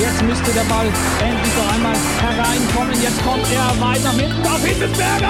[0.00, 0.86] Jetzt müsste der Ball
[1.20, 3.02] endlich noch einmal hereinkommen.
[3.02, 5.28] Jetzt kommt er weit nach hinten auf Hitzelsberger!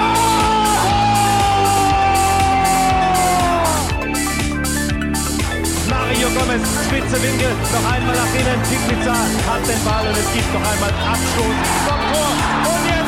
[5.89, 8.61] Mario Gomez, spitze Winkel, noch einmal nach innen.
[8.89, 12.29] Pizza hat den Ball und es gibt noch einmal Abstoß vom Tor.
[12.73, 12.98] Und jetzt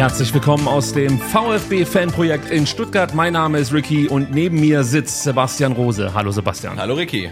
[0.00, 3.14] Herzlich willkommen aus dem VfB-Fanprojekt in Stuttgart.
[3.14, 6.14] Mein Name ist Ricky und neben mir sitzt Sebastian Rose.
[6.14, 6.78] Hallo Sebastian.
[6.78, 7.28] Hallo Ricky.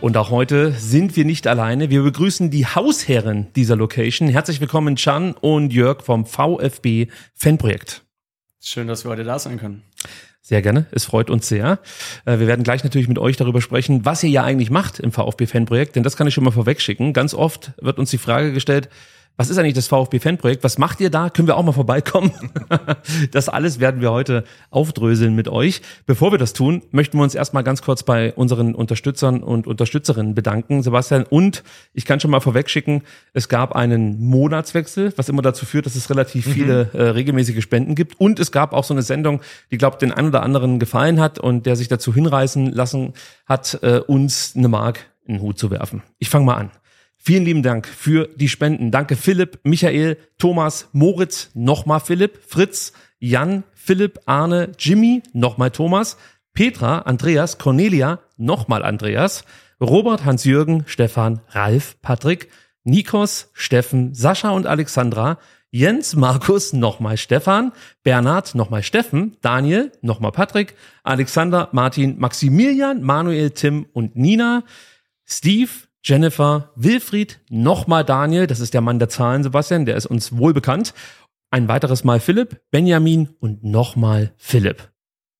[0.00, 1.90] Und auch heute sind wir nicht alleine.
[1.90, 4.30] Wir begrüßen die Hausherren dieser Location.
[4.30, 8.02] Herzlich willkommen Can und Jörg vom VfB Fanprojekt.
[8.62, 9.82] Schön, dass wir heute da sein können.
[10.40, 11.80] Sehr gerne, es freut uns sehr.
[12.24, 15.12] Äh, wir werden gleich natürlich mit euch darüber sprechen, was ihr ja eigentlich macht im
[15.12, 17.12] VfB Fanprojekt, denn das kann ich schon mal vorwegschicken.
[17.12, 18.88] Ganz oft wird uns die Frage gestellt,
[19.36, 20.62] was ist eigentlich das VfB-Fanprojekt?
[20.64, 21.30] Was macht ihr da?
[21.30, 22.30] Können wir auch mal vorbeikommen?
[23.32, 25.80] das alles werden wir heute aufdröseln mit euch.
[26.04, 30.34] Bevor wir das tun, möchten wir uns erstmal ganz kurz bei unseren Unterstützern und Unterstützerinnen
[30.34, 31.24] bedanken, Sebastian.
[31.24, 31.64] Und
[31.94, 36.10] ich kann schon mal vorwegschicken, es gab einen Monatswechsel, was immer dazu führt, dass es
[36.10, 36.52] relativ mhm.
[36.52, 38.20] viele äh, regelmäßige Spenden gibt.
[38.20, 41.38] Und es gab auch so eine Sendung, die, glaube den einen oder anderen gefallen hat
[41.38, 43.14] und der sich dazu hinreißen lassen
[43.46, 46.02] hat, äh, uns eine Mark in den Hut zu werfen.
[46.18, 46.70] Ich fange mal an.
[47.22, 48.90] Vielen lieben Dank für die Spenden.
[48.90, 56.16] Danke Philipp, Michael, Thomas, Moritz, nochmal Philipp, Fritz, Jan, Philipp, Arne, Jimmy, nochmal Thomas,
[56.54, 59.44] Petra, Andreas, Cornelia, nochmal Andreas,
[59.82, 62.48] Robert, Hans-Jürgen, Stefan, Ralf, Patrick,
[62.84, 65.38] Nikos, Steffen, Sascha und Alexandra,
[65.70, 67.72] Jens, Markus, nochmal Stefan,
[68.02, 74.64] Bernhard, nochmal Steffen, Daniel, nochmal Patrick, Alexander, Martin, Maximilian, Manuel, Tim und Nina,
[75.26, 75.70] Steve,
[76.02, 80.54] Jennifer, Wilfried, nochmal Daniel, das ist der Mann der Zahlen, Sebastian, der ist uns wohl
[80.54, 80.94] bekannt.
[81.50, 84.90] Ein weiteres Mal Philipp, Benjamin und nochmal Philipp.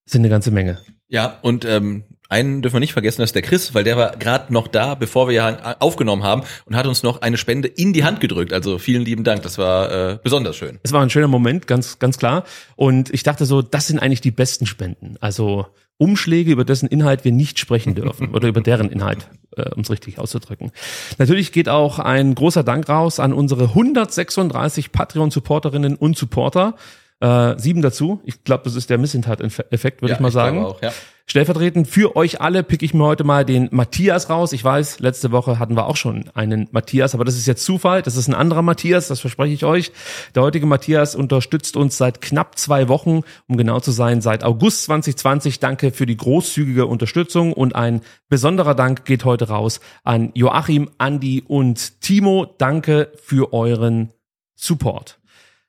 [0.04, 0.78] Das sind eine ganze Menge.
[1.08, 4.16] Ja, und ähm, einen dürfen wir nicht vergessen, das ist der Chris, weil der war
[4.16, 7.92] gerade noch da, bevor wir ja aufgenommen haben und hat uns noch eine Spende in
[7.92, 8.52] die Hand gedrückt.
[8.52, 10.78] Also vielen lieben Dank, das war äh, besonders schön.
[10.82, 12.44] Es war ein schöner Moment, ganz ganz klar.
[12.76, 15.16] Und ich dachte so, das sind eigentlich die besten Spenden.
[15.20, 15.66] Also
[16.00, 19.90] Umschläge, über dessen Inhalt wir nicht sprechen dürfen oder über deren Inhalt, äh, um es
[19.90, 20.72] richtig auszudrücken.
[21.18, 26.76] Natürlich geht auch ein großer Dank raus an unsere 136 Patreon-Supporterinnen und Supporter.
[27.20, 28.22] Äh, sieben dazu.
[28.24, 30.64] Ich glaube, das ist der Missentat-Effekt, würde ja, ich mal ich sagen.
[30.64, 30.90] Auch, ja.
[31.30, 34.52] Stellvertretend für euch alle pick ich mir heute mal den Matthias raus.
[34.52, 38.02] Ich weiß, letzte Woche hatten wir auch schon einen Matthias, aber das ist jetzt Zufall.
[38.02, 39.92] Das ist ein anderer Matthias, das verspreche ich euch.
[40.34, 44.82] Der heutige Matthias unterstützt uns seit knapp zwei Wochen, um genau zu sein, seit August
[44.86, 45.60] 2020.
[45.60, 51.44] Danke für die großzügige Unterstützung und ein besonderer Dank geht heute raus an Joachim, Andi
[51.46, 52.56] und Timo.
[52.58, 54.12] Danke für euren
[54.56, 55.20] Support.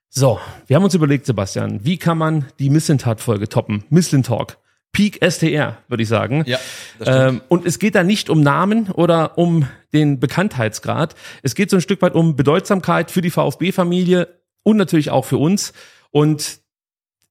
[0.10, 3.84] So, wir haben uns überlegt, Sebastian, wie kann man die Missentat-Folge toppen?
[3.92, 4.58] Misslin Talk.
[4.92, 6.44] Peak STR, würde ich sagen.
[6.46, 6.60] Ja.
[7.00, 11.16] Ähm, und es geht da nicht um Namen oder um den Bekanntheitsgrad.
[11.44, 14.28] Es geht so ein Stück weit um Bedeutsamkeit für die VfB-Familie
[14.64, 15.74] und natürlich auch für uns.
[16.12, 16.60] Und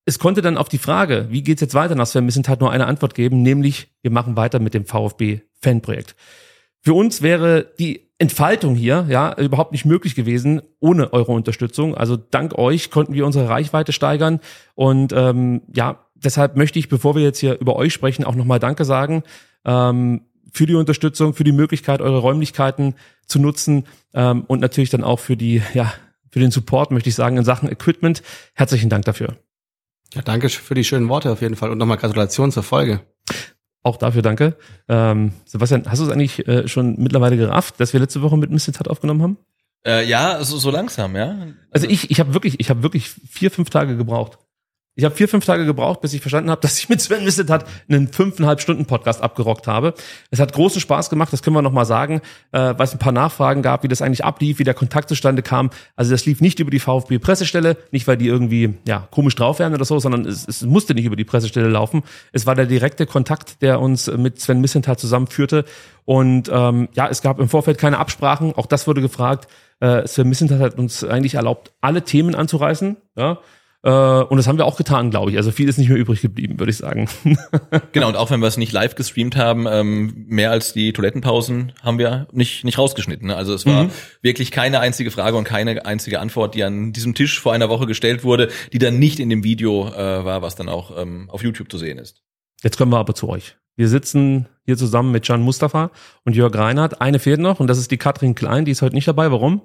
[0.07, 2.87] es konnte dann auf die Frage, wie geht's jetzt weiter nach Sven Missentat, nur eine
[2.87, 6.17] Antwort geben, nämlich wir machen weiter mit dem VfB-Fanprojekt.
[6.83, 11.95] Für uns wäre die Entfaltung hier ja überhaupt nicht möglich gewesen ohne eure Unterstützung.
[11.95, 14.41] Also dank euch konnten wir unsere Reichweite steigern
[14.75, 18.59] und ähm, ja deshalb möchte ich, bevor wir jetzt hier über euch sprechen, auch nochmal
[18.59, 19.23] Danke sagen
[19.65, 20.23] ähm,
[20.53, 22.95] für die Unterstützung, für die Möglichkeit, eure Räumlichkeiten
[23.27, 25.93] zu nutzen ähm, und natürlich dann auch für die, ja,
[26.31, 28.23] für den Support, möchte ich sagen, in Sachen Equipment.
[28.55, 29.37] Herzlichen Dank dafür.
[30.15, 33.01] Ja, danke für die schönen Worte auf jeden Fall und nochmal Gratulation zur Folge.
[33.83, 34.57] Auch dafür danke.
[34.89, 38.51] Ähm, Sebastian, hast du es eigentlich äh, schon mittlerweile gerafft, dass wir letzte Woche mit
[38.51, 38.73] Mr.
[38.73, 39.39] Tat aufgenommen haben?
[39.87, 41.47] Äh, ja, so, so langsam, ja.
[41.71, 44.39] Also ich, ich habe wirklich, ich habe wirklich vier, fünf Tage gebraucht.
[44.97, 47.51] Ich habe vier, fünf Tage gebraucht, bis ich verstanden habe, dass ich mit Sven Misset
[47.89, 49.95] einen fünfeinhalb Stunden Podcast abgerockt habe.
[50.31, 52.21] Es hat großen Spaß gemacht, das können wir nochmal sagen,
[52.53, 55.43] äh, weil es ein paar Nachfragen gab, wie das eigentlich ablief, wie der Kontakt zustande
[55.43, 55.71] kam.
[55.97, 59.75] Also das lief nicht über die VfB-Pressestelle, nicht weil die irgendwie ja komisch drauf wären
[59.75, 62.03] oder so, sondern es, es musste nicht über die Pressestelle laufen.
[62.33, 65.65] Es war der direkte Kontakt, der uns mit Sven Missentat zusammenführte.
[66.05, 69.47] Und ähm, ja, es gab im Vorfeld keine Absprachen, auch das wurde gefragt.
[69.79, 72.97] Äh, Sven Missentat hat uns eigentlich erlaubt, alle Themen anzureißen.
[73.17, 73.39] Ja,
[73.83, 75.39] und das haben wir auch getan, glaube ich.
[75.39, 77.09] Also viel ist nicht mehr übrig geblieben, würde ich sagen.
[77.93, 81.73] genau, und auch wenn wir es nicht live gestreamt haben, ähm, mehr als die Toilettenpausen
[81.83, 83.29] haben wir nicht, nicht rausgeschnitten.
[83.29, 83.37] Ne?
[83.37, 83.91] Also es war mhm.
[84.21, 87.87] wirklich keine einzige Frage und keine einzige Antwort, die an diesem Tisch vor einer Woche
[87.87, 91.43] gestellt wurde, die dann nicht in dem Video äh, war, was dann auch ähm, auf
[91.43, 92.23] YouTube zu sehen ist.
[92.63, 93.57] Jetzt kommen wir aber zu euch.
[93.77, 95.91] Wir sitzen hier zusammen mit Can Mustafa
[96.27, 97.01] und Jörg Reinhardt.
[97.01, 99.33] Eine fehlt noch und das ist die Katrin Klein, die ist heute nicht dabei.
[99.33, 99.63] Warum?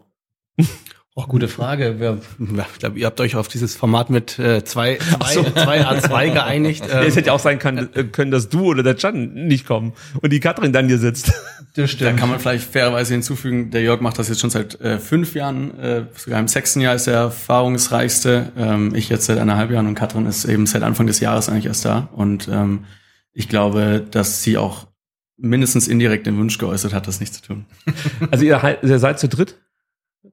[1.17, 2.01] Oh, gute Frage.
[2.01, 5.43] Wir, ich glaube, ihr habt euch auf dieses Format mit äh, zwei, zwei, so.
[5.43, 6.83] zwei A2 geeinigt.
[6.95, 9.65] Ähm, es hätte ja auch sein können, äh, können, dass du oder der Can nicht
[9.65, 11.31] kommen und die Katrin dann hier sitzt.
[11.75, 12.11] Das stimmt.
[12.11, 15.35] Da kann man vielleicht fairerweise hinzufügen, der Jörg macht das jetzt schon seit äh, fünf
[15.35, 18.53] Jahren, äh, sogar im sechsten Jahr ist er erfahrungsreichste.
[18.57, 21.65] Ähm, ich jetzt seit eineinhalb Jahren und Katrin ist eben seit Anfang des Jahres eigentlich
[21.65, 22.07] erst da.
[22.13, 22.85] Und ähm,
[23.33, 24.87] ich glaube, dass sie auch
[25.35, 27.65] mindestens indirekt den Wunsch geäußert hat, das nicht zu tun.
[28.31, 29.57] Also ihr, ihr seid zu dritt?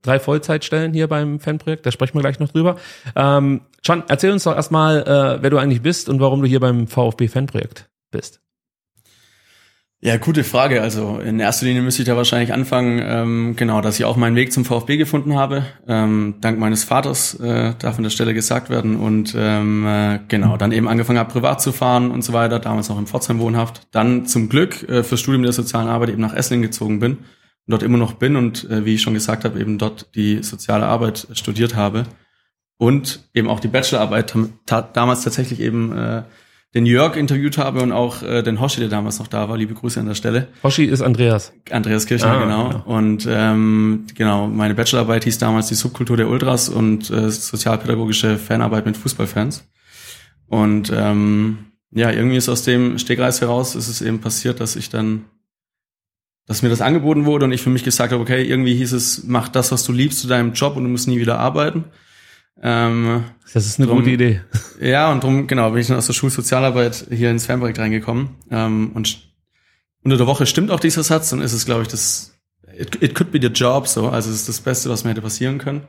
[0.03, 2.77] Drei Vollzeitstellen hier beim Fanprojekt, da sprechen wir gleich noch drüber.
[3.17, 6.61] Ähm, Can, erzähl uns doch erstmal, äh, wer du eigentlich bist und warum du hier
[6.61, 8.41] beim VfB Fanprojekt bist.
[10.05, 10.83] Ja, gute Frage.
[10.83, 14.35] Also in erster Linie müsste ich da wahrscheinlich anfangen, ähm, genau, dass ich auch meinen
[14.35, 15.65] Weg zum VfB gefunden habe.
[15.87, 18.97] Ähm, dank meines Vaters äh, darf an der Stelle gesagt werden.
[18.97, 22.89] Und ähm, äh, genau, dann eben angefangen habe, privat zu fahren und so weiter, damals
[22.89, 23.83] noch in Pforzheim wohnhaft.
[23.93, 27.19] Dann zum Glück äh, fürs Studium der sozialen Arbeit eben nach Esslingen gezogen bin
[27.67, 30.87] dort immer noch bin und äh, wie ich schon gesagt habe, eben dort die soziale
[30.87, 32.05] Arbeit studiert habe
[32.77, 34.35] und eben auch die Bachelorarbeit
[34.93, 36.23] damals tatsächlich eben äh,
[36.75, 39.59] den Jörg interviewt habe und auch äh, den Hoshi, der damals noch da war.
[39.59, 40.49] Liebe Grüße an der Stelle.
[40.63, 41.53] Hoshi ist Andreas.
[41.71, 42.69] Andreas Kirchner, ah, genau.
[42.69, 42.85] genau.
[42.87, 48.87] Und ähm, genau, meine Bachelorarbeit hieß damals die Subkultur der Ultras und äh, sozialpädagogische Fanarbeit
[48.87, 49.69] mit Fußballfans.
[50.47, 51.59] Und ähm,
[51.91, 55.27] ja, irgendwie ist aus dem Stegreis heraus ist es eben passiert, dass ich dann
[56.53, 59.25] dass mir das angeboten wurde und ich für mich gesagt habe, okay, irgendwie hieß es,
[59.25, 61.85] mach das, was du liebst zu deinem Job und du musst nie wieder arbeiten.
[62.63, 64.43] Ähm, das ist eine drum, gute Idee.
[64.79, 68.37] Ja, und drum, genau, bin ich dann aus der Schulsozialarbeit hier ins Fanprojekt reingekommen.
[68.51, 69.33] Ähm, und
[70.05, 72.39] unter der Woche stimmt auch dieser Satz und ist es, glaube ich, das,
[72.79, 75.23] it, it could be the job, so, also es ist das Beste, was mir hätte
[75.23, 75.85] passieren können.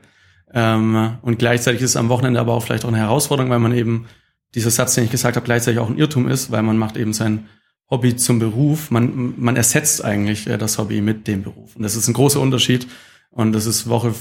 [0.54, 3.74] Ähm, und gleichzeitig ist es am Wochenende aber auch vielleicht auch eine Herausforderung, weil man
[3.74, 4.06] eben
[4.56, 7.12] dieser Satz, den ich gesagt habe, gleichzeitig auch ein Irrtum ist, weil man macht eben
[7.12, 7.50] sein
[7.90, 8.92] Hobby zum Beruf.
[8.92, 11.76] Man, man ersetzt eigentlich äh, das Hobby mit dem Beruf.
[11.76, 12.88] Und das ist ein großer Unterschied.
[13.30, 14.14] Und das ist Woche,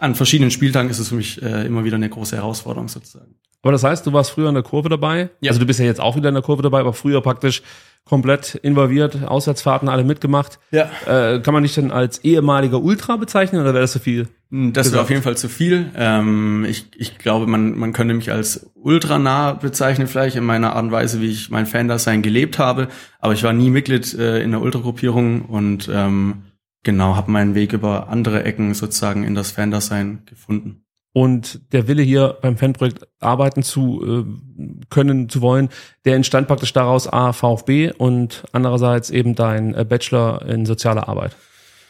[0.00, 3.34] an verschiedenen Spieltagen ist es für mich äh, immer wieder eine große Herausforderung sozusagen.
[3.62, 5.30] Aber das heißt, du warst früher in der Kurve dabei?
[5.40, 5.50] Ja.
[5.50, 7.62] Also du bist ja jetzt auch wieder in der Kurve dabei, aber früher praktisch
[8.08, 10.58] komplett involviert, Auswärtsfahrten alle mitgemacht.
[10.70, 10.90] Ja.
[11.06, 14.28] Äh, kann man dich denn als ehemaliger Ultra bezeichnen oder wäre das zu viel?
[14.50, 15.90] Hm, das wäre auf jeden Fall zu viel.
[15.94, 20.84] Ähm, ich, ich glaube, man, man könnte mich als ultranah bezeichnen, vielleicht in meiner Art
[20.84, 22.88] und Weise, wie ich mein Fan-Dasein gelebt habe.
[23.20, 26.44] Aber ich war nie Mitglied äh, in der Ultragruppierung und ähm,
[26.82, 32.02] genau, habe meinen Weg über andere Ecken sozusagen in das Fan-Dasein gefunden und der Wille
[32.02, 35.68] hier beim Fanprojekt arbeiten zu äh, können, zu wollen,
[36.04, 41.34] der entstand praktisch daraus A, VfB und andererseits eben dein äh, Bachelor in sozialer Arbeit.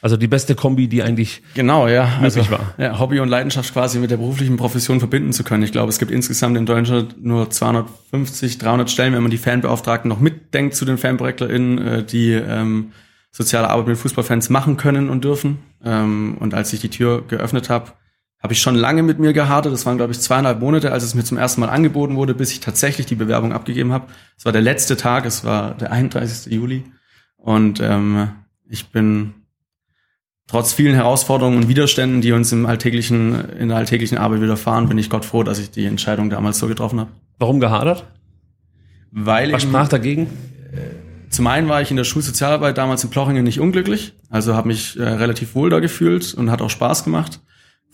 [0.00, 2.74] Also die beste Kombi, die eigentlich genau ja also, war.
[2.78, 5.64] Ja, Hobby und Leidenschaft quasi mit der beruflichen Profession verbinden zu können.
[5.64, 10.08] Ich glaube, es gibt insgesamt in Deutschland nur 250, 300 Stellen, wenn man die Fanbeauftragten
[10.08, 12.92] noch mitdenkt zu den FanprojektlerInnen, äh, die ähm,
[13.32, 15.58] soziale Arbeit mit Fußballfans machen können und dürfen.
[15.84, 17.92] Ähm, und als ich die Tür geöffnet habe,
[18.40, 19.72] habe ich schon lange mit mir gehadert.
[19.72, 22.52] Das waren, glaube ich, zweieinhalb Monate, als es mir zum ersten Mal angeboten wurde, bis
[22.52, 24.06] ich tatsächlich die Bewerbung abgegeben habe.
[24.36, 26.52] Es war der letzte Tag, es war der 31.
[26.52, 26.84] Juli.
[27.36, 28.28] Und ähm,
[28.68, 29.34] ich bin
[30.46, 34.98] trotz vielen Herausforderungen und Widerständen, die uns im alltäglichen, in der alltäglichen Arbeit widerfahren, bin
[34.98, 37.10] ich Gott froh, dass ich die Entscheidung damals so getroffen habe.
[37.38, 38.06] Warum gehadert?
[39.10, 40.26] Weil Was sprach dagegen?
[40.72, 44.68] Äh, zum einen war ich in der Schulsozialarbeit damals in Plochingen nicht unglücklich, also habe
[44.68, 47.40] mich äh, relativ wohl da gefühlt und hat auch Spaß gemacht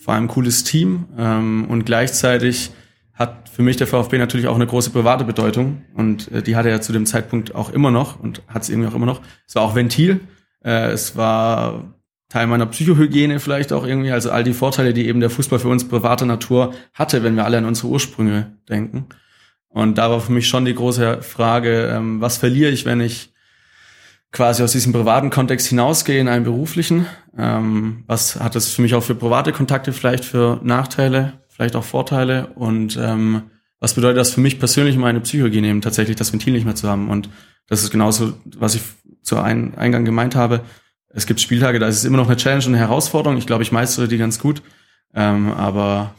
[0.04, 2.73] vor allem cooles Team ähm, und gleichzeitig
[3.14, 6.68] hat für mich der VfB natürlich auch eine große private Bedeutung und äh, die hatte
[6.68, 9.23] er ja zu dem Zeitpunkt auch immer noch und hat es irgendwie auch immer noch.
[9.46, 10.20] Es war auch Ventil,
[10.62, 11.94] äh, es war
[12.28, 15.68] Teil meiner Psychohygiene vielleicht auch irgendwie, also all die Vorteile, die eben der Fußball für
[15.68, 19.06] uns privater Natur hatte, wenn wir alle an unsere Ursprünge denken.
[19.68, 23.33] Und da war für mich schon die große Frage, ähm, was verliere ich, wenn ich
[24.34, 27.06] quasi aus diesem privaten Kontext hinausgehe in einen beruflichen.
[27.38, 31.84] Ähm, was hat das für mich auch für private Kontakte vielleicht für Nachteile, vielleicht auch
[31.84, 32.48] Vorteile?
[32.48, 33.44] Und ähm,
[33.78, 36.88] was bedeutet das für mich persönlich meine Psychologie nehmen, tatsächlich das Ventil nicht mehr zu
[36.88, 37.08] haben.
[37.08, 37.30] Und
[37.68, 38.82] das ist genauso, was ich
[39.22, 40.62] zu ein, Eingang gemeint habe.
[41.10, 43.38] Es gibt Spieltage, da ist es immer noch eine Challenge und eine Herausforderung.
[43.38, 44.62] Ich glaube, ich meistere die ganz gut.
[45.14, 46.12] Ähm, aber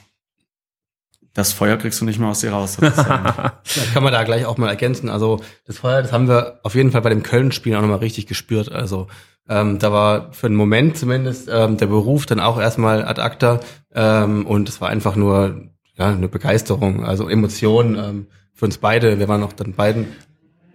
[1.36, 2.78] das Feuer kriegst du nicht mehr aus dir raus.
[2.80, 3.60] da
[3.94, 5.10] kann man da gleich auch mal ergänzen.
[5.10, 8.26] Also das Feuer, das haben wir auf jeden Fall bei dem Köln-Spiel auch nochmal richtig
[8.26, 8.72] gespürt.
[8.72, 9.08] Also
[9.48, 13.60] ähm, da war für einen Moment zumindest ähm, der Beruf dann auch erstmal ad acta
[13.94, 19.20] ähm, und es war einfach nur ja, eine Begeisterung, also Emotionen ähm, für uns beide.
[19.20, 20.08] Wir waren auch dann beiden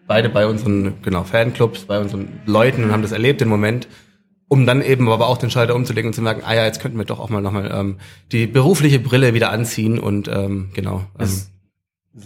[0.06, 3.88] beide bei unseren genau Fanclubs, bei unseren Leuten und haben das erlebt, den Moment
[4.50, 6.98] um dann eben aber auch den Schalter umzulegen und zu merken, ah ja, jetzt könnten
[6.98, 7.98] wir doch auch mal nochmal ähm,
[8.32, 11.06] die berufliche Brille wieder anziehen und ähm, genau.
[11.20, 11.28] Ähm.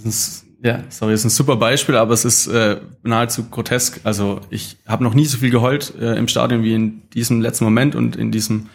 [0.05, 4.01] Ist, ja, sorry, ist ein super Beispiel, aber es ist äh, nahezu grotesk.
[4.05, 7.65] Also ich habe noch nie so viel geheult äh, im Stadion wie in diesem letzten
[7.65, 8.71] Moment und in diesem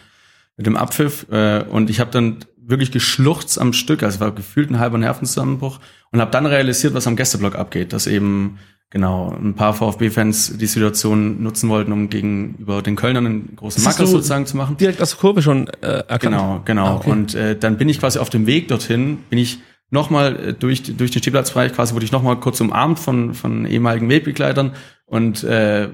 [0.56, 1.26] mit dem Abpfiff.
[1.32, 5.80] Äh, und ich habe dann wirklich geschluchzt am Stück, also war gefühlt ein halber Nervenzusammenbruch
[6.12, 10.66] und habe dann realisiert, was am Gästeblock abgeht, dass eben genau ein paar VfB-Fans die
[10.66, 14.76] Situation nutzen wollten, um gegenüber den Kölnern einen großen Macker sozusagen zu machen.
[14.76, 16.22] Direkt aus der Kurve schon äh, erkannt.
[16.22, 16.86] Genau, genau.
[16.86, 17.10] Ah, okay.
[17.10, 20.82] Und äh, dann bin ich quasi auf dem Weg dorthin, bin ich nochmal äh, durch,
[20.96, 24.72] durch den Stehplatzbereich, quasi wurde ich nochmal kurz umarmt von, von ehemaligen Wegbegleitern
[25.06, 25.88] und äh,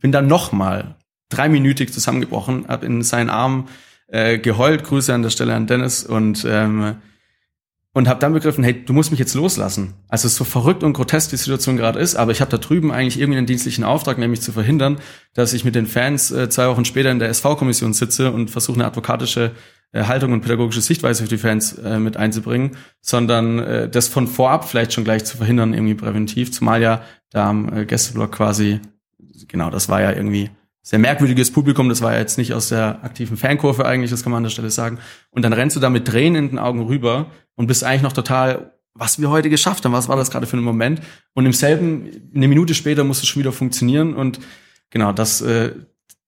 [0.00, 0.96] bin dann nochmal
[1.30, 3.68] dreiminütig zusammengebrochen, hab in seinen Armen
[4.06, 6.96] äh, geheult, Grüße an der Stelle an Dennis und ähm,
[8.00, 9.92] und habe dann begriffen, hey, du musst mich jetzt loslassen.
[10.08, 13.20] Also so verrückt und grotesk die Situation gerade ist, aber ich habe da drüben eigentlich
[13.20, 14.96] irgendwie einen dienstlichen Auftrag, nämlich zu verhindern,
[15.34, 18.76] dass ich mit den Fans äh, zwei Wochen später in der SV-Kommission sitze und versuche
[18.76, 19.50] eine advokatische
[19.92, 22.70] äh, Haltung und pädagogische Sichtweise für die Fans äh, mit einzubringen,
[23.02, 27.50] sondern äh, das von vorab vielleicht schon gleich zu verhindern, irgendwie präventiv, zumal ja da
[27.50, 28.80] am äh, Gästeblock quasi,
[29.46, 30.48] genau, das war ja irgendwie
[30.82, 34.32] sehr merkwürdiges Publikum, das war ja jetzt nicht aus der aktiven Fankurve eigentlich, das kann
[34.32, 34.98] man an der Stelle sagen.
[35.30, 38.12] Und dann rennst du da mit Tränen in den Augen rüber und bist eigentlich noch
[38.12, 41.00] total, was wir heute geschafft haben, was war das gerade für ein Moment?
[41.34, 44.40] Und im selben, eine Minute später muss es schon wieder funktionieren und
[44.88, 45.72] genau, das, äh,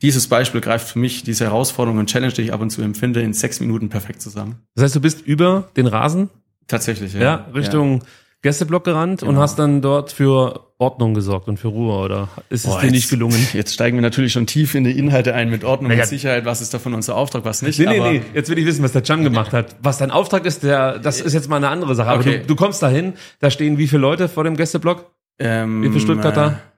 [0.03, 3.23] dieses Beispiel greift für mich diese Herausforderung und Challenge, die ich ab und zu empfinde,
[3.23, 4.57] in sechs Minuten perfekt zusammen.
[4.75, 6.29] Das heißt, du bist über den Rasen?
[6.67, 7.21] Tatsächlich, ja.
[7.21, 8.07] Ja, Richtung ja.
[8.43, 9.33] Gästeblock gerannt genau.
[9.33, 12.87] und hast dann dort für Ordnung gesorgt und für Ruhe oder ist Boah, es dir
[12.87, 13.47] jetzt, nicht gelungen?
[13.53, 16.03] Jetzt steigen wir natürlich schon tief in die Inhalte ein mit Ordnung naja.
[16.03, 16.45] und Sicherheit.
[16.45, 17.79] Was ist davon unser Auftrag, was nicht?
[17.79, 18.23] Nee, nee, nee.
[18.35, 19.77] Jetzt will ich wissen, was der Can gemacht hat.
[19.81, 22.11] Was dein Auftrag ist, der, das ist jetzt mal eine andere Sache.
[22.11, 22.41] Aber okay.
[22.41, 25.11] du, du, kommst dahin, da stehen wie viele Leute vor dem Gästeblock?
[25.39, 26.47] Ähm, wie viele Stuttgarter?
[26.47, 26.73] Äh,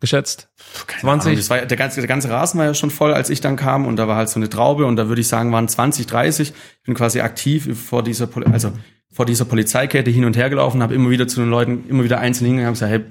[0.00, 0.48] geschätzt?
[0.86, 1.38] Keine 20?
[1.38, 3.86] Das war, der, ganze, der ganze Rasen war ja schon voll, als ich dann kam
[3.86, 6.50] und da war halt so eine Traube und da würde ich sagen, waren 20, 30.
[6.50, 8.72] Ich bin quasi aktiv vor dieser, also
[9.10, 12.18] vor dieser Polizeikette hin und her gelaufen, habe immer wieder zu den Leuten, immer wieder
[12.18, 13.04] einzeln hingegangen und gesagt, hey,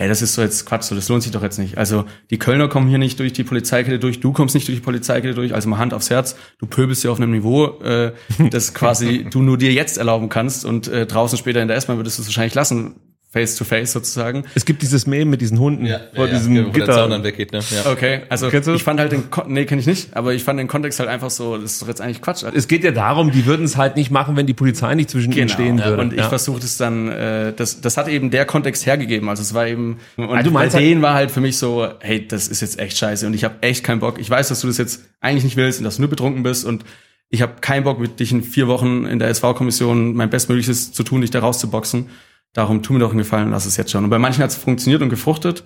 [0.00, 1.76] ey, das ist so jetzt Quatsch, so, das lohnt sich doch jetzt nicht.
[1.76, 4.82] Also die Kölner kommen hier nicht durch die Polizeikette durch, du kommst nicht durch die
[4.82, 8.12] Polizeikette durch, also mal Hand aufs Herz, du pöbelst hier auf einem Niveau, äh,
[8.50, 11.98] das quasi du nur dir jetzt erlauben kannst und äh, draußen später in der S-Bahn
[11.98, 12.94] würdest du es wahrscheinlich lassen,
[13.32, 14.44] face to face sozusagen.
[14.56, 16.94] Es gibt dieses Meme mit diesen Hunden ja, vor ja, diesem ja, Gitter.
[16.94, 17.60] Der dann weggeht, ne?
[17.70, 17.90] ja.
[17.90, 20.66] Okay, also ich fand halt den Kon nee, kenne ich nicht, aber ich fand den
[20.66, 22.42] Kontext halt einfach so, das ist doch jetzt eigentlich Quatsch.
[22.52, 25.30] Es geht ja darum, die würden es halt nicht machen, wenn die Polizei nicht zwischen
[25.30, 26.02] genau, ihnen stehen würde.
[26.02, 29.54] Und ich versuchte es dann äh, das das hat eben der Kontext hergegeben, also es
[29.54, 32.80] war eben und also bei denen war halt für mich so, hey, das ist jetzt
[32.80, 34.18] echt scheiße und ich habe echt keinen Bock.
[34.18, 36.64] Ich weiß, dass du das jetzt eigentlich nicht willst und dass du nur betrunken bist
[36.64, 36.84] und
[37.28, 41.04] ich habe keinen Bock mit dich in vier Wochen in der SV-Kommission mein Bestmögliches zu
[41.04, 42.08] tun, dich da rauszuboxen.
[42.52, 44.04] Darum tu mir doch einen Gefallen, lass es jetzt schon.
[44.04, 45.64] Und bei manchen hat es funktioniert und gefruchtet,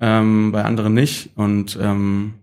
[0.00, 1.30] ähm, bei anderen nicht.
[1.36, 2.34] Und ähm,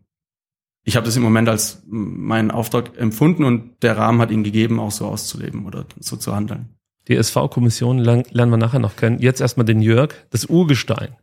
[0.84, 4.80] ich habe das im Moment als meinen Auftrag empfunden und der Rahmen hat ihn gegeben,
[4.80, 6.70] auch so auszuleben oder so zu handeln.
[7.08, 9.20] Die SV-Kommission lernen wir nachher noch kennen.
[9.20, 11.16] Jetzt erstmal den Jörg, das Urgestein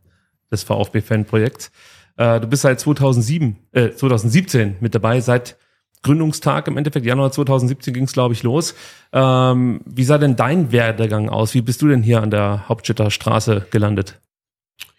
[0.51, 1.71] des VfB-Fan-Projekts.
[2.17, 5.57] Äh, du bist seit 2007, äh, 2017 mit dabei, seit
[6.03, 8.73] Gründungstag im Endeffekt, Januar 2017 ging es, glaube ich, los.
[9.13, 11.53] Ähm, wie sah denn dein Werdegang aus?
[11.53, 14.19] Wie bist du denn hier an der Hauptstädter Straße gelandet?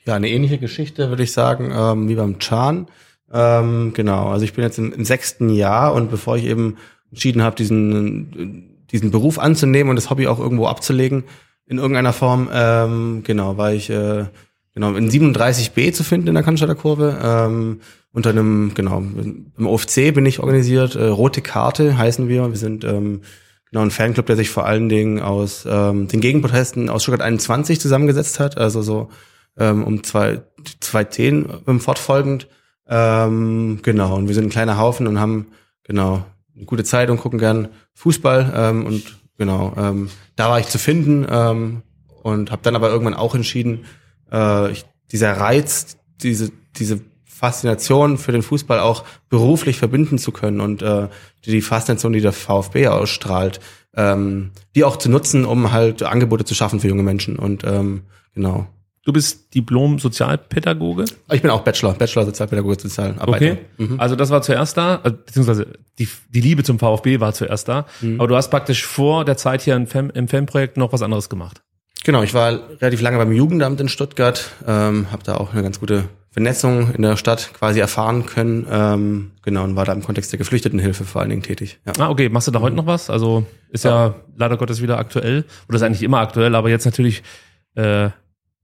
[0.04, 2.88] Ja, eine ähnliche Geschichte, würde ich sagen, ähm, wie beim Chan.
[3.32, 6.76] Ähm, genau, also ich bin jetzt im, im, sechsten Jahr und bevor ich eben
[7.11, 11.25] entschieden habe, diesen, diesen Beruf anzunehmen und das Hobby auch irgendwo abzulegen,
[11.66, 14.26] in irgendeiner Form, ähm, genau, war ich äh,
[14.75, 17.18] genau in 37b zu finden in der Cannstatter Kurve.
[17.23, 17.80] Ähm,
[18.12, 22.49] unter einem, genau, im OFC bin ich organisiert, äh, Rote Karte heißen wir.
[22.50, 23.23] Wir sind ähm,
[23.71, 27.81] genau ein Fanclub, der sich vor allen Dingen aus ähm, den Gegenprotesten aus Stuttgart 21
[27.81, 29.09] zusammengesetzt hat, also so
[29.57, 30.42] ähm, um zwei,
[30.81, 32.49] zwei Themen ähm, fortfolgend.
[32.87, 35.47] Ähm, genau, und wir sind ein kleiner Haufen und haben
[35.83, 40.66] genau eine gute Zeit und gucken gern Fußball ähm, und genau, ähm, da war ich
[40.66, 41.83] zu finden ähm,
[42.23, 43.87] und habe dann aber irgendwann auch entschieden,
[44.31, 47.00] äh, ich, dieser Reiz, diese diese
[47.42, 51.08] Faszination für den Fußball auch beruflich verbinden zu können und äh,
[51.44, 53.58] die Faszination, die der VfB ausstrahlt,
[53.96, 57.40] ähm, die auch zu nutzen, um halt Angebote zu schaffen für junge Menschen.
[57.40, 58.68] Und ähm, genau.
[59.04, 61.06] Du bist Diplom-Sozialpädagoge?
[61.32, 63.56] Ich bin auch Bachelor, Bachelor Sozialpädagoge, Sozialarbeiter.
[63.76, 63.88] Okay.
[63.99, 65.66] Also das war zuerst da, also, beziehungsweise
[65.99, 67.87] die, die Liebe zum VfB war zuerst da.
[68.18, 71.28] Aber du hast praktisch vor der Zeit hier im, Fan, im Fanprojekt noch was anderes
[71.28, 71.61] gemacht.
[72.04, 75.80] Genau, ich war relativ lange beim Jugendamt in Stuttgart, ähm, habe da auch eine ganz
[75.80, 78.67] gute Vernetzung in der Stadt quasi erfahren können.
[78.71, 81.79] Ähm, genau, und war da im Kontext der Geflüchtetenhilfe vor allen Dingen tätig.
[81.87, 81.93] Ja.
[81.99, 82.31] Ah, okay.
[82.31, 83.11] Machst du da heute noch was?
[83.11, 85.45] Also ist ja, leider Gottes wieder aktuell.
[85.69, 87.23] Oder ist eigentlich immer aktuell, aber jetzt natürlich
[87.75, 88.09] äh,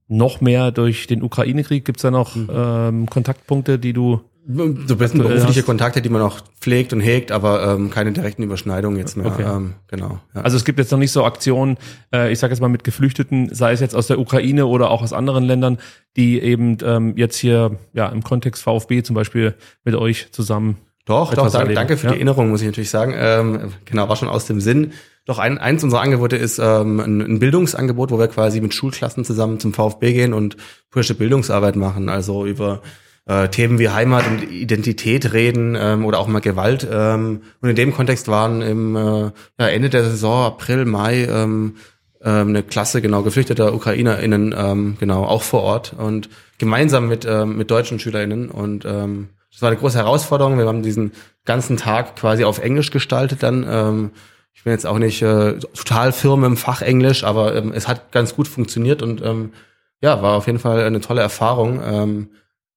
[0.09, 1.85] noch mehr durch den Ukraine-Krieg.
[1.85, 6.40] Gibt's da noch ähm, Kontaktpunkte, die du So besten berufliche hast- Kontakte, die man auch
[6.59, 9.26] pflegt und hegt, aber ähm, keine direkten Überschneidungen jetzt mehr.
[9.26, 9.43] Okay.
[9.43, 10.21] Ähm, genau.
[10.35, 10.40] Ja.
[10.40, 11.76] Also es gibt jetzt noch nicht so Aktionen,
[12.14, 15.02] äh, ich sage jetzt mal mit Geflüchteten, sei es jetzt aus der Ukraine oder auch
[15.02, 15.76] aus anderen Ländern,
[16.17, 20.78] die eben ähm, jetzt hier ja im Kontext VfB zum Beispiel mit euch zusammen.
[21.05, 22.12] Doch, doch, danke, danke für ja?
[22.12, 23.14] die Erinnerung, muss ich natürlich sagen.
[23.17, 24.93] Ähm, genau, war schon aus dem Sinn.
[25.26, 29.26] Doch ein, eins unserer Angebote ist ähm, ein, ein Bildungsangebot, wo wir quasi mit Schulklassen
[29.26, 30.57] zusammen zum VfB gehen und
[30.90, 32.09] politische Bildungsarbeit machen.
[32.09, 32.81] Also über
[33.28, 36.87] äh, Themen wie Heimat und Identität reden ähm, oder auch mal Gewalt.
[36.90, 39.30] Ähm, und in dem Kontext waren im äh,
[39.61, 41.76] ja, Ende der Saison, April, Mai, ähm,
[42.23, 47.56] ähm, eine Klasse genau geflüchteter UkrainerInnen ähm, genau auch vor Ort und gemeinsam mit ähm,
[47.56, 50.58] mit deutschen SchülerInnen und ähm, das war eine große Herausforderung.
[50.58, 51.12] Wir haben diesen
[51.44, 53.64] ganzen Tag quasi auf Englisch gestaltet dann.
[53.68, 54.11] Ähm,
[54.52, 58.11] ich bin jetzt auch nicht äh, total firm im Fach Englisch, aber ähm, es hat
[58.11, 59.52] ganz gut funktioniert und ähm,
[60.00, 62.28] ja, war auf jeden Fall eine tolle Erfahrung, ähm,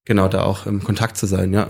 [0.06, 1.68] genau da auch im Kontakt zu sein, ja.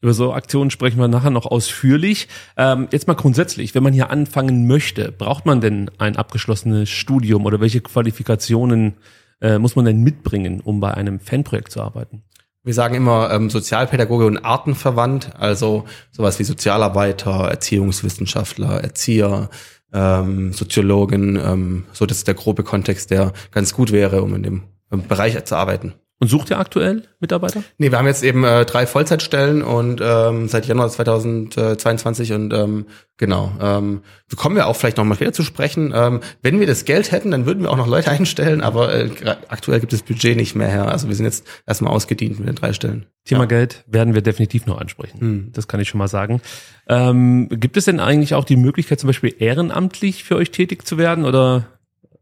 [0.00, 2.28] Über so Aktionen sprechen wir nachher noch ausführlich.
[2.56, 7.44] Ähm, jetzt mal grundsätzlich, wenn man hier anfangen möchte, braucht man denn ein abgeschlossenes Studium
[7.44, 8.94] oder welche Qualifikationen
[9.40, 12.22] äh, muss man denn mitbringen, um bei einem Fanprojekt zu arbeiten?
[12.62, 19.50] Wir sagen immer ähm, Sozialpädagoge und Artenverwandt, also sowas wie Sozialarbeiter, Erziehungswissenschaftler, Erzieher,
[19.92, 24.42] ähm, Soziologen, ähm, so das ist der grobe Kontext, der ganz gut wäre, um in
[24.42, 24.62] dem
[25.08, 25.94] Bereich zu arbeiten.
[26.20, 27.64] Und sucht ihr aktuell Mitarbeiter?
[27.76, 32.86] Nee, wir haben jetzt eben äh, drei Vollzeitstellen und ähm, seit Januar 2022 und ähm,
[33.16, 34.02] genau, ähm,
[34.36, 35.92] kommen wir auch vielleicht noch mal später zu sprechen.
[35.94, 39.10] Ähm, wenn wir das Geld hätten, dann würden wir auch noch Leute einstellen, aber äh,
[39.48, 40.88] aktuell gibt es Budget nicht mehr her.
[40.88, 43.06] Also wir sind jetzt erstmal ausgedient mit den drei Stellen.
[43.24, 45.20] Thema Geld werden wir definitiv noch ansprechen.
[45.20, 45.50] Hm.
[45.52, 46.40] Das kann ich schon mal sagen.
[46.88, 50.96] Ähm, gibt es denn eigentlich auch die Möglichkeit, zum Beispiel ehrenamtlich für euch tätig zu
[50.96, 51.66] werden oder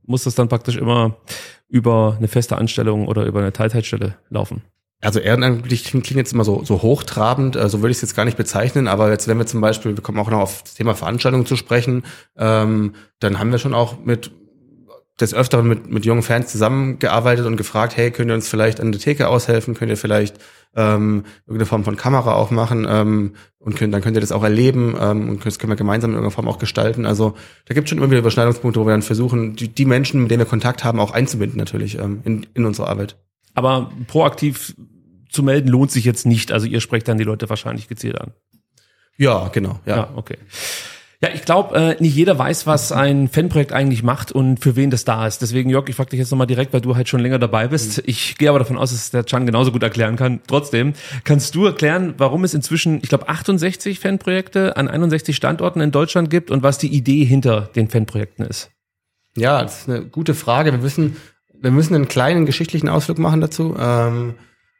[0.04, 1.16] muss das dann praktisch immer
[1.72, 4.62] über eine feste Anstellung oder über eine Teilzeitstelle laufen?
[5.00, 8.24] Also ehrenamtlich klingt jetzt immer so, so hochtrabend, äh, so würde ich es jetzt gar
[8.24, 10.94] nicht bezeichnen, aber jetzt, wenn wir zum Beispiel, wir kommen auch noch auf das Thema
[10.94, 12.04] Veranstaltungen zu sprechen,
[12.36, 14.30] ähm, dann haben wir schon auch mit
[15.20, 18.92] des Öfteren mit, mit jungen Fans zusammengearbeitet und gefragt, hey, könnt ihr uns vielleicht an
[18.92, 19.74] der Theke aushelfen?
[19.74, 20.36] Könnt ihr vielleicht
[20.74, 22.86] ähm, irgendeine Form von Kamera auch machen?
[22.88, 23.32] Ähm,
[23.62, 26.16] und könnt, dann könnt ihr das auch erleben ähm, und das können wir gemeinsam in
[26.16, 27.06] irgendeiner Form auch gestalten.
[27.06, 27.34] Also
[27.66, 30.30] da gibt es schon immer wieder Überschneidungspunkte, wo wir dann versuchen, die, die Menschen, mit
[30.30, 33.16] denen wir Kontakt haben, auch einzubinden natürlich ähm, in, in unsere Arbeit.
[33.54, 34.74] Aber proaktiv
[35.30, 36.52] zu melden lohnt sich jetzt nicht.
[36.52, 38.32] Also ihr sprecht dann die Leute wahrscheinlich gezielt an.
[39.16, 39.78] Ja, genau.
[39.86, 39.96] Ja.
[39.96, 40.38] Ja, okay.
[41.22, 44.90] Ja, ich glaube, äh, nicht jeder weiß, was ein Fanprojekt eigentlich macht und für wen
[44.90, 45.40] das da ist.
[45.40, 48.02] Deswegen, Jörg, ich frage dich jetzt nochmal direkt, weil du halt schon länger dabei bist.
[48.06, 50.40] Ich gehe aber davon aus, dass der Chan genauso gut erklären kann.
[50.48, 55.92] Trotzdem, kannst du erklären, warum es inzwischen, ich glaube, 68 Fanprojekte an 61 Standorten in
[55.92, 58.72] Deutschland gibt und was die Idee hinter den Fanprojekten ist?
[59.36, 60.72] Ja, das ist eine gute Frage.
[60.72, 61.16] Wir müssen,
[61.54, 63.76] wir müssen einen kleinen geschichtlichen Ausflug machen dazu.
[63.78, 64.34] Ähm,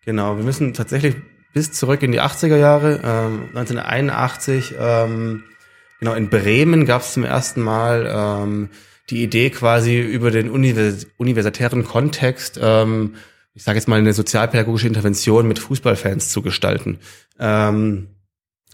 [0.04, 1.14] genau, wir müssen tatsächlich
[1.54, 3.00] bis zurück in die 80er Jahre.
[3.04, 5.44] Ähm, 1981, ähm,
[6.02, 8.70] genau, in Bremen gab es zum ersten Mal ähm,
[9.08, 13.14] die Idee quasi über den univers universitären Kontext, ähm,
[13.54, 16.98] ich sage jetzt mal eine sozialpädagogische Intervention mit Fußballfans zu gestalten.
[17.38, 18.08] Ähm,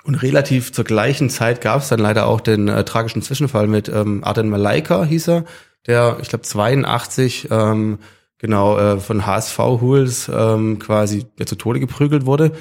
[0.05, 3.91] und relativ zur gleichen Zeit gab es dann leider auch den äh, tragischen Zwischenfall mit
[3.91, 5.45] ähm, Arden Malaika, hieß er,
[5.87, 7.99] der, ich glaube, 82 ähm,
[8.39, 12.53] genau äh, von HSV Huls ähm, quasi ja, zu Tode geprügelt wurde.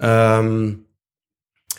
[0.00, 0.85] Ähm,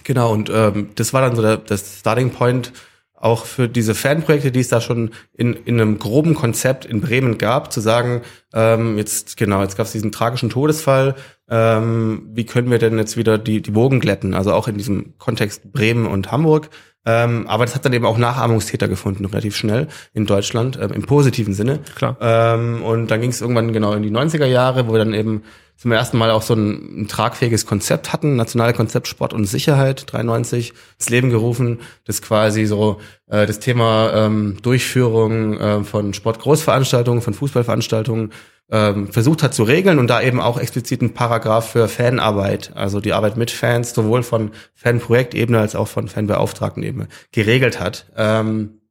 [0.07, 2.71] genau, und ähm, das war dann so der, das Starting Point
[3.13, 7.37] auch für diese Fanprojekte, die es da schon in, in einem groben Konzept in Bremen
[7.37, 8.21] gab, zu sagen,
[8.53, 11.15] ähm, jetzt genau, jetzt gab es diesen tragischen Todesfall,
[11.49, 15.17] ähm, wie können wir denn jetzt wieder die, die Wogen glätten, also auch in diesem
[15.17, 16.69] Kontext Bremen und Hamburg.
[17.05, 21.03] Ähm, aber das hat dann eben auch Nachahmungstäter gefunden, relativ schnell in Deutschland, ähm, im
[21.03, 21.79] positiven Sinne.
[21.95, 22.17] Klar.
[22.19, 25.43] Ähm, und dann ging es irgendwann genau in die 90er Jahre, wo wir dann eben
[25.77, 30.11] zum ersten Mal auch so ein, ein tragfähiges Konzept hatten, nationale Konzept Sport und Sicherheit
[30.11, 37.21] 93 ins Leben gerufen, das quasi so äh, das Thema ähm, Durchführung äh, von Sportgroßveranstaltungen,
[37.21, 38.31] von Fußballveranstaltungen
[38.69, 42.99] ähm, versucht hat zu regeln und da eben auch explizit einen Paragraph für Fanarbeit, also
[42.99, 48.07] die Arbeit mit Fans, sowohl von Fanprojektebene als auch von Fanbeauftragtenebene geregelt hat.
[48.15, 48.81] Ähm,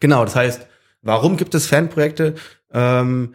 [0.00, 0.66] Genau, das heißt,
[1.02, 2.34] warum gibt es Fanprojekte?
[2.72, 3.34] Ähm,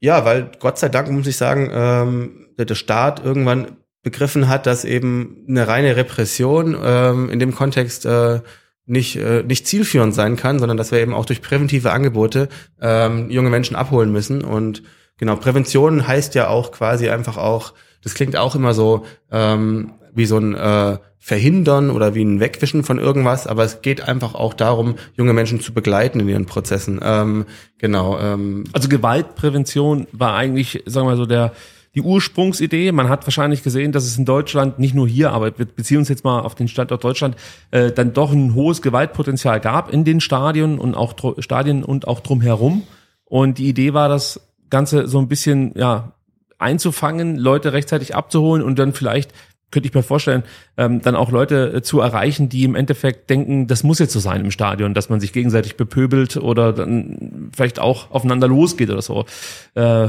[0.00, 4.84] ja, weil Gott sei Dank muss ich sagen, ähm, der Staat irgendwann begriffen hat, dass
[4.84, 8.40] eben eine reine Repression ähm, in dem Kontext äh,
[8.88, 12.48] nicht, äh, nicht zielführend sein kann, sondern dass wir eben auch durch präventive Angebote
[12.80, 14.42] ähm, junge Menschen abholen müssen.
[14.42, 14.82] Und
[15.18, 20.26] genau, Prävention heißt ja auch quasi einfach auch, das klingt auch immer so ähm, wie
[20.26, 24.54] so ein äh, Verhindern oder wie ein Wegwischen von irgendwas, aber es geht einfach auch
[24.54, 27.00] darum, junge Menschen zu begleiten in ihren Prozessen.
[27.02, 27.44] Ähm,
[27.76, 28.18] genau.
[28.18, 31.52] Ähm, Also Gewaltprävention war eigentlich, sagen wir mal so, der
[31.94, 32.92] die Ursprungsidee.
[32.92, 36.08] Man hat wahrscheinlich gesehen, dass es in Deutschland, nicht nur hier, aber wir beziehen uns
[36.08, 37.36] jetzt mal auf den Standort Deutschland,
[37.70, 42.20] äh, dann doch ein hohes Gewaltpotenzial gab in den Stadien und auch Stadien und auch
[42.20, 42.82] drumherum.
[43.24, 46.12] Und die Idee war, das Ganze so ein bisschen ja
[46.58, 49.32] einzufangen, Leute rechtzeitig abzuholen und dann vielleicht
[49.70, 50.44] könnte ich mir vorstellen,
[50.76, 54.18] ähm, dann auch Leute äh, zu erreichen, die im Endeffekt denken, das muss jetzt so
[54.20, 59.02] sein im Stadion, dass man sich gegenseitig bepöbelt oder dann vielleicht auch aufeinander losgeht oder
[59.02, 59.26] so.
[59.74, 60.08] Äh,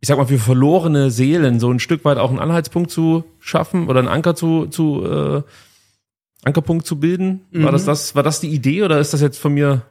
[0.00, 3.88] ich sag mal, für verlorene Seelen so ein Stück weit auch einen Anhaltspunkt zu schaffen
[3.88, 5.42] oder einen Anker zu, zu äh,
[6.44, 7.40] Ankerpunkt zu bilden.
[7.64, 9.82] War das das, war das die Idee oder ist das jetzt von mir?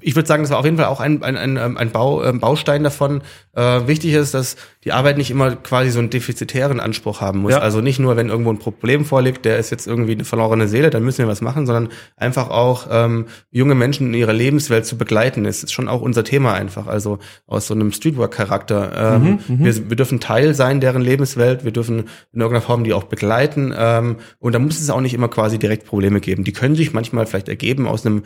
[0.00, 2.22] Ich würde sagen, das war auf jeden Fall auch ein, ein, ein, ähm, ein Bau,
[2.22, 3.22] ähm, Baustein davon.
[3.54, 7.52] Äh, wichtig ist, dass die Arbeit nicht immer quasi so einen defizitären Anspruch haben muss.
[7.52, 7.58] Ja.
[7.58, 10.90] Also nicht nur, wenn irgendwo ein Problem vorliegt, der ist jetzt irgendwie eine verlorene Seele,
[10.90, 14.98] dann müssen wir was machen, sondern einfach auch ähm, junge Menschen in ihrer Lebenswelt zu
[14.98, 15.44] begleiten.
[15.44, 16.86] Das ist schon auch unser Thema einfach.
[16.86, 19.16] Also aus so einem Streetwork-Charakter.
[19.16, 23.04] Ähm, wir, wir dürfen Teil sein deren Lebenswelt, wir dürfen in irgendeiner Form die auch
[23.04, 23.74] begleiten.
[23.76, 26.44] Ähm, und da muss es auch nicht immer quasi direkt Probleme geben.
[26.44, 28.22] Die können sich manchmal vielleicht ergeben aus einem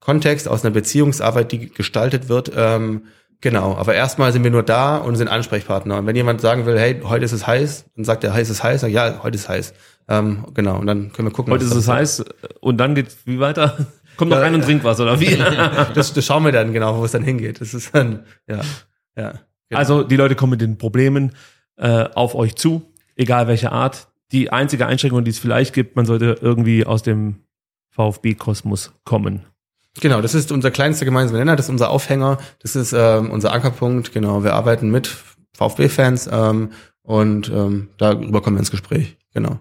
[0.00, 2.50] Kontext, aus einer Beziehungsarbeit, die gestaltet wird.
[2.56, 3.02] Ähm,
[3.40, 5.98] genau, aber erstmal sind wir nur da und sind Ansprechpartner.
[5.98, 8.62] Und wenn jemand sagen will, hey, heute ist es heiß, dann sagt er, heiß ist
[8.62, 9.74] heiß, Sag ich, ja, heute ist heiß.
[10.08, 11.52] Ähm, genau, und dann können wir gucken.
[11.52, 12.24] Heute ist es heiß
[12.60, 13.86] und dann geht's wie weiter?
[14.16, 15.36] Kommt noch rein und trinkt was oder wie?
[15.94, 17.60] Das, das schauen wir dann genau, wo es dann hingeht.
[17.60, 18.60] Das ist dann, ja,
[19.16, 19.32] ja.
[19.68, 19.78] Genau.
[19.78, 21.32] Also die Leute kommen mit den Problemen
[21.76, 24.08] äh, auf euch zu, egal welche Art.
[24.32, 27.36] Die einzige Einschränkung, die es vielleicht gibt, man sollte irgendwie aus dem
[27.90, 29.44] VfB-Kosmos kommen.
[30.00, 33.52] Genau, das ist unser kleinster gemeinsamer Nenner, das ist unser Aufhänger, das ist ähm, unser
[33.52, 34.12] Ankerpunkt.
[34.12, 35.08] Genau, wir arbeiten mit
[35.54, 36.70] VfB-Fans ähm,
[37.02, 39.16] und ähm, darüber kommen wir ins Gespräch.
[39.34, 39.58] Genau.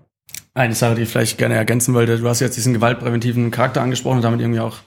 [0.53, 4.17] Eine Sache, die ich vielleicht gerne ergänzen wollte, du hast jetzt diesen gewaltpräventiven Charakter angesprochen
[4.17, 4.77] und damit irgendwie auch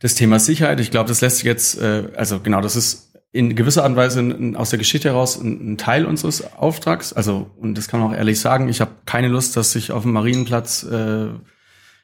[0.00, 0.80] das Thema Sicherheit.
[0.80, 3.96] Ich glaube, das lässt sich jetzt, äh, also genau, das ist in gewisser Art und
[3.96, 7.12] Weise aus der Geschichte heraus ein, ein Teil unseres Auftrags.
[7.12, 10.02] Also, und das kann man auch ehrlich sagen, ich habe keine Lust, dass sich auf
[10.02, 11.28] dem Marienplatz, äh,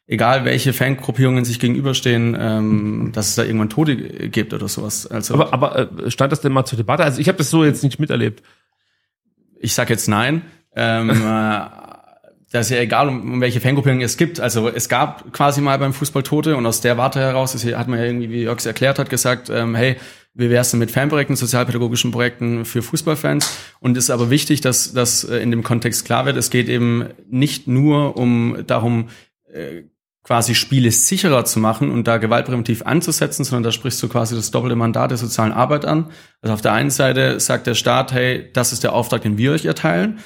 [0.07, 5.07] egal welche Fangruppierungen sich gegenüberstehen, ähm, dass es da irgendwann Tote gibt oder sowas.
[5.07, 7.05] Also Aber, aber äh, stand das denn mal zur Debatte?
[7.05, 8.43] Also ich habe das so jetzt nicht miterlebt.
[9.59, 10.43] ich sag jetzt nein.
[10.77, 11.61] Ähm, äh,
[12.53, 14.39] das ist ja egal, um, welche Fangruppierung es gibt.
[14.39, 17.89] Also es gab quasi mal beim Fußball Tote und aus der Warte heraus ist, hat
[17.89, 19.97] man ja irgendwie, wie Jörg erklärt hat, gesagt, ähm, hey,
[20.35, 23.59] wie wär's denn mit Fanprojekten, sozialpädagogischen Projekten für Fußballfans?
[23.81, 26.37] Und es ist aber wichtig, dass das äh, in dem Kontext klar wird.
[26.37, 29.09] Es geht eben nicht nur um darum,
[29.53, 29.83] äh,
[30.25, 34.51] quasi Spiele sicherer zu machen und da gewaltpräventiv anzusetzen, sondern da sprichst du quasi das
[34.51, 36.07] doppelte Mandat der sozialen Arbeit an.
[36.41, 39.53] Also auf der einen Seite sagt der Staat, hey, das ist der Auftrag, den wir
[39.53, 40.19] euch erteilen.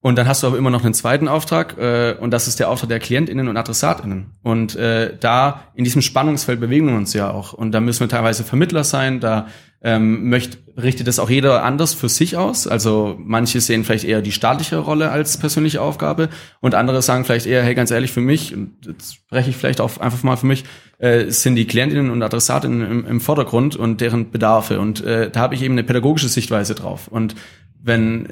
[0.00, 2.68] Und dann hast du aber immer noch einen zweiten Auftrag äh, und das ist der
[2.68, 4.32] Auftrag der KlientInnen und AdressatInnen.
[4.42, 7.52] Und äh, da in diesem Spannungsfeld bewegen wir uns ja auch.
[7.52, 9.46] Und da müssen wir teilweise Vermittler sein, da
[9.82, 12.66] ähm, möchte, richtet es auch jeder anders für sich aus.
[12.66, 16.28] Also manche sehen vielleicht eher die staatliche Rolle als persönliche Aufgabe
[16.60, 19.80] und andere sagen vielleicht eher, hey, ganz ehrlich, für mich, und jetzt spreche ich vielleicht
[19.80, 20.64] auch einfach mal für mich,
[20.98, 24.80] äh, sind die Klientinnen und Adressatinnen im, im Vordergrund und deren Bedarfe.
[24.80, 27.08] Und äh, da habe ich eben eine pädagogische Sichtweise drauf.
[27.08, 27.34] Und
[27.82, 28.26] wenn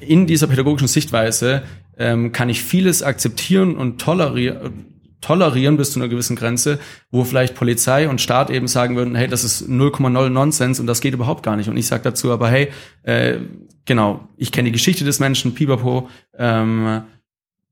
[0.00, 1.62] in dieser pädagogischen Sichtweise
[1.96, 6.78] ähm, kann ich vieles akzeptieren und tolerieren, tolerieren bis zu einer gewissen Grenze,
[7.10, 11.00] wo vielleicht Polizei und Staat eben sagen würden, hey, das ist 0,0 Nonsens und das
[11.00, 11.68] geht überhaupt gar nicht.
[11.68, 12.68] Und ich sage dazu aber, hey,
[13.02, 13.38] äh,
[13.84, 17.02] genau, ich kenne die Geschichte des Menschen, Pipapo, ähm,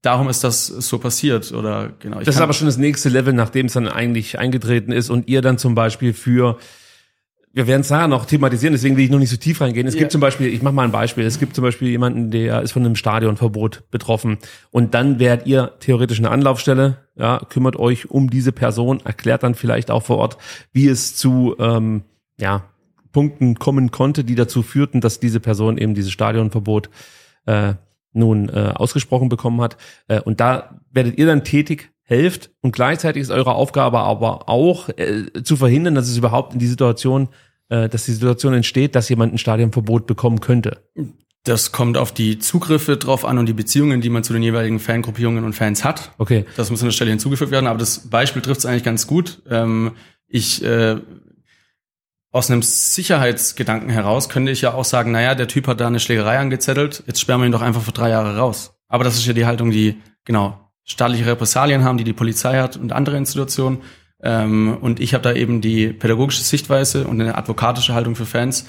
[0.03, 1.53] darum ist das so passiert.
[1.53, 2.19] Oder genau.
[2.21, 5.43] Das ist aber schon das nächste Level, nachdem es dann eigentlich eingetreten ist und ihr
[5.43, 6.59] dann zum Beispiel für
[7.57, 9.87] wir werden es nachher noch thematisieren, deswegen will ich noch nicht so tief reingehen.
[9.87, 12.61] Es gibt zum Beispiel, ich mache mal ein Beispiel, es gibt zum Beispiel jemanden, der
[12.61, 14.37] ist von einem Stadionverbot betroffen
[14.71, 19.55] und dann wärt ihr theoretisch eine Anlaufstelle, ja, kümmert euch um diese Person, erklärt dann
[19.55, 20.37] vielleicht auch vor Ort,
[20.75, 22.03] wie es zu ähm,
[22.39, 22.65] ja,
[23.13, 26.91] Punkten kommen konnte, die dazu führten, dass diese Person eben dieses Stadionverbot
[27.47, 27.73] äh,
[28.13, 29.79] nun äh, ausgesprochen bekommen hat.
[30.09, 34.89] Äh, und da werdet ihr dann tätig, helft und gleichzeitig ist eure Aufgabe aber auch
[34.91, 37.29] äh, zu verhindern, dass es überhaupt in die Situation,
[37.69, 40.83] äh, dass die Situation entsteht, dass jemand ein Stadionverbot bekommen könnte.
[41.45, 44.81] Das kommt auf die Zugriffe drauf an und die Beziehungen, die man zu den jeweiligen
[44.81, 46.13] Fangruppierungen und Fans hat.
[46.19, 46.45] Okay.
[46.57, 49.43] Das muss an der Stelle hinzugefügt werden, aber das Beispiel trifft es eigentlich ganz gut.
[49.49, 49.93] Ähm,
[50.27, 50.97] ich äh,
[52.33, 56.01] aus einem Sicherheitsgedanken heraus könnte ich ja auch sagen, naja, der Typ hat da eine
[56.01, 58.75] Schlägerei angezettelt, jetzt sperren wir ihn doch einfach für drei Jahre raus.
[58.89, 62.77] Aber das ist ja die Haltung, die, genau, staatliche Repressalien haben, die die Polizei hat
[62.77, 63.83] und andere Institutionen.
[64.23, 68.67] Ähm, und ich habe da eben die pädagogische Sichtweise und eine advokatische Haltung für Fans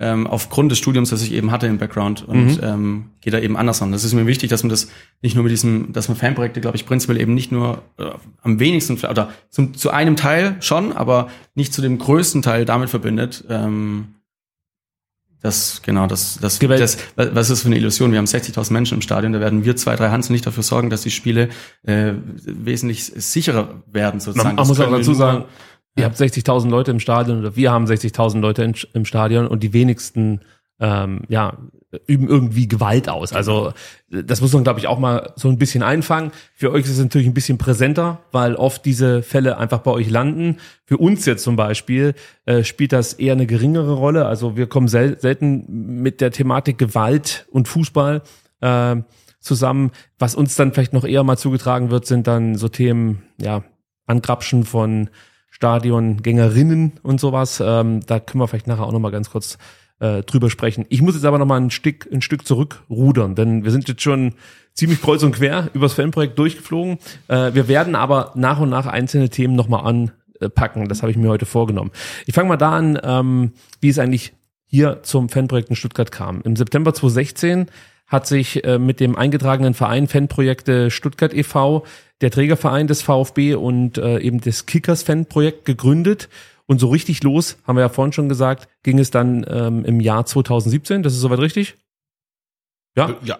[0.00, 2.60] ähm, aufgrund des Studiums, das ich eben hatte im Background und mhm.
[2.62, 3.92] ähm, gehe da eben anders an.
[3.92, 4.88] Das ist mir wichtig, dass man das
[5.20, 8.04] nicht nur mit diesem, dass man Fanprojekte, glaube ich, prinzipiell eben nicht nur äh,
[8.42, 12.88] am wenigsten oder zum, zu einem Teil schon, aber nicht zu dem größten Teil damit
[12.88, 13.44] verbindet.
[13.50, 14.14] Ähm,
[15.42, 18.12] das, genau, das, das, das, was ist für eine Illusion?
[18.12, 20.90] Wir haben 60.000 Menschen im Stadion, da werden wir zwei, drei Hansen nicht dafür sorgen,
[20.90, 21.48] dass die Spiele
[21.82, 22.12] äh,
[22.44, 24.48] wesentlich sicherer werden, sozusagen.
[24.48, 25.44] Man, man muss auch dazu sagen,
[25.96, 29.62] Ihr habt 60.000 Leute im Stadion oder wir haben 60.000 Leute in, im Stadion und
[29.62, 30.40] die wenigsten
[30.80, 31.58] ähm, ja,
[32.06, 33.32] üben irgendwie Gewalt aus.
[33.32, 33.72] Also
[34.08, 36.30] das muss man, glaube ich, auch mal so ein bisschen einfangen.
[36.54, 40.08] Für euch ist es natürlich ein bisschen präsenter, weil oft diese Fälle einfach bei euch
[40.08, 40.58] landen.
[40.84, 42.14] Für uns jetzt zum Beispiel
[42.46, 44.26] äh, spielt das eher eine geringere Rolle.
[44.26, 48.22] Also wir kommen sel selten mit der Thematik Gewalt und Fußball
[48.60, 48.96] äh,
[49.40, 49.90] zusammen.
[50.18, 53.64] Was uns dann vielleicht noch eher mal zugetragen wird, sind dann so Themen, ja,
[54.06, 55.10] Angrapschen von
[55.50, 57.60] Stadiongängerinnen und sowas.
[57.64, 59.58] Ähm, da können wir vielleicht nachher auch noch mal ganz kurz
[60.00, 60.86] äh, drüber sprechen.
[60.88, 64.02] Ich muss jetzt aber noch mal ein Stück, ein Stück zurückrudern, denn wir sind jetzt
[64.02, 64.34] schon
[64.74, 66.98] ziemlich kreuz und quer übers Fanprojekt durchgeflogen.
[67.28, 70.88] Äh, wir werden aber nach und nach einzelne Themen noch mal anpacken.
[70.88, 71.90] Das habe ich mir heute vorgenommen.
[72.26, 74.32] Ich fange mal da an, ähm, wie es eigentlich
[74.66, 76.42] hier zum Fanprojekt in Stuttgart kam.
[76.42, 77.66] Im September 2016
[78.06, 81.84] hat sich äh, mit dem eingetragenen Verein Fanprojekte Stuttgart e.V
[82.20, 86.28] der Trägerverein des VfB und äh, eben das Kickers-Fan-Projekt gegründet.
[86.70, 89.98] Und so richtig los, haben wir ja vorhin schon gesagt, ging es dann ähm, im
[89.98, 91.02] Jahr 2017.
[91.02, 91.74] Das ist soweit richtig?
[92.96, 93.38] Ja, ja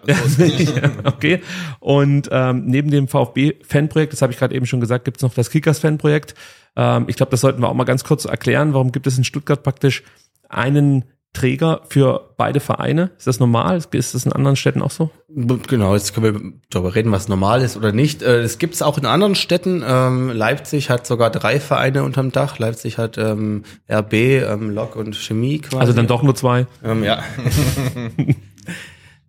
[1.05, 1.41] okay.
[1.79, 5.33] Und ähm, neben dem VfB-Fanprojekt, das habe ich gerade eben schon gesagt, gibt es noch
[5.33, 6.35] das Kickers-Fanprojekt.
[6.75, 8.73] Ähm, ich glaube, das sollten wir auch mal ganz kurz erklären.
[8.73, 10.03] Warum gibt es in Stuttgart praktisch
[10.49, 13.11] einen Träger für beide Vereine?
[13.17, 13.77] Ist das normal?
[13.77, 15.11] Ist das in anderen Städten auch so?
[15.29, 18.21] Genau, jetzt können wir darüber reden, was normal ist oder nicht.
[18.21, 19.81] Äh, es gibt es auch in anderen Städten.
[19.87, 22.59] Ähm, Leipzig hat sogar drei Vereine unterm Dach.
[22.59, 25.79] Leipzig hat ähm, RB, ähm, Lok und Chemie quasi.
[25.79, 26.67] Also dann doch nur zwei?
[26.83, 27.23] Ähm, ja.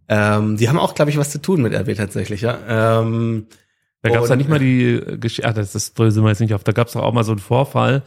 [0.09, 2.59] die haben auch, glaube ich, was zu tun mit RB tatsächlich, ja.
[4.03, 6.53] Da gab es ja nicht mal die Geschichte, ah, das, das dröseln wir jetzt nicht
[6.55, 8.03] auf, da gab es auch mal so einen Vorfall,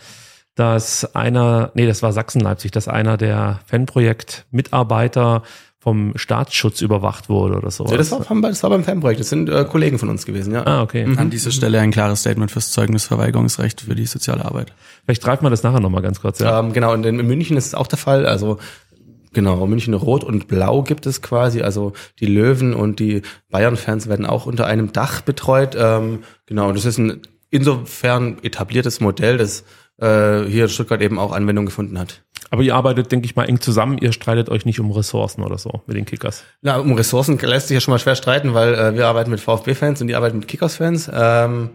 [0.56, 5.44] dass einer, nee, das war Sachsen-Leipzig, dass einer der Fanprojekt-Mitarbeiter
[5.86, 7.86] vom Staatsschutz überwacht wurde oder so.
[7.86, 9.20] Ja, das war, das war beim Fanprojekt.
[9.20, 10.66] Das sind äh, Kollegen von uns gewesen, ja.
[10.66, 11.06] Ah, okay.
[11.06, 11.20] Mhm.
[11.20, 14.74] An dieser Stelle ein klares Statement fürs Zeugnisverweigerungsrecht für die soziale Arbeit.
[15.04, 16.60] Vielleicht greifen wir das nachher nochmal ganz kurz, ja.
[16.60, 18.26] Ähm, genau, und in München ist es auch der Fall.
[18.26, 18.58] Also
[19.36, 21.62] Genau, München Rot und Blau gibt es quasi.
[21.62, 21.92] Also
[22.22, 25.76] die Löwen und die Bayern-Fans werden auch unter einem Dach betreut.
[25.78, 29.66] Ähm, genau, das ist ein insofern etabliertes Modell, das
[29.98, 32.22] äh, hier in Stuttgart eben auch Anwendung gefunden hat.
[32.52, 33.98] Aber ihr arbeitet, denke ich mal, eng zusammen.
[33.98, 36.44] Ihr streitet euch nicht um Ressourcen oder so mit den Kickers.
[36.62, 39.40] Na, um Ressourcen lässt sich ja schon mal schwer streiten, weil äh, wir arbeiten mit
[39.40, 41.10] VfB-Fans und die arbeiten mit Kickers-Fans.
[41.14, 41.72] Ähm,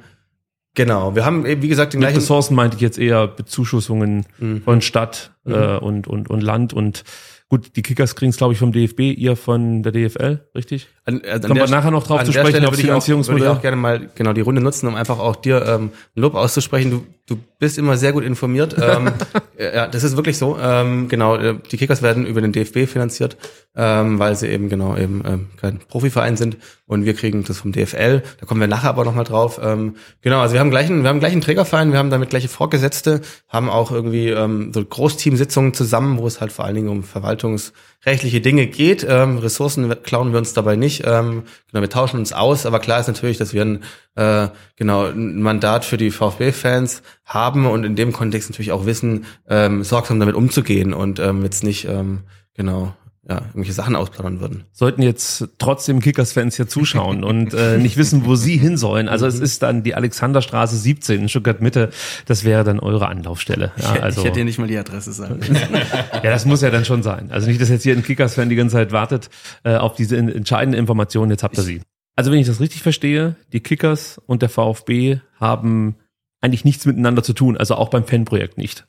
[0.74, 2.20] genau, wir haben eben, wie gesagt, den mit gleichen...
[2.20, 4.62] Ressourcen meinte ich jetzt eher Bezuschussungen mhm.
[4.62, 5.54] von Stadt mhm.
[5.54, 7.04] äh, und, und, und Land und
[7.50, 10.86] Gut, die Kickers kriegen es, glaube ich, vom DFB, ihr von der DFL, richtig?
[11.06, 13.42] An, äh, Kommen wir nachher noch drauf zu sprechen, auf Finanzierungsmodell.
[13.42, 16.34] Würde ich auch gerne mal genau die Runde nutzen, um einfach auch dir ähm, Lob
[16.34, 16.90] auszusprechen.
[16.90, 18.76] Du, du bist immer sehr gut informiert.
[18.82, 19.10] ähm,
[19.58, 20.58] ja, das ist wirklich so.
[20.60, 23.38] Ähm, genau, äh, die Kickers werden über den DFB finanziert,
[23.74, 27.72] ähm, weil sie eben genau eben ähm, kein Profiverein sind und wir kriegen das vom
[27.72, 28.22] DFL.
[28.38, 29.58] Da kommen wir nachher aber nochmal drauf.
[29.62, 33.22] Ähm, genau, also wir haben gleichen, wir haben gleichen Trägerverein, wir haben damit gleiche Vorgesetzte,
[33.48, 37.58] haben auch irgendwie ähm, so Großteamsitzungen zusammen, wo es halt vor allen Dingen um Verwaltung
[38.00, 39.06] verwaltungsrechtliche Dinge geht.
[39.08, 41.02] Ähm, Ressourcen klauen wir uns dabei nicht.
[41.04, 43.84] Ähm, genau, wir tauschen uns aus, aber klar ist natürlich, dass wir ein,
[44.16, 49.26] äh, genau, ein Mandat für die VfB-Fans haben und in dem Kontext natürlich auch wissen,
[49.48, 52.20] ähm, sorgsam damit umzugehen und ähm, jetzt nicht ähm,
[52.54, 52.94] genau
[53.30, 54.64] ja, irgendwelche Sachen ausplaudern würden.
[54.72, 59.08] Sollten jetzt trotzdem Kickers-Fans hier zuschauen und äh, nicht wissen, wo sie hin sollen.
[59.08, 61.90] Also es ist dann die Alexanderstraße 17 in Stuttgart Mitte.
[62.26, 63.70] Das wäre dann eure Anlaufstelle.
[63.80, 65.40] Ja, also, ich hätte dir nicht mal die Adresse sagen
[66.12, 67.30] Ja, das muss ja dann schon sein.
[67.30, 69.30] Also nicht, dass jetzt hier ein Kickers-Fan die ganze Zeit wartet
[69.62, 71.30] äh, auf diese in, entscheidende Information.
[71.30, 71.82] Jetzt habt ihr sie.
[72.16, 75.94] Also wenn ich das richtig verstehe, die Kickers und der VfB haben
[76.40, 77.56] eigentlich nichts miteinander zu tun.
[77.56, 78.86] Also auch beim Fanprojekt nicht.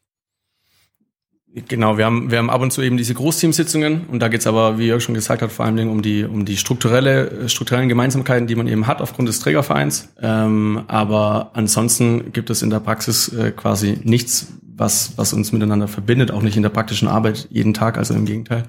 [1.53, 4.77] Genau, wir haben, wir haben ab und zu eben diese Großteamsitzungen und da geht's aber,
[4.77, 8.55] wie Jörg schon gesagt hat, vor allem um die, um die strukturelle, strukturellen Gemeinsamkeiten, die
[8.55, 10.13] man eben hat aufgrund des Trägervereins.
[10.21, 15.89] Ähm, aber ansonsten gibt es in der Praxis äh, quasi nichts, was, was uns miteinander
[15.89, 18.63] verbindet, auch nicht in der praktischen Arbeit jeden Tag, also im Gegenteil.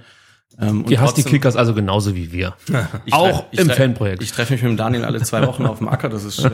[0.61, 2.55] Ähm, Die hast die Kickers also genauso wie wir.
[3.05, 4.23] Ich auch ich im Fanprojekt.
[4.23, 6.51] Ich treffe mich mit dem Daniel alle zwei Wochen auf dem Acker, das ist, äh,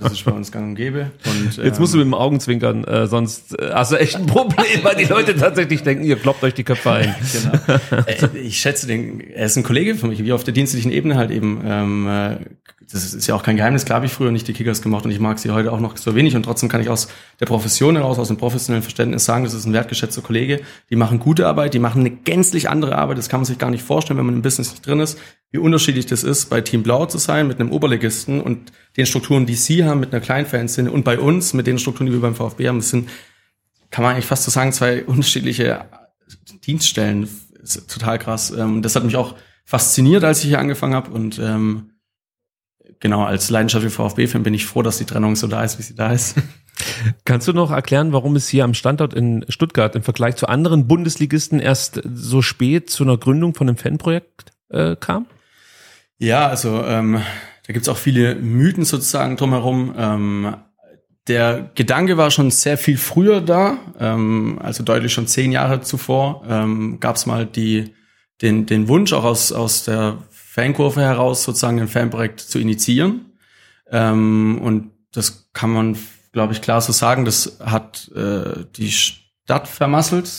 [0.00, 1.10] das ist bei uns gang und gäbe.
[1.24, 4.82] Und, Jetzt musst du mit dem Augenzwinkern, äh, sonst äh, hast du echt ein Problem,
[4.82, 7.14] weil die Leute tatsächlich denken, ihr kloppt euch die Köpfe ein.
[7.32, 8.04] genau.
[8.06, 11.16] Äh, ich schätze den, er ist ein Kollege von mich, wie auf der dienstlichen Ebene
[11.16, 11.62] halt eben.
[11.64, 12.36] Ähm, äh,
[12.92, 15.18] das ist ja auch kein Geheimnis, klar ich früher nicht die Kickers gemacht und ich
[15.18, 17.08] mag sie heute auch noch so wenig und trotzdem kann ich aus
[17.40, 20.60] der Profession heraus, aus dem professionellen Verständnis sagen, das ist ein wertgeschätzter Kollege.
[20.90, 23.70] Die machen gute Arbeit, die machen eine gänzlich andere Arbeit, das kann man sich gar
[23.70, 25.18] nicht vorstellen, wenn man im Business nicht drin ist,
[25.50, 29.46] wie unterschiedlich das ist, bei Team Blau zu sein, mit einem Oberligisten und den Strukturen,
[29.46, 32.34] die sie haben, mit einer Kleinfanszene und bei uns, mit den Strukturen, die wir beim
[32.34, 33.08] VfB haben, das sind,
[33.90, 35.86] kann man eigentlich fast so sagen, zwei unterschiedliche
[36.66, 37.28] Dienststellen.
[37.88, 38.50] Total krass.
[38.50, 41.10] Ähm, das hat mich auch fasziniert, als ich hier angefangen habe.
[41.10, 41.91] Und ähm,
[43.02, 45.94] genau, als leidenschaftlicher VfB-Fan bin ich froh, dass die Trennung so da ist, wie sie
[45.94, 46.36] da ist.
[47.26, 50.88] Kannst du noch erklären, warum es hier am Standort in Stuttgart im Vergleich zu anderen
[50.88, 55.26] Bundesligisten erst so spät zu einer Gründung von einem Fanprojekt äh, kam?
[56.16, 57.20] Ja, also ähm,
[57.66, 59.94] da gibt's auch viele Mythen sozusagen drumherum.
[59.98, 60.56] Ähm,
[61.28, 66.44] der Gedanke war schon sehr viel früher da, ähm, also deutlich schon zehn Jahre zuvor
[66.48, 67.94] ähm, gab's mal die,
[68.40, 70.18] den, den Wunsch auch aus, aus der
[70.52, 73.32] Fankurve heraus sozusagen ein Fanprojekt zu initiieren.
[73.90, 75.96] Ähm, und das kann man,
[76.32, 77.24] glaube ich, klar so sagen.
[77.24, 80.30] Das hat äh, die Stadt vermasselt.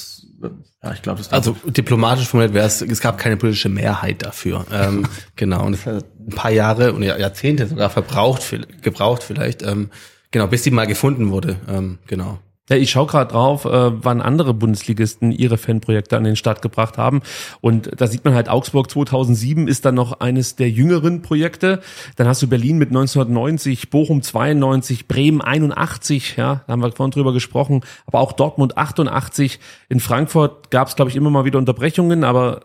[0.84, 4.68] Ja, ich glaube, das Also diplomatisch formuliert wäre es, es gab keine politische Mehrheit dafür.
[4.72, 8.44] ähm, genau, und es hat ein paar Jahre und Jahr- Jahrzehnte sogar verbraucht,
[8.84, 9.90] gebraucht vielleicht, ähm,
[10.30, 11.56] genau, bis die mal gefunden wurde.
[11.68, 12.38] Ähm, genau.
[12.70, 16.98] Ja, ich schaue gerade drauf, äh, wann andere Bundesligisten ihre Fanprojekte an den Start gebracht
[16.98, 17.22] haben.
[17.60, 21.82] Und da sieht man halt, Augsburg 2007 ist dann noch eines der jüngeren Projekte.
[22.16, 27.12] Dann hast du Berlin mit 1990, Bochum 92, Bremen 81, ja, da haben wir vorhin
[27.12, 29.60] drüber gesprochen, aber auch Dortmund 88.
[29.90, 32.62] In Frankfurt gab es, glaube ich, immer mal wieder Unterbrechungen, aber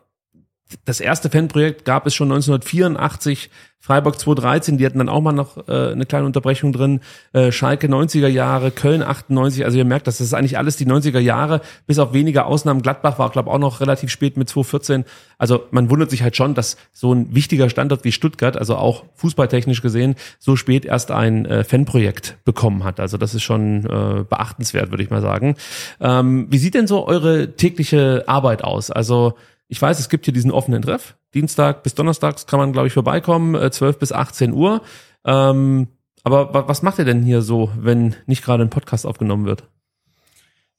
[0.85, 3.51] das erste Fanprojekt gab es schon 1984,
[3.81, 7.01] Freiburg 2013, die hatten dann auch mal noch äh, eine kleine Unterbrechung drin,
[7.33, 11.21] äh, Schalke 90er Jahre, Köln 98, also ihr merkt, das ist eigentlich alles die 90er
[11.21, 12.83] Jahre, bis auf wenige Ausnahmen.
[12.83, 15.05] Gladbach war, glaube auch noch relativ spät mit 2014.
[15.39, 19.05] Also man wundert sich halt schon, dass so ein wichtiger Standort wie Stuttgart, also auch
[19.15, 23.01] fußballtechnisch gesehen, so spät erst ein äh, Fanprojekt bekommen hat.
[23.01, 25.55] Also das ist schon äh, beachtenswert, würde ich mal sagen.
[26.01, 28.91] Ähm, wie sieht denn so eure tägliche Arbeit aus?
[28.91, 29.35] Also
[29.69, 31.17] ich weiß, es gibt hier diesen offenen Treff.
[31.35, 34.83] Dienstag bis Donnerstags kann man, glaube ich, vorbeikommen, äh, 12 bis 18 Uhr.
[35.25, 35.89] Ähm,
[36.25, 39.65] aber wa was macht ihr denn hier so, wenn nicht gerade ein Podcast aufgenommen wird?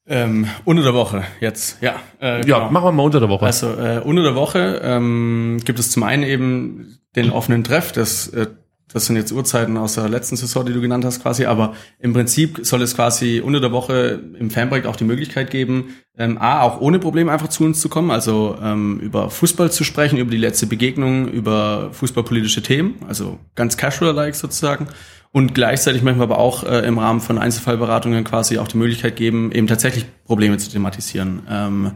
[0.07, 1.95] Ähm, unter der Woche jetzt, ja.
[2.19, 2.71] Äh, Ja, genau.
[2.71, 3.45] machen wir mal unter der Woche.
[3.45, 8.27] Also äh, unter der Woche ähm, gibt es zum einen eben den offenen Treff, das,
[8.29, 8.47] äh,
[8.91, 12.13] das sind jetzt Uhrzeiten aus der letzten Saison, die du genannt hast quasi, aber im
[12.13, 16.61] Prinzip soll es quasi unter der Woche im Fanprojekt auch die Möglichkeit geben, ähm, A,
[16.61, 20.31] auch ohne Probleme einfach zu uns zu kommen, also ähm, über Fußball zu sprechen, über
[20.31, 24.87] die letzte Begegnung, über fußballpolitische Themen, also ganz casual-like sozusagen
[25.31, 29.51] und gleichzeitig manchmal aber auch äh, im Rahmen von Einzelfallberatungen quasi auch die Möglichkeit geben,
[29.51, 31.43] eben tatsächlich Probleme zu thematisieren.
[31.49, 31.91] Ähm,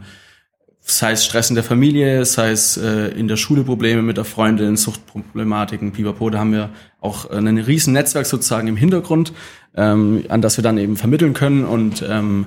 [0.86, 4.24] sei es Stress in der Familie, sei es äh, in der Schule Probleme mit der
[4.24, 6.70] Freundin, Suchtproblematiken, Pipapo, da haben wir
[7.00, 9.32] auch äh, ein riesen Netzwerk sozusagen im Hintergrund,
[9.74, 12.46] ähm, an das wir dann eben vermitteln können und ähm,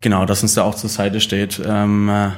[0.00, 1.60] genau, das uns da auch zur Seite steht.
[1.64, 2.30] Ähm, äh,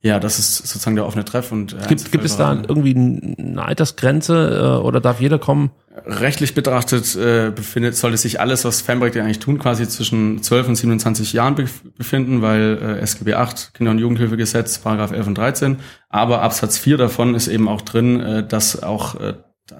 [0.00, 3.64] ja, das ist sozusagen der offene Treff und äh, Gibt, gibt es da irgendwie eine
[3.64, 5.72] Altersgrenze äh, oder darf jeder kommen?
[6.06, 10.76] Rechtlich betrachtet äh, befindet, sollte sich alles, was Fanprojekte eigentlich tun, quasi zwischen 12 und
[10.76, 15.76] 27 Jahren bef befinden, weil äh, SGB 8, Kinder- und Jugendhilfegesetz, Paragraph 11 und 13.
[16.08, 19.34] Aber Absatz 4 davon ist eben auch drin, äh, dass auch äh,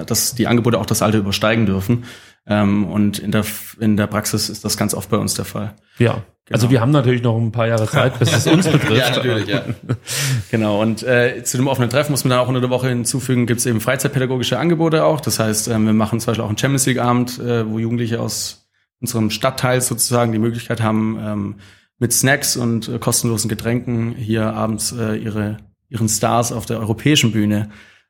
[0.07, 2.05] dass die Angebote auch das Alter übersteigen dürfen.
[2.49, 3.45] Ähm, und in der,
[3.79, 5.75] in der Praxis ist das ganz oft bei uns der Fall.
[5.99, 6.23] Ja.
[6.51, 6.71] Also Genau.
[6.71, 9.23] wir haben natürlich noch ein paar Jahre Zeit, bis es uns betrifft.
[9.49, 9.65] ja.
[10.51, 13.47] Genau, und äh, zu dem offenen Treffen muss man dann auch unter der Woche hinzufügen,
[13.47, 15.21] gibt es eben freizeitpädagogische Angebote auch.
[15.21, 18.67] Das heißt, ähm, wir machen zum Beispiel auch einen Champions League-Abend, äh, wo Jugendliche aus
[19.01, 21.55] unserem Stadtteil sozusagen die Möglichkeit haben, ähm,
[21.99, 25.59] mit Snacks und äh, kostenlosen Getränken hier abends äh, ihre,
[25.91, 27.69] ihren Stars auf der europäischen Bühne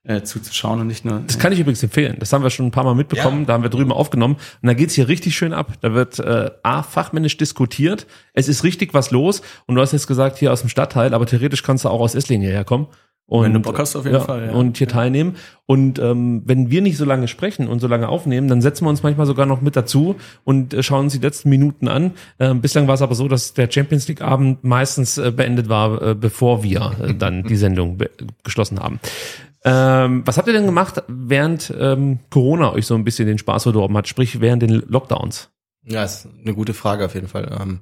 [0.09, 1.23] äh, zuzuschauen und nicht nur.
[1.27, 2.17] Das kann ich übrigens empfehlen.
[2.19, 3.45] Das haben wir schon ein paar Mal mitbekommen.
[3.45, 4.37] Da haben wir drüben aufgenommen.
[4.63, 5.75] Und da geht's hier richtig schön ab.
[5.83, 8.07] Da wird äh, A, fachmännisch diskutiert.
[8.33, 9.43] Es ist richtig was los.
[9.67, 12.15] Und du hast jetzt gesagt, hier aus dem Stadtteil, aber theoretisch kannst du auch aus
[12.15, 12.87] Esslingen hierher kommen.
[13.27, 14.53] Und, Wenn du Bock hast, auf jeden Fall, ja.
[14.53, 15.37] Und hier teilnehmen.
[15.67, 18.89] Und ähm, wenn wir nicht so lange sprechen und so lange aufnehmen, dann setzen wir
[18.89, 22.13] uns manchmal sogar noch mit dazu und äh, schauen uns die letzten Minuten an.
[22.41, 26.01] Ähm, bislang war es aber so, dass der Champions League Abend meistens äh, beendet war,
[26.01, 27.99] äh, bevor wir äh, dann die Sendung
[28.45, 28.99] geschlossen haben.
[29.65, 33.65] Ähm, was habt ihr denn gemacht, während ähm, Corona euch so ein bisschen den Spaß
[33.65, 35.51] verdorben hat, sprich während den Lockdowns?
[35.85, 37.57] Ja, ist eine gute Frage auf jeden Fall.
[37.61, 37.81] Ähm,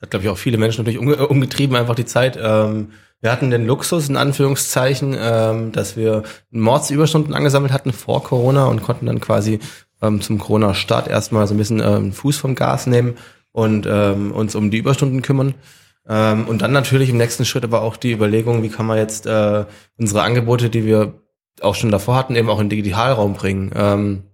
[0.00, 2.38] hat, glaube ich, auch viele Menschen natürlich umge umgetrieben, einfach die Zeit.
[2.40, 2.90] Ähm,
[3.20, 8.82] wir hatten den Luxus, in Anführungszeichen, ähm, dass wir Mordsüberstunden angesammelt hatten vor Corona und
[8.82, 9.58] konnten dann quasi
[10.02, 13.14] ähm, zum Corona-Start erstmal so ein bisschen ähm, Fuß vom Gas nehmen
[13.52, 15.54] und ähm, uns um die Überstunden kümmern.
[16.08, 19.26] Ähm, und dann natürlich im nächsten Schritt aber auch die Überlegung, wie kann man jetzt
[19.26, 19.64] äh,
[19.98, 21.14] unsere Angebote, die wir
[21.60, 23.72] auch schon davor hatten, eben auch in den Digitalraum bringen.
[23.74, 24.24] Ähm,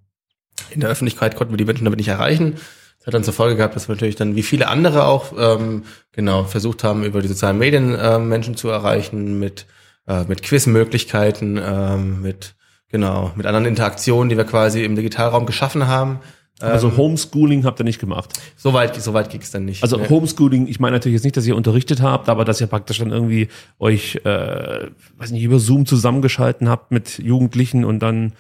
[0.71, 2.55] in der Öffentlichkeit konnten wir die Menschen damit nicht erreichen.
[2.99, 5.85] Das hat dann zur Folge gehabt, dass wir natürlich dann wie viele andere auch ähm,
[6.13, 9.67] genau versucht haben, über die sozialen Medien äh, Menschen zu erreichen, mit,
[10.07, 12.55] äh, mit Quizmöglichkeiten, ähm, mit
[12.89, 16.21] genau, mit anderen Interaktionen, die wir quasi im Digitalraum geschaffen haben.
[16.63, 18.33] Also Homeschooling habt ihr nicht gemacht.
[18.57, 19.83] Soweit so weit ging es dann nicht.
[19.83, 20.09] Also Nee.
[20.09, 23.11] Homeschooling, ich meine natürlich jetzt nicht, dass ihr unterrichtet habt, aber dass ihr praktisch dann
[23.11, 23.49] irgendwie
[23.79, 24.87] euch, äh,
[25.19, 28.33] weiß nicht, über Zoom zusammengeschalten habt mit Jugendlichen und dann,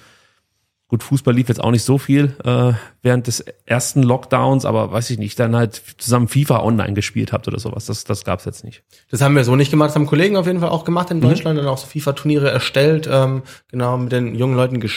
[0.89, 5.11] gut, Fußball lief jetzt auch nicht so viel äh, während des ersten Lockdowns, aber weiß
[5.11, 7.87] ich nicht, dann halt zusammen FIFA online gespielt habt oder sowas.
[7.87, 8.83] Das, das gab's jetzt nicht.
[9.11, 11.21] Das haben wir so nicht gemacht, das haben Kollegen auf jeden Fall auch gemacht in
[11.21, 14.93] Deutschland, dann auch so FIFA-Turniere erstellt, ähm, genau, mit den jungen Leuten ges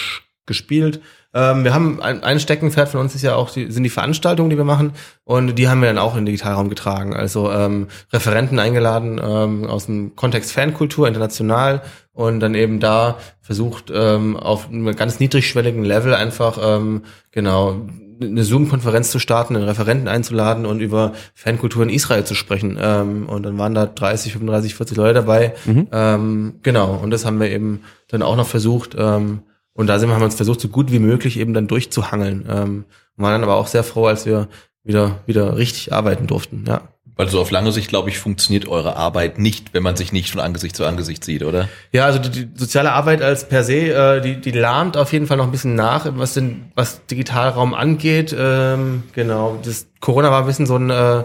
[0.46, 1.02] gespielt.
[1.36, 4.50] Ähm, wir haben ein, ein Steckenpferd von uns ist ja auch die, sind die Veranstaltungen,
[4.50, 4.94] die wir machen
[5.26, 7.14] und die haben wir dann auch in den Digitalraum getragen.
[7.14, 11.82] Also ähm, Referenten eingeladen ähm, aus dem Kontext Fankultur international
[12.14, 17.82] und dann eben da versucht ähm, auf einem ganz niedrigschwelligen Level einfach ähm, genau
[18.22, 22.78] eine Zoom-Konferenz zu starten, einen Referenten einzuladen und über Fankultur in Israel zu sprechen.
[22.82, 25.54] Ähm, und dann waren da 30, 35, 40 Leute dabei.
[25.92, 28.96] Ähm, genau, und das haben wir eben dann auch noch versucht.
[28.98, 29.42] Ähm,
[29.76, 32.46] und da sind wir, haben wir uns versucht, so gut wie möglich eben dann durchzuhangeln.
[32.50, 32.86] Ähm,
[33.18, 34.48] waren dann aber auch sehr froh, als wir
[34.84, 36.64] wieder, wieder richtig arbeiten durften.
[36.68, 36.90] Ja.
[37.18, 40.32] Weil so auf lange Sicht, glaube ich, funktioniert eure Arbeit nicht, wenn man sich nicht
[40.32, 41.70] von Angesicht zu Angesicht sieht, oder?
[41.92, 45.28] Ja, also die, die soziale Arbeit als per se, äh, die, die lahmt auf jeden
[45.28, 48.36] Fall noch ein bisschen nach, was den, was Digitalraum angeht.
[48.38, 51.24] Ähm, genau, das Corona war ein bisschen so ein äh,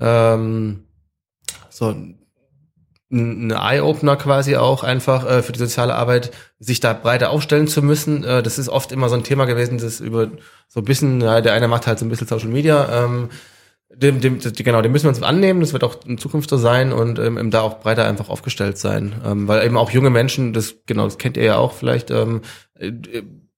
[0.00, 0.84] ähm,
[1.70, 2.17] so ein
[3.10, 7.82] ein Eye-Opener quasi auch einfach äh, für die soziale Arbeit, sich da breiter aufstellen zu
[7.82, 8.22] müssen.
[8.24, 10.28] Äh, das ist oft immer so ein Thema gewesen, das über
[10.68, 13.04] so ein bisschen, ja, der eine macht halt so ein bisschen Social Media.
[13.04, 13.30] Ähm,
[13.90, 16.92] dem, dem, genau, dem müssen wir uns annehmen, das wird auch in Zukunft so sein
[16.92, 19.14] und ähm, da auch breiter einfach aufgestellt sein.
[19.24, 22.42] Ähm, weil eben auch junge Menschen, das genau, das kennt ihr ja auch vielleicht, ähm,
[22.78, 22.92] äh,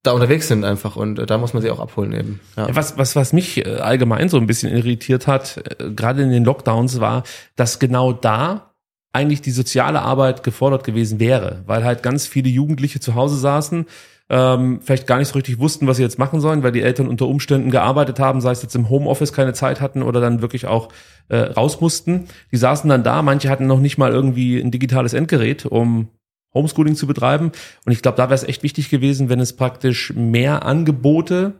[0.02, 2.40] da unterwegs sind einfach und äh, da muss man sie auch abholen eben.
[2.56, 6.30] Ja, Was, was, was mich äh, allgemein so ein bisschen irritiert hat, äh, gerade in
[6.30, 7.24] den Lockdowns, war,
[7.56, 8.69] dass genau da
[9.12, 13.86] eigentlich die soziale Arbeit gefordert gewesen wäre, weil halt ganz viele Jugendliche zu Hause saßen,
[14.28, 17.08] ähm, vielleicht gar nicht so richtig wussten, was sie jetzt machen sollen, weil die Eltern
[17.08, 20.66] unter Umständen gearbeitet haben, sei es jetzt im Homeoffice keine Zeit hatten oder dann wirklich
[20.66, 20.88] auch
[21.28, 22.28] äh, raus mussten.
[22.52, 26.08] Die saßen dann da, manche hatten noch nicht mal irgendwie ein digitales Endgerät, um
[26.54, 27.50] Homeschooling zu betreiben.
[27.84, 31.54] Und ich glaube, da wäre es echt wichtig gewesen, wenn es praktisch mehr Angebote,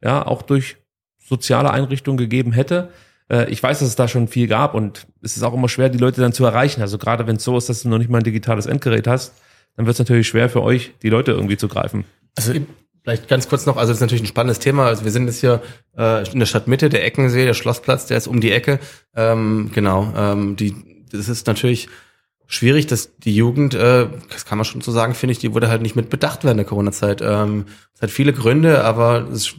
[0.00, 0.76] ja, auch durch
[1.18, 2.90] soziale Einrichtungen gegeben hätte.
[3.32, 5.88] Äh, Ich weiß, dass es da schon viel gab und es ist auch immer schwer,
[5.88, 6.82] die Leute dann zu erreichen.
[6.82, 9.34] Also gerade wenn es so ist, dass du noch nicht mal ein digitales Endgerät hast,
[9.76, 12.04] dann wird es natürlich schwer für euch, die Leute irgendwie zu greifen.
[12.36, 12.52] Also
[13.02, 14.86] vielleicht ganz kurz noch, also das ist natürlich ein spannendes Thema.
[14.86, 15.62] Also wir sind jetzt hier
[15.96, 18.78] äh, in der Stadtmitte, der Eckensee, der Schlossplatz, der ist um die Ecke.
[19.16, 20.74] Ähm, genau, ähm, die,
[21.10, 21.88] das ist natürlich
[22.46, 25.68] schwierig, dass die Jugend, äh, das kann man schon so sagen, finde ich, die wurde
[25.68, 27.22] halt nicht mit bedacht während der Corona-Zeit.
[27.22, 27.64] Ähm,
[27.94, 29.54] es hat viele Gründe, aber es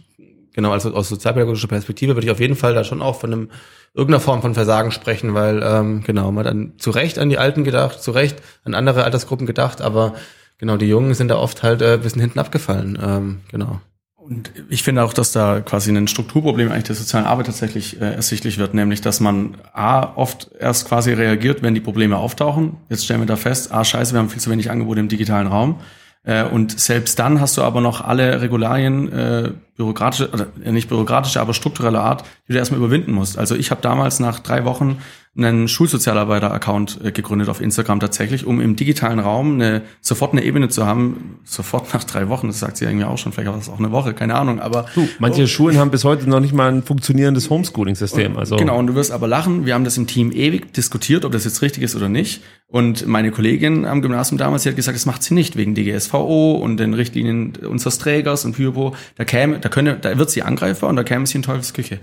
[0.54, 3.50] genau, also aus sozialpädagogischer Perspektive würde ich auf jeden Fall da schon auch von einem
[3.94, 7.38] irgendeiner Form von Versagen sprechen, weil ähm, genau, man hat dann zu Recht an die
[7.38, 10.16] Alten gedacht, zu Recht an andere Altersgruppen gedacht, aber
[10.58, 12.98] genau, die Jungen sind da oft halt äh, ein bisschen hinten abgefallen.
[13.02, 13.80] Ähm, genau.
[14.24, 18.14] Und ich finde auch, dass da quasi ein Strukturproblem eigentlich der sozialen Arbeit tatsächlich äh,
[18.14, 22.78] ersichtlich wird, nämlich dass man A, oft erst quasi reagiert, wenn die Probleme auftauchen.
[22.90, 25.48] Jetzt stellen wir da fest, A, scheiße, wir haben viel zu wenig Angebote im digitalen
[25.48, 25.82] Raum.
[26.24, 30.90] Äh, und selbst dann hast du aber noch alle Regularien, äh, bürokratische, oder äh, nicht
[30.90, 33.38] bürokratische, aber strukturelle Art, die du erstmal überwinden musst.
[33.38, 34.98] Also ich habe damals nach drei Wochen
[35.36, 40.70] einen Schulsozialarbeiter-Account äh, gegründet auf Instagram tatsächlich, um im digitalen Raum eine, sofort eine Ebene
[40.70, 43.68] zu haben, sofort nach drei Wochen, das sagt sie irgendwie auch schon, vielleicht war das
[43.68, 46.72] auch eine Woche, keine Ahnung, aber Du, manche Schulen haben bis heute noch nicht mal
[46.72, 48.38] ein funktionierendes Homeschooling-System.
[48.38, 49.66] Also Genau, und du wirst aber lachen.
[49.66, 52.44] Wir haben das im Team ewig diskutiert, ob das jetzt richtig ist oder nicht.
[52.68, 56.54] Und meine Kollegin am Gymnasium damals, die hat gesagt, das macht sie nicht wegen DGSVO
[56.54, 58.96] und den Richtlinien unseres Trägers und Pyropo.
[59.16, 62.00] Da käme, da könne, da wird sie angreifbar und da käme sie in Teufelsküche.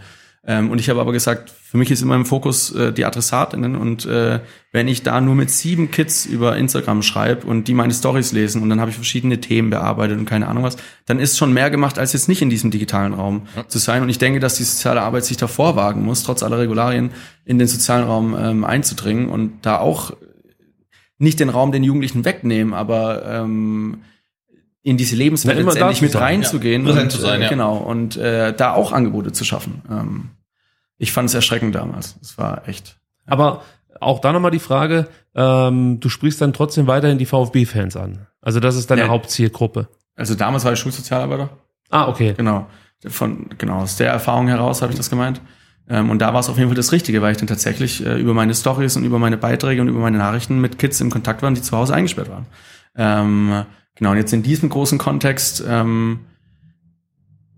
[0.47, 3.77] Ähm, und ich habe aber gesagt, für mich ist immer im Fokus äh, die Adressatinnen
[3.77, 4.41] und äh,
[4.73, 8.63] wenn ich da nur mit sieben Kids über Instagram schreibe und die meine Stories lesen
[8.63, 11.69] und dann habe ich verschiedene Themen bearbeitet und keine Ahnung was, dann ist schon mehr
[11.69, 14.03] gemacht, als jetzt nicht in diesem digitalen Raum zu sein.
[14.03, 17.11] Und ich denke, dass die soziale Arbeit sich davor wagen muss, trotz aller Regularien
[17.45, 20.17] in den sozialen Raum ähm, einzudringen und da auch
[21.19, 23.99] nicht den Raum den Jugendlichen wegnehmen, aber ähm,
[24.83, 26.89] in diese Lebenswelt da letztendlich mit sein, reinzugehen ja.
[26.89, 27.51] Präsent und, zu sein, äh, ja.
[27.51, 29.83] genau und äh, da auch Angebote zu schaffen.
[29.91, 30.31] Ähm,
[30.97, 32.17] ich fand es erschreckend damals.
[32.23, 32.99] Es war echt.
[33.27, 33.63] Aber
[34.01, 38.27] auch da nochmal die Frage, ähm, du sprichst dann trotzdem weiterhin die VfB-Fans an.
[38.41, 39.09] Also das ist deine Ja.
[39.09, 39.89] Hauptzielgruppe.
[40.17, 41.51] Also damals war ich Schulsozialarbeiter.
[41.91, 42.35] Ah, okay.
[42.37, 42.67] Genau.
[43.07, 45.41] Von, genau, aus der Erfahrung heraus habe ich das gemeint.
[45.89, 48.19] Ähm, und da war es auf jeden Fall das Richtige, weil ich dann tatsächlich äh,
[48.19, 51.43] über meine Stories und über meine Beiträge und über meine Nachrichten mit Kids im Kontakt
[51.43, 52.47] waren, die zu Hause eingesperrt waren.
[52.97, 53.65] Ähm,
[53.97, 56.21] genau, und jetzt in diesem großen Kontext, ähm,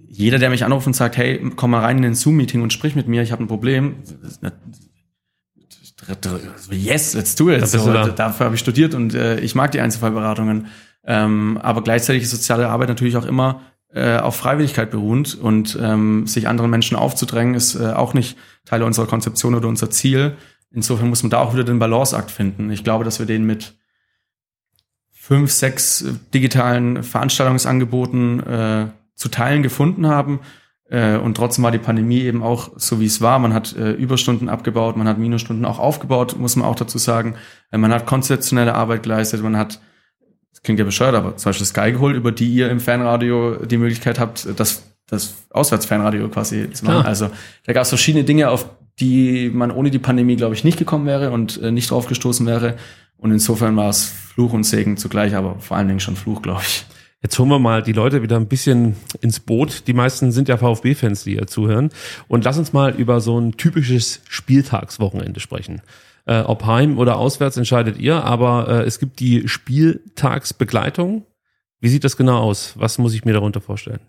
[0.09, 2.95] jeder, der mich anruft und sagt, hey, komm mal rein in ein Zoom-Meeting und sprich
[2.95, 3.97] mit mir, ich habe ein Problem.
[6.71, 7.67] Yes, let's do it.
[7.67, 8.09] So, da.
[8.09, 10.67] dafür habe ich studiert und äh, ich mag die Einzelfallberatungen.
[11.05, 13.63] Ähm, aber gleichzeitig ist soziale Arbeit natürlich auch immer
[13.95, 18.83] äh, auf Freiwilligkeit beruhend und ähm, sich anderen Menschen aufzudrängen ist äh, auch nicht Teil
[18.83, 20.37] unserer Konzeption oder unser Ziel.
[20.71, 22.71] Insofern muss man da auch wieder den Balanceakt finden.
[22.71, 23.75] Ich glaube, dass wir den mit
[25.23, 30.41] fünf, sechs äh, digitalen Veranstaltungsangeboten äh, zu teilen gefunden haben.
[30.91, 33.39] Äh, und trotzdem war die Pandemie eben auch so, wie es war.
[33.39, 37.37] Man hat äh, Überstunden abgebaut, man hat Minusstunden auch aufgebaut, muss man auch dazu sagen.
[37.71, 39.81] Äh, man hat konzeptionelle Arbeit geleistet, man hat,
[40.51, 43.79] das klingt ja bescheuert, aber zum Beispiel Sky geholt, über die ihr im Fanradio die
[43.79, 46.97] Möglichkeit habt, das, das Auswärtsfanradio quasi zu machen.
[46.97, 47.07] Klar.
[47.07, 47.31] Also
[47.65, 48.69] da gab es verschiedene Dinge, auf
[48.99, 52.45] die man ohne die Pandemie, glaube ich, nicht gekommen wäre und äh, nicht drauf gestoßen
[52.45, 52.77] wäre.
[53.23, 56.63] Und insofern war es Fluch und Segen zugleich, aber vor allen Dingen schon Fluch, glaube
[56.63, 56.85] ich.
[57.23, 59.87] Jetzt holen wir mal die Leute wieder ein bisschen ins Boot.
[59.87, 61.91] Die meisten sind ja VfB-Fans, die hier zuhören.
[62.27, 65.83] Und lass uns mal über so ein typisches Spieltagswochenende sprechen.
[66.25, 71.25] Äh, ob heim oder auswärts entscheidet ihr, aber äh, es gibt die Spieltagsbegleitung.
[71.79, 72.75] Wie sieht das genau aus?
[72.77, 74.01] Was muss ich mir darunter vorstellen?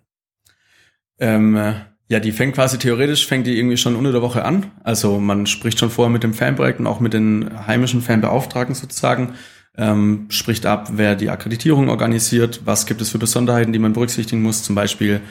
[1.19, 1.75] Ähm, äh,
[2.09, 4.71] ja, die fängt quasi theoretisch, fängt die irgendwie schon unter der Woche an.
[4.83, 9.33] Also man spricht schon vorher mit dem Fanprojekt und auch mit den heimischen Fanbeauftragten sozusagen,
[9.75, 14.41] ähm, spricht ab, wer die Akkreditierung organisiert, was gibt es für Besonderheiten, die man berücksichtigen
[14.41, 15.21] muss, zum Beispiel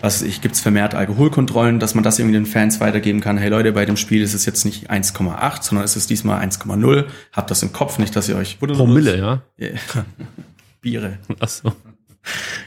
[0.00, 3.36] was ich gibt es vermehrt Alkoholkontrollen, dass man das irgendwie den Fans weitergeben kann.
[3.36, 7.06] Hey Leute, bei dem Spiel ist es jetzt nicht 1,8, sondern es ist diesmal 1,0.
[7.32, 9.42] Habt das im Kopf, nicht, dass ihr euch Promille, ja?
[9.56, 9.70] Ja.
[10.80, 11.18] Biere.
[11.40, 11.72] Ach so.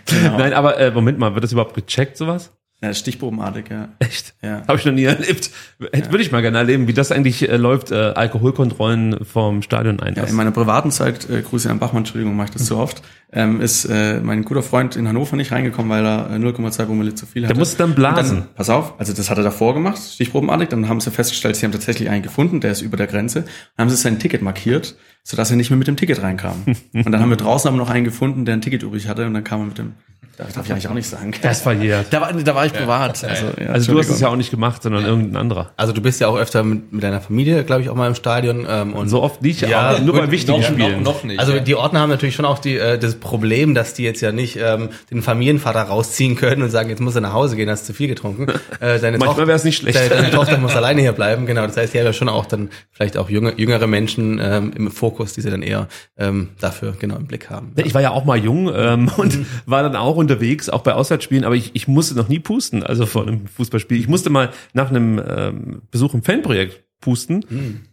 [0.07, 0.37] Genau.
[0.37, 2.51] Nein, aber äh, Moment mal, wird das überhaupt gecheckt, sowas?
[2.83, 3.89] Ja, stichprobenartig, ja.
[3.99, 4.33] Echt?
[4.41, 4.63] Ja.
[4.67, 5.51] Habe ich noch nie erlebt.
[5.93, 9.97] Hätte, Würde ich mal gerne erleben, wie das eigentlich äh, läuft, äh, Alkoholkontrollen vom Stadion
[9.99, 10.29] Ja, Einlass.
[10.31, 13.03] in meiner privaten Zeit, äh, Grüße an Bachmann, Entschuldigung, mache ich das so oft,
[13.33, 17.13] ähm, ist äh, mein guter Freund in Hannover nicht reingekommen, weil er äh, 0,2 Promille
[17.13, 17.57] zu viel hatte.
[17.57, 18.37] musste dann blasen.
[18.39, 21.65] Dann, pass auf, also das hat er davor gemacht, stichprobenartig, dann haben sie festgestellt, sie
[21.65, 23.41] haben tatsächlich einen gefunden, der ist über der Grenze,
[23.77, 26.63] dann haben sie sein Ticket markiert, sodass er nicht mehr mit dem Ticket reinkam.
[26.93, 29.33] und dann haben wir draußen aber noch einen gefunden, der ein Ticket übrig hatte und
[29.33, 29.93] dann kam er mit dem,
[30.37, 31.33] das darf ich eigentlich auch nicht sagen.
[31.43, 32.07] Das verjährt.
[32.11, 33.23] da, war, da war ich privat.
[33.23, 35.71] Also, ja, Also du hast es ja auch nicht gemacht, sondern irgendein anderer.
[35.77, 38.15] Also du bist ja auch öfter mit, mit deiner Familie, glaube ich, auch mal im
[38.15, 38.65] Stadion.
[38.67, 41.03] Ähm, und So oft nicht, Ja, aber nur bei wichtigen noch, Spielen.
[41.03, 41.39] noch, noch nicht.
[41.39, 41.59] Also ja.
[41.59, 44.57] die Ordner haben natürlich schon auch die, äh, das Problem, dass die jetzt ja nicht
[44.59, 47.93] ähm, den Familienvater rausziehen können und sagen, jetzt muss er nach Hause gehen, hast zu
[47.93, 48.47] viel getrunken.
[48.79, 49.99] Äh, deine Manchmal Tochter- wär's nicht schlecht.
[49.99, 51.67] Deine, deine Tochter muss alleine hier bleiben, genau.
[51.67, 54.89] Das heißt, die haben ja schon auch dann vielleicht auch junge, jüngere Menschen ähm, im
[54.89, 55.87] Fokus, die sie dann eher
[56.17, 57.73] ähm, dafür genau im Blick haben.
[57.75, 61.43] Ich war ja auch mal jung ähm, und war dann auch unterwegs, auch bei Auswärtsspielen,
[61.43, 63.99] aber ich, ich musste noch nie pusten, also vor einem Fußballspiel.
[63.99, 67.43] Ich musste mal nach einem ähm, Besuch im Fanprojekt pusten,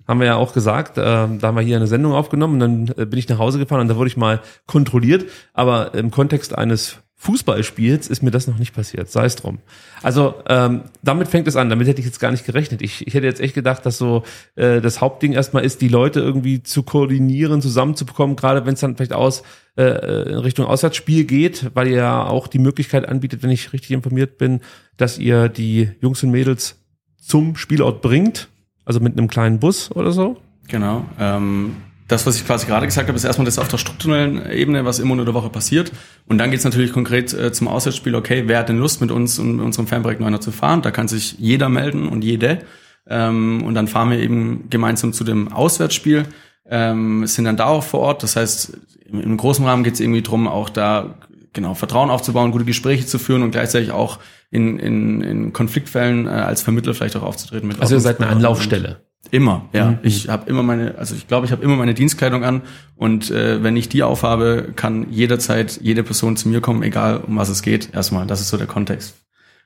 [0.07, 0.99] haben wir ja auch gesagt.
[0.99, 3.59] Ähm, da haben wir hier eine Sendung aufgenommen und dann äh, bin ich nach Hause
[3.59, 5.25] gefahren und da wurde ich mal kontrolliert.
[5.55, 9.59] Aber im Kontext eines Fußballspiels ist mir das noch nicht passiert, sei es drum.
[10.05, 12.81] Also ähm, damit fängt es an, damit hätte ich jetzt gar nicht gerechnet.
[12.81, 14.23] Ich, ich hätte jetzt echt gedacht, dass so
[14.55, 18.97] äh, das Hauptding erstmal ist, die Leute irgendwie zu koordinieren, zusammenzubekommen, gerade wenn es dann
[18.97, 19.43] vielleicht aus
[19.77, 23.91] äh, in Richtung Auswärtsspiel geht, weil ihr ja auch die Möglichkeit anbietet, wenn ich richtig
[23.91, 24.61] informiert bin,
[24.97, 26.79] dass ihr die Jungs und Mädels
[27.21, 28.49] zum Spielort bringt,
[28.85, 30.37] also mit einem kleinen Bus oder so.
[30.69, 31.05] Genau.
[31.19, 31.77] Ähm,
[32.09, 34.99] das, was ich quasi gerade gesagt habe, ist erstmal das auf der strukturellen Ebene, was
[34.99, 35.93] immer unter der Woche passiert.
[36.27, 39.39] Und dann geht's natürlich konkret äh, zum Auswärtsspiel, okay, wer hat denn Lust, mit uns
[39.39, 40.81] und mit unserem Fanprojekt Neuner zu fahren?
[40.81, 42.61] Da kann sich jeder melden und jede.
[43.07, 46.25] Ähm, und dann fahren wir eben gemeinsam zu dem Auswärtsspiel,
[46.67, 48.23] ähm, sind dann da auch vor Ort.
[48.23, 51.15] Das heißt, im, im großen Rahmen geht's irgendwie drum, auch da
[51.53, 54.19] genau Vertrauen aufzubauen, gute Gespräche zu führen und gleichzeitig auch
[54.51, 57.69] in, in, in Konfliktfällen äh, als Vermittler vielleicht auch aufzutreten.
[57.69, 58.31] Mit Also ihr seid eine.
[58.31, 59.03] Anlaufstelle.
[59.31, 59.91] Immer, ja.
[59.93, 59.99] Mhm.
[60.03, 62.63] Ich habe immer meine, also ich glaube, ich habe immer meine Dienstkleidung an
[62.97, 67.37] und äh, wenn ich die aufhabe, kann jederzeit jede Person zu mir kommen, egal um
[67.37, 67.95] was es geht.
[67.95, 69.15] Erstmal, das ist so der Kontext.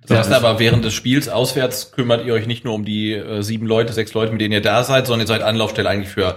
[0.07, 3.43] Das heißt aber, während des Spiels auswärts kümmert ihr euch nicht nur um die äh,
[3.43, 6.37] sieben Leute, sechs Leute, mit denen ihr da seid, sondern ihr seid Anlaufstelle eigentlich für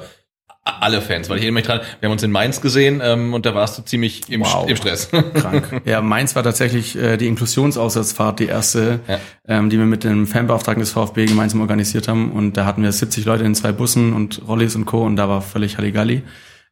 [0.66, 1.30] alle Fans.
[1.30, 3.78] Weil ich erinnere mich dran, wir haben uns in Mainz gesehen ähm, und da warst
[3.78, 4.68] du ziemlich im, Wow.
[4.68, 5.10] Im Stress.
[5.34, 5.82] Krank.
[5.86, 9.20] ja, meins war tatsächlich äh, die Inklusionsauswärtsfahrt, die erste, Ja.
[9.48, 12.32] ähm, die wir mit dem Fanbeauftragten des VfB gemeinsam organisiert haben.
[12.32, 15.04] Und da hatten wir 70 Leute in zwei Bussen und Rollis und Co.
[15.06, 16.24] Und da war völlig Halligalli.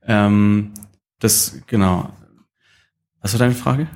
[0.07, 0.73] Ähm,
[1.19, 2.09] das, genau.
[3.21, 3.87] Was war deine Frage?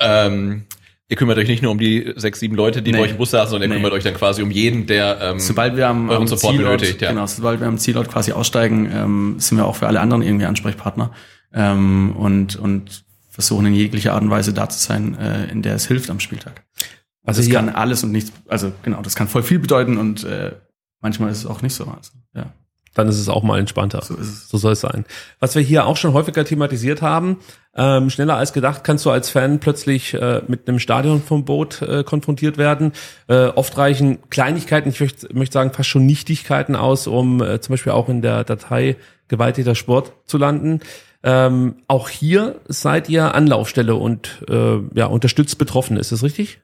[0.00, 0.64] ähm,
[1.10, 2.98] Ihr kümmert euch nicht nur um die sechs, sieben Leute, die Nee.
[2.98, 3.80] bei euch im Bus saßen, sondern ihr Nee.
[3.80, 6.78] kümmert euch dann quasi um jeden, der ähm, Sobald wir am, euren am Support Zielort,
[6.80, 7.00] benötigt.
[7.00, 7.08] Ja.
[7.10, 10.44] genau, sobald wir am Zielort quasi aussteigen, ähm, sind wir auch für alle anderen irgendwie
[10.44, 11.12] Ansprechpartner
[11.54, 15.76] ähm, und und versuchen in jeglicher Art und Weise da zu sein, äh, in der
[15.76, 16.64] es hilft am Spieltag.
[16.76, 16.88] Also
[17.24, 20.24] Also das hier- kann alles und nichts, also genau, das kann voll viel bedeuten und
[20.24, 20.52] äh,
[21.00, 21.84] manchmal ist es auch nicht so.
[21.84, 22.52] Also, ja,
[22.94, 24.02] Dann ist es auch mal entspannter.
[24.02, 24.48] so ist es.
[24.48, 25.04] So soll es sein.
[25.38, 27.36] Was wir hier auch schon häufiger thematisiert haben,
[27.78, 31.80] ähm, schneller als gedacht kannst du als Fan plötzlich äh, mit einem Stadion vom Boot
[31.80, 32.92] äh, konfrontiert werden.
[33.28, 37.74] Äh, oft reichen Kleinigkeiten, ich möchte möchte sagen fast schon Nichtigkeiten aus, um äh, zum
[37.74, 38.96] Beispiel auch in der Datei
[39.28, 40.80] gewaltiger Sport zu landen.
[41.22, 46.60] Ähm, auch hier seid ihr Anlaufstelle und äh, ja, unterstützt Betroffene, ist das richtig?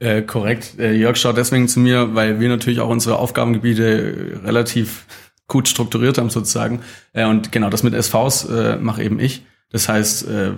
[0.00, 0.80] Äh, korrekt.
[0.80, 5.06] Äh, Jörg schaut deswegen zu mir, weil wir natürlich auch unsere Aufgabengebiete relativ
[5.46, 6.80] gut strukturiert haben sozusagen.
[7.12, 9.44] Äh, und genau das mit SVs äh, mache eben ich.
[9.72, 10.52] Das heißt, äh,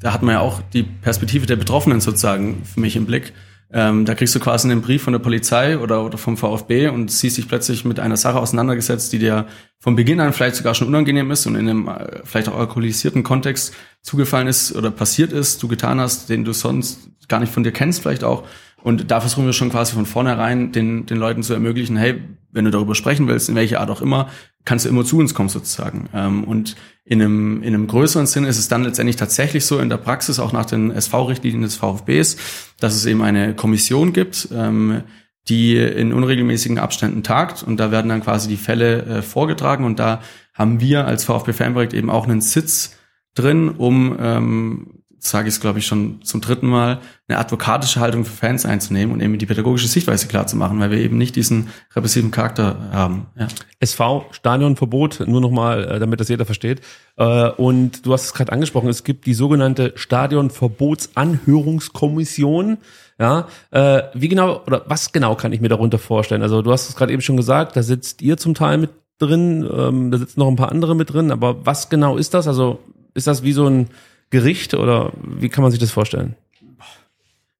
[0.00, 3.32] da hat man ja auch die Perspektive der Betroffenen sozusagen für mich im Blick.
[3.74, 7.10] Ähm, da kriegst du quasi einen Brief von der Polizei oder, oder vom VfB und
[7.10, 9.46] siehst dich plötzlich mit einer Sache auseinandergesetzt, die dir
[9.78, 13.22] von Beginn an vielleicht sogar schon unangenehm ist und in einem äh, vielleicht auch alkoholisierten
[13.22, 17.62] Kontext zugefallen ist oder passiert ist, du getan hast, den du sonst gar nicht von
[17.62, 18.44] dir kennst vielleicht auch.
[18.82, 22.20] Und da versuchen wir schon quasi von vornherein den, den Leuten zu ermöglichen, hey,
[22.50, 24.28] wenn du darüber sprechen willst, in welcher Art auch immer,
[24.64, 26.08] kannst du immer zu uns kommen sozusagen.
[26.12, 29.88] Ähm, und in einem, in einem größeren Sinn ist es dann letztendlich tatsächlich so in
[29.88, 32.36] der Praxis, auch nach den SV-Richtlinien des VfBs,
[32.78, 35.02] dass es eben eine Kommission gibt, ähm,
[35.48, 39.98] die in unregelmäßigen Abständen tagt und da werden dann quasi die Fälle äh, vorgetragen und
[39.98, 40.20] da
[40.54, 42.96] haben wir als VfB Fanprojekt eben auch einen Sitz
[43.34, 46.98] drin, um ähm, sage ich es glaube ich schon zum dritten Mal,
[47.28, 50.90] eine advokatische Haltung für Fans einzunehmen und eben die pädagogische Sichtweise klar zu machen, weil
[50.90, 53.28] wir eben nicht diesen repressiven Charakter haben.
[53.38, 53.46] Ja.
[53.78, 56.80] SV, Stadionverbot, nur nochmal, äh, damit das jeder versteht.
[57.16, 62.78] Äh, Und du hast es gerade angesprochen, es gibt die sogenannte Stadionverbotsanhörungskommission.
[63.20, 66.42] Ja, äh, wie genau oder was genau kann ich mir darunter vorstellen?
[66.42, 69.64] Also du hast es gerade eben schon gesagt, da sitzt ihr zum Teil mit drin,
[69.72, 72.48] ähm, da sitzen noch ein paar andere mit drin, aber was genau ist das?
[72.48, 72.80] Also
[73.14, 73.86] ist das wie so ein
[74.32, 76.34] Gericht oder wie kann man sich das vorstellen?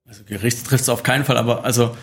[0.09, 1.95] Also Gericht trifft es auf keinen Fall, aber also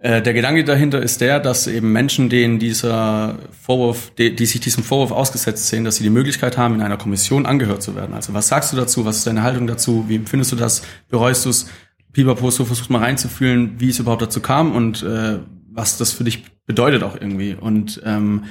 [0.00, 4.60] äh, der Gedanke dahinter ist der, dass eben Menschen, denen dieser Vorwurf, die, die sich
[4.60, 8.14] diesem Vorwurf ausgesetzt sehen, dass sie die Möglichkeit haben, in einer Kommission angehört zu werden.
[8.14, 9.06] Also was sagst du dazu?
[9.06, 10.04] Was ist deine Haltung dazu?
[10.08, 10.82] Wie empfindest du das?
[11.08, 11.70] Bereust du es?
[12.12, 15.38] Pipapo, so versucht mal reinzufühlen, wie es überhaupt dazu kam und äh,
[15.70, 17.54] was das für dich bedeutet auch irgendwie.
[17.54, 18.44] Und ähm,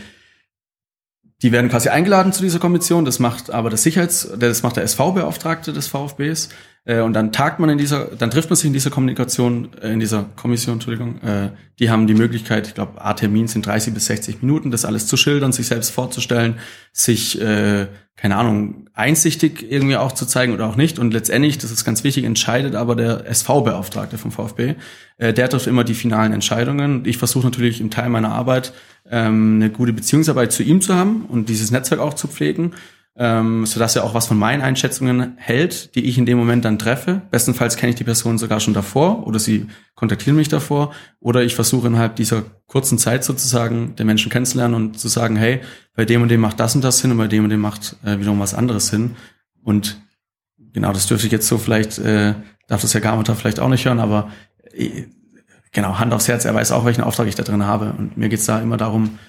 [1.41, 3.05] die werden quasi eingeladen zu dieser Kommission.
[3.05, 6.49] Das macht aber das Sicherheits, das macht der SV-Beauftragte des VfBs.
[6.87, 9.91] Äh, und dann tagt man in dieser, dann trifft man sich in dieser Kommunikation, äh,
[9.91, 11.21] in dieser Kommission, Entschuldigung.
[11.21, 15.05] Äh, die haben die Möglichkeit, ich glaube, A-Termin sind 30 bis 60 Minuten, das alles
[15.05, 16.57] zu schildern, sich selbst vorzustellen,
[16.91, 20.97] sich, äh, keine Ahnung, einsichtig irgendwie auch zu zeigen oder auch nicht.
[20.97, 24.75] Und letztendlich, das ist ganz wichtig, entscheidet aber der SV-Beauftragte vom VfB.
[25.17, 27.03] Äh, der trifft immer die finalen Entscheidungen.
[27.05, 28.73] Ich versuche natürlich im Teil meiner Arbeit
[29.09, 32.73] ähm, eine gute Beziehungsarbeit zu ihm zu haben und dieses Netzwerk auch zu pflegen,
[33.19, 36.77] ähm, sodass er auch was von meinen Einschätzungen hält, die ich in dem Moment dann
[36.77, 37.23] treffe.
[37.31, 41.55] Bestenfalls kenne ich die Person sogar schon davor oder sie kontaktieren mich davor oder ich
[41.55, 45.61] versuche innerhalb dieser kurzen Zeit sozusagen den Menschen kennenzulernen und zu sagen, hey,
[45.95, 47.95] bei dem und dem macht das und das Sinn und bei dem und dem macht
[48.05, 49.15] äh, wiederum was anderes Sinn.
[49.63, 49.99] Und
[50.73, 52.35] genau, das dürfte ich jetzt so vielleicht, äh,
[52.67, 54.29] darf das Herr Garmutter vielleicht auch nicht hören, aber
[54.73, 55.05] äh,
[55.77, 57.93] genau, Hand aufs Herz, er weiß auch, welchen Auftrag ich da drin habe.
[57.95, 59.19] Und mir geht's da immer darum,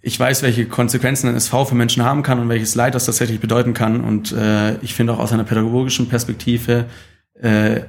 [0.00, 3.38] ich weiß, welche Konsequenzen ein SV für Menschen haben kann und welches Leid das tatsächlich
[3.38, 4.00] bedeuten kann.
[4.00, 6.86] Und äh, ich finde auch aus einer pädagogischen Perspektive
[7.40, 7.82] äh,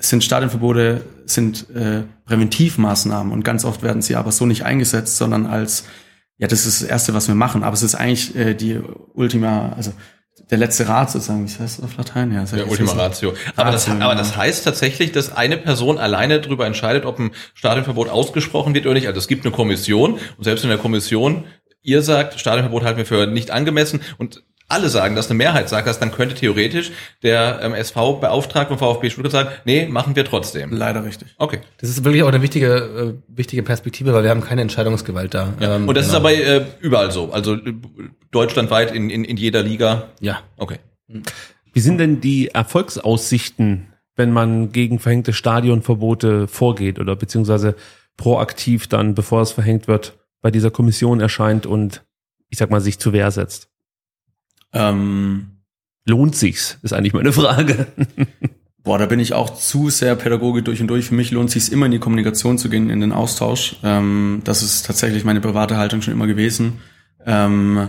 [0.00, 5.46] sind Stadionverbote sind äh, Präventivmaßnahmen und ganz oft werden sie aber so nicht eingesetzt, sondern
[5.46, 5.84] als
[6.38, 7.62] ja, das ist das Erste, was wir machen.
[7.62, 8.80] Aber es ist eigentlich äh, die
[9.14, 9.92] Ultima, also
[10.50, 11.44] der letzte Rat sozusagen.
[11.46, 12.32] Wie heißt das auf Latein?
[12.32, 13.34] Ja, Der Ultima Ratio.
[13.56, 14.22] Aber, das, Ratio, aber genau.
[14.22, 18.94] das heißt tatsächlich, dass eine Person alleine darüber entscheidet, ob ein Stadionverbot ausgesprochen wird oder
[18.94, 19.08] nicht.
[19.08, 21.44] Also es gibt eine Kommission und selbst in der Kommission,
[21.82, 25.86] ihr sagt, Stadionverbot halten wir für nicht angemessen und alle sagen, dass eine Mehrheit sagt
[25.86, 26.90] das, dann könnte theoretisch
[27.22, 30.72] der ähm, SV-Beauftragte vom VfB Stuttgart sagen, nee, machen wir trotzdem.
[30.72, 31.28] Leider richtig.
[31.38, 31.60] Okay.
[31.78, 35.54] Das ist wirklich auch eine wichtige, äh, wichtige Perspektive, weil wir haben keine Entscheidungsgewalt da.
[35.60, 36.28] Ähm, Und das ist genau.
[36.28, 37.32] aber äh, überall so.
[37.32, 37.74] Also äh,
[38.32, 40.08] deutschlandweit in, in, in jeder Liga.
[40.20, 40.40] Ja.
[40.56, 40.78] Okay.
[41.72, 47.76] Wie sind denn die Erfolgsaussichten, wenn man gegen verhängte Stadionverbote vorgeht oder beziehungsweise
[48.16, 52.02] proaktiv dann, bevor es verhängt wird, bei dieser Kommission erscheint und
[52.48, 53.68] ich sag mal sich zur Wehr setzt?
[54.72, 55.56] Ähm,
[56.06, 56.78] Lohnt sich's?
[56.82, 57.88] Ist eigentlich meine Frage.
[58.84, 61.06] Boah, da bin ich auch zu sehr Pädagoge durch und durch.
[61.06, 63.76] Für mich lohnt sich immer in die Kommunikation zu gehen, in den Austausch.
[63.82, 66.80] Ähm, das ist tatsächlich meine private Haltung schon immer gewesen.
[67.24, 67.88] Ähm,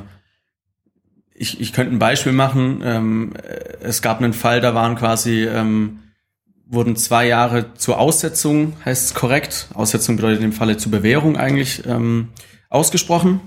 [1.35, 2.81] ich, ich könnte ein Beispiel machen.
[2.83, 3.33] Ähm,
[3.79, 5.99] es gab einen Fall, da waren quasi ähm,
[6.65, 11.37] wurden zwei Jahre zur Aussetzung, heißt es korrekt, Aussetzung bedeutet in dem Falle zur Bewährung
[11.37, 12.29] eigentlich, ähm,
[12.69, 13.39] ausgesprochen.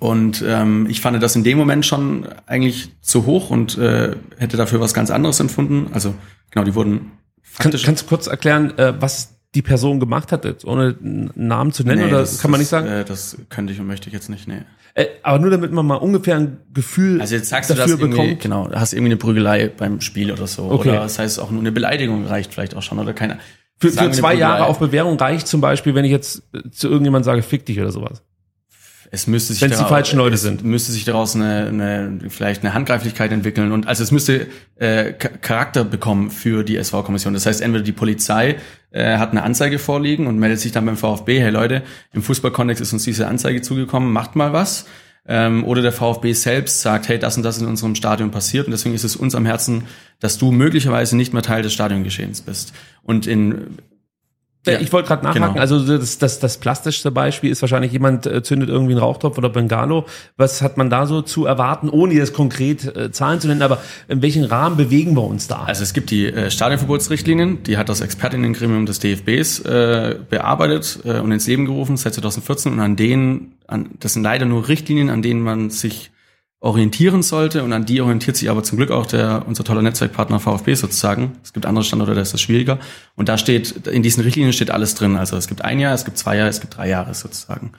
[0.00, 4.56] Und ähm, ich fand das in dem Moment schon eigentlich zu hoch und äh, hätte
[4.56, 5.88] dafür was ganz anderes empfunden.
[5.92, 6.14] Also
[6.50, 7.12] genau, die wurden
[7.58, 11.72] Kann, kannst du kurz erklären, äh, was die Person gemacht hat, jetzt, ohne einen Namen
[11.72, 12.86] zu nennen, Nee, oder das- kann man das, nicht sagen?
[12.86, 14.60] Äh, das könnte ich und möchte ich jetzt nicht, nee.
[14.94, 18.08] Äh, aber nur damit man mal ungefähr ein Gefühl Also jetzt sagst du das dafür
[18.08, 18.40] bekommt.
[18.40, 20.64] genau, hast irgendwie eine Prügelei beim Spiel oder so.
[20.70, 20.90] Okay.
[20.90, 23.38] Oder das heißt auch nur eine Beleidigung reicht vielleicht auch schon oder keine.
[23.80, 27.24] Für, für zwei Jahre auf Bewährung reicht zum Beispiel, wenn ich jetzt äh, zu irgendjemand
[27.24, 28.22] sage, fick dich oder sowas.
[29.10, 30.64] Es müsste sich Wenn es die falschen Leute sind.
[30.64, 35.30] Müsste sich daraus eine, eine vielleicht eine Handgreiflichkeit entwickeln und also es müsste äh, Cha-
[35.40, 37.32] Charakter bekommen für die SV-Kommission.
[37.32, 38.56] Das heißt, entweder die Polizei
[38.90, 41.82] äh, hat eine Anzeige vorliegen und meldet sich dann beim VfB, hey Leute,
[42.12, 44.84] im Fußballkontext ist uns diese Anzeige zugekommen, macht mal was.
[45.26, 48.66] Ähm, oder der VfB selbst sagt, hey, das und das ist in unserem Stadion passiert
[48.66, 49.84] und deswegen ist es uns am Herzen,
[50.20, 52.72] dass du möglicherweise nicht mehr Teil des Stadiongeschehens bist.
[53.02, 53.76] Und in
[54.72, 55.60] Ja, ich wollte gerade nachhaken, genau.
[55.60, 59.48] also das, das, das plastischste Beispiel ist wahrscheinlich, jemand äh, zündet irgendwie einen Rauchtopf oder
[59.48, 60.06] Bengalo.
[60.36, 63.80] Was hat man da so zu erwarten, ohne jetzt konkret äh, Zahlen zu nennen, aber
[64.08, 65.64] in welchen Rahmen bewegen wir uns da?
[65.64, 71.20] Also es gibt die äh, Stadionverbotsrichtlinien, die hat das Expertinnengremium des DFBs äh, bearbeitet äh,
[71.20, 75.10] und ins Leben gerufen seit 2014 und an denen, an, das sind leider nur Richtlinien,
[75.10, 76.10] an denen man sich
[76.60, 80.40] orientieren sollte und an die orientiert sich aber zum Glück auch der unser toller Netzwerkpartner
[80.40, 81.32] VfB sozusagen.
[81.44, 82.78] Es gibt andere Standorte, da ist das schwieriger
[83.14, 85.16] und da steht in diesen Richtlinien steht alles drin.
[85.16, 87.72] Also es gibt ein Jahr, es gibt zwei Jahre, es gibt drei Jahre sozusagen.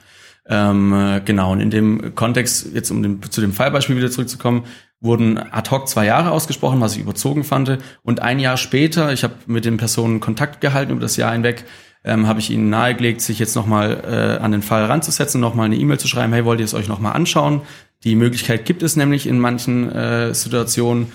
[0.48, 4.64] Ähm, äh, genau, und in dem Kontext, jetzt um dem, zu dem Fallbeispiel wieder zurückzukommen,
[5.00, 7.78] wurden ad hoc zwei Jahre ausgesprochen, was ich überzogen fand.
[8.02, 11.64] Und ein Jahr später, ich habe mit den Personen Kontakt gehalten über das Jahr hinweg,
[12.02, 15.76] ähm, habe ich ihnen nahegelegt, sich jetzt nochmal äh, an den Fall ranzusetzen, nochmal eine
[15.76, 17.60] E-Mail zu schreiben, hey, wollt ihr es euch nochmal anschauen?
[18.04, 21.08] Die Möglichkeit gibt es nämlich in manchen äh, Situationen,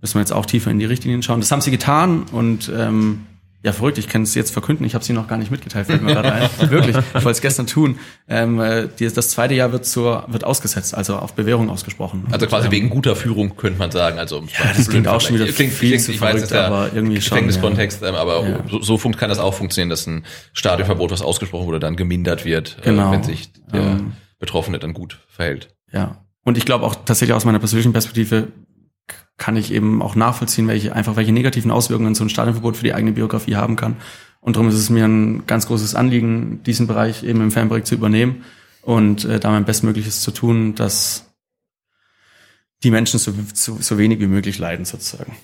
[0.00, 1.40] müssen wir jetzt auch tiefer in die Richtlinien schauen.
[1.40, 3.26] Das haben sie getan und ähm,
[3.62, 6.00] ja, verrückt, ich kann es jetzt verkünden, ich habe sie noch gar nicht mitgeteilt, fällt
[6.00, 6.48] mir gerade ein.
[6.70, 7.98] Wirklich, ich wollte es gestern tun.
[8.26, 12.24] Ähm, äh, das zweite Jahr wird zur wird ausgesetzt, also auf Bewährung ausgesprochen.
[12.30, 14.18] Also quasi Und, wegen guter Führung, könnte man sagen.
[14.18, 16.66] Also Ja, das klingt auch schon wieder klingt, viel klingt, zu ich weiß, verrückt, ja
[16.68, 18.64] aber irgendwie Gefängniskontext, ähm, aber Ja.
[18.70, 20.24] so, so funkt kann das auch funktionieren, dass ein
[20.54, 23.10] Stadionverbot, was ausgesprochen wurde, dann gemindert wird, Genau.
[23.10, 24.12] äh, wenn sich der Ähm.
[24.38, 25.68] Betroffene dann gut verhält.
[25.92, 26.16] Ja.
[26.44, 28.48] Und ich glaube auch tatsächlich aus meiner persönlichen Perspektive
[29.36, 32.94] kann ich eben auch nachvollziehen, welche einfach welche negativen Auswirkungen so ein Stadionverbot für die
[32.94, 33.96] eigene Biografie haben kann.
[34.40, 37.94] Und darum ist es mir ein ganz großes Anliegen, diesen Bereich eben im Fanbereich zu
[37.94, 38.44] übernehmen
[38.82, 41.26] und äh, da mein Bestmögliches zu tun, dass
[42.82, 45.36] die Menschen so, so, so wenig wie möglich leiden sozusagen.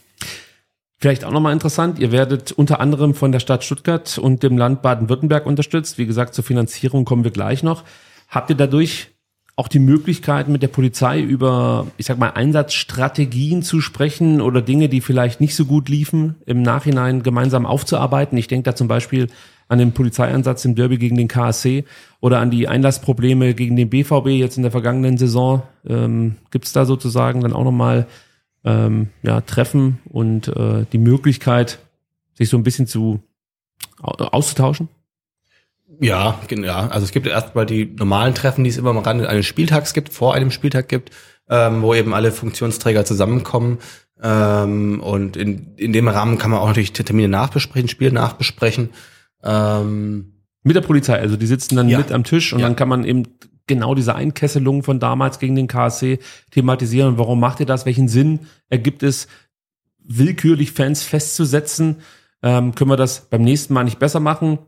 [0.98, 4.80] Vielleicht auch nochmal interessant, ihr werdet unter anderem von der Stadt Stuttgart und dem Land
[4.80, 5.98] Baden-Württemberg unterstützt.
[5.98, 7.84] Wie gesagt, zur Finanzierung kommen wir gleich noch.
[8.28, 9.10] Habt ihr dadurch
[9.58, 14.90] auch die Möglichkeit, mit der Polizei über, ich sag mal, Einsatzstrategien zu sprechen oder Dinge,
[14.90, 18.36] die vielleicht nicht so gut liefen, im Nachhinein gemeinsam aufzuarbeiten?
[18.36, 19.28] Ich denke da zum Beispiel
[19.68, 21.84] an den Polizeieinsatz im Derby gegen den KSC
[22.20, 25.62] oder an die Einlassprobleme gegen den BVB jetzt in der vergangenen Saison.
[25.88, 28.06] Ähm, Gibt es da sozusagen dann auch nochmal
[28.64, 31.78] ähm, ja, Treffen und äh, die Möglichkeit,
[32.34, 33.20] sich so ein bisschen zu
[34.02, 34.88] au- auszutauschen?
[36.00, 36.88] Ja, gen- ja.
[36.88, 40.12] Also es gibt erstmal die normalen Treffen, die es immer am Rande eines Spieltags gibt,
[40.12, 41.10] vor einem Spieltag gibt,
[41.48, 43.78] ähm, wo eben alle Funktionsträger zusammenkommen.
[44.22, 48.90] Ähm, und in, in dem Rahmen kann man auch natürlich Termine nachbesprechen, Spiele nachbesprechen.
[49.42, 50.32] Ähm,
[50.62, 51.98] Mit der Polizei, also die sitzen dann Ja.
[51.98, 52.66] mit am Tisch und Ja.
[52.66, 53.22] dann kann man eben
[53.68, 56.18] genau diese Einkesselung von damals gegen den KSC
[56.50, 57.10] thematisieren.
[57.10, 57.86] Und warum macht ihr das?
[57.86, 59.28] Welchen Sinn ergibt es,
[60.04, 61.96] willkürlich Fans festzusetzen?
[62.42, 64.58] Ähm, können wir das beim nächsten Mal nicht besser machen?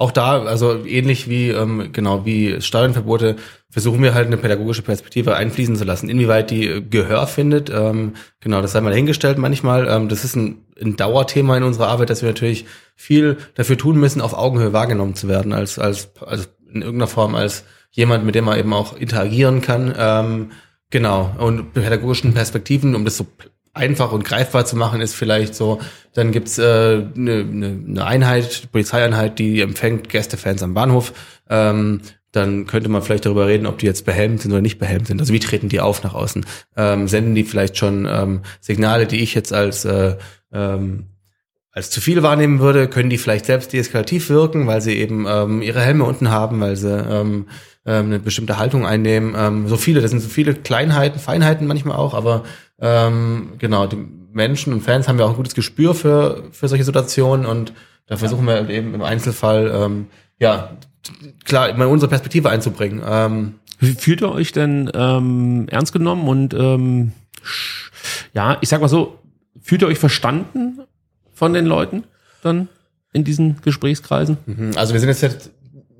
[0.00, 3.36] Auch da, also ähnlich wie ähm, genau wie Stadionverbote,
[3.68, 6.08] versuchen wir halt eine pädagogische Perspektive einfließen zu lassen.
[6.08, 9.86] Inwieweit die äh, Gehör findet, ähm, genau, das sei mal dahingestellt manchmal.
[9.88, 12.64] Ähm, das ist ein, ein Dauerthema in unserer Arbeit, dass wir natürlich
[12.96, 17.34] viel dafür tun müssen, auf Augenhöhe wahrgenommen zu werden, als als also in irgendeiner Form
[17.34, 19.94] als jemand, mit dem man eben auch interagieren kann.
[19.98, 20.52] Ähm,
[20.88, 21.36] genau.
[21.36, 23.26] Und pädagogischen Perspektiven, um das so
[23.72, 25.80] einfach und greifbar zu machen, ist vielleicht so,
[26.12, 31.12] dann gibt's äh, eine ne, ne Einheit, Polizeieinheit, die empfängt Gästefans am Bahnhof.
[31.48, 32.00] Ähm,
[32.32, 35.20] dann könnte man vielleicht darüber reden, ob die jetzt behelmt sind oder nicht behelmt sind.
[35.20, 36.46] Also wie treten die auf nach außen?
[36.76, 40.16] Ähm, senden die vielleicht schon ähm, Signale, die ich jetzt als äh,
[40.52, 41.06] ähm,
[41.72, 45.62] als zu viel wahrnehmen würde, können die vielleicht selbst deeskalativ wirken, weil sie eben ähm,
[45.62, 47.46] ihre Helme unten haben, weil sie ähm,
[47.86, 49.34] ähm, eine bestimmte Haltung einnehmen.
[49.36, 52.42] Ähm, so viele, das sind so viele Kleinheiten, Feinheiten manchmal auch, aber
[52.80, 53.96] ähm, genau, die
[54.32, 57.72] Menschen und Fans haben ja auch ein gutes Gespür für, für solche Situationen und
[58.06, 60.06] da versuchen wir eben im Einzelfall ähm,
[60.38, 60.76] ja
[61.44, 63.02] klar mal unsere Perspektive einzubringen.
[63.06, 67.12] Ähm, Fühlt ihr euch denn ähm, ernst genommen und ähm,
[68.34, 69.18] ja, ich sag mal so,
[69.60, 70.80] fühlt ihr euch verstanden
[71.32, 72.04] von den Leuten?
[72.42, 72.68] dann
[73.12, 74.38] in diesen Gesprächskreisen?
[74.46, 74.72] Mhm.
[74.76, 75.50] Also wir sind jetzt, jetzt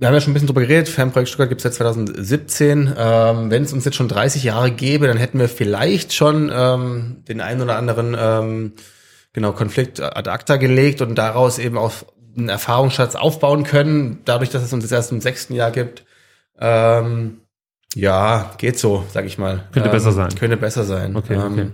[0.01, 2.95] wir haben ja schon ein bisschen drüber geredet, Fanprojekt Stuttgart gibt es seit 2017.
[2.97, 7.23] Ähm, Wenn es uns jetzt schon 30 Jahre gäbe, dann hätten wir vielleicht schon ähm,
[7.29, 8.73] den einen oder anderen ähm,
[9.35, 11.93] genau Konflikt ad acta gelegt und daraus eben auch
[12.35, 16.05] einen Erfahrungsschatz aufbauen können, dadurch, dass es uns jetzt erst im sechsten Jahr gibt.
[16.59, 17.43] Ähm,
[17.95, 19.69] ja, geht so, sag ich mal.
[19.73, 20.31] Könnte ähm, besser sein.
[20.35, 21.15] Könnte besser sein.
[21.15, 21.67] Okay, Ähm, okay.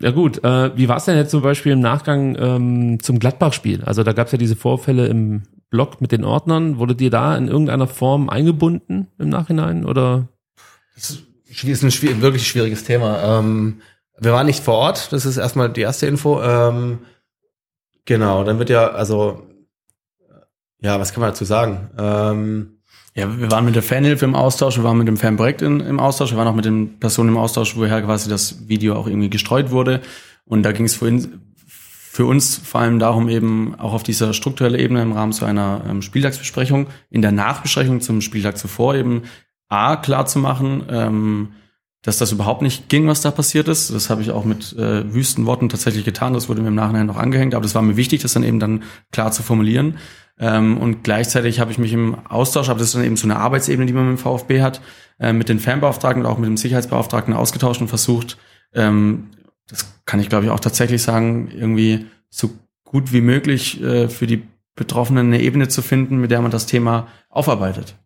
[0.00, 3.82] Ja gut, äh, wie war es denn jetzt zum Beispiel im Nachgang ähm, zum Gladbach-Spiel?
[3.84, 6.78] Also da gab es ja diese Vorfälle im Blog mit den Ordnern.
[6.78, 10.28] Wurde dir da in irgendeiner Form eingebunden im Nachhinein oder?
[10.94, 13.38] Das ist ein schwier wirklich schwieriges Thema.
[13.38, 13.80] Ähm,
[14.18, 16.42] wir waren nicht vor Ort, das ist erstmal die erste Info.
[16.42, 16.98] Ähm,
[18.04, 19.46] genau, dann wird ja, also,
[20.80, 21.90] ja, was kann man dazu sagen?
[21.98, 22.74] Ähm,
[23.14, 25.98] Ja, wir waren mit der Fanhilfe im Austausch, wir waren mit dem Fanprojekt in, im
[25.98, 29.30] Austausch, wir waren auch mit den Personen im Austausch, woher quasi das Video auch irgendwie
[29.30, 30.00] gestreut wurde.
[30.44, 31.28] Und da ging es uns-
[32.10, 35.82] für uns vor allem darum, eben auch auf dieser strukturellen Ebene im Rahmen zu einer
[35.88, 39.22] ähm, Spieltagsbesprechung, in der Nachbesprechung zum Spieltag zuvor eben
[39.68, 41.48] A, klar zu machen, ähm,
[42.02, 43.92] dass das überhaupt nicht ging, was da passiert ist.
[43.92, 46.32] Das habe ich auch mit äh, wüsten Worten tatsächlich getan.
[46.32, 48.58] Das wurde mir im Nachhinein noch angehängt, aber das war mir wichtig, das dann eben
[48.58, 49.98] dann klar zu formulieren.
[50.40, 53.36] Ähm, und gleichzeitig habe ich mich im Austausch, aber das ist dann eben so eine
[53.36, 54.80] Arbeitsebene, die man mit dem VfB hat,
[55.20, 58.38] äh, mit den Fanbeauftragten und auch mit dem Sicherheitsbeauftragten ausgetauscht und versucht,
[58.74, 59.30] ähm,
[59.68, 62.50] das kann ich glaube ich auch tatsächlich sagen, irgendwie so
[62.84, 64.42] gut wie möglich äh, für die
[64.74, 67.96] Betroffenen eine Ebene zu finden, mit der man das Thema aufarbeitet.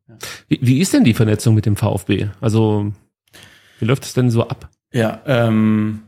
[0.49, 2.29] Wie, wie ist denn die Vernetzung mit dem VfB?
[2.41, 2.93] Also
[3.79, 4.71] wie läuft es denn so ab?
[4.93, 6.03] Ja, ähm,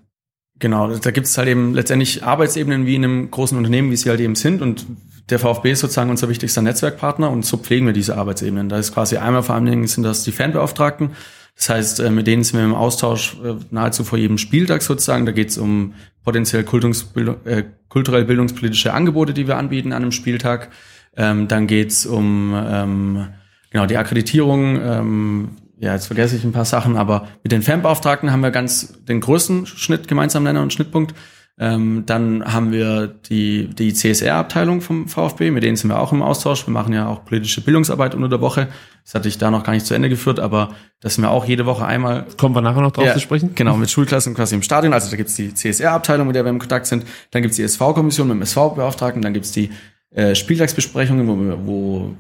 [0.59, 0.95] genau.
[0.97, 4.21] Da gibt es halt eben letztendlich Arbeitsebenen wie in einem großen Unternehmen, wie sie halt
[4.21, 4.63] eben sind.
[4.63, 4.87] Und
[5.29, 8.69] der VfB ist sozusagen unser wichtigster Netzwerkpartner und so pflegen wir diese Arbeitsebenen.
[8.69, 11.11] Da ist quasi einmal vor allen Dingen sind das die Fanbeauftragten.
[11.57, 15.27] Das heißt, äh, mit denen sind wir im Austausch äh, nahezu vor jedem Spieltag sozusagen.
[15.27, 15.95] Da geht es um
[16.25, 20.71] potenziell äh, kulturell bildungspolitische Angebote, die wir anbieten an einem Spieltag.
[21.17, 23.29] Ähm, dann geht es um ähm,
[23.71, 24.81] genau die Akkreditierung.
[24.83, 25.49] Ähm,
[25.79, 29.21] ja, jetzt vergesse ich ein paar Sachen, aber mit den Fanbeauftragten haben wir ganz den
[29.21, 31.15] größten Schnitt, gemeinsamen Nenner und Schnittpunkt.
[31.57, 36.21] Ähm, dann haben wir die, die CSR-Abteilung vom VfB, mit denen sind wir auch im
[36.21, 36.67] Austausch.
[36.67, 38.69] Wir machen ja auch politische Bildungsarbeit unter der Woche.
[39.05, 41.45] Das hatte ich da noch gar nicht zu Ende geführt, aber das sind wir auch
[41.45, 43.55] jede Woche einmal Kommen wir nachher noch drauf ja, zu sprechen?
[43.55, 44.93] Genau, mit Schulklassen quasi im Stadion.
[44.93, 47.05] Also da gibt's die CSR-Abteilung, mit der wir im Kontakt sind.
[47.31, 49.23] Dann gibt's die SV-Kommission mit dem SV-Beauftragten.
[49.23, 49.71] Dann gibt's die
[50.11, 52.15] äh, Spieltagsbesprechungen, wo, wir- wo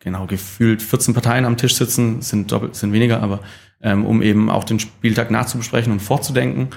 [0.00, 3.40] genau gefühlt 14 Parteien am Tisch sitzen, sind doppelt, sind weniger, aber
[3.82, 6.68] ähm, um eben auch den Spieltag nachzubesprechen und vorzudenken.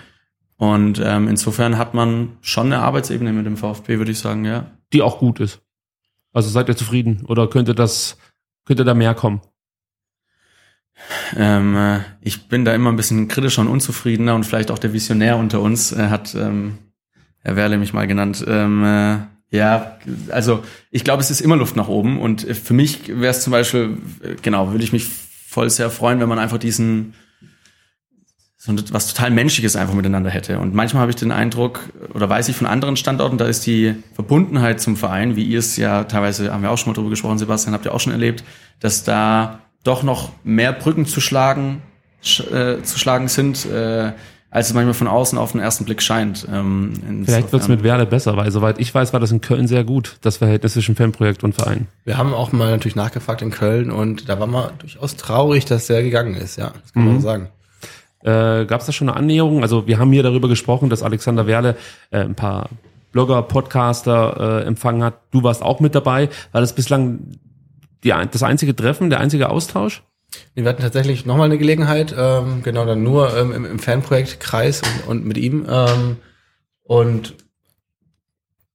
[0.61, 4.69] Und ähm, insofern hat man schon eine Arbeitsebene mit dem VfB, würde ich sagen, ja.
[4.93, 5.59] Die auch gut ist.
[6.33, 8.19] Also seid ihr zufrieden oder könnte das,
[8.65, 9.41] könnte da mehr kommen?
[11.35, 14.93] Ähm, äh, ich bin da immer ein bisschen kritischer und unzufriedener und vielleicht auch der
[14.93, 16.77] Visionär unter uns äh, hat ähm,
[17.39, 18.45] Herr Werle mich mal genannt.
[18.47, 19.17] Ähm, äh,
[19.49, 19.97] ja,
[20.29, 23.49] also ich glaube, es ist immer Luft nach oben und für mich wäre es zum
[23.49, 27.15] Beispiel, äh, genau, würde ich mich voll sehr freuen, wenn man einfach diesen
[28.63, 30.59] so was total Menschliches einfach miteinander hätte.
[30.59, 31.79] Und manchmal habe ich den Eindruck,
[32.13, 35.77] oder weiß ich von anderen Standorten, da ist die Verbundenheit zum Verein, wie ihr es
[35.77, 38.43] ja teilweise, haben wir auch schon mal drüber gesprochen, Sebastian, habt ihr auch schon erlebt,
[38.79, 41.81] dass da doch noch mehr Brücken zu schlagen,
[42.21, 44.11] sch, äh, zu schlagen sind, äh,
[44.51, 46.47] als es manchmal von außen auf den ersten Blick scheint.
[46.53, 49.83] Ähm, Vielleicht wird's mit Werle besser, weil soweit ich weiß, war das in Köln sehr
[49.83, 51.87] gut, das Verhältnis zwischen Fanprojekt und Verein.
[52.03, 55.87] wir haben auch mal natürlich nachgefragt in Köln und da war man durchaus traurig, dass
[55.87, 56.73] der gegangen ist, ja.
[56.79, 57.49] Das kann man so sagen.
[58.23, 59.61] Äh, Gab es da schon eine Annäherung?
[59.61, 61.75] Also wir haben hier darüber gesprochen, dass Alexander Werle
[62.11, 62.69] äh, ein paar
[63.11, 65.15] Blogger, Podcaster äh, empfangen hat.
[65.31, 66.29] Du warst auch mit dabei.
[66.51, 67.37] War das bislang
[68.03, 70.03] die, das einzige Treffen, der einzige Austausch?
[70.53, 75.07] Wir hatten tatsächlich nochmal eine Gelegenheit, ähm, genau dann nur ähm, im, im Fanprojektkreis und,
[75.07, 75.65] und mit ihm.
[75.69, 76.17] Ähm,
[76.83, 77.35] und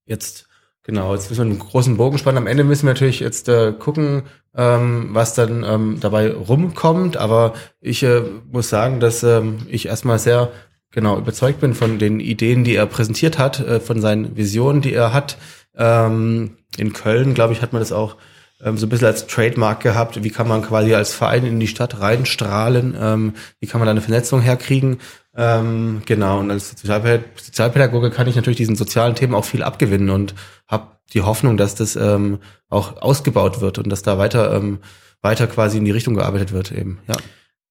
[0.04, 0.48] jetzt,
[0.86, 2.38] genau, jetzt müssen wir einen großen Bogen spannen.
[2.38, 4.22] Am Ende müssen wir natürlich jetzt äh, gucken,
[4.56, 7.16] ähm, was dann ähm, dabei rumkommt.
[7.16, 10.50] Aber ich äh, muss sagen, dass ähm, ich erstmal sehr
[10.92, 14.94] genau überzeugt bin von den Ideen, die er präsentiert hat, äh, von seinen Visionen, die
[14.94, 15.36] er hat.
[15.76, 18.16] Ähm, in Köln, glaube ich, hat man das auch
[18.62, 20.22] ähm, so ein bisschen als Trademark gehabt.
[20.22, 22.96] Wie kann man quasi als Verein in die Stadt reinstrahlen?
[22.98, 24.98] Ähm, wie kann man da eine Vernetzung herkriegen?
[25.36, 30.10] Ähm, genau, und als Sozialpä Sozialpädagoge kann ich natürlich diesen sozialen Themen auch viel abgewinnen
[30.10, 30.34] und
[30.66, 34.78] habe die Hoffnung, dass das ähm, auch ausgebaut wird und dass da weiter, ähm,
[35.20, 36.98] weiter quasi in die Richtung gearbeitet wird eben.
[37.06, 37.16] Ja.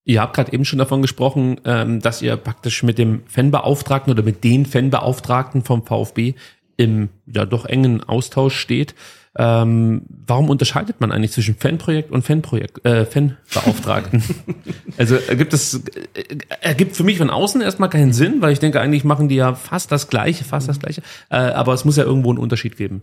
[0.07, 4.22] Ihr habt gerade eben schon davon gesprochen, ähm, dass ihr praktisch mit dem Fanbeauftragten oder
[4.22, 6.36] mit den Fanbeauftragten vom VfB
[6.78, 8.93] im ja doch engen Austausch steht.
[9.38, 14.23] Ähm, warum unterscheidet man eigentlich zwischen Fanprojekt und Fanprojekt, äh, Fanbeauftragten?
[14.97, 15.83] also ergibt es
[16.13, 19.36] äh, ergibt für mich von außen erstmal keinen Sinn, weil ich denke, eigentlich machen die
[19.36, 21.01] ja fast das Gleiche, fast das Gleiche.
[21.29, 23.01] Äh, aber es muss ja irgendwo einen Unterschied geben.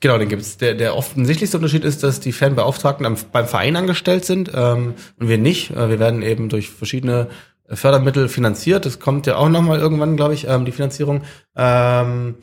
[0.00, 0.58] Genau, den gibt's.
[0.58, 5.28] Der, der offensichtlichste Unterschied ist, dass die Fanbeauftragten am, beim Verein angestellt sind ähm, und
[5.28, 5.70] wir nicht.
[5.72, 7.28] Äh, wir werden eben durch verschiedene
[7.68, 8.86] Fördermittel finanziert.
[8.86, 11.22] Das kommt ja auch nochmal irgendwann, glaube ich, ähm, die Finanzierung.
[11.56, 12.36] Ähm,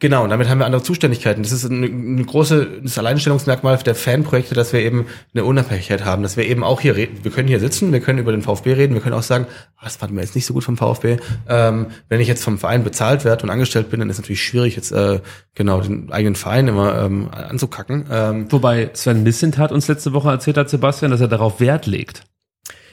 [0.00, 1.42] Genau, und damit haben wir andere Zuständigkeiten.
[1.42, 6.36] Das ist ein, ein großes Alleinstellungsmerkmal der Fanprojekte, dass wir eben eine Unabhängigkeit haben, dass
[6.36, 7.18] wir eben auch hier reden.
[7.24, 9.84] Wir können hier sitzen, wir können über den VfB reden, wir können auch sagen, ah,
[9.84, 11.16] das fanden wir jetzt nicht so gut vom VfB.
[11.48, 14.76] Ähm, wenn ich jetzt vom Verein bezahlt werde und angestellt bin, dann ist natürlich schwierig,
[14.76, 15.18] jetzt äh,
[15.56, 18.04] genau den eigenen Verein immer ähm, anzukacken.
[18.08, 21.86] Ähm, Wobei Sven Missint hat uns letzte Woche erzählt hat, Sebastian, dass er darauf Wert
[21.86, 22.22] legt.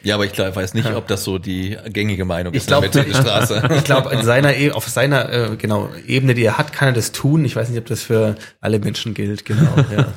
[0.05, 2.85] Ja, aber ich glaub, weiß nicht, ob das so die gängige Meinung ich ist glaub,
[2.85, 3.69] in der Straße.
[3.75, 7.43] ich glaube, seiner auf seiner äh, genau Ebene, die er hat, kann er das tun.
[7.43, 9.45] Ich weiß nicht, ob das für alle Menschen gilt.
[9.45, 9.65] Genau.
[9.95, 10.07] Ja.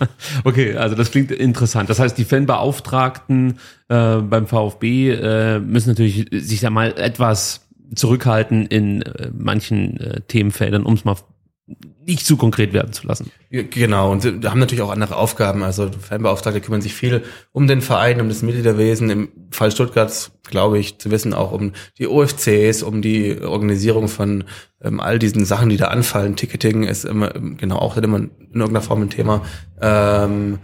[0.45, 1.91] okay, also das klingt interessant.
[1.91, 3.59] Das heißt, die Fanbeauftragten
[3.89, 10.21] äh, beim VfB äh, müssen natürlich sich da mal etwas zurückhalten in äh, manchen äh,
[10.23, 11.17] Themenfeldern, um es mal
[12.07, 13.31] nicht zu konkret werden zu lassen.
[13.51, 15.63] Genau, und sie haben natürlich auch andere Aufgaben.
[15.63, 19.11] Also Fanbeauftragte kümmern sich viel um den Verein, um das Mitgliederwesen.
[19.11, 24.45] Im Fall Stuttgarts glaube ich zu wissen auch um die OFCs, um die Organisierung von
[24.83, 26.37] ähm, all diesen Sachen, die da anfallen.
[26.37, 29.43] Ticketing ist immer genau auch immer in irgendeiner Form ein Thema.
[29.81, 30.59] Ähm,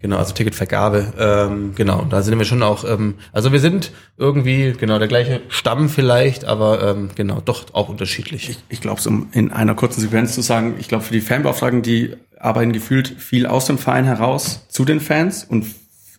[0.00, 1.12] Genau, also Ticketvergabe.
[1.18, 5.40] Ähm, genau, da sind wir schon auch, ähm, also wir sind irgendwie, genau, der gleiche
[5.48, 8.48] Stamm vielleicht, aber ähm, genau, doch auch unterschiedlich.
[8.48, 11.82] Ich, ich glaube, um in einer kurzen Sequenz zu sagen, ich glaube, für die Fanbeauftragten,
[11.82, 15.66] die arbeiten gefühlt viel aus dem Verein heraus zu den Fans und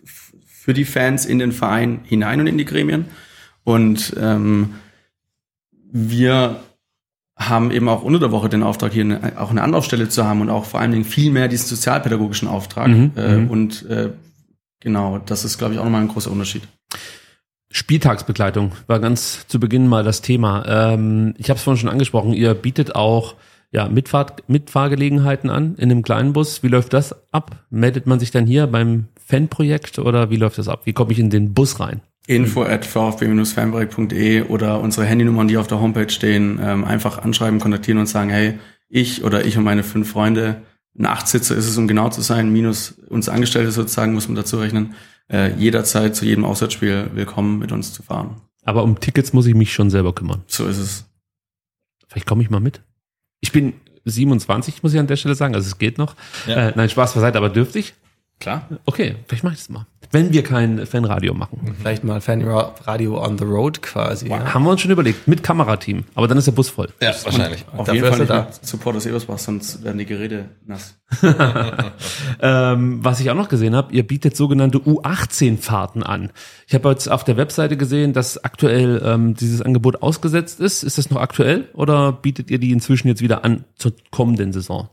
[0.04, 3.06] für die Fans in den Verein hinein und in die Gremien.
[3.64, 4.74] Und ähm,
[5.90, 6.60] wir
[7.40, 10.42] haben eben auch unter der Woche den Auftrag, hier eine, auch eine Anlaufstelle zu haben
[10.42, 12.88] und auch vor allen Dingen viel mehr diesen sozialpädagogischen Auftrag.
[12.88, 13.50] Mhm, äh, mhm.
[13.50, 14.10] und äh,
[14.80, 16.62] genau, das ist, glaube ich, auch nochmal ein großer Unterschied.
[17.72, 20.64] Spieltagsbegleitung war ganz zu Beginn mal das Thema.
[20.66, 23.36] Ähm, ich habe es vorhin schon angesprochen, ihr bietet auch
[23.72, 26.62] ja, Mitfahrt, Mitfahrgelegenheiten an in einem kleinen Bus.
[26.62, 27.64] Wie läuft das ab?
[27.70, 30.82] Meldet man sich dann hier beim Fanprojekt oder wie läuft das ab?
[30.84, 32.02] Wie komme ich in den Bus rein?
[32.30, 37.98] Info at vfb-fanbereich.de oder unsere Handynummern, die auf der Homepage stehen, ähm, einfach anschreiben, kontaktieren
[37.98, 38.58] und sagen, hey,
[38.88, 40.62] ich oder ich und meine fünf Freunde,
[40.96, 44.58] ein Achtsitzer ist es, um genau zu sein, minus uns Angestellte sozusagen, muss man dazu
[44.58, 44.94] rechnen,
[45.28, 48.36] äh, jederzeit zu jedem Auswärtsspiel willkommen mit uns zu fahren.
[48.64, 50.44] Aber um Tickets muss ich mich schon selber kümmern.
[50.46, 51.06] So ist es.
[52.06, 52.80] Vielleicht komme ich mal mit.
[53.40, 53.72] Ich bin
[54.04, 56.14] 27, muss ich an der Stelle sagen, also es geht noch.
[56.46, 56.68] Ja.
[56.68, 57.94] Äh, nein, Spaß beiseite, aber dürfte ich?
[58.38, 58.68] Klar.
[58.84, 59.86] Okay, vielleicht mache ich das mal.
[60.12, 61.76] Wenn wir kein Fanradio machen.
[61.78, 64.28] Vielleicht mal Fanradio on the road quasi.
[64.28, 64.40] Wow.
[64.40, 64.54] Ja.
[64.54, 66.04] Haben wir uns schon überlegt, mit Kamerateam.
[66.16, 66.88] Aber dann ist der Bus voll.
[67.00, 67.64] Ja, wahrscheinlich.
[67.72, 68.48] Und auf jeden Fall da.
[68.60, 70.96] Supporters Ebersbach, sonst werden die Geräte nass.
[72.40, 76.30] ähm, was ich auch noch gesehen habe, ihr bietet sogenannte U18-Fahrten an.
[76.66, 80.82] Ich habe jetzt auf der Webseite gesehen, dass aktuell ähm, dieses Angebot ausgesetzt ist.
[80.82, 84.88] Ist das noch aktuell oder bietet ihr die inzwischen jetzt wieder an zur kommenden Saison?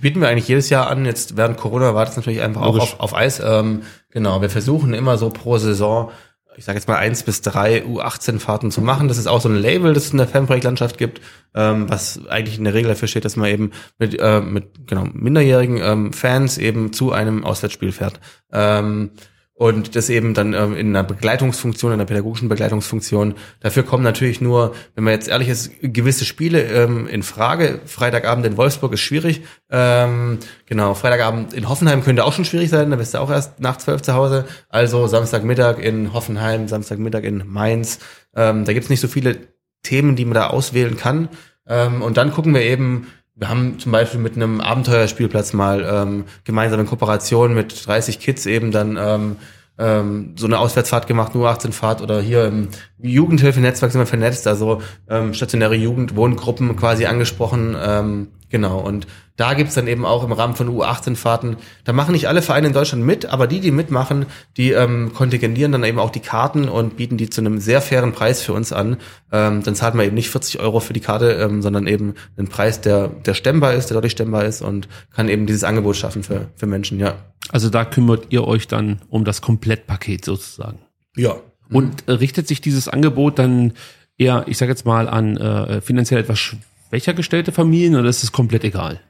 [0.00, 1.04] Bieten wir eigentlich jedes Jahr an.
[1.04, 2.82] Jetzt während Corona war das natürlich einfach Logisch.
[2.82, 3.40] auch auf, auf Eis.
[3.44, 6.10] Ähm, genau, wir versuchen immer so pro Saison,
[6.56, 9.08] ich sage jetzt mal eins bis drei U18-Fahrten zu machen.
[9.08, 11.20] Das ist auch so ein Label, das es in der Fanprojektlandschaft gibt,
[11.54, 15.04] ähm, was eigentlich in der Regel dafür steht, dass man eben mit, äh, mit genau,
[15.12, 18.20] minderjährigen ähm, Fans eben zu einem Auswärtsspiel fährt.
[18.52, 19.12] Ähm,
[19.54, 23.34] und das eben dann ähm, in einer Begleitungsfunktion, in einer pädagogischen Begleitungsfunktion.
[23.60, 27.80] Dafür kommen natürlich nur, wenn man jetzt ehrlich ist, gewisse Spiele ähm, in Frage.
[27.84, 29.42] Freitagabend in Wolfsburg ist schwierig.
[29.70, 33.60] Ähm, genau, Freitagabend in Hoffenheim könnte auch schon schwierig sein, da bist du auch erst
[33.60, 34.46] nach zwölf zu Hause.
[34.68, 37.98] Also Samstagmittag in Hoffenheim, Samstagmittag in Mainz.
[38.34, 39.36] Ähm, da gibt's nicht so viele
[39.82, 41.28] Themen, die man da auswählen kann.
[41.68, 43.06] Ähm, und dann gucken wir eben,
[43.42, 48.46] wir haben zum Beispiel mit einem Abenteuerspielplatz mal ähm, gemeinsam in Kooperation mit 30 Kids
[48.46, 49.36] eben dann ähm,
[49.78, 52.68] ähm, so eine Auswärtsfahrt gemacht, nur 18 Fahrt oder hier im
[53.00, 57.76] Jugendhilfenetzwerk sind wir vernetzt, also ähm, stationäre Jugendwohngruppen quasi angesprochen.
[57.84, 59.08] Ähm, genau, und
[59.42, 62.72] da gibt's dann eben auch im Rahmen von U18-Fahrten, da machen nicht alle Vereine in
[62.72, 64.26] Deutschland mit, aber die, die mitmachen,
[64.56, 68.12] die ähm, kontingentieren dann eben auch die Karten und bieten die zu einem sehr fairen
[68.12, 68.98] Preis für uns an.
[69.32, 72.46] Ähm, dann zahlt man eben nicht 40 Euro für die Karte, ähm, sondern eben einen
[72.46, 76.22] Preis, der, der stemmbar ist, der deutlich stemmbar ist und kann eben dieses Angebot schaffen
[76.22, 77.16] für, für Menschen, ja.
[77.48, 80.78] Also da kümmert ihr euch dann um das Komplettpaket sozusagen.
[81.16, 81.34] Ja.
[81.68, 83.72] Und äh, richtet sich dieses Angebot dann
[84.16, 88.30] eher, ich sage jetzt mal, an äh, finanziell etwas schwächer gestellte Familien oder ist es
[88.30, 89.00] komplett egal?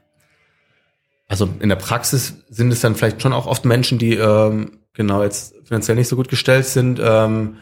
[1.33, 5.23] Also in der Praxis sind es dann vielleicht schon auch oft Menschen, die ähm, genau
[5.23, 7.01] jetzt finanziell nicht so gut gestellt sind.
[7.03, 7.55] Ähm,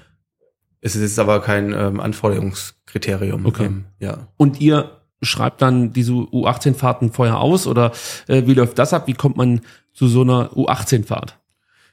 [0.82, 3.46] es ist jetzt aber kein ähm, Anforderungskriterium.
[3.46, 3.68] Okay.
[3.68, 4.28] Ähm, ja.
[4.36, 7.94] Und ihr schreibt dann diese U18-Fahrten vorher aus oder
[8.28, 9.08] äh, wie läuft das ab?
[9.08, 9.62] Wie kommt man
[9.94, 11.40] zu so einer U18-Fahrt?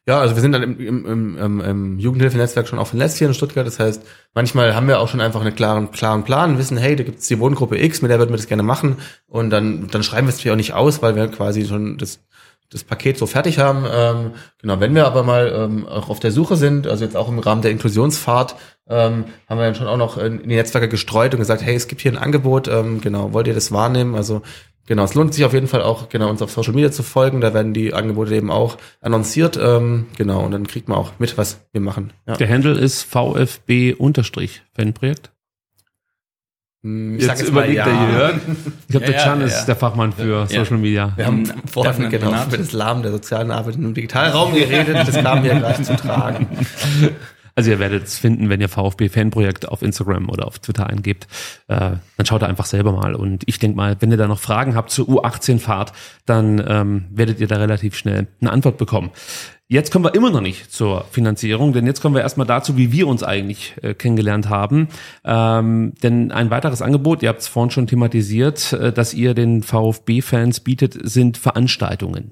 [0.09, 3.35] Ja, also wir sind dann im, im, im, im, Jugendhilfenetzwerk schon auch vernetzt hier in
[3.35, 3.67] Stuttgart.
[3.67, 4.03] Das heißt,
[4.33, 7.27] manchmal haben wir auch schon einfach einen klaren, klaren Plan, wissen, hey, da gibt es
[7.27, 8.97] die Wohngruppe X, mit der würden wir das gerne machen.
[9.27, 12.21] Und dann, dann schreiben wir es natürlich auch nicht aus, weil wir quasi schon das,
[12.71, 13.85] das Paket so fertig haben.
[13.87, 14.31] Ähm,
[14.63, 17.39] genau, wenn wir aber mal ähm, auch auf der Suche sind, also jetzt auch im
[17.39, 18.55] Rahmen der Inklusionsfahrt,
[18.89, 21.75] ähm, haben wir dann schon auch noch in, in die Netzwerke gestreut und gesagt, hey,
[21.75, 24.15] es gibt hier ein Angebot, ähm, genau, wollt ihr das wahrnehmen?
[24.15, 24.41] Also
[24.89, 27.43] Genau, es lohnt sich auf jeden Fall auch, genau, uns auf Social Media zu folgen.
[27.43, 29.59] Da werden die Angebote eben auch annonciert.
[29.63, 32.15] Ähm, genau, und dann kriegt man auch mit, was wir machen.
[32.27, 32.37] Ja.
[32.37, 35.31] Der Handle ist VfB-Fanprojekt.
[36.83, 37.85] Hm, ich jetzt, jetzt überlegt ja.
[38.11, 38.37] der Jörg.
[38.37, 41.13] Ich glaube, der Chan ja, ist der Fachmann für Social Media.
[41.17, 45.07] Wir haben vorhin genau über das Lahm der sozialen Arbeit im Digitalraum geredet.
[45.07, 46.47] Das kam hier gleich zu tragen.
[47.59, 51.27] Also ihr werdet es finden, wenn ihr VfB-Fanprojekt auf Instagram oder auf Twitter eingebt.
[51.67, 53.17] Äh, dann schaut da einfach selber mal.
[53.17, 55.93] Und ich denke mal, wenn ihr da noch Fragen habt zur U18-Fahrt,
[56.25, 59.11] dann ähm, werdet ihr da relativ schnell eine Antwort bekommen.
[59.67, 62.93] Jetzt kommen wir immer noch nicht zur Finanzierung, denn jetzt kommen wir erstmal dazu, wie
[62.93, 64.87] wir uns eigentlich äh, kennengelernt haben.
[65.25, 69.65] Ähm, denn ein weiteres Angebot, ihr habt es vorhin schon thematisiert, äh, dass ihr den
[69.65, 72.31] VfB-Fans bietet, sind Veranstaltungen.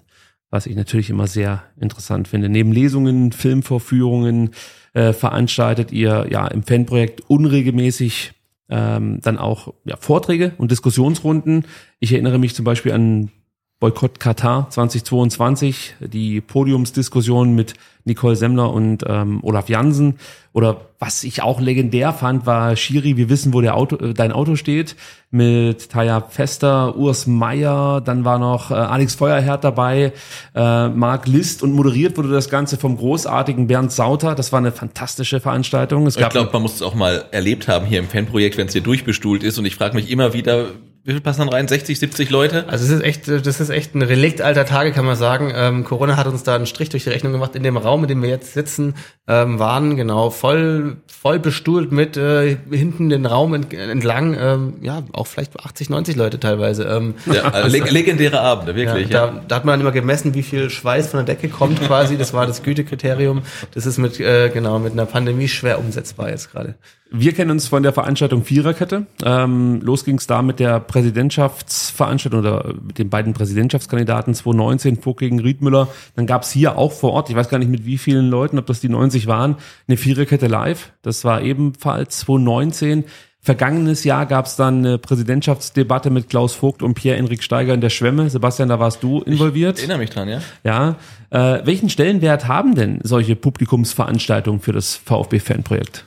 [0.50, 2.48] Was ich natürlich immer sehr interessant finde.
[2.48, 4.50] Neben Lesungen, Filmvorführungen,
[4.96, 8.32] äh, veranstaltet ihr ja im Fanprojekt unregelmäßig
[8.70, 11.66] ähm, dann auch ja, Vorträge und Diskussionsrunden.
[12.00, 13.30] Ich erinnere mich zum Beispiel an
[13.78, 17.74] Boykott Katar 2022, die Podiumsdiskussion mit
[18.04, 20.14] Nicole Semmler und ähm, Olaf Jansen.
[20.54, 24.32] Oder was ich auch legendär fand, war Shiri, wir wissen, wo der Auto, äh, dein
[24.32, 24.96] Auto steht,
[25.30, 30.14] mit Taya Fester, Urs Meier, dann war noch äh, Alex Feuerherd dabei,
[30.54, 34.34] äh, Marc List und moderiert wurde das Ganze vom großartigen Bernd Sauter.
[34.34, 36.06] Das war eine fantastische Veranstaltung.
[36.06, 38.68] Es gab ich glaube, man muss es auch mal erlebt haben hier im Fanprojekt, wenn
[38.68, 39.58] es hier durchbestuhlt ist.
[39.58, 40.68] Und ich frage mich immer wieder,
[41.06, 41.68] wie viel passen dann rein?
[41.68, 42.68] 60, 70 Leute?
[42.68, 45.52] Also es ist echt, das ist echt ein Relikt alter Tage, kann man sagen.
[45.54, 47.54] Ähm, Corona hat uns da einen Strich durch die Rechnung gemacht.
[47.54, 48.94] In dem Raum, in dem wir jetzt sitzen,
[49.28, 55.02] ähm, waren genau voll, voll bestuhlt mit äh, hinten den Raum ent entlang, ähm, ja,
[55.12, 56.84] auch vielleicht 80, 90 Leute teilweise.
[56.84, 59.08] Ähm, ja, also leg legendäre Abende, wirklich.
[59.08, 59.32] Ja, ja.
[59.32, 62.16] Da, da hat man immer gemessen, wie viel Schweiß von der Decke kommt quasi.
[62.16, 63.42] Das war das Gütekriterium.
[63.74, 66.76] Das ist mit, äh, genau, mit einer Pandemie schwer umsetzbar jetzt gerade.
[67.08, 69.06] Wir kennen uns von der Veranstaltung Viererkette.
[69.24, 75.20] Ähm, los ging es da mit der Präsidentschaftsveranstaltung oder mit den beiden Präsidentschaftskandidaten 2019, Vogt
[75.20, 75.86] gegen Riedmüller.
[76.16, 78.58] Dann gab es hier auch vor Ort, ich weiß gar nicht mit wie vielen Leuten,
[78.58, 79.56] ob das die 90 waren,
[79.88, 80.92] eine Viererkette live.
[81.00, 83.04] Das war ebenfalls 2019.
[83.46, 87.90] Vergangenes Jahr gab es dann eine Präsidentschaftsdebatte mit Klaus Vogt und Pierre-Enrik Steiger in der
[87.90, 88.28] Schwemme.
[88.28, 89.76] Sebastian, da warst du involviert.
[89.78, 90.40] Ich erinnere mich dran, ja.
[90.64, 90.96] Ja.
[91.30, 96.04] Äh, welchen Stellenwert haben denn solche Publikumsveranstaltungen für das VfB-Fanprojekt?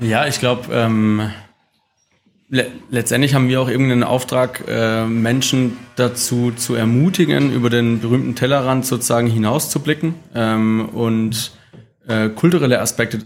[0.00, 1.30] Ja, ich glaube, ähm,
[2.50, 8.34] le letztendlich haben wir auch irgendeinen Auftrag, äh, Menschen dazu zu ermutigen, über den berühmten
[8.34, 11.52] Tellerrand sozusagen hinauszublicken ähm, und
[12.06, 13.20] äh, kulturelle Aspekte.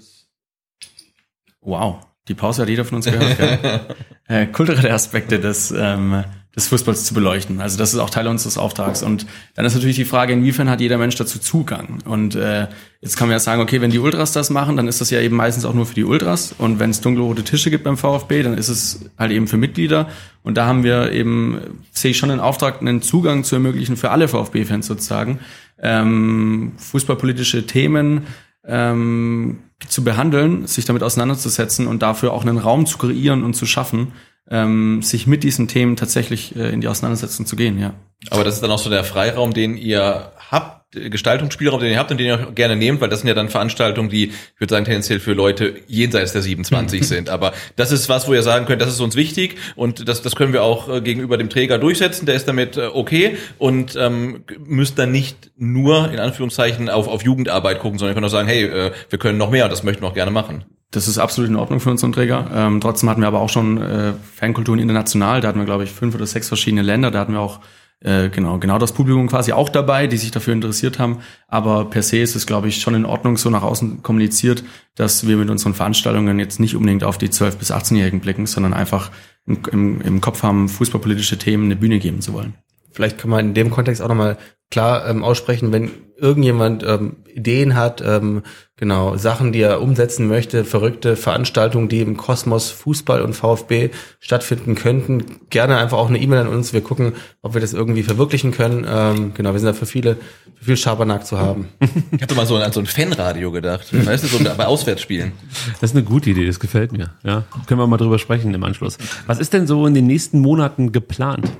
[1.61, 3.97] Wow, die Pause hat jeder von uns gehört.
[4.29, 6.25] äh, kulturelle Aspekte des ähm,
[6.57, 7.61] des Fußballs zu beleuchten.
[7.61, 9.03] Also das ist auch Teil unseres Auftrags.
[9.03, 11.99] Und dann ist natürlich die Frage, inwiefern hat jeder Mensch dazu Zugang?
[12.07, 12.69] Und äh,
[13.03, 15.21] jetzt kann man ja sagen, okay, wenn die Ultras das machen, dann ist das ja
[15.21, 16.55] eben meistens auch nur für die Ultras.
[16.57, 20.09] Und wenn es dunkelrote Tische gibt beim VfB, dann ist es halt eben für Mitglieder.
[20.43, 24.11] Und da haben wir eben, sehe ich schon den Auftrag, einen Zugang zu ermöglichen für
[24.11, 25.41] alle VfB-Fans sozusagen,
[25.79, 28.23] ähm, fußballpolitische Themen
[28.67, 33.67] ähm, zu behandeln, sich damit auseinanderzusetzen und dafür auch einen Raum zu kreieren und zu
[33.67, 34.13] schaffen,
[34.51, 37.95] ähm, sich mit diesen Themen tatsächlich äh, in die Auseinandersetzung zu gehen, ja.
[38.31, 42.11] Aber das ist dann auch so der Freiraum, den ihr habt, Gestaltungsspielraum, den ihr habt
[42.11, 44.73] und den ihr auch gerne nehmt, weil das sind ja dann Veranstaltungen, die, ich würde
[44.73, 47.29] sagen, tendenziell für Leute jenseits der 27 sind.
[47.29, 50.37] Aber das ist was, wo ihr sagen könnt, das ist uns wichtig und das, das
[50.37, 54.45] können wir auch äh, gegenüber dem Träger durchsetzen, der ist damit äh, okay und ähm,
[54.65, 58.49] müsst dann nicht nur in Anführungszeichen auf, auf Jugendarbeit gucken, sondern ihr könnt auch sagen,
[58.49, 60.65] hey, äh, wir können noch mehr und das möchten wir auch gerne machen.
[60.93, 62.49] Das ist absolut in Ordnung für unseren Träger.
[62.55, 65.41] Ähm, trotzdem hatten wir aber auch schon äh, Fankulturen international.
[65.41, 67.11] Da hatten wir, glaube ich, fünf oder sechs verschiedene Länder.
[67.11, 67.61] Da hatten wir auch
[68.01, 71.19] äh, genau genau das Publikum quasi auch dabei, die sich dafür interessiert haben.
[71.49, 75.27] Aber per se ist es, glaube ich, schon in Ordnung so nach außen kommuniziert, dass
[75.27, 79.11] wir mit unseren Veranstaltungen jetzt nicht unbedingt auf die 12- bis 18-Jährigen blicken, sondern einfach
[79.47, 82.55] im, im, im Kopf haben, fußballpolitische Themen eine Bühne geben zu wollen.
[82.93, 84.39] Vielleicht kann man in dem Kontext auch nochmal
[84.71, 88.43] klar ähm, aussprechen, wenn irgendjemand ähm, Ideen hat, ähm,
[88.77, 94.75] genau, Sachen, die er umsetzen möchte, verrückte Veranstaltungen, die im Kosmos Fußball und VfB stattfinden
[94.75, 96.73] könnten, gerne einfach auch eine E-Mail an uns.
[96.73, 97.13] Wir gucken,
[97.43, 98.87] ob wir das irgendwie verwirklichen können.
[98.89, 100.17] Ähm, genau, wir sind da für viele,
[100.57, 101.69] für viel Schabernack zu haben.
[102.13, 103.89] Ich hatte mal so an so ein Fanradio gedacht.
[103.93, 105.33] Weißt du, so bei Auswärtsspielen.
[105.81, 107.11] Das ist eine gute Idee, das gefällt mir.
[107.25, 108.97] Ja, können wir mal drüber sprechen im Anschluss.
[109.27, 111.51] Was ist denn so in den nächsten Monaten geplant?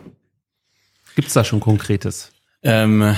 [1.15, 2.33] Gibt's da schon Konkretes?
[2.67, 3.17] Ähm,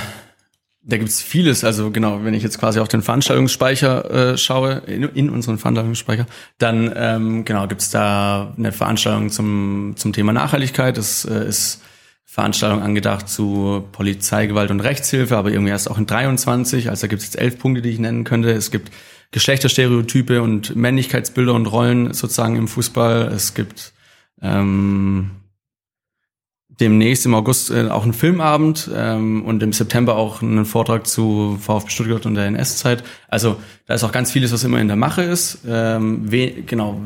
[0.82, 1.64] da gibt's vieles.
[1.64, 6.26] Also genau, wenn ich jetzt quasi auf den Veranstaltungsspeicher äh, schaue, in, in unseren Veranstaltungsspeicher,
[6.58, 10.96] dann ähm, genau gibt's da eine Veranstaltung zum zum Thema Nachhaltigkeit.
[10.96, 11.82] Das äh, ist
[12.24, 16.90] Veranstaltung angedacht zu Polizeigewalt und Rechtshilfe, aber irgendwie erst auch in 23.
[16.90, 18.50] Also da gibt's jetzt elf Punkte, die ich nennen könnte.
[18.50, 18.92] Es gibt
[19.30, 23.30] Geschlechterstereotype und Männlichkeitsbilder und Rollen sozusagen im Fußball.
[23.34, 23.92] Es gibt
[24.40, 25.32] ähm,
[26.80, 31.59] demnächst im August äh, auch einen Filmabend ähm, und im September auch einen Vortrag zu
[31.60, 33.02] VfB Stuttgart und der NS-Zeit.
[33.28, 33.56] Also
[33.86, 35.60] da ist auch ganz vieles, was immer in der Mache ist.
[35.66, 36.28] Ähm,
[36.66, 37.00] genau.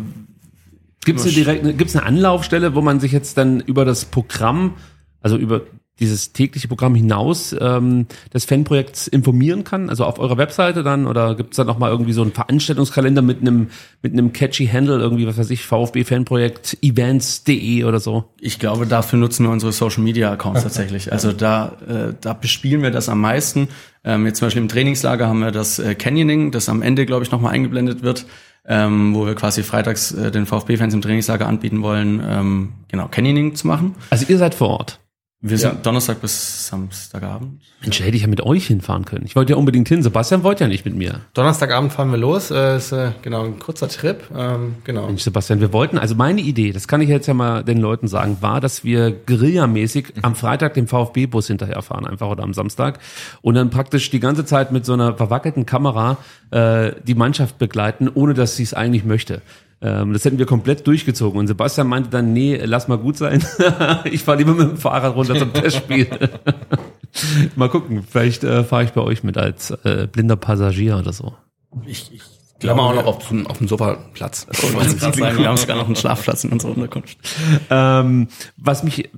[1.04, 4.74] Gibt's eine direkt, gibt's eine Anlaufstelle, wo man sich jetzt dann über das Programm,
[5.20, 5.62] also über
[6.02, 9.88] dieses tägliche Programm hinaus ähm, des Fanprojekts informieren kann?
[9.88, 13.40] Also auf eurer Webseite dann oder gibt's da noch mal irgendwie so einen Veranstaltungskalender mit
[13.40, 13.68] einem
[14.02, 18.24] mit einem catchy Handle irgendwie was weiß ich VfB Fanprojekt events.de oder so?
[18.40, 21.12] Ich glaube, dafür nutzen wir unsere Social Media Accounts tatsächlich.
[21.12, 23.68] Also da äh, da bespielen wir das am meisten.
[24.04, 27.24] Ähm, jetzt zum Beispiel im Trainingslager haben wir das äh, Canyoning, das am Ende glaube
[27.24, 28.26] ich noch mal eingeblendet wird.
[28.64, 33.56] Ähm, wo wir quasi freitags äh, den VfB-Fans im Trainingslager anbieten wollen, ähm, genau, Canyoning
[33.56, 33.96] zu machen.
[34.10, 35.01] Also ihr seid vor Ort.
[35.44, 37.60] Wir sind Donnerstag bis Samstagabend.
[37.80, 39.24] Mensch, hätte ich ja mit euch hinfahren können.
[39.26, 40.00] Ich wollte ja unbedingt hin.
[40.00, 41.22] Sebastian wollte ja nicht mit mir.
[41.34, 42.52] Donnerstagabend fahren wir los.
[42.52, 44.22] Äh, ist äh, genau ein kurzer Trip.
[44.36, 45.06] Ähm, genau.
[45.06, 48.06] Mensch, Sebastian, wir wollten, also meine Idee, das kann ich jetzt ja mal den Leuten
[48.06, 53.00] sagen, war, dass wir guerillamäßig am Freitag den VfB-Bus hinterherfahren, einfach oder am Samstag.
[53.40, 56.18] Und dann praktisch die ganze Zeit mit so einer verwackelten Kamera
[56.52, 59.42] äh, die Mannschaft begleiten, ohne dass sie es eigentlich möchte.
[59.82, 61.40] Ähm, das hätten wir komplett durchgezogen.
[61.40, 63.44] Und Sebastian meinte dann, nee, lass mal gut sein.
[64.04, 66.06] ich fahre lieber mit dem Fahrrad runter zum Testspiel.
[67.56, 71.34] mal gucken, vielleicht äh, fahre ich bei euch mit als äh, blinder Passagier oder so.
[71.86, 72.22] Ich, ich
[72.60, 74.46] glaube auch noch auf, dem- auf dem Sofa Platz.
[74.52, 77.18] Ich wollte gerade sagen, wir haben sogar noch einen Schlafplatz in unserer Unterkunft.
[77.70, 79.10] Ähm, was mich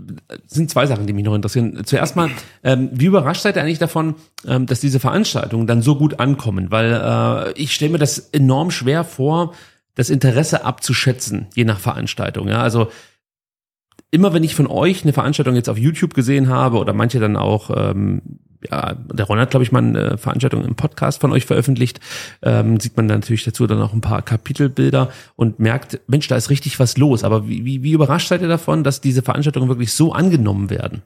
[0.46, 1.82] sind zwei Sachen, die mich noch interessieren.
[1.84, 2.30] Zuerst mal,
[2.62, 4.14] ähm, wie überrascht seid ihr eigentlich davon,
[4.46, 6.70] ähm, dass diese Veranstaltungen dann so gut ankommen?
[6.70, 6.92] Weil
[7.54, 9.52] äh, ich stelle mir das enorm schwer vor,
[9.94, 12.48] das Interesse abzuschätzen, je nach Veranstaltung.
[12.48, 12.88] Ja, also
[14.10, 17.36] immer wenn ich von euch eine Veranstaltung jetzt auf YouTube gesehen habe oder manche dann
[17.36, 18.22] auch, ähm,
[18.70, 22.00] ja, der Ron hat, glaube ich, mal eine Veranstaltung im Podcast von euch veröffentlicht,
[22.42, 26.36] ähm, sieht man dann natürlich dazu dann auch ein paar Kapitelbilder und merkt, Mensch, da
[26.36, 27.24] ist richtig was los.
[27.24, 31.02] Aber wie, wie, wie überrascht seid ihr davon, dass diese Veranstaltungen wirklich so angenommen werden?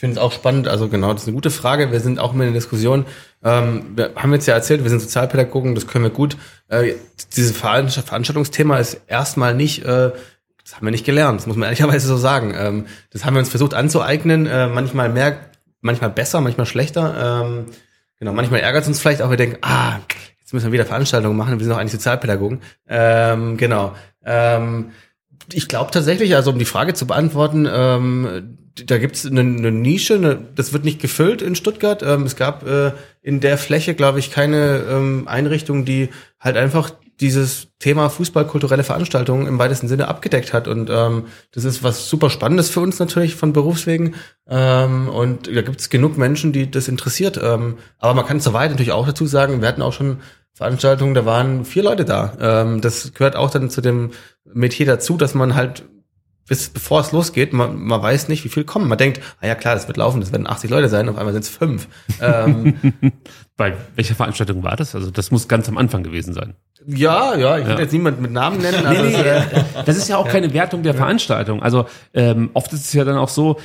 [0.00, 1.92] Ich finde es auch spannend, also genau, das ist eine gute Frage.
[1.92, 3.04] Wir sind auch immer in der Diskussion.
[3.44, 6.38] Ähm, wir haben jetzt ja erzählt, wir sind Sozialpädagogen, das können wir gut.
[6.68, 6.94] Äh,
[7.36, 10.12] dieses Veranst- Veranstaltungsthema ist erstmal nicht, äh,
[10.64, 12.54] das haben wir nicht gelernt, das muss man ehrlicherweise so sagen.
[12.56, 15.36] Ähm, das haben wir uns versucht anzueignen, äh, manchmal mehr,
[15.82, 17.42] manchmal besser, manchmal schlechter.
[17.44, 17.66] Ähm,
[18.18, 19.98] genau, manchmal ärgert es uns vielleicht auch, wir denken, ah,
[20.38, 22.62] jetzt müssen wir wieder Veranstaltungen machen, wir sind doch eigentlich Sozialpädagogen.
[22.88, 23.94] Ähm, genau.
[24.24, 24.92] Ähm,
[25.52, 28.56] ich glaube tatsächlich, also um die Frage zu beantworten, ähm,
[28.86, 32.02] da gibt's eine, eine Nische, eine, das wird nicht gefüllt in Stuttgart.
[32.02, 36.08] Ähm, es gab äh, in der Fläche, glaube ich, keine ähm, Einrichtung, die
[36.38, 40.68] halt einfach dieses Thema fußballkulturelle Veranstaltungen im weitesten Sinne abgedeckt hat.
[40.68, 44.14] Und ähm, das ist was super Spannendes für uns natürlich von Berufswegen.
[44.48, 47.38] Ähm, und da gibt's genug Menschen, die das interessiert.
[47.42, 50.20] Ähm, aber man kann soweit natürlich auch dazu sagen, wir hatten auch schon
[50.54, 52.32] Veranstaltungen, da waren vier Leute da.
[52.40, 54.10] Ähm, das gehört auch dann zu dem
[54.54, 55.84] Metier dazu, dass man halt
[56.50, 58.88] bis bevor es losgeht, man, man weiß nicht, wie viel kommen.
[58.88, 61.32] Man denkt, ah ja klar, das wird laufen, das werden 80 Leute sein, auf einmal
[61.32, 61.86] sind es fünf.
[62.20, 62.74] Ähm,
[63.56, 64.96] Bei welcher Veranstaltung war das?
[64.96, 66.54] Also das muss ganz am Anfang gewesen sein.
[66.88, 69.42] ja, ja, ich will jetzt niemand mit Namen nennen, aber Nee, nee, äh,
[69.86, 71.62] das ist ja auch keine Wertung der Veranstaltung.
[71.62, 73.60] Also ähm, oft ist es ja dann auch so,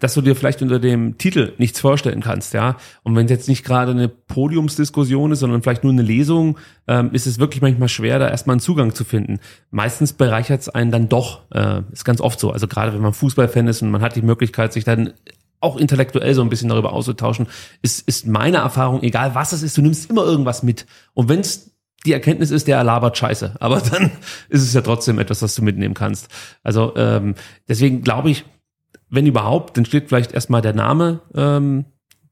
[0.00, 2.76] dass du dir vielleicht unter dem Titel nichts vorstellen kannst, ja.
[3.02, 7.10] Und wenn es jetzt nicht gerade eine Podiumsdiskussion ist, sondern vielleicht nur eine Lesung, ähm,
[7.12, 9.38] ist es wirklich manchmal schwer, da erstmal einen Zugang zu finden.
[9.70, 12.50] Meistens bereichert es einen dann doch, äh, ist ganz oft so.
[12.50, 15.12] Also gerade wenn man Fußballfan ist und man hat die Möglichkeit, sich dann
[15.60, 17.46] auch intellektuell so ein bisschen darüber auszutauschen,
[17.82, 20.86] ist, ist meine Erfahrung, egal was es ist, du nimmst immer irgendwas mit.
[21.14, 21.70] Und wenn es
[22.06, 23.56] die Erkenntnis ist, der labert Scheiße.
[23.60, 24.10] Aber dann
[24.48, 26.28] ist es ja trotzdem etwas, was du mitnehmen kannst.
[26.62, 27.34] Also ähm,
[27.68, 28.44] deswegen glaube ich,
[29.10, 31.84] wenn überhaupt, dann steht vielleicht erstmal der Name ähm,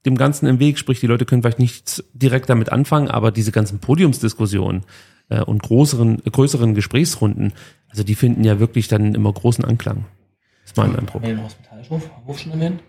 [0.06, 3.52] dem Ganzen im Weg, sprich die Leute können vielleicht nicht direkt damit anfangen, aber diese
[3.52, 4.84] ganzen Podiumsdiskussionen
[5.28, 7.52] äh, und größeren, größeren Gesprächsrunden,
[7.90, 10.04] also die finden ja wirklich dann immer großen Anklang.
[10.64, 11.22] ist mein Eindruck.
[12.52, 12.80] erwähnt?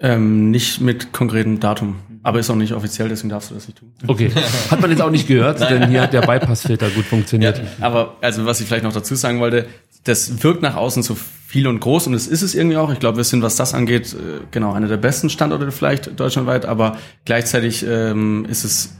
[0.00, 3.78] Ähm, nicht mit konkretem Datum, aber ist auch nicht offiziell, deswegen darfst du das nicht
[3.78, 3.92] tun.
[4.06, 4.30] Okay.
[4.70, 7.60] Hat man jetzt auch nicht gehört, denn hier hat der Bypassfilter gut funktioniert.
[7.80, 9.66] Aber also was ich vielleicht noch dazu sagen wollte,
[10.08, 12.92] das wirkt nach außen so viel und groß und es ist es irgendwie auch.
[12.92, 16.66] Ich glaube, wir sind, was das angeht, äh, genau einer der besten Standorte vielleicht deutschlandweit,
[16.66, 18.94] aber gleichzeitig ähm, ist es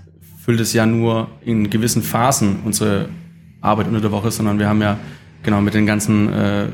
[0.49, 3.11] füllt es ja nur in gewissen Phasen unsere
[3.61, 4.99] Arbeit unter der Woche, sondern wir haben ja
[5.43, 6.69] genau mit den ganzen äh,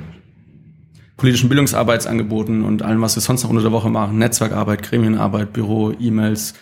[1.16, 5.92] politischen Bildungsarbeitsangeboten und allem, was wir sonst noch unter der Woche machen, Netzwerkarbeit, Gremienarbeit, Büro,
[5.98, 6.54] E-Mails,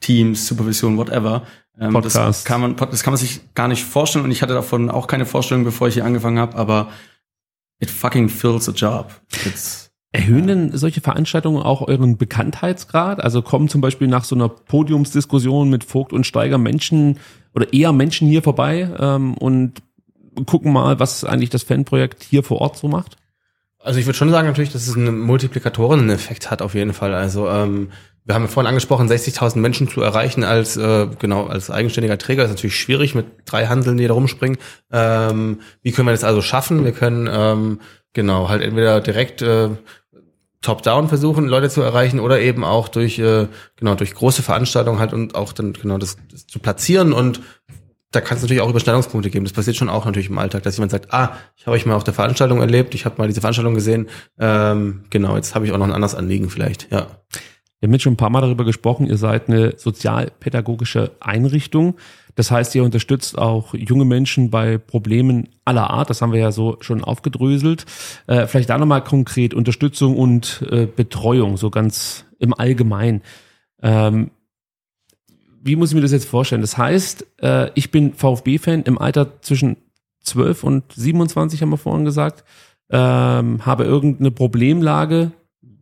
[0.00, 1.42] Teams, Supervision, whatever.
[1.78, 2.16] Ähm, Podcast.
[2.16, 5.06] Das kann, man, das kann man sich gar nicht vorstellen und ich hatte davon auch
[5.06, 6.88] keine Vorstellung, bevor ich hier angefangen habe, aber
[7.80, 9.12] it fucking fills a job.
[9.44, 9.84] It's,
[10.14, 13.20] Erhöhen denn solche Veranstaltungen auch euren Bekanntheitsgrad?
[13.20, 17.18] Also kommen zum Beispiel nach so einer Podiumsdiskussion mit Vogt und Steiger Menschen
[17.52, 19.82] oder eher Menschen hier vorbei ähm, und
[20.46, 23.16] gucken mal, was eigentlich das Fanprojekt hier vor Ort so macht?
[23.80, 27.12] Also ich würde schon sagen natürlich, dass es einen Multiplikatoren-Effekt hat auf jeden Fall.
[27.12, 27.90] Also ähm,
[28.24, 32.44] wir haben ja vorhin angesprochen, 60.000 Menschen zu erreichen als äh, genau als eigenständiger Träger
[32.44, 34.58] ist natürlich schwierig mit drei Handeln, die da rumspringen.
[34.90, 36.84] Ähm, wie können wir das also schaffen?
[36.84, 37.80] Wir können ähm,
[38.14, 39.70] genau halt entweder direkt äh,
[40.62, 43.46] top-down versuchen, Leute zu erreichen oder eben auch durch äh,
[43.76, 47.40] genau durch große Veranstaltungen halt und auch dann genau das, das zu platzieren und
[48.10, 49.44] da kann es natürlich auch Überschneidungspunkte geben.
[49.44, 51.96] Das passiert schon auch natürlich im Alltag, dass jemand sagt, ah, ich habe euch mal
[51.96, 55.72] auf der Veranstaltung erlebt, ich habe mal diese Veranstaltung gesehen, ähm, genau, jetzt habe ich
[55.72, 57.08] auch noch ein anderes Anliegen vielleicht, ja.
[57.84, 61.96] Wir haben jetzt schon ein paar Mal darüber gesprochen, ihr seid eine sozialpädagogische Einrichtung.
[62.34, 66.08] Das heißt, ihr unterstützt auch junge Menschen bei Problemen aller Art.
[66.08, 67.84] Das haben wir ja so schon aufgedröselt.
[68.26, 73.20] Äh, vielleicht da nochmal konkret Unterstützung und äh, Betreuung, so ganz im Allgemeinen.
[73.82, 74.30] Ähm,
[75.62, 76.62] wie muss ich mir das jetzt vorstellen?
[76.62, 79.76] Das heißt, äh, ich bin VfB-Fan im Alter zwischen
[80.22, 82.44] 12 und 27, haben wir vorhin gesagt,
[82.88, 85.32] ähm, habe irgendeine Problemlage,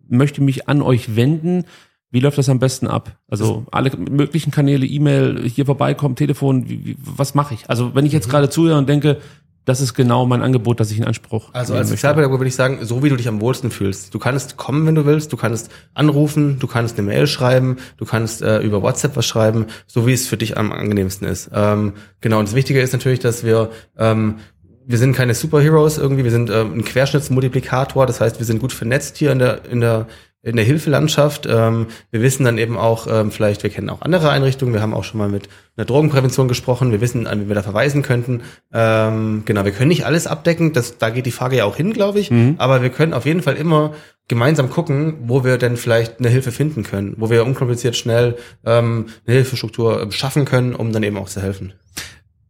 [0.09, 1.65] möchte mich an euch wenden.
[2.13, 3.17] Wie läuft das am besten ab?
[3.29, 7.69] Also alle möglichen Kanäle, E-Mail, hier vorbeikommen, Telefon, wie, wie, was mache ich?
[7.69, 9.19] Also wenn ich jetzt gerade zuhöre und denke,
[9.65, 11.89] das ist genau mein Angebot, das ich in Anspruch Also als.
[11.89, 14.13] Sozialpädagoge würde ich sagen, so wie du dich am wohlsten fühlst.
[14.13, 18.05] Du kannst kommen, wenn du willst, du kannst anrufen, du kannst eine Mail schreiben, du
[18.05, 21.51] kannst äh, über WhatsApp was schreiben, so wie es für dich am angenehmsten ist.
[21.55, 24.37] Ähm, genau, und das Wichtige ist natürlich, dass wir ähm,
[24.85, 28.73] wir sind keine Superheroes irgendwie, wir sind ähm, ein Querschnittsmultiplikator, das heißt, wir sind gut
[28.73, 30.09] vernetzt hier in der in der
[30.43, 31.47] in der Hilfelandschaft.
[31.49, 34.95] Ähm, wir wissen dann eben auch, ähm, vielleicht, wir kennen auch andere Einrichtungen, wir haben
[34.95, 38.43] auch schon mal mit einer Drogenprävention gesprochen, wir wissen, an wen wir da verweisen könnten.
[38.73, 41.93] Ähm, genau, wir können nicht alles abdecken, das, da geht die Frage ja auch hin,
[41.93, 43.93] glaube ich, aber wir können auf jeden Fall immer
[44.29, 49.07] gemeinsam gucken, wo wir denn vielleicht eine Hilfe finden können, wo wir unkompliziert schnell ähm,
[49.27, 51.73] eine Hilfestruktur äh, schaffen können, um dann eben auch zu helfen.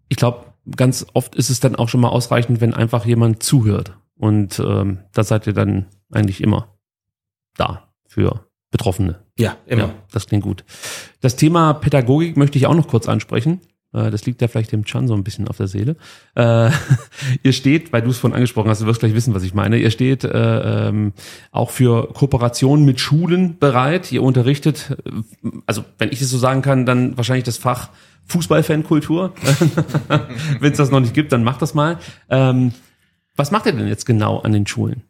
[0.09, 0.47] ich glaube,
[0.77, 3.97] ganz oft ist es dann auch schon mal ausreichend, wenn einfach jemand zuhört.
[4.17, 6.69] Und ähm, da seid ihr dann eigentlich immer
[7.57, 9.21] da für Betroffene.
[9.39, 9.83] Ja, immer.
[9.83, 10.65] Ja, das klingt gut.
[11.21, 13.61] Das Thema Pädagogik möchte ich auch noch kurz ansprechen.
[13.93, 15.97] Äh, Das liegt ja vielleicht dem Chan so ein bisschen auf der Seele.
[16.35, 16.71] Äh,
[17.43, 19.79] ihr steht, weil du es vorhin angesprochen hast, du wirst gleich wissen, was ich meine.
[19.79, 21.13] Ihr steht äh, ähm,
[21.51, 24.11] auch für Kooperationen mit Schulen bereit.
[24.13, 24.97] Ihr unterrichtet,
[25.67, 27.91] also wenn ich es so sagen kann, dann wahrscheinlich das Fach
[28.27, 29.35] Fußballfankultur.
[30.61, 31.99] wenn es das noch nicht gibt, dann macht das mal.
[32.31, 32.73] Ähm,
[33.37, 35.03] was macht ihr denn jetzt genau an den Schulen?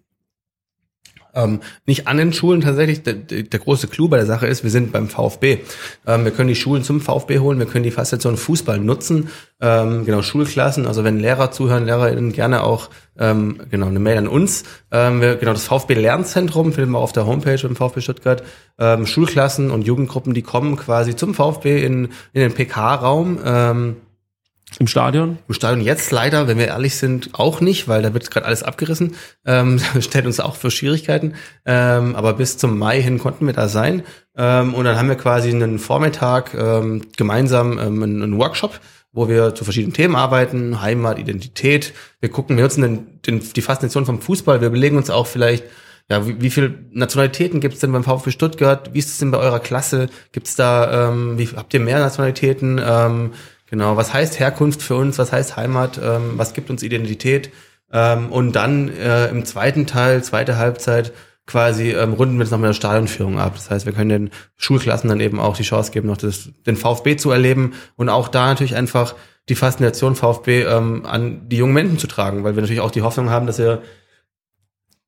[1.34, 3.02] Ähm, nicht an den Schulen tatsächlich.
[3.02, 5.58] Der, der, große Clou bei der Sache ist, wir sind beim VfB.
[6.06, 9.28] Ähm, wir können die Schulen zum VfB holen, wir können die Faszination Fußball nutzen.
[9.60, 14.28] Ähm, genau, Schulklassen, also wenn Lehrer zuhören, LehrerInnen gerne auch ähm, genau eine Mail an
[14.28, 14.64] uns.
[14.90, 18.42] Ähm, wir, genau, das VfB Lernzentrum finden wir auf der Homepage im VfB Stuttgart.
[18.78, 23.38] Ähm, Schulklassen und Jugendgruppen, die kommen quasi zum VfB in, in den PK-Raum.
[23.44, 23.96] Ähm,
[24.78, 25.38] Im Stadion?
[25.48, 28.62] im Stadion jetzt leider, wenn wir ehrlich sind, auch nicht, weil da wird gerade alles
[28.62, 29.14] abgerissen.
[29.44, 31.34] Ähm, stellt uns auch für Schwierigkeiten.
[31.66, 34.02] Ähm, aber bis zum Mai hin konnten wir da sein.
[34.36, 38.80] Ähm, und dann haben wir quasi einen Vormittag ähm, gemeinsam ähm, einen, einen Workshop,
[39.12, 41.92] wo wir zu verschiedenen Themen arbeiten, Heimat, Identität.
[42.20, 44.60] Wir gucken, wir nutzen den, den, die Faszination vom Fußball.
[44.60, 45.64] Wir überlegen uns auch vielleicht,
[46.08, 48.94] ja, wie, wie viele Nationalitäten gibt es denn beim VfB Stuttgart?
[48.94, 50.08] Wie ist es denn bei eurer Klasse?
[50.32, 52.80] Gibt es da, ähm, wie, habt ihr mehr Nationalitäten?
[52.82, 53.32] Ähm,
[53.72, 55.18] genau, was heißt Herkunft für uns?
[55.18, 55.98] Was heißt Heimat?
[56.00, 57.50] Ähm, was gibt uns Identität?
[57.90, 61.12] Ähm, und dann äh, im zweiten Teil, zweite Halbzeit,
[61.46, 63.54] quasi ähm, runden wir jetzt noch mit der Stadionführung ab.
[63.54, 66.76] Das heißt, wir können den Schulklassen dann eben auch die Chance geben, noch das, den
[66.76, 69.14] VfB zu erleben und auch da natürlich einfach
[69.48, 73.02] die Faszination VfB ähm, an die jungen Menschen zu tragen, weil wir natürlich auch die
[73.02, 73.82] Hoffnung haben, dass wir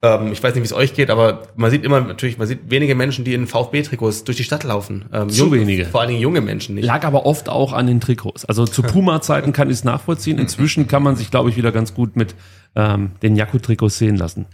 [0.05, 2.71] ähm, ich weiß nicht, wie es euch geht, aber man sieht immer natürlich, man sieht
[2.71, 5.07] wenige Menschen, die in VfB-Trikots durch die Stadt laufen.
[5.13, 5.87] Ähm, Zu wenige.
[5.87, 6.85] Vor allen Dingen junge Menschen nicht.
[6.85, 8.45] Lag aber oft auch an den Trikots.
[8.45, 10.39] Also zu Puma-Zeiten kann ich es nachvollziehen.
[10.39, 12.35] Inzwischen kann man sich, glaube ich, wieder ganz gut mit
[12.77, 14.47] ähm, den Jakku-Trikots sehen lassen.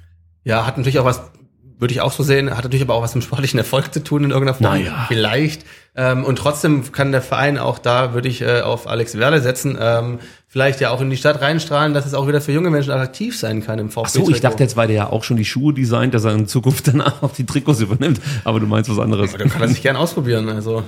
[0.45, 1.21] Ja, hat natürlich auch was
[1.81, 4.25] würde ich auch so sehen, hat natürlich aber auch was mit sportlichen Erfolg zu tun
[4.25, 4.79] in irgendeiner Form.
[4.79, 5.07] Naja.
[5.09, 5.65] Vielleicht.
[5.97, 9.77] Ähm, und trotzdem kann der Verein auch da, würde ich äh, auf Alex Werle setzen,
[9.81, 12.91] ähm, vielleicht ja auch in die Stadt reinstrahlen, dass es auch wieder für junge Menschen
[12.93, 14.21] attraktiv sein kann im VfB.
[14.21, 16.33] Ach so, ich dachte jetzt, weil der ja auch schon die Schuhe designt, dass er
[16.33, 18.21] in Zukunft dann auch die Trikots übernimmt.
[18.45, 19.33] Aber du meinst was anderes.
[19.33, 20.49] Da kann er sich gern ausprobieren.
[20.49, 20.85] Also,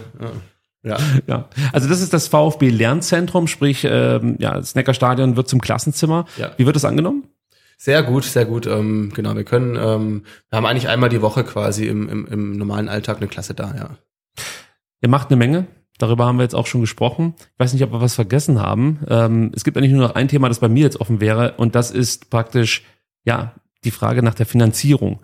[0.85, 0.90] ja.
[0.90, 0.98] ja.
[1.27, 6.27] Ja, also das ist das VfB Lernzentrum, sprich, ähm, ja, das Neckarstadion wird zum Klassenzimmer.
[6.36, 6.52] Ja.
[6.56, 7.24] Wie wird das angenommen?
[7.82, 8.68] Sehr gut, sehr gut.
[8.68, 12.52] Ähm, genau, wir können, ähm, wir haben eigentlich einmal die Woche quasi im, im, im
[12.56, 13.98] normalen Alltag eine Klasse da, ja.
[15.00, 15.66] Ihr macht eine Menge.
[15.98, 17.34] Darüber haben wir jetzt auch schon gesprochen.
[17.40, 19.00] Ich weiß nicht, ob wir was vergessen haben.
[19.09, 21.74] Ähm, es gibt eigentlich nur noch ein Thema, das bei mir jetzt offen wäre, und
[21.74, 22.84] das ist praktisch,
[23.24, 25.18] ja, die Frage nach der Finanzierung.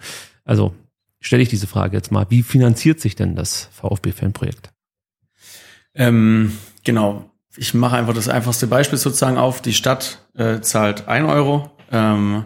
[0.44, 0.74] Also
[1.20, 2.26] stelle ich diese Frage jetzt mal.
[2.28, 4.72] Wie finanziert sich denn das VfB-Fanprojekt?
[5.94, 7.30] Ähm, genau.
[7.56, 9.62] Ich mache einfach das einfachste Beispiel sozusagen auf.
[9.62, 11.70] Die Stadt äh, zahlt ein Euro.
[11.90, 12.44] Ähm,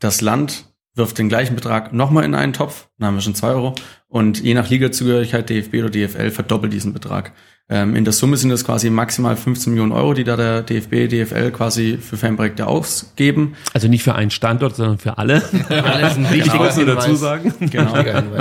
[0.00, 2.88] das Land wirft den gleichen Betrag nochmal in einen Topf.
[2.98, 3.74] Dann haben wir schon zwei Euro.
[4.08, 7.32] Und je nach Ligazugehörigkeit, DFB oder DFL, verdoppelt diesen Betrag.
[7.68, 11.08] Ähm, in der Summe sind das quasi maximal 15 Millionen Euro, die da der DFB,
[11.08, 13.54] DFL quasi für Fanprojekte ausgeben.
[13.72, 15.36] Also nicht für einen Standort, sondern für alle.
[15.70, 16.96] Alles ein Ich wichtiger nur Hinweis.
[16.96, 17.54] dazu sagen.
[17.70, 17.94] Genau.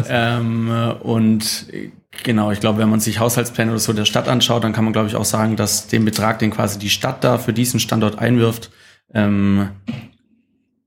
[0.09, 1.68] Ähm, äh, und
[2.23, 4.91] genau, ich glaube, wenn man sich Haushaltspläne oder so der Stadt anschaut, dann kann man,
[4.91, 8.19] glaube ich, auch sagen, dass den Betrag, den quasi die Stadt da für diesen Standort
[8.19, 8.72] einwirft,
[9.13, 9.69] ähm,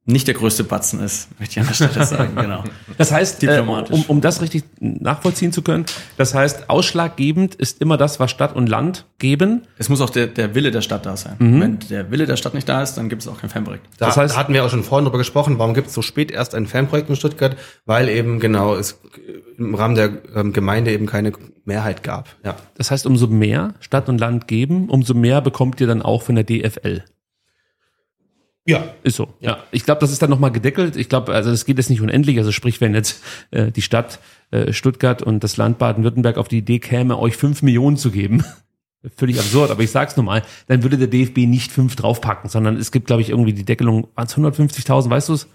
[0.07, 2.63] nicht der größte Batzen ist, möchte ich an der Stelle sagen, genau.
[2.99, 3.95] Das heißt, äh, Diplomatisch.
[3.97, 5.87] um, um das richtig nachvollziehen zu können,
[6.19, 9.63] das heißt, ausschlaggebend ist immer das, was Stadt und Land geben.
[9.79, 11.37] Es muss auch der, der Wille der Stadt da sein.
[11.39, 13.87] Wenn der Wille der Stadt nicht da ist, dann gibt es auch kein Fanprojekt.
[13.99, 16.03] Da, Das heißt- da hatten wir auch schon vorhin drüber gesprochen, warum gibt es so
[16.03, 17.57] spät erst ein Fanprojekt in Stuttgart?
[17.87, 19.01] Weil eben genau es
[19.57, 21.33] im Rahmen der ähm, Gemeinde eben keine
[21.65, 22.29] Mehrheit gab.
[22.45, 22.57] Ja.
[22.77, 26.35] Das heißt, umso mehr Stadt und Land geben, umso mehr bekommt ihr dann auch von
[26.35, 27.05] der DFL.
[28.67, 28.85] Ja.
[29.03, 29.29] Ist so.
[29.41, 29.59] Ja.
[29.73, 30.97] Ich glaube, das ist dann nochmal gedeckelt.
[30.97, 32.39] Ich glaube, also es geht jetzt nicht unendlich.
[32.39, 34.21] Also sprich, wenn jetzt äh, die Stadt
[34.51, 38.43] äh, Stuttgart und das Land Baden-Württemberg auf die Idee käme, euch fünf Millionen zu geben,
[39.17, 42.77] völlig absurd, aber ich sag's nur mal, dann würde der DFB nicht fünf draufpacken, sondern
[42.79, 45.47] es gibt, glaube ich, irgendwie die Deckelung, waren es 150.000, weißt du's?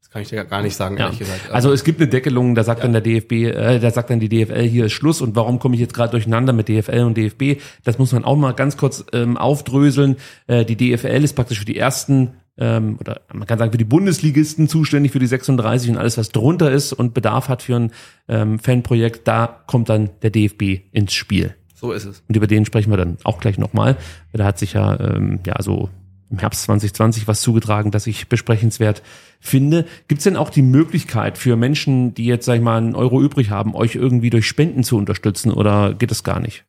[0.00, 1.04] Das kann ich dir gar nicht sagen, Ja.
[1.06, 1.50] ehrlich gesagt.
[1.50, 4.28] Also es gibt eine Deckelung, da sagt dann der DFB, äh, da sagt dann die
[4.30, 7.60] DFL, hier ist Schluss und warum komme ich jetzt gerade durcheinander mit DFL und DFB?
[7.82, 10.16] Das muss man auch mal ganz kurz ähm, aufdröseln.
[10.46, 13.84] Äh, die DFL ist praktisch für die ersten ähm, oder man kann sagen für die
[13.84, 17.92] Bundesligisten zuständig für die 36 und alles was drunter ist und Bedarf hat für ein
[18.28, 21.54] ähm, Fanprojekt, da kommt dann der DFB ins Spiel.
[21.74, 22.22] so ist es.
[22.28, 23.96] Und über den sprechen wir dann auch gleich nochmal.
[24.32, 25.90] Da hat sich ja, ähm, ja so
[26.30, 29.02] im Herbst 2020 was zugetragen, das ich besprechenswert
[29.40, 29.84] finde.
[30.08, 33.20] Gibt es denn auch die Möglichkeit für Menschen, die jetzt, sag ich mal, einen Euro
[33.20, 36.64] übrig haben, euch irgendwie durch Spenden zu unterstützen oder geht das gar nicht?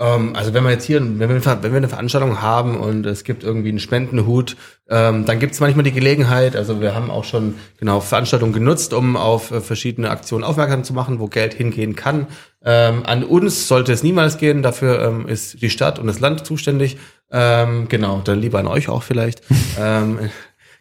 [0.00, 3.22] Ähm, also wenn wir jetzt hier, wenn wir, wenn wir eine Veranstaltung haben und es
[3.22, 4.56] gibt irgendwie einen Spendenhut,
[4.88, 8.94] ähm, dann gibt es manchmal die Gelegenheit, also wir haben auch schon genau Veranstaltungen genutzt,
[8.94, 12.26] um auf äh, verschiedene Aktionen aufmerksam zu machen, wo Geld hingehen kann.
[12.64, 16.46] Ähm, an uns sollte es niemals gehen, dafür ähm, ist die Stadt und das Land
[16.46, 16.96] zuständig.
[17.30, 19.42] Ähm, genau, dann lieber an euch auch vielleicht.
[19.78, 20.30] ähm,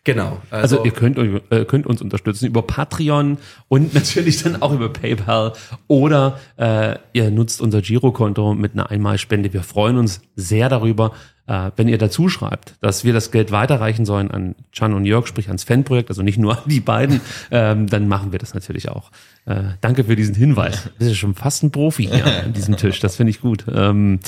[0.03, 0.41] genau.
[0.51, 4.89] Also, ihr könnt, euch- äh, könnt uns unterstützen über Patreon und natürlich dann auch über
[4.89, 5.53] PayPal
[5.87, 9.53] oder äh, ihr nutzt unser Girokonto mit einer Einmalspende.
[9.53, 11.11] Wir freuen uns sehr darüber,
[11.47, 15.25] äh, wenn ihr dazu schreibt, dass wir das Geld weiterreichen sollen an Chan und Jörg,
[15.27, 17.21] sprich ans Fanprojekt, also nicht nur an die beiden,
[17.51, 19.11] ähm, dann machen wir das natürlich auch.
[19.45, 20.83] Äh, danke für diesen Hinweis.
[20.83, 23.65] Du bist ja schon fast ein Profi hier an diesem Tisch, das finde ich gut.
[23.73, 24.19] Ähm,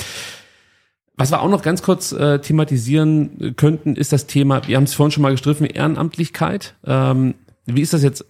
[1.22, 4.84] was wir auch noch ganz kurz äh, thematisieren äh, könnten, ist das Thema, wir haben
[4.84, 6.74] es vorhin schon mal gestriffen, Ehrenamtlichkeit.
[6.84, 7.34] Ähm,
[7.64, 8.24] wie ist das jetzt,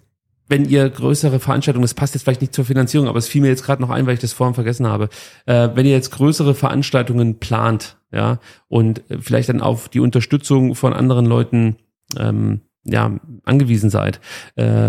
[0.49, 3.49] wenn ihr größere Veranstaltungen, das passt jetzt vielleicht nicht zur Finanzierung, aber es fiel mir
[3.49, 5.09] jetzt gerade noch ein, weil ich das vorhin vergessen habe,
[5.47, 10.75] äh, wenn ihr jetzt größere Veranstaltungen plant, ja, und äh, vielleicht dann auf die Unterstützung
[10.75, 11.77] von anderen Leuten
[12.19, 14.21] ähm, ja, angewiesen seid.
[14.57, 14.89] Äh,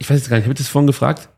[0.00, 1.28] ich weiß jetzt gar nicht, habe ich das vorhin gefragt?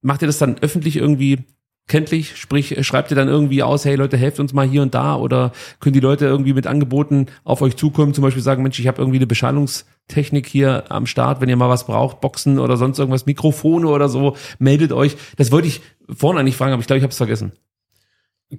[0.00, 1.44] Macht ihr das dann öffentlich irgendwie
[1.86, 2.36] kenntlich?
[2.36, 5.52] Sprich, schreibt ihr dann irgendwie aus, hey Leute, helft uns mal hier und da oder
[5.80, 9.00] können die Leute irgendwie mit Angeboten auf euch zukommen, zum Beispiel sagen, Mensch, ich habe
[9.00, 13.26] irgendwie eine Beschallungstechnik hier am Start, wenn ihr mal was braucht, Boxen oder sonst irgendwas,
[13.26, 15.16] Mikrofone oder so, meldet euch.
[15.36, 17.52] Das wollte ich vorhin eigentlich fragen, aber ich glaube, ich habe es vergessen.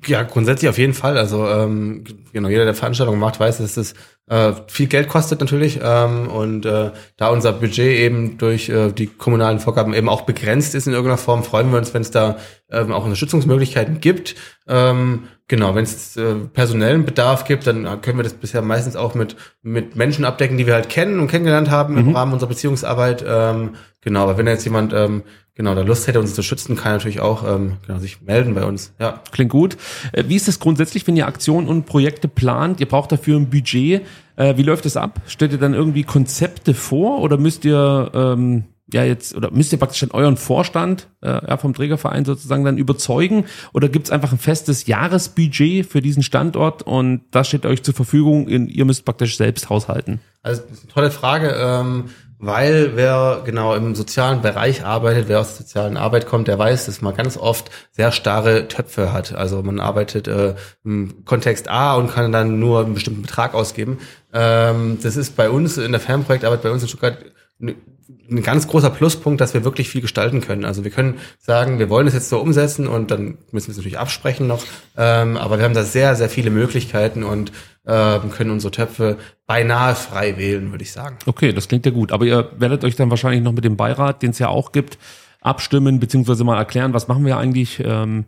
[0.08, 1.18] Ja, grundsätzlich auf jeden Fall.
[1.18, 2.04] Also ähm,
[2.34, 3.94] genau, jeder, der Veranstaltungen macht, weiß, dass es
[4.28, 5.80] äh, viel Geld kostet natürlich.
[5.82, 10.76] Ähm, und äh, da unser Budget eben durch äh, die kommunalen Vorgaben eben auch begrenzt
[10.76, 12.38] ist in irgendeiner Form, freuen wir uns, wenn es da
[12.72, 14.36] ähm, auch Unterstützungsmöglichkeiten gibt.
[14.68, 19.14] Ähm, genau, wenn es äh, personellen Bedarf gibt, dann können wir das bisher meistens auch
[19.14, 23.24] mit mit Menschen abdecken, die wir halt kennen und kennengelernt haben im Rahmen unserer Beziehungsarbeit.
[23.28, 25.24] Ähm, genau, aber wenn jetzt jemand ähm,
[25.56, 28.66] genau da Lust hätte, uns zu schützen, kann natürlich auch ähm, genau, sich melden bei
[28.66, 28.94] uns.
[29.00, 29.22] Ja.
[29.32, 29.78] Klingt gut.
[30.12, 32.80] Äh, Wie ist das grundsätzlich, wenn ihr Aktionen und Projekte plant?
[32.80, 34.02] Ihr braucht dafür ein Budget.
[34.36, 35.22] Äh, Wie läuft das ab?
[35.28, 39.80] Stellt ihr dann irgendwie Konzepte vor oder müsst ihr ähm, ja jetzt, oder müsst ihr
[39.80, 43.46] praktisch dann euren Vorstand äh, ja, vom Trägerverein sozusagen dann überzeugen?
[43.74, 48.48] Oder gibt's einfach ein festes Jahresbudget für diesen Standort und das steht euch zur Verfügung,
[48.48, 50.20] ihr müsst praktisch selbst haushalten?
[50.44, 50.62] Also
[50.94, 51.56] tolle Frage.
[51.58, 52.06] Ähm
[52.46, 56.86] weil wer genau im sozialen Bereich arbeitet, wer aus der sozialen Arbeit kommt, der weiß,
[56.86, 59.34] dass man ganz oft sehr starre Töpfe hat.
[59.36, 64.00] Also man arbeitet äh, im Kontext A und kann dann nur einen bestimmten Betrag ausgeben.
[64.34, 67.18] Ähm, das ist bei uns in der Fernprojektarbeit bei uns in Stuttgart
[68.30, 70.66] ein ganz großer Pluspunkt, dass wir wirklich viel gestalten können.
[70.66, 73.78] Also wir können sagen, wir wollen es jetzt so umsetzen und dann müssen wir es
[73.78, 74.64] natürlich absprechen noch.
[74.98, 77.52] Ähm, aber wir haben da sehr, sehr viele Möglichkeiten und
[77.86, 79.18] äh, können unsere Töpfe
[79.48, 81.18] beinahe frei wählen, würde ich sagen.
[81.26, 82.12] Okay, das klingt ja gut.
[82.12, 84.98] Aber ihr werdet euch dann wahrscheinlich noch mit dem Beirat, den es ja auch gibt,
[85.42, 87.82] abstimmen, beziehungsweise mal erklären, was machen wir eigentlich.
[87.84, 88.26] Ähm,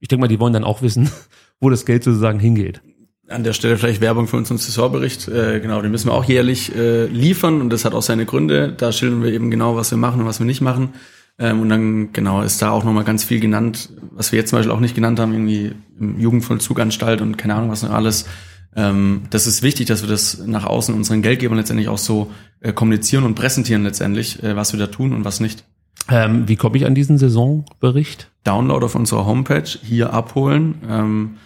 [0.00, 1.10] ich denke mal, die wollen dann auch wissen,
[1.60, 2.82] wo das Geld sozusagen hingeht
[3.28, 5.28] an der Stelle vielleicht Werbung für unseren Saisonbericht.
[5.28, 8.72] Äh, genau, den müssen wir auch jährlich äh, liefern und das hat auch seine Gründe.
[8.76, 10.90] Da schildern wir eben genau, was wir machen und was wir nicht machen.
[11.38, 14.58] Ähm, und dann genau ist da auch nochmal ganz viel genannt, was wir jetzt zum
[14.58, 18.26] Beispiel auch nicht genannt haben, irgendwie im Jugendvollzuganstalt und keine Ahnung was noch alles.
[18.74, 22.30] Ähm, das ist wichtig, dass wir das nach außen unseren Geldgebern letztendlich auch so
[22.60, 25.64] äh, kommunizieren und präsentieren letztendlich, äh, was wir da tun und was nicht.
[26.08, 28.30] Ähm, wie komme ich an diesen Saisonbericht?
[28.44, 30.74] Download auf unserer Homepage, hier abholen.
[30.88, 31.36] Ähm,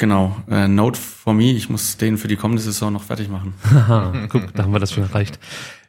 [0.00, 3.52] Genau, äh, Note for me, ich muss den für die kommende Saison noch fertig machen.
[4.30, 5.38] Guck, da haben wir das schon erreicht.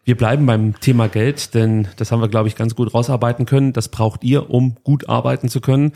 [0.03, 3.71] Wir bleiben beim Thema Geld, denn das haben wir, glaube ich, ganz gut rausarbeiten können.
[3.71, 5.93] Das braucht ihr, um gut arbeiten zu können.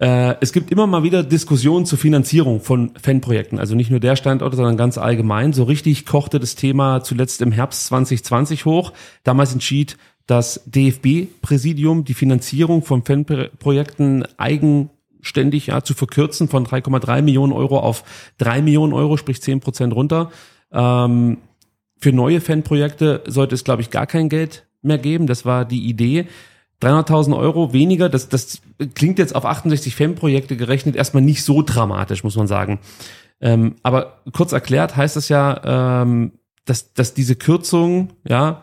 [0.00, 4.16] Äh, es gibt immer mal wieder Diskussionen zur Finanzierung von Fanprojekten, also nicht nur der
[4.16, 5.52] Standort, sondern ganz allgemein.
[5.52, 8.92] So richtig kochte das Thema zuletzt im Herbst 2020 hoch.
[9.24, 9.96] Damals entschied
[10.26, 17.80] das DFB-Präsidium die Finanzierung von Fanprojekten eigen ständig ja, zu verkürzen von 3,3 Millionen Euro
[17.80, 18.04] auf
[18.38, 20.30] 3 Millionen Euro, sprich 10 Prozent runter.
[20.70, 21.38] Ähm,
[21.98, 25.26] für neue Fanprojekte sollte es, glaube ich, gar kein Geld mehr geben.
[25.26, 26.26] Das war die Idee.
[26.82, 28.60] 300.000 Euro weniger, das, das
[28.94, 32.78] klingt jetzt auf 68 Fanprojekte gerechnet erstmal nicht so dramatisch, muss man sagen.
[33.40, 36.32] Ähm, aber kurz erklärt heißt das ja, ähm,
[36.64, 38.62] dass, dass diese Kürzung, ja,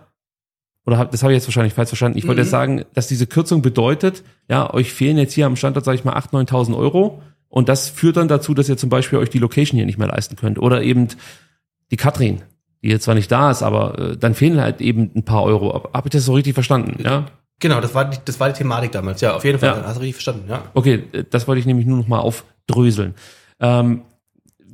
[0.86, 2.18] oder hab, das habe ich jetzt wahrscheinlich falsch verstanden.
[2.18, 2.46] Ich wollte mhm.
[2.46, 6.06] jetzt sagen, dass diese Kürzung bedeutet, ja, euch fehlen jetzt hier am Standort, sage ich
[6.06, 7.22] mal, 8.000, 9.000 Euro.
[7.48, 10.08] Und das führt dann dazu, dass ihr zum Beispiel euch die Location hier nicht mehr
[10.08, 10.60] leisten könnt.
[10.60, 11.08] Oder eben
[11.90, 12.44] die Katrin,
[12.84, 15.90] die jetzt zwar nicht da ist, aber äh, dann fehlen halt eben ein paar Euro.
[15.94, 17.02] Habe ich das so richtig verstanden?
[17.04, 17.26] Ja.
[17.60, 19.22] Genau, das war die, das war die Thematik damals.
[19.22, 19.70] Ja, auf jeden Fall.
[19.70, 19.84] Ja.
[19.86, 20.50] Hast du richtig verstanden.
[20.50, 20.64] Ja.
[20.74, 23.16] Okay, äh, das wollte ich nämlich nur noch mal aufdröseln.
[23.60, 24.02] Ähm,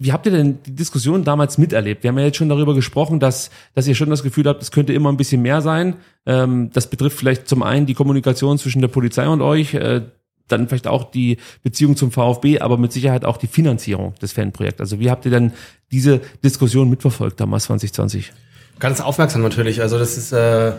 [0.03, 2.02] wie habt ihr denn die Diskussion damals miterlebt?
[2.02, 4.72] Wir haben ja jetzt schon darüber gesprochen, dass, dass ihr schon das Gefühl habt, es
[4.72, 5.98] könnte immer ein bisschen mehr sein.
[6.26, 10.02] Ähm, das betrifft vielleicht zum einen die Kommunikation zwischen der Polizei und euch, äh,
[10.48, 14.82] dann vielleicht auch die Beziehung zum VfB, aber mit Sicherheit auch die Finanzierung des Fanprojekts.
[14.82, 15.53] Also wie habt ihr denn
[15.91, 18.34] diese Diskussion mitverfolgt damals 2020?
[18.80, 19.82] Ganz aufmerksam natürlich.
[19.82, 20.74] Also das ist äh,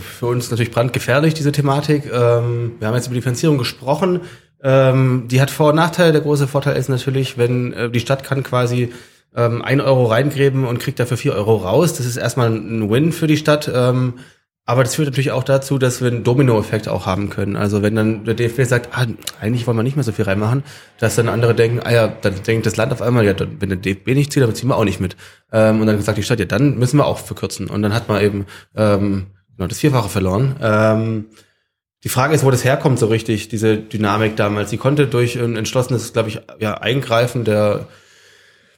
[0.00, 2.04] für uns natürlich brandgefährlich, diese Thematik.
[2.06, 4.20] Ähm, wir haben jetzt über die Finanzierung gesprochen.
[4.62, 6.12] Ähm, die hat Vor- und Nachteile.
[6.12, 8.92] Der große Vorteil ist natürlich, wenn äh, die Stadt kann quasi
[9.34, 11.94] ähm, ein Euro reingräben und kriegt dafür vier Euro raus.
[11.94, 13.70] Das ist erstmal ein Win für die Stadt.
[13.74, 14.14] Ähm,
[14.64, 17.56] aber das führt natürlich auch dazu, dass wir einen Dominoeffekt auch haben können.
[17.56, 19.06] Also wenn dann der DFB sagt, ah,
[19.40, 20.62] eigentlich wollen wir nicht mehr so viel reinmachen,
[21.00, 23.78] dass dann andere denken, ah ja, dann denkt das Land auf einmal, ja, wenn der
[23.78, 25.16] DFB nicht zieht, dann ziehen wir auch nicht mit.
[25.50, 27.68] Ähm, und dann sagt die Stadt, ja, dann müssen wir auch verkürzen.
[27.68, 28.46] Und dann hat man eben
[28.76, 29.26] ähm,
[29.62, 30.56] genau, das Vierfache verloren.
[30.60, 31.26] Ähm,
[32.04, 34.70] die Frage ist, wo das herkommt so richtig, diese Dynamik damals.
[34.70, 37.86] Sie konnte durch ein entschlossenes, glaube ich, ja, Eingreifen der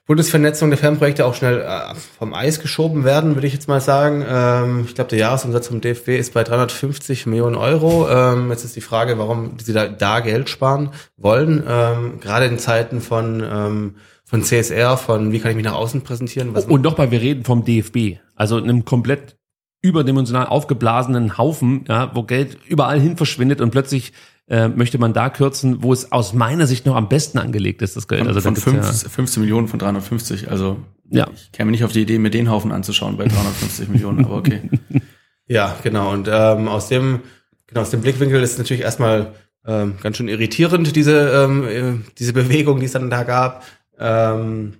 [0.06, 4.22] Bundesvernetzung der Fernprojekte auch schnell äh, vom Eis geschoben werden, würde ich jetzt mal sagen.
[4.28, 8.06] Ähm, ich glaube, der Jahresumsatz vom DFB ist bei 350 Millionen Euro.
[8.10, 11.64] Ähm, jetzt ist die Frage, warum sie da, da Geld sparen wollen.
[11.66, 13.94] Ähm, gerade in Zeiten von, ähm,
[14.24, 16.54] von CSR, von wie kann ich mich nach außen präsentieren.
[16.54, 18.18] Was Und nochmal, wir reden vom DFB.
[18.34, 19.38] Also einem komplett
[19.84, 24.14] überdimensional aufgeblasenen Haufen, ja, wo Geld überall hin verschwindet und plötzlich
[24.48, 27.94] äh, möchte man da kürzen, wo es aus meiner Sicht noch am besten angelegt ist,
[27.94, 28.26] das Geld.
[28.26, 30.78] Also von, von fünf, ja 15 Millionen von 350, also
[31.10, 31.28] ja.
[31.34, 34.62] ich käme nicht auf die Idee, mir den Haufen anzuschauen bei 350 Millionen, aber okay.
[35.46, 36.10] Ja, genau.
[36.10, 37.20] Und ähm, aus dem
[37.66, 39.34] genau aus dem Blickwinkel ist natürlich erstmal
[39.66, 43.62] ähm, ganz schön irritierend diese ähm, äh, diese Bewegung, die es dann da gab.
[43.98, 44.72] Ähm,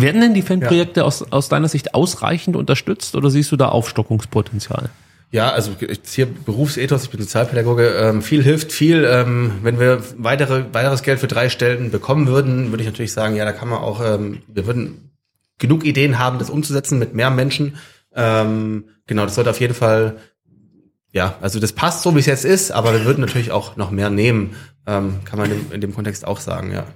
[0.00, 1.06] werden denn die Fanprojekte ja.
[1.06, 4.90] aus, aus deiner Sicht ausreichend unterstützt oder siehst du da Aufstockungspotenzial?
[5.32, 5.72] Ja, also
[6.04, 9.04] hier Berufsethos, ich bin Sozialpädagoge, ähm, viel hilft viel.
[9.04, 13.34] Ähm, wenn wir weitere, weiteres Geld für drei Stellen bekommen würden, würde ich natürlich sagen,
[13.34, 15.10] ja, da kann man auch, ähm, wir würden
[15.58, 17.76] genug Ideen haben, das umzusetzen mit mehr Menschen.
[18.14, 20.16] Ähm, genau, das sollte auf jeden Fall,
[21.12, 23.90] ja, also das passt so, wie es jetzt ist, aber wir würden natürlich auch noch
[23.90, 24.54] mehr nehmen,
[24.86, 26.86] ähm, kann man in, in dem Kontext auch sagen, ja.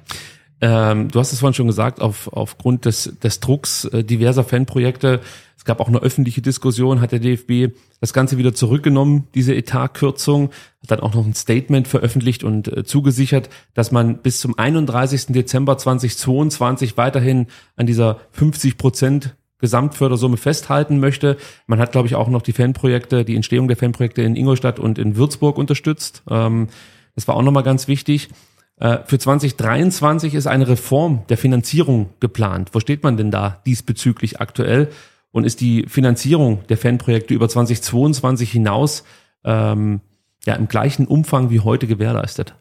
[0.60, 5.20] Ähm, du hast es vorhin schon gesagt, auf, aufgrund des, des Drucks äh, diverser Fanprojekte
[5.56, 10.50] Es gab auch eine öffentliche Diskussion, hat der DFB das Ganze wieder zurückgenommen, diese Etatkürzung,
[10.82, 15.26] hat dann auch noch ein Statement veröffentlicht und äh, zugesichert, dass man bis zum 31.
[15.28, 17.46] Dezember 2022 weiterhin
[17.76, 21.36] an dieser 50 Prozent Gesamtfördersumme festhalten möchte.
[21.66, 24.98] Man hat, glaube ich, auch noch die Fanprojekte, die Entstehung der Fanprojekte in Ingolstadt und
[24.98, 26.22] in Würzburg unterstützt.
[26.28, 26.68] Ähm,
[27.14, 28.30] das war auch nochmal ganz wichtig.
[28.80, 32.70] Äh, für 2023 ist eine Reform der Finanzierung geplant.
[32.72, 34.88] Wo steht man denn da diesbezüglich aktuell?
[35.32, 39.04] Und ist die Finanzierung der Fanprojekte über 2022 hinaus
[39.44, 40.00] ähm,
[40.44, 42.54] ja im gleichen Umfang wie heute gewährleistet?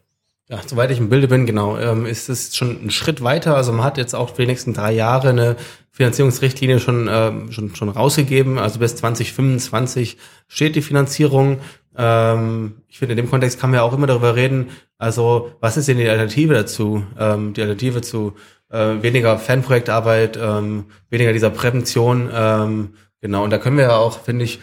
[0.50, 3.56] Ja, soweit ich im Bilde bin, genau, ähm, ist es schon ein Schritt weiter.
[3.56, 5.56] Also man hat jetzt auch für die nächsten drei Jahre eine
[5.92, 8.58] Finanzierungsrichtlinie schon, ähm, schon, schon rausgegeben.
[8.58, 10.18] Also bis 2025
[10.48, 11.60] steht die Finanzierung.
[11.96, 14.70] Ähm, ich finde, in dem Kontext kann man ja auch immer darüber reden,
[15.00, 17.04] also was ist denn die Alternative dazu?
[17.18, 18.34] Ähm, die Alternative zu
[18.70, 22.30] äh, weniger Fanprojektarbeit, ähm, weniger dieser Prävention.
[22.32, 24.60] Ähm, genau, und da können wir ja auch, finde ich,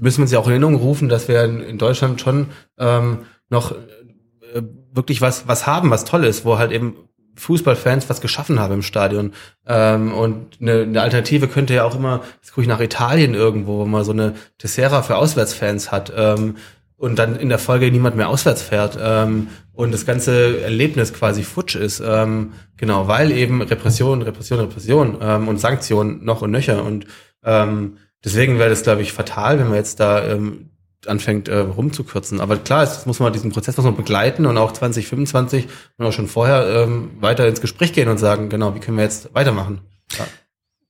[0.00, 2.48] müssen wir uns ja auch in Erinnerung rufen, dass wir in, Deutschland schon
[2.78, 4.62] ähm, noch äh,
[4.92, 6.96] wirklich was, was haben, was toll ist, wo halt eben
[7.36, 9.32] Fußballfans was geschaffen haben im Stadion.
[9.66, 13.78] Ähm, und eine, eine Alternative könnte ja auch immer, jetzt gucke ich nach Italien irgendwo,
[13.78, 16.12] wo man so eine Tessera für Auswärtsfans hat.
[16.14, 16.56] Ähm,
[16.98, 21.44] und dann in der Folge niemand mehr auswärts fährt ähm, und das ganze Erlebnis quasi
[21.44, 22.02] futsch ist.
[22.04, 26.84] Ähm, genau, weil eben Repression, Repression, Repression ähm, und Sanktionen noch und nöcher.
[26.84, 27.06] Und
[27.44, 30.70] ähm, deswegen wäre das, glaube ich, fatal, wenn man jetzt da ähm,
[31.06, 32.40] anfängt äh, rumzukürzen.
[32.40, 35.68] Aber klar, es muss man diesen Prozess muss man begleiten und auch 2025
[35.98, 39.04] und auch schon vorher ähm, weiter ins Gespräch gehen und sagen, genau, wie können wir
[39.04, 39.82] jetzt weitermachen?
[40.18, 40.26] Ja.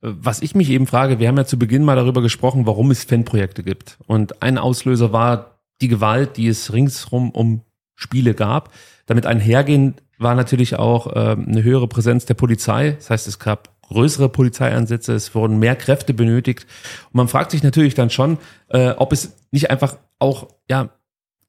[0.00, 3.04] Was ich mich eben frage, wir haben ja zu Beginn mal darüber gesprochen, warum es
[3.04, 3.98] Fanprojekte gibt.
[4.06, 7.62] Und ein Auslöser war die Gewalt, die es ringsrum um
[7.94, 8.72] Spiele gab.
[9.06, 12.92] Damit einhergehend war natürlich auch äh, eine höhere Präsenz der Polizei.
[12.92, 16.66] Das heißt, es gab größere Polizeieinsätze, es wurden mehr Kräfte benötigt.
[17.06, 18.38] Und man fragt sich natürlich dann schon,
[18.68, 20.90] äh, ob es nicht einfach auch ja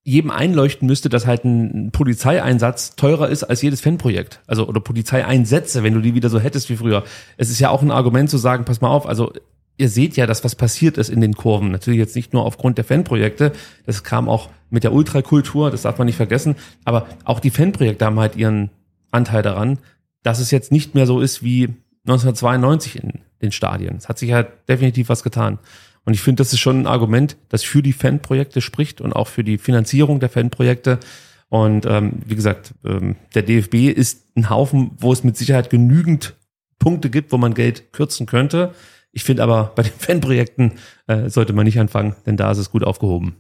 [0.03, 4.41] jedem einleuchten müsste, dass halt ein Polizeieinsatz teurer ist als jedes Fanprojekt.
[4.47, 7.03] Also oder Polizeieinsätze, wenn du die wieder so hättest wie früher.
[7.37, 9.33] Es ist ja auch ein Argument zu sagen, pass mal auf, also
[9.79, 11.71] ihr seht ja, dass was passiert ist in den Kurven.
[11.71, 13.53] Natürlich jetzt nicht nur aufgrund der Fanprojekte,
[13.85, 18.05] das kam auch mit der Ultrakultur, das darf man nicht vergessen, aber auch die Fanprojekte
[18.05, 18.69] haben halt ihren
[19.09, 19.79] Anteil daran,
[20.21, 21.69] dass es jetzt nicht mehr so ist wie
[22.05, 23.95] 1992 in den Stadien.
[23.95, 25.59] Es hat sich halt definitiv was getan.
[26.03, 29.27] Und ich finde, das ist schon ein Argument, das für die Fanprojekte spricht und auch
[29.27, 30.99] für die Finanzierung der Fanprojekte.
[31.47, 36.35] Und ähm, wie gesagt, ähm, der DFB ist ein Haufen, wo es mit Sicherheit genügend
[36.79, 38.73] Punkte gibt, wo man Geld kürzen könnte.
[39.11, 40.73] Ich finde aber, bei den Fanprojekten
[41.07, 43.37] äh, sollte man nicht anfangen, denn da ist es gut aufgehoben.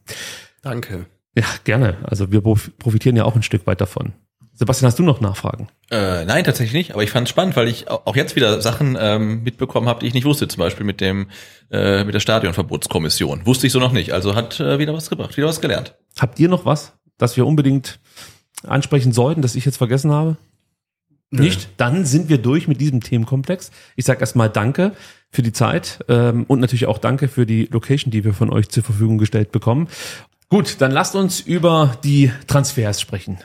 [0.61, 1.05] Danke.
[1.35, 1.97] Ja, gerne.
[2.03, 4.13] Also wir profitieren ja auch ein Stück weit davon.
[4.59, 5.69] Sebastian, hast du noch Nachfragen?
[5.89, 6.91] Äh, nein, tatsächlich nicht.
[6.91, 10.07] Aber ich fand es spannend, weil ich auch jetzt wieder Sachen ähm, mitbekommen habe, die
[10.07, 10.49] ich nicht wusste.
[10.49, 11.27] Zum Beispiel mit dem
[11.71, 13.45] äh, mit der Stadionverbotskommission.
[13.45, 14.11] Wusste ich so noch nicht.
[14.11, 15.95] Also hat äh, wieder was gebracht, wieder was gelernt.
[16.19, 18.01] Habt ihr noch was, das wir unbedingt
[18.67, 20.35] ansprechen sollten, das ich jetzt vergessen habe?
[21.31, 21.69] Nicht?
[21.77, 23.71] Dann sind wir durch mit diesem Themenkomplex.
[23.95, 24.93] Ich sage erstmal Danke
[25.29, 28.69] für die Zeit ähm, und natürlich auch Danke für die Location, die wir von euch
[28.69, 29.87] zur Verfügung gestellt bekommen.
[30.49, 33.37] Gut, dann lasst uns über die Transfers sprechen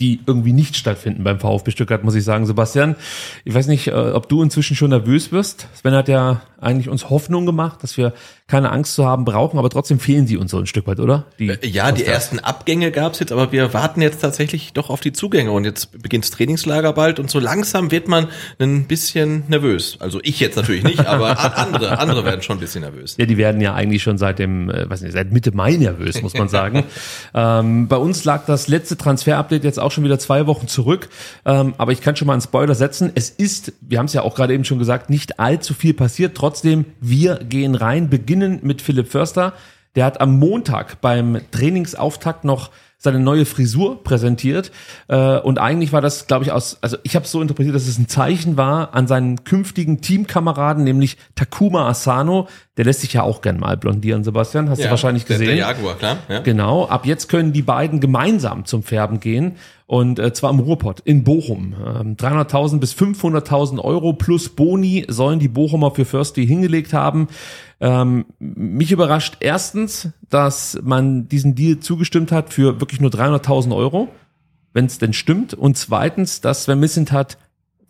[0.00, 2.96] die irgendwie nicht stattfinden beim VfB Stuttgart, muss ich sagen, Sebastian.
[3.44, 5.68] Ich weiß nicht, äh, ob du inzwischen schon nervös wirst.
[5.74, 8.14] Sven hat ja eigentlich uns Hoffnung gemacht, dass wir
[8.46, 11.26] keine Angst zu haben brauchen, aber trotzdem fehlen sie uns so ein Stück weit, oder?
[11.38, 15.00] Die äh, ja, die ersten Abgänge gab's jetzt, aber wir warten jetzt tatsächlich doch auf
[15.00, 18.28] die Zugänge und jetzt beginnt das Trainingslager bald und so langsam wird man
[18.58, 19.96] ein bisschen nervös.
[20.00, 23.16] Also ich jetzt natürlich nicht, aber andere, andere werden schon ein bisschen nervös.
[23.16, 26.20] Ja, die werden ja eigentlich schon seit dem, äh, weiß nicht, seit Mitte Mai nervös,
[26.20, 26.84] muss man sagen.
[27.34, 31.08] ähm, bei uns lag das letzte Transfer-Update jetzt auch schon wieder zwei Wochen zurück,
[31.46, 33.10] ähm, aber ich kann schon mal einen Spoiler setzen.
[33.14, 36.34] Es ist, wir haben es ja auch gerade eben schon gesagt, nicht allzu viel passiert.
[36.54, 39.54] Trotzdem, wir gehen rein, beginnen mit Philipp Förster.
[39.96, 44.70] Der hat am Montag beim Trainingsauftakt noch seine neue Frisur präsentiert.
[45.08, 47.88] Äh, und eigentlich war das, glaube ich, aus, also ich habe es so interpretiert, dass
[47.88, 52.46] es ein Zeichen war an seinen künftigen Teamkameraden, nämlich Takuma Asano.
[52.76, 54.70] Der lässt sich ja auch gern mal blondieren, Sebastian.
[54.70, 55.48] Hast ja, du wahrscheinlich gesehen.
[55.48, 56.18] Der, der Jaguar, klar.
[56.28, 56.38] Ja.
[56.40, 56.86] Genau.
[56.86, 59.56] Ab jetzt können die beiden gemeinsam zum Färben gehen.
[59.86, 61.74] Und äh, zwar im Ruhrpott in Bochum.
[61.74, 67.28] Ähm, 300.000 bis 500.000 Euro plus Boni sollen die Bochumer für Firsty hingelegt haben.
[67.80, 74.08] Ähm, mich überrascht erstens, dass man diesen Deal zugestimmt hat für wirklich nur 300.000 Euro,
[74.72, 75.52] wenn es denn stimmt.
[75.52, 77.36] Und zweitens, dass Sven hat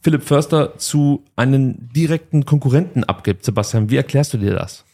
[0.00, 3.44] Philipp Förster zu einem direkten Konkurrenten abgibt.
[3.44, 4.84] Sebastian, wie erklärst du dir das?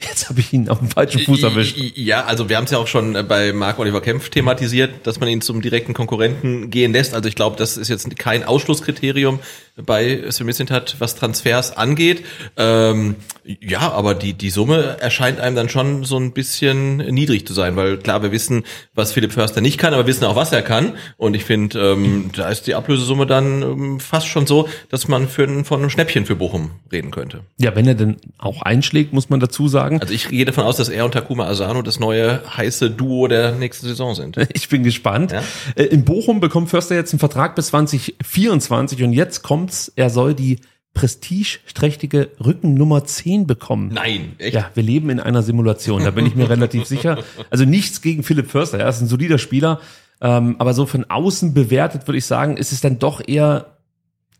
[0.00, 1.76] Jetzt habe ich ihn auf dem falschen Fuß erwischt.
[1.96, 5.18] Ja, also wir haben es ja auch schon äh, bei Marc Oliver Kempf thematisiert, dass
[5.18, 7.14] man ihn zum direkten Konkurrenten gehen lässt.
[7.14, 9.40] Also ich glaube, das ist jetzt kein Ausschlusskriterium.
[9.84, 12.24] Bei Sven hat, was Transfers angeht.
[12.56, 17.54] Ähm, ja, aber die, die Summe erscheint einem dann schon so ein bisschen niedrig zu
[17.54, 18.64] sein, weil klar, wir wissen,
[18.94, 20.94] was Philipp Förster nicht kann, aber wir wissen auch, was er kann.
[21.16, 25.28] Und ich finde, ähm, da ist die Ablösesumme dann ähm, fast schon so, dass man
[25.28, 27.40] für von einem Schnäppchen für Bochum reden könnte.
[27.58, 30.00] Ja, wenn er denn auch einschlägt, muss man dazu sagen.
[30.00, 33.52] Also ich gehe davon aus, dass er und Takuma Asano das neue heiße Duo der
[33.52, 34.36] nächsten Saison sind.
[34.58, 35.30] Ich bin gespannt.
[35.32, 35.42] Ja?
[35.76, 40.34] Äh, in Bochum bekommt Förster jetzt einen Vertrag bis 2024 und jetzt kommt's, er soll
[40.34, 40.58] die
[40.94, 43.90] prestigeträchtige Rücken Nummer 10 bekommen.
[43.92, 44.54] Nein, echt?
[44.54, 47.22] Ja, wir leben in einer Simulation, da bin ich mir relativ sicher.
[47.50, 49.80] Also nichts gegen Philipp Förster, er ist ein solider Spieler,
[50.20, 53.76] ähm, aber so von außen bewertet würde ich sagen, ist es dann doch eher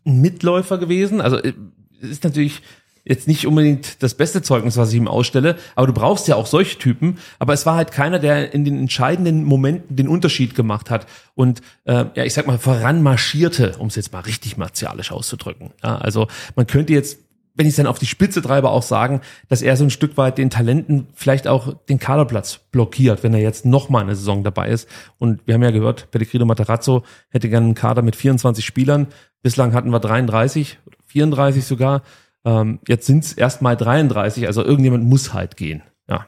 [0.05, 1.21] ein Mitläufer gewesen.
[1.21, 1.53] Also äh,
[2.01, 2.61] es ist natürlich
[3.05, 6.45] jetzt nicht unbedingt das beste Zeugnis, was ich ihm ausstelle, aber du brauchst ja auch
[6.45, 7.17] solche Typen.
[7.39, 11.61] Aber es war halt keiner, der in den entscheidenden Momenten den Unterschied gemacht hat und
[11.85, 15.71] äh, ja, ich sag mal, voranmarschierte, um es jetzt mal richtig martialisch auszudrücken.
[15.83, 17.19] Ja, also man könnte jetzt
[17.59, 19.19] wenn ich es dann auf die Spitze treibe, auch sagen,
[19.49, 23.41] dass er so ein Stück weit den Talenten vielleicht auch den Kaderplatz blockiert, wenn er
[23.41, 24.87] jetzt noch mal eine Saison dabei ist.
[25.17, 29.07] Und wir haben ja gehört, Pellegrino Materazzo hätte gerne einen Kader mit 24 Spielern.
[29.41, 30.77] Bislang hatten wir 33,
[31.07, 32.01] 34 sogar.
[32.49, 35.83] Ähm, jetzt sind es erst mal 33, also irgendjemand muss halt gehen.
[36.09, 36.25] Ja,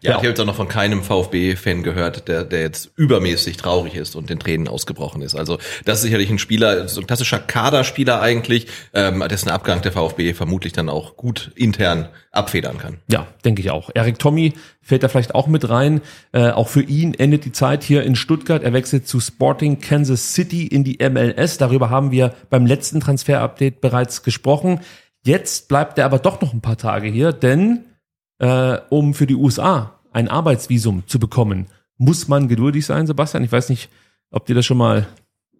[0.00, 0.10] ja, ja.
[0.10, 4.14] ich habe jetzt auch noch von keinem VfB-Fan gehört, der, der jetzt übermäßig traurig ist
[4.14, 5.34] und den Tränen ausgebrochen ist.
[5.34, 9.90] Also das ist sicherlich ein Spieler, so ein klassischer Kaderspieler eigentlich, ähm, dessen Abgang der
[9.90, 12.98] VfB vermutlich dann auch gut intern abfedern kann.
[13.08, 13.90] Ja, denke ich auch.
[13.94, 16.00] Erik Tommy fällt da vielleicht auch mit rein.
[16.32, 18.62] Äh, auch für ihn endet die Zeit hier in Stuttgart.
[18.62, 21.58] Er wechselt zu Sporting Kansas City in die MLS.
[21.58, 24.80] Darüber haben wir beim letzten Transfer-Update bereits gesprochen.
[25.24, 27.84] Jetzt bleibt er aber doch noch ein paar Tage hier, denn
[28.38, 33.42] äh, um für die USA ein Arbeitsvisum zu bekommen, muss man geduldig sein, Sebastian.
[33.42, 33.88] Ich weiß nicht,
[34.30, 35.06] ob dir das schon mal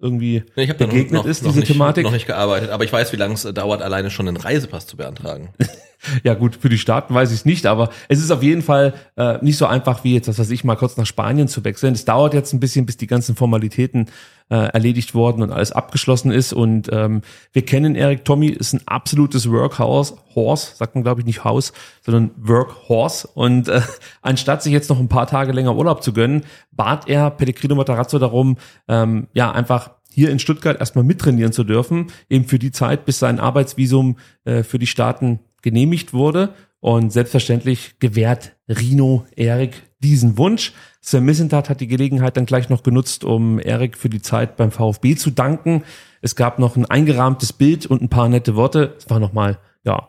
[0.01, 2.05] irgendwie ich begegnet noch, ist, diese nicht, Thematik.
[2.05, 4.99] noch nicht gearbeitet, aber ich weiß, wie lange es dauert, alleine schon einen Reisepass zu
[4.99, 5.55] beantragen.
[6.25, 8.93] ja gut, für die Staaten weiß ich es nicht, aber es ist auf jeden Fall
[9.17, 11.95] äh, nicht so einfach wie jetzt, was weiß ich, mal kurz nach Spanien zu wechseln.
[11.95, 14.11] Es dauert jetzt ein bisschen, bis die ganzen Formalitäten
[14.51, 16.53] äh, erledigt worden und alles abgeschlossen ist.
[16.53, 17.23] Und ähm,
[17.53, 21.73] wir kennen Eric Tommy, ist ein absolutes Workhorse, Horse, sagt man glaube ich nicht Haus,
[22.03, 23.29] sondern Workhorse.
[23.35, 23.81] Und äh,
[24.23, 28.19] anstatt sich jetzt noch ein paar Tage länger Urlaub zu gönnen, bat er Pellegrino Matarazzo
[28.19, 28.57] darum,
[28.89, 33.19] ähm, ja einfach hier in Stuttgart erstmal mittrainieren zu dürfen, eben für die Zeit, bis
[33.19, 36.55] sein Arbeitsvisum äh, für die Staaten genehmigt wurde.
[36.79, 40.75] Und selbstverständlich gewährt Rino Erik diesen Wunsch.
[41.07, 44.71] Sir Missentat hat die Gelegenheit dann gleich noch genutzt, um Erik für die Zeit beim
[44.71, 45.85] VfB zu danken.
[46.23, 48.95] Es gab noch ein eingerahmtes Bild und ein paar nette Worte.
[48.97, 50.09] Es war nochmal, ja,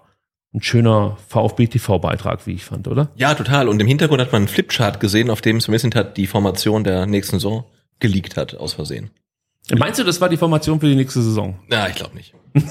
[0.53, 3.09] ein schöner VfB-TV-Beitrag, wie ich fand, oder?
[3.17, 3.67] Ja, total.
[3.67, 7.05] Und im Hintergrund hat man einen Flipchart gesehen, auf dem Sir Missentat die Formation der
[7.05, 7.65] nächsten Saison
[7.99, 9.11] geleakt hat, aus Versehen.
[9.77, 11.59] Meinst du, das war die Formation für die nächste Saison?
[11.69, 12.33] Ja, ich glaube nicht.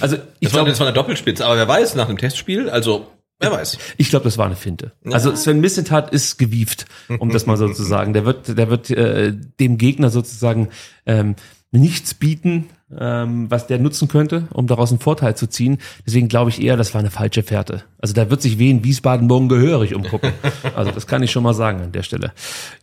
[0.00, 3.08] also ich glaube, das war eine Doppelspitze, aber wer weiß, nach dem Testspiel, also
[3.38, 3.78] wer weiß.
[3.96, 4.92] Ich glaube, das war eine Finte.
[5.04, 5.12] Ja.
[5.12, 6.86] Also Sven Missentat ist gewieft,
[7.18, 8.12] um das mal so zu sagen.
[8.12, 10.68] Der wird, der wird äh, dem Gegner sozusagen
[11.06, 11.36] ähm,
[11.78, 12.66] nichts bieten,
[12.98, 15.78] ähm, was der nutzen könnte, um daraus einen Vorteil zu ziehen.
[16.06, 17.82] Deswegen glaube ich eher, das war eine falsche Fährte.
[17.98, 20.32] Also da wird sich Wien Wiesbaden morgen gehörig umgucken.
[20.74, 22.32] Also das kann ich schon mal sagen an der Stelle.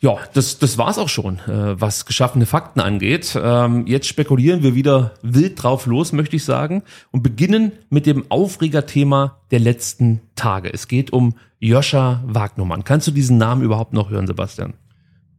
[0.01, 3.38] Ja, das, das war's auch schon, äh, was geschaffene Fakten angeht.
[3.41, 8.26] Ähm, jetzt spekulieren wir wieder wild drauf los, möchte ich sagen, und beginnen mit dem
[8.30, 10.73] Aufregerthema der letzten Tage.
[10.73, 12.84] Es geht um Joscha Wagnumann.
[12.84, 14.73] Kannst du diesen Namen überhaupt noch hören, Sebastian?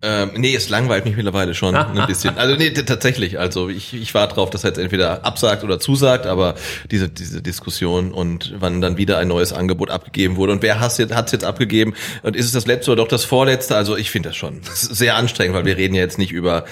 [0.05, 2.37] Ähm, nee, es langweilt mich mittlerweile schon ein bisschen.
[2.37, 3.39] Also nee, tatsächlich.
[3.39, 6.57] Also ich, ich warte drauf, dass er jetzt entweder absagt oder zusagt, aber
[6.91, 10.91] diese, diese Diskussion und wann dann wieder ein neues Angebot abgegeben wurde und wer hat
[10.91, 13.77] es jetzt, hat's jetzt abgegeben und ist es das letzte oder doch das vorletzte?
[13.77, 16.65] Also ich finde das schon das sehr anstrengend, weil wir reden ja jetzt nicht über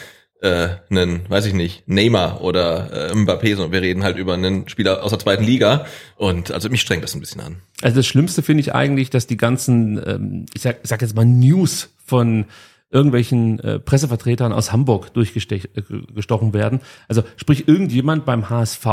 [0.43, 4.69] äh, einen, weiß ich nicht, Neymar oder äh, Mbappé, sondern wir reden halt über einen
[4.69, 5.87] Spieler aus der zweiten Liga
[6.17, 7.57] und also mich strengt das ein bisschen an.
[7.81, 11.15] Also das Schlimmste finde ich eigentlich, dass die ganzen, ähm, ich sag, ich sag jetzt
[11.15, 12.47] mal News von
[12.91, 16.81] irgendwelchen äh, Pressevertretern aus Hamburg durchgestochen äh, werden.
[17.09, 18.87] Also sprich, irgendjemand beim HSV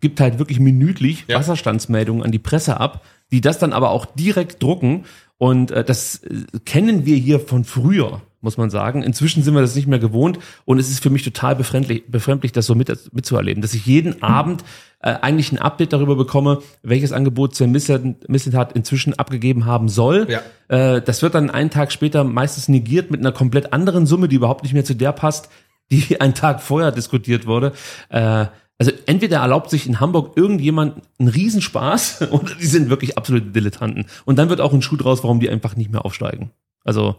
[0.00, 1.38] gibt halt wirklich minütlich ja.
[1.38, 5.04] Wasserstandsmeldungen an die Presse ab, die das dann aber auch direkt drucken.
[5.38, 9.02] Und äh, das äh, kennen wir hier von früher muss man sagen.
[9.02, 12.52] Inzwischen sind wir das nicht mehr gewohnt und es ist für mich total befremdlich, befremdlich
[12.52, 14.64] das so mit, mitzuerleben, dass ich jeden Abend
[15.00, 20.26] äh, eigentlich ein Update darüber bekomme, welches Angebot Sven Missentat inzwischen abgegeben haben soll.
[20.28, 20.42] Ja.
[20.68, 24.36] Äh, das wird dann einen Tag später meistens negiert mit einer komplett anderen Summe, die
[24.36, 25.48] überhaupt nicht mehr zu der passt,
[25.90, 27.72] die einen Tag vorher diskutiert wurde.
[28.08, 28.46] Äh,
[28.80, 34.06] also entweder erlaubt sich in Hamburg irgendjemand einen Riesenspaß oder die sind wirklich absolute Dilettanten.
[34.24, 36.50] Und dann wird auch ein Schuh draus, warum die einfach nicht mehr aufsteigen.
[36.84, 37.16] Also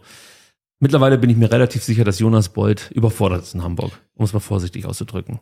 [0.82, 4.32] Mittlerweile bin ich mir relativ sicher, dass Jonas Bold überfordert ist in Hamburg, um es
[4.32, 5.38] mal vorsichtig auszudrücken.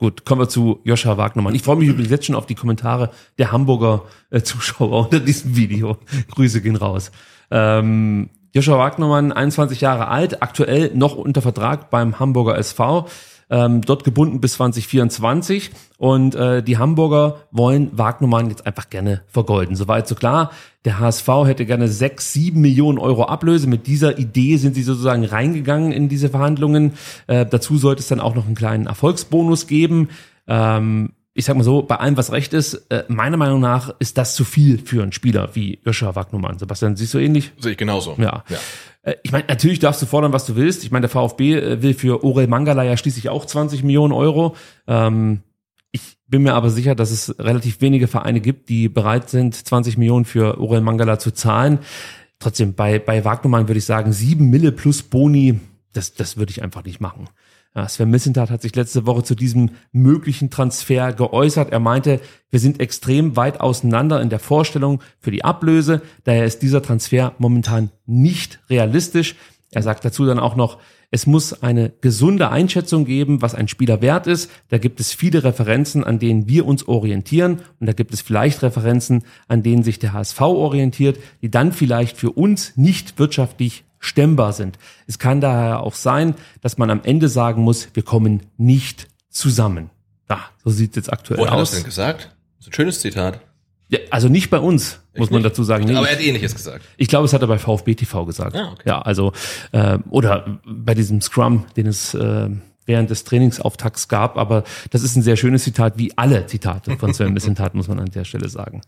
[0.00, 1.54] Gut, kommen wir zu Joscha Wagnermann.
[1.54, 5.56] Ich freue mich übrigens jetzt schon auf die Kommentare der Hamburger äh, Zuschauer unter diesem
[5.56, 5.98] Video.
[6.30, 7.12] Grüße gehen raus.
[7.50, 13.08] Ähm, Joshua Wagnermann, 21 Jahre alt, aktuell noch unter Vertrag beim Hamburger SV,
[13.50, 19.76] ähm, dort gebunden bis 2024 und äh, die Hamburger wollen Wagnermann jetzt einfach gerne vergolden.
[19.76, 20.52] Soweit so klar.
[20.86, 23.66] Der HSV hätte gerne sechs, sieben Millionen Euro Ablöse.
[23.66, 26.92] Mit dieser Idee sind sie sozusagen reingegangen in diese Verhandlungen.
[27.26, 30.08] Äh, dazu sollte es dann auch noch einen kleinen Erfolgsbonus geben.
[30.46, 34.18] Ähm, ich sag mal so, bei allem, was recht ist, äh, meiner Meinung nach ist
[34.18, 36.58] das zu viel für einen Spieler wie Joshua Wagnumann.
[36.58, 37.52] Sebastian, siehst du ähnlich?
[37.58, 38.16] Sehe ich genauso.
[38.18, 38.44] Ja.
[38.48, 38.58] ja.
[39.02, 40.84] Äh, ich meine, natürlich darfst du fordern, was du willst.
[40.84, 44.56] Ich meine, der VfB äh, will für Orel Mangala ja schließlich auch 20 Millionen Euro.
[44.86, 45.40] Ähm,
[45.92, 49.98] ich bin mir aber sicher, dass es relativ wenige Vereine gibt, die bereit sind, 20
[49.98, 51.80] Millionen für Orel Mangala zu zahlen.
[52.38, 55.60] Trotzdem, bei, bei Wagnumann würde ich sagen, sieben Mille plus Boni,
[55.92, 57.28] das, das würde ich einfach nicht machen.
[57.74, 61.70] Ja, Sven Missentat hat sich letzte Woche zu diesem möglichen Transfer geäußert.
[61.70, 62.20] Er meinte,
[62.50, 66.02] wir sind extrem weit auseinander in der Vorstellung für die Ablöse.
[66.24, 69.36] Daher ist dieser Transfer momentan nicht realistisch.
[69.70, 70.78] Er sagt dazu dann auch noch,
[71.12, 74.50] es muss eine gesunde Einschätzung geben, was ein Spieler wert ist.
[74.68, 77.62] Da gibt es viele Referenzen, an denen wir uns orientieren.
[77.78, 82.16] Und da gibt es vielleicht Referenzen, an denen sich der HSV orientiert, die dann vielleicht
[82.16, 84.78] für uns nicht wirtschaftlich stemmbar sind.
[85.06, 89.90] Es kann daher auch sein, dass man am Ende sagen muss, wir kommen nicht zusammen.
[90.28, 91.50] Ja, so sieht es jetzt aktuell Wo aus.
[91.50, 92.30] hat er das denn gesagt?
[92.58, 93.40] Das ist ein schönes Zitat.
[93.88, 95.50] Ja, also nicht bei uns, muss Echt man nicht?
[95.50, 95.84] dazu sagen.
[95.84, 96.84] Nee, Aber er hat ähnliches gesagt.
[96.96, 98.56] ich glaube, es hat er bei VfB TV gesagt.
[98.56, 98.82] Ah, okay.
[98.86, 99.32] Ja, also
[99.72, 102.48] äh, oder bei diesem Scrum, den es äh,
[102.86, 104.36] während des Trainingsauftakts gab.
[104.38, 107.98] Aber das ist ein sehr schönes Zitat, wie alle Zitate von Sven Missentat, muss man
[107.98, 108.80] an der Stelle sagen.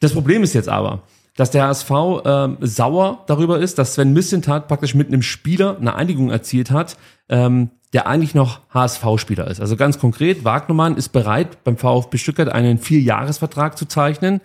[0.00, 1.02] Das Problem ist jetzt aber,
[1.38, 1.90] dass der HSV
[2.24, 6.96] ähm, sauer darüber ist, dass Sven Missentat praktisch mit einem Spieler eine Einigung erzielt hat,
[7.28, 9.60] ähm, der eigentlich noch HSV-Spieler ist.
[9.60, 14.40] Also ganz konkret, Wagnermann ist bereit, beim VfB Stuttgart einen Vierjahresvertrag zu zeichnen.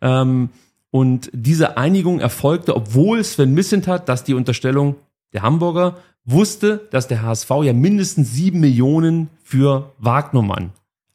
[0.00, 0.50] Ähm,
[0.92, 4.94] und diese Einigung erfolgte, obwohl Sven Missentat, dass die Unterstellung
[5.32, 10.70] der Hamburger, wusste, dass der HSV ja mindestens sieben Millionen für Wagnermann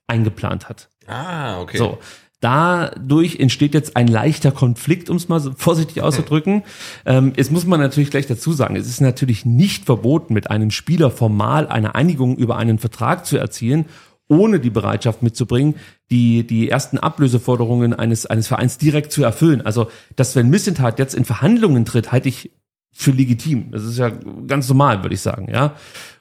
[0.07, 0.89] eingeplant hat.
[1.07, 1.77] Ah, okay.
[1.77, 1.99] So.
[2.41, 6.63] Dadurch entsteht jetzt ein leichter Konflikt, um es mal so vorsichtig auszudrücken.
[7.05, 10.71] Ähm, jetzt muss man natürlich gleich dazu sagen, es ist natürlich nicht verboten, mit einem
[10.71, 13.85] Spieler formal eine Einigung über einen Vertrag zu erzielen,
[14.27, 15.75] ohne die Bereitschaft mitzubringen,
[16.09, 19.61] die, die ersten Ablöseforderungen eines, eines Vereins direkt zu erfüllen.
[19.61, 22.49] Also, dass wenn Missentat jetzt in Verhandlungen tritt, halte ich
[22.91, 23.69] für legitim.
[23.71, 24.09] Das ist ja
[24.47, 25.75] ganz normal, würde ich sagen, ja.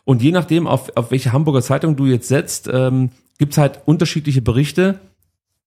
[0.04, 4.42] Und je nachdem, auf, auf welche Hamburger Zeitung du jetzt setzt, ähm, gibt's halt unterschiedliche
[4.42, 5.00] Berichte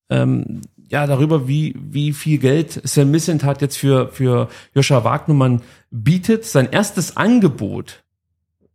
[0.10, 6.46] ähm, ja, darüber, wie, wie viel Geld Sven Missentat jetzt für, für Joscha Wagnermann bietet.
[6.46, 8.04] Sein erstes Angebot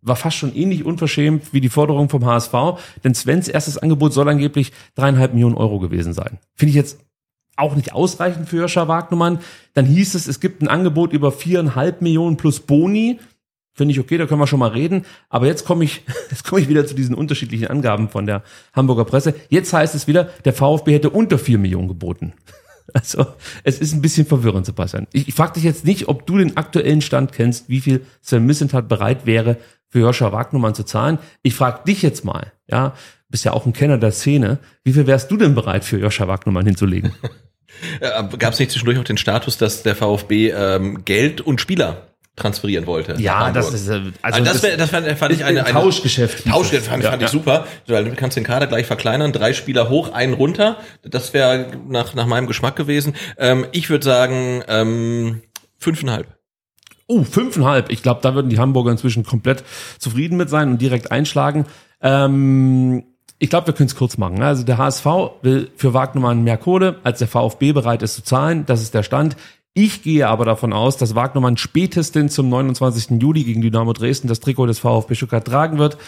[0.03, 2.55] war fast schon ähnlich unverschämt wie die Forderung vom HSV,
[3.05, 6.39] denn Svens erstes Angebot soll angeblich dreieinhalb Millionen Euro gewesen sein.
[6.55, 6.99] Finde ich jetzt
[7.57, 9.41] auch nicht ausreichend für Joscha Wagnermann.
[9.75, 13.19] Dann hieß es, es gibt ein Angebot über viereinhalb Millionen plus Boni.
[13.79, 15.05] Finde ich okay, da können wir schon mal reden.
[15.29, 18.43] Aber jetzt komme ich, jetzt komme ich wieder zu diesen unterschiedlichen Angaben von der
[18.75, 19.35] Hamburger Presse.
[19.51, 22.35] Jetzt heißt es wieder, der VfB hätte unter vier Millionen geboten.
[22.95, 23.27] Also,
[23.65, 25.09] es ist ein bisschen verwirrend, Sebastian.
[25.13, 28.47] Ich, ich frage dich jetzt nicht, ob du den aktuellen Stand kennst, wie viel Sven
[28.47, 29.59] Missentat bereit wäre,
[29.91, 31.19] für Joscha Wagnermann zu zahlen.
[31.43, 32.95] Ich frage dich jetzt mal, ja,
[33.29, 36.29] bist ja auch ein Kenner der Szene, wie viel wärst du denn bereit, für Joscha
[36.29, 37.13] Wagnermann hinzulegen?
[38.01, 42.09] Gab es nicht zwischendurch auch den Status, dass der VfB ähm, Geld und Spieler
[42.39, 43.15] transferieren wollte?
[43.19, 46.45] Ja, das ist, äh, Also das, wär, das fand, fand ich eine, ein eine Tauschgeschäft.
[46.45, 46.89] hieß Tauschgeld es.
[46.89, 47.33] fand, Ja, fand ich ja.
[47.33, 50.77] super, weil du kannst den Kader gleich verkleinern, drei Spieler hoch, einen runter.
[51.03, 53.15] Das wäre nach, nach meinem Geschmack gewesen.
[53.37, 55.43] Ähm, ich würde sagen ähm,
[55.79, 56.27] fünfeinhalb.
[57.07, 57.91] Oh, fünfeinhalb.
[57.91, 59.65] Ich glaube, da würden die Hamburger inzwischen komplett
[59.99, 61.65] zufrieden mit sein und direkt einschlagen.
[62.03, 63.05] Ähm,
[63.39, 64.43] ich glaube, wir können es kurz machen.
[64.43, 65.07] Also der HSV
[65.43, 68.67] will für Wagnermann mehr Kohle, als der VfB bereit ist zu zahlen.
[68.67, 69.37] Das ist der Stand.
[69.75, 73.21] Ich gehe aber davon aus, dass Wagnermann spätestens zum 29.
[73.23, 75.99] Juli gegen Dynamo Dresden das Trikot des VfB Stuttgart tragen wird.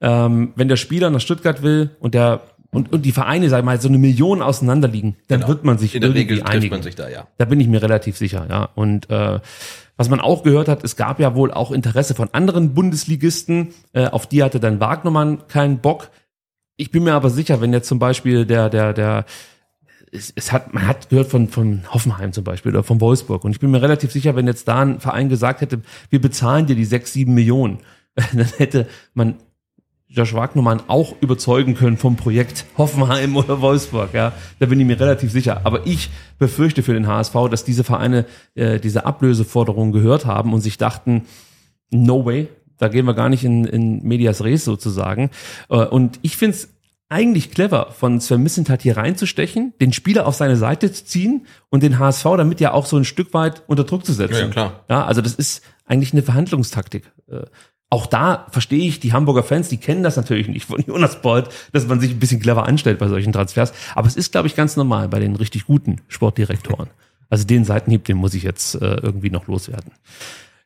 [0.00, 2.40] Ähm, wenn der Spieler nach Stuttgart will und der
[2.70, 5.48] und, und die Vereine, sag ich mal, so eine Million auseinander liegen, dann Genau.
[5.48, 6.74] wird man sich In der irgendwie Regel trifft einigen.
[6.74, 7.26] man sich da, ja.
[7.38, 8.68] Da bin ich mir relativ sicher, ja.
[8.74, 9.40] Und äh,
[9.96, 13.68] was man auch gehört hat, es gab ja wohl auch Interesse von anderen Bundesligisten.
[13.94, 16.10] Äh, auf die hatte dann Wagnermann keinen Bock.
[16.76, 19.24] Ich bin mir aber sicher, wenn jetzt zum Beispiel der, der, der,
[20.12, 23.44] es, es hat, man hat gehört von, von Hoffenheim zum Beispiel oder von Wolfsburg.
[23.44, 26.66] Und ich bin mir relativ sicher, wenn jetzt da ein Verein gesagt hätte, wir bezahlen
[26.66, 27.78] dir die sechs, sieben Millionen,
[28.14, 29.36] dann hätte man
[30.10, 34.14] Josh Wagnermann auch überzeugen können vom Projekt Hoffenheim oder Wolfsburg.
[34.14, 35.60] Ja, da bin ich mir relativ sicher.
[35.64, 36.08] Aber ich
[36.38, 38.24] befürchte für den HSV, dass diese Vereine
[38.54, 41.26] äh, diese Ablöseforderungen gehört haben und sich dachten,
[41.90, 42.48] no way,
[42.78, 45.30] da gehen wir gar nicht in, in medias res sozusagen.
[45.68, 46.70] Äh, und ich finde es
[47.08, 51.82] eigentlich clever von Sven Missentat hier reinzustechen, den Spieler auf seine Seite zu ziehen und
[51.82, 54.34] den HSV damit ja auch so ein Stück weit unter Druck zu setzen.
[54.34, 54.84] Ja, klar.
[54.88, 57.10] Ja, also das ist eigentlich eine Verhandlungstaktik.
[57.30, 57.44] Äh,
[57.90, 61.48] auch da verstehe ich die Hamburger Fans, die kennen das natürlich nicht von Jonas Bolt,
[61.72, 63.72] dass man sich ein bisschen clever anstellt bei solchen Transfers.
[63.94, 66.90] Aber es ist, glaube ich, ganz normal bei den richtig guten Sportdirektoren.
[67.30, 69.92] Also den Seitenhieb, den muss ich jetzt äh, irgendwie noch loswerden.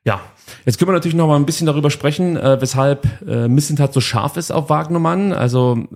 [0.04, 0.20] Ja,
[0.64, 4.00] jetzt können wir natürlich noch mal ein bisschen darüber sprechen, äh, weshalb äh, Missentat so
[4.00, 5.32] scharf ist auf Wagnermann.
[5.32, 5.86] Also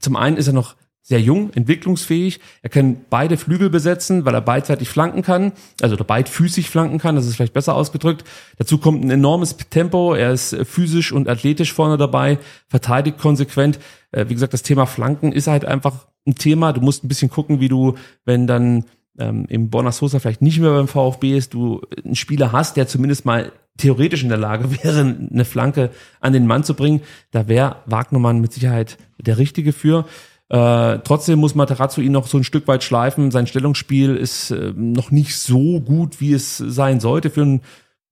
[0.00, 2.40] zum einen ist er noch sehr jung, entwicklungsfähig.
[2.62, 7.16] Er kann beide Flügel besetzen, weil er beidseitig flanken kann, also oder beidfüßig flanken kann,
[7.16, 8.24] das ist vielleicht besser ausgedrückt.
[8.58, 13.78] Dazu kommt ein enormes Tempo, er ist physisch und athletisch vorne dabei, verteidigt konsequent.
[14.12, 16.72] Äh, wie gesagt, das Thema Flanken ist halt einfach ein Thema.
[16.72, 17.94] Du musst ein bisschen gucken, wie du,
[18.24, 18.84] wenn dann
[19.18, 22.86] ähm, im Bonner Sosa vielleicht nicht mehr beim VfB ist, du einen Spieler hast, der
[22.86, 25.90] zumindest mal theoretisch in der Lage wäre, eine Flanke
[26.20, 27.00] an den Mann zu bringen,
[27.30, 30.06] da wäre Wagnermann mit Sicherheit der Richtige für.
[30.48, 33.30] Äh, trotzdem muss Materazzo ihn noch so ein Stück weit schleifen.
[33.30, 37.60] Sein Stellungsspiel ist äh, noch nicht so gut, wie es sein sollte für einen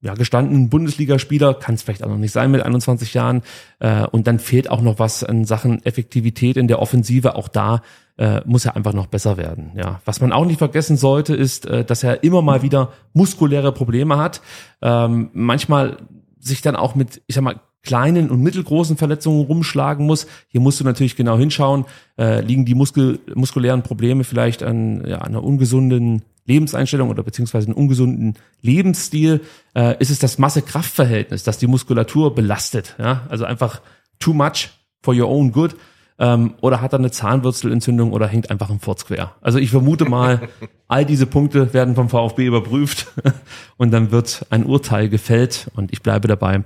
[0.01, 1.55] ja, gestandenen Bundesligaspieler.
[1.55, 3.43] Kann es vielleicht auch noch nicht sein mit 21 Jahren.
[3.81, 7.35] Äh, und dann fehlt auch noch was an Sachen Effektivität in der Offensive.
[7.35, 7.83] Auch da
[8.19, 9.73] äh, muss er einfach noch besser werden.
[9.75, 13.73] Ja, was man auch nicht vergessen sollte, ist, äh, dass er immer mal wieder muskuläre
[13.73, 14.43] Probleme hat.
[14.81, 15.97] Ähm, manchmal
[16.39, 20.27] sich dann auch mit, ich sag mal, kleinen und mittelgroßen Verletzungen rumschlagen muss.
[20.49, 21.85] Hier musst du natürlich genau hinschauen,
[22.19, 27.77] äh, liegen die Muskel, muskulären Probleme vielleicht an ja, einer ungesunden Lebenseinstellung oder beziehungsweise einem
[27.77, 29.43] ungesunden Lebensstil?
[29.75, 32.97] Äh, ist es das Masse-Kraft-Verhältnis, das die Muskulatur belastet?
[32.99, 33.27] Ja?
[33.29, 33.81] Also einfach
[34.19, 34.71] too much
[35.03, 35.77] for your own good.
[36.21, 39.37] Ähm, oder hat er eine Zahnwurzelentzündung oder hängt einfach ein Furz quer?
[39.41, 40.49] Also ich vermute mal,
[40.89, 43.07] all diese Punkte werden vom VfB überprüft
[43.77, 46.65] und dann wird ein Urteil gefällt und ich bleibe dabei.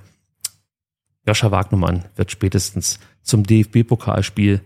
[1.27, 4.61] Joscha Wagnermann wird spätestens zum DFB-Pokalspiel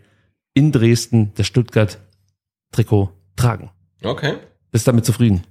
[0.54, 3.70] in Dresden das Stuttgart-Trikot tragen.
[4.02, 4.38] Okay.
[4.70, 5.44] Bist damit zufrieden?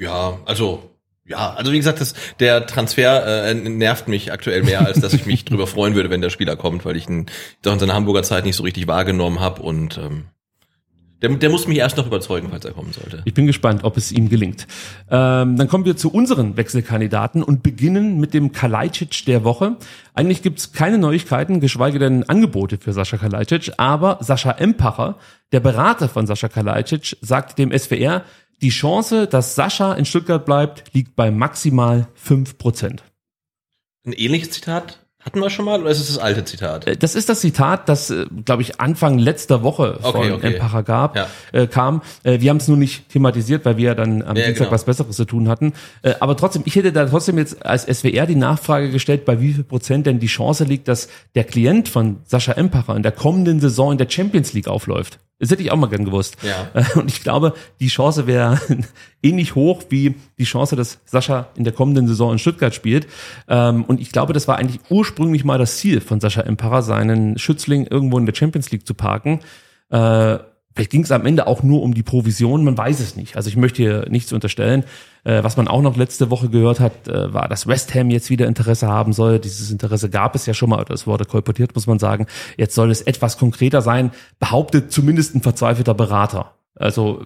[0.00, 0.90] Ja, also
[1.28, 5.26] ja, also wie gesagt, das, der Transfer äh, nervt mich aktuell mehr, als dass ich
[5.26, 7.26] mich drüber freuen würde, wenn der Spieler kommt, weil ich ihn
[7.62, 10.26] doch in seiner Hamburger Zeit nicht so richtig wahrgenommen habe und ähm,
[11.22, 13.22] der, der muss mich erst noch überzeugen, falls er kommen sollte.
[13.24, 14.66] Ich bin gespannt, ob es ihm gelingt.
[15.10, 19.76] Ähm, dann kommen wir zu unseren Wechselkandidaten und beginnen mit dem Kalajdzic der Woche.
[20.12, 25.16] Eigentlich gibt's keine Neuigkeiten, geschweige denn Angebote für Sascha Kalajdzic, aber Sascha Empacher,
[25.52, 28.22] der Berater von Sascha Kalajdzic, sagt dem SWR,
[28.62, 33.04] die Chance, dass Sascha in Stuttgart bleibt, liegt bei maximal fünf Prozent.
[34.04, 36.86] Ein ähnliches Zitat hatten wir schon mal oder ist es das alte Zitat?
[36.86, 40.54] Äh, das ist das Zitat, das, äh, glaube ich, Anfang letzter Woche von okay, okay.
[40.54, 41.26] Empacher gab, ja.
[41.52, 42.02] äh, kam.
[42.22, 44.74] Äh, wir haben es nur nicht thematisiert, weil wir ja dann am ja, Dienstag genau.
[44.74, 45.72] was Besseres zu tun hatten.
[46.02, 49.52] Äh, aber trotzdem, ich hätte da trotzdem jetzt als SWR die Nachfrage gestellt, bei wie
[49.52, 53.58] viel Prozent denn die Chance liegt, dass der Klient von Sascha Empacher in der kommenden
[53.58, 55.18] Saison in der Champions League aufläuft.
[55.38, 56.38] Das hätte ich auch mal gern gewusst.
[56.42, 56.68] Ja.
[56.72, 58.60] Äh, und ich glaube, die Chance wäre
[59.22, 63.06] ähnlich hoch wie die Chance, dass Sascha in der kommenden Saison in Stuttgart spielt.
[63.48, 67.38] Ähm, und ich glaube, das war eigentlich ursprünglich mal das Ziel von Sascha Empara, seinen
[67.38, 69.40] Schützling irgendwo in der Champions League zu parken.
[70.76, 73.34] Vielleicht ging es am Ende auch nur um die Provision, man weiß es nicht.
[73.34, 74.84] Also ich möchte hier nichts unterstellen.
[75.24, 78.28] Äh, was man auch noch letzte Woche gehört hat, äh, war, dass West Ham jetzt
[78.28, 79.38] wieder Interesse haben soll.
[79.38, 82.26] Dieses Interesse gab es ja schon mal, das wurde kolportiert, muss man sagen.
[82.58, 86.52] Jetzt soll es etwas konkreter sein, behauptet zumindest ein verzweifelter Berater.
[86.74, 87.24] Also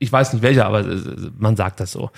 [0.00, 0.98] ich weiß nicht welcher, aber äh,
[1.38, 2.10] man sagt das so.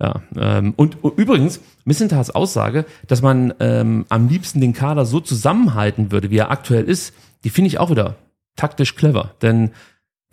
[0.00, 6.12] Ja, ähm, und, übrigens, Missentas Aussage, dass man ähm, am liebsten den Kader so zusammenhalten
[6.12, 8.14] würde, wie er aktuell ist, die finde ich auch wieder
[8.54, 9.34] taktisch clever.
[9.42, 9.72] Denn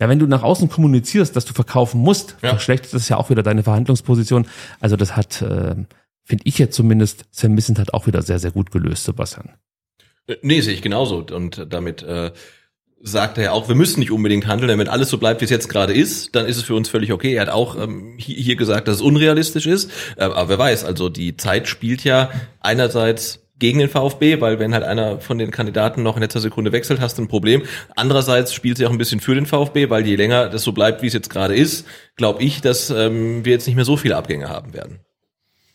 [0.00, 2.50] ja, wenn du nach außen kommunizierst, dass du verkaufen musst, ja.
[2.50, 4.46] verschlechtert das ja auch wieder deine Verhandlungsposition.
[4.80, 5.74] Also das hat, äh,
[6.24, 9.50] finde ich jetzt zumindest, Sam Missent hat auch wieder sehr, sehr gut gelöst, Sebastian.
[10.28, 11.26] Äh, nee, sehe ich genauso.
[11.32, 12.30] Und damit äh,
[13.00, 15.44] sagt er ja auch, wir müssen nicht unbedingt handeln, denn wenn alles so bleibt, wie
[15.44, 17.34] es jetzt gerade ist, dann ist es für uns völlig okay.
[17.34, 19.90] Er hat auch ähm, hier gesagt, dass es unrealistisch ist.
[20.16, 22.30] Äh, aber wer weiß, also die Zeit spielt ja
[22.60, 26.72] einerseits gegen den VfB, weil wenn halt einer von den Kandidaten noch in letzter Sekunde
[26.72, 27.62] wechselt, hast du ein Problem.
[27.96, 31.02] Andererseits spielt sie auch ein bisschen für den VfB, weil je länger das so bleibt,
[31.02, 31.86] wie es jetzt gerade ist,
[32.16, 35.00] glaube ich, dass ähm, wir jetzt nicht mehr so viele Abgänge haben werden.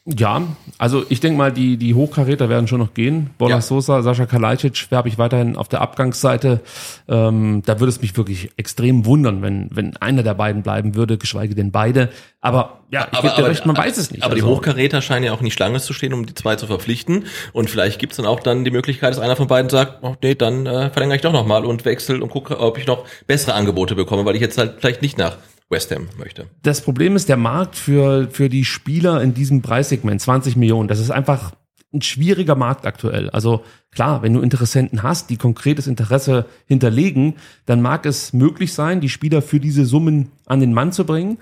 [0.05, 0.41] Ja,
[0.77, 3.29] also ich denke mal, die, die Hochkaräter werden schon noch gehen.
[3.37, 3.61] Bola ja.
[3.61, 6.59] Sosa, Sascha Kalajdzic habe ich weiterhin auf der Abgangsseite.
[7.07, 11.17] Ähm, da würde es mich wirklich extrem wundern, wenn, wenn einer der beiden bleiben würde,
[11.17, 12.09] geschweige denn beide.
[12.41, 14.23] Aber ja, ich gebe dir recht, man weiß es nicht.
[14.23, 14.45] Aber also.
[14.45, 17.23] die Hochkaräter scheinen ja auch nicht Schlange zu stehen, um die zwei zu verpflichten.
[17.53, 20.17] Und vielleicht gibt es dann auch dann die Möglichkeit, dass einer von beiden sagt, oh,
[20.21, 23.53] nee, dann äh, verlängere ich doch nochmal und wechsel und gucke, ob ich noch bessere
[23.53, 25.37] Angebote bekomme, weil ich jetzt halt vielleicht nicht nach
[25.73, 26.47] West Ham möchte.
[26.61, 30.99] Das Problem ist der Markt für, für die Spieler in diesem Preissegment, 20 Millionen, das
[30.99, 31.51] ist einfach
[31.93, 33.29] ein schwieriger Markt aktuell.
[33.29, 37.35] Also klar, wenn du Interessenten hast, die konkretes Interesse hinterlegen,
[37.65, 41.37] dann mag es möglich sein, die Spieler für diese Summen an den Mann zu bringen.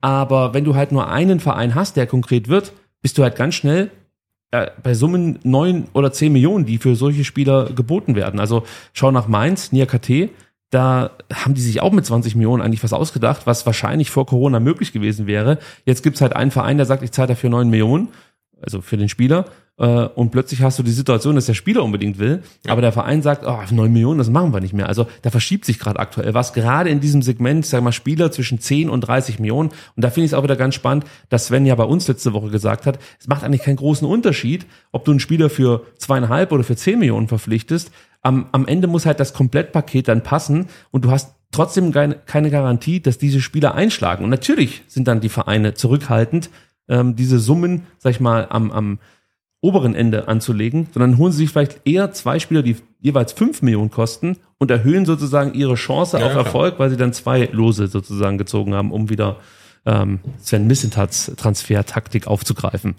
[0.00, 3.54] Aber wenn du halt nur einen Verein hast, der konkret wird, bist du halt ganz
[3.54, 3.90] schnell
[4.50, 8.38] äh, bei Summen neun oder zehn Millionen, die für solche Spieler geboten werden.
[8.38, 10.30] Also schau nach Mainz, Nia KT,
[10.70, 14.60] da haben die sich auch mit 20 Millionen eigentlich was ausgedacht, was wahrscheinlich vor Corona
[14.60, 15.58] möglich gewesen wäre.
[15.84, 18.08] Jetzt gibt's halt einen Verein, der sagt, ich zahle dafür neun Millionen,
[18.60, 19.46] also für den Spieler.
[19.76, 22.72] Äh, und plötzlich hast du die Situation, dass der Spieler unbedingt will, ja.
[22.72, 24.88] aber der Verein sagt, oh, 9 Millionen, das machen wir nicht mehr.
[24.88, 28.60] Also da verschiebt sich gerade aktuell was, gerade in diesem Segment, sag mal, Spieler zwischen
[28.60, 29.70] 10 und 30 Millionen.
[29.96, 32.32] Und da finde ich es auch wieder ganz spannend, dass Sven ja bei uns letzte
[32.32, 36.52] Woche gesagt hat, es macht eigentlich keinen großen Unterschied, ob du einen Spieler für zweieinhalb
[36.52, 37.90] oder für 10 Millionen verpflichtest.
[38.24, 43.00] Am, am Ende muss halt das Komplettpaket dann passen und du hast trotzdem keine, Garantie,
[43.00, 44.24] dass diese Spieler einschlagen.
[44.24, 46.50] Und natürlich sind dann die Vereine zurückhaltend,
[46.88, 48.98] ähm, diese Summen, sag ich mal, am, am
[49.60, 53.90] oberen Ende anzulegen, sondern holen sie sich vielleicht eher zwei Spieler, die jeweils fünf Millionen
[53.90, 58.36] kosten und erhöhen sozusagen ihre Chance ja, auf Erfolg, weil sie dann zwei Lose sozusagen
[58.36, 59.36] gezogen haben, um wieder
[59.86, 62.94] ähm, Sven Missentats Transfertaktik aufzugreifen.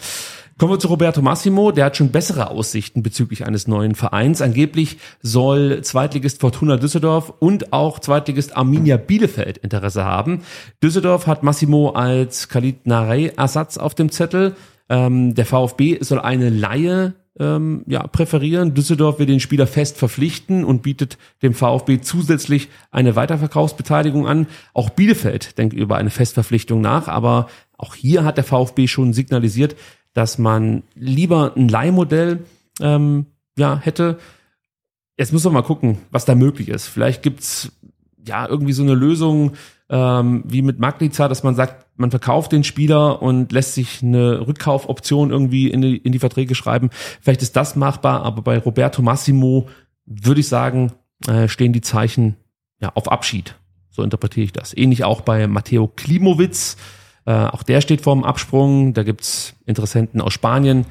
[0.58, 4.42] Kommen wir zu Roberto Massimo, der hat schon bessere Aussichten bezüglich eines neuen Vereins.
[4.42, 10.44] Angeblich soll Zweitligist Fortuna Düsseldorf und auch Zweitligist Arminia Bielefeld Interesse haben.
[10.82, 14.56] Düsseldorf hat Massimo als Khalid Narey Ersatz auf dem Zettel.
[14.88, 18.74] Ähm, der VfB soll eine Laie ähm, ja, präferieren.
[18.74, 24.48] Düsseldorf will den Spieler fest verpflichten und bietet dem VfB zusätzlich eine Weiterverkaufsbeteiligung an.
[24.74, 29.76] Auch Bielefeld denkt über eine Festverpflichtung nach, aber auch hier hat der VfB schon signalisiert,
[30.16, 32.46] dass man lieber ein Leihmodell
[32.82, 33.28] ähm,
[33.58, 34.18] ja, hätte.
[35.18, 36.88] Jetzt muss man mal gucken, was da möglich ist.
[36.88, 37.72] Vielleicht gibt's
[38.26, 39.52] ja irgendwie so eine Lösung
[39.90, 44.48] ähm, wie mit Magliza, dass man sagt, man verkauft den Spieler und lässt sich eine
[44.48, 46.90] Rückkaufoption irgendwie in die, in die Verträge schreiben.
[47.22, 49.68] Vielleicht ist das machbar, aber bei Roberto Massimo
[50.06, 50.94] würde ich sagen,
[51.28, 52.38] äh, stehen die Zeichen
[52.82, 53.56] ja, auf Abschied.
[53.90, 54.76] So interpretiere ich das.
[54.76, 56.78] Ähnlich auch bei Matteo Klimowitz.
[57.26, 58.94] Äh, auch der steht vorm Absprung.
[58.94, 60.86] Da gibt's Interessenten aus Spanien.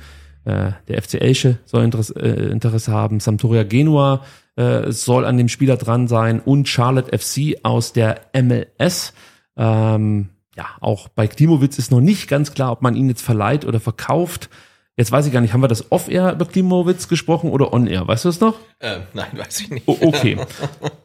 [0.44, 3.20] Äh, der FC Elche soll Interesse, äh, Interesse haben.
[3.20, 4.24] Sampdoria Genua
[4.56, 9.14] äh, soll an dem Spieler dran sein und Charlotte FC aus der MLS.
[9.56, 13.64] Ähm, ja, auch bei Klimowitz ist noch nicht ganz klar, ob man ihn jetzt verleiht
[13.64, 14.50] oder verkauft.
[14.96, 18.06] Jetzt weiß ich gar nicht, haben wir das off-air über Klimowitz gesprochen oder on-air?
[18.06, 18.58] Weißt du es noch?
[18.78, 19.88] Äh, nein, weiß ich nicht.
[19.88, 20.38] Oh, okay.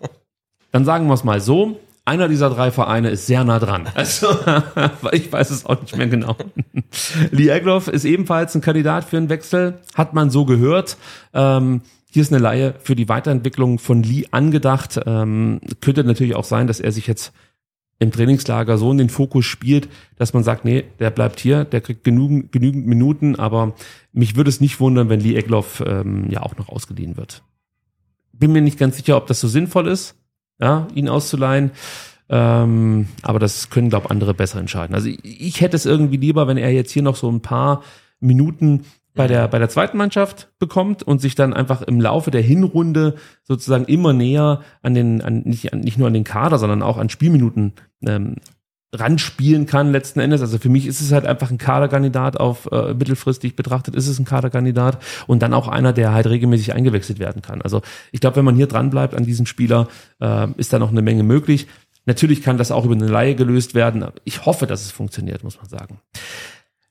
[0.72, 1.80] Dann sagen wir es mal so.
[2.10, 3.88] Einer dieser drei Vereine ist sehr nah dran.
[3.94, 4.30] Also,
[5.12, 6.36] ich weiß es auch nicht mehr genau.
[7.30, 10.98] Lee Egloff ist ebenfalls ein Kandidat für einen Wechsel, hat man so gehört.
[11.36, 15.00] Ähm, hier ist eine Laie für die Weiterentwicklung von Lee angedacht.
[15.06, 17.32] Ähm, könnte natürlich auch sein, dass er sich jetzt
[18.00, 19.88] im Trainingslager so in den Fokus spielt,
[20.18, 23.76] dass man sagt, nee, der bleibt hier, der kriegt genügend, genügend Minuten, aber
[24.14, 27.44] mich würde es nicht wundern, wenn Lee Egloff ähm, ja auch noch ausgeliehen wird.
[28.34, 30.16] Bin mir nicht ganz sicher, ob das so sinnvoll ist,
[30.60, 31.72] ja, ihn auszuleihen.
[32.30, 34.94] Ähm, aber das können, glaube andere besser entscheiden.
[34.94, 37.84] Also ich, ich hätte es irgendwie lieber, wenn er jetzt hier noch so ein paar
[38.20, 42.42] Minuten bei der, bei der zweiten Mannschaft bekommt und sich dann einfach im Laufe der
[42.42, 46.84] Hinrunde sozusagen immer näher an den, an, nicht, an, nicht nur an den Kader, sondern
[46.84, 47.74] auch an Spielminuten
[48.06, 48.36] ähm,
[48.94, 50.42] ranspielen kann letzten Endes.
[50.42, 54.20] Also für mich ist es halt einfach ein Kaderkandidat auf äh, mittelfristig betrachtet ist es
[54.20, 57.62] ein Kaderkandidat und dann auch einer, der halt regelmäßig eingewechselt werden kann.
[57.62, 59.88] Also ich glaube, wenn man hier dran bleibt an diesem Spieler,
[60.20, 61.68] äh, ist da noch eine Menge möglich.
[62.06, 64.04] Natürlich kann das auch über eine Laie gelöst werden.
[64.24, 66.00] Ich hoffe, dass es funktioniert, muss man sagen.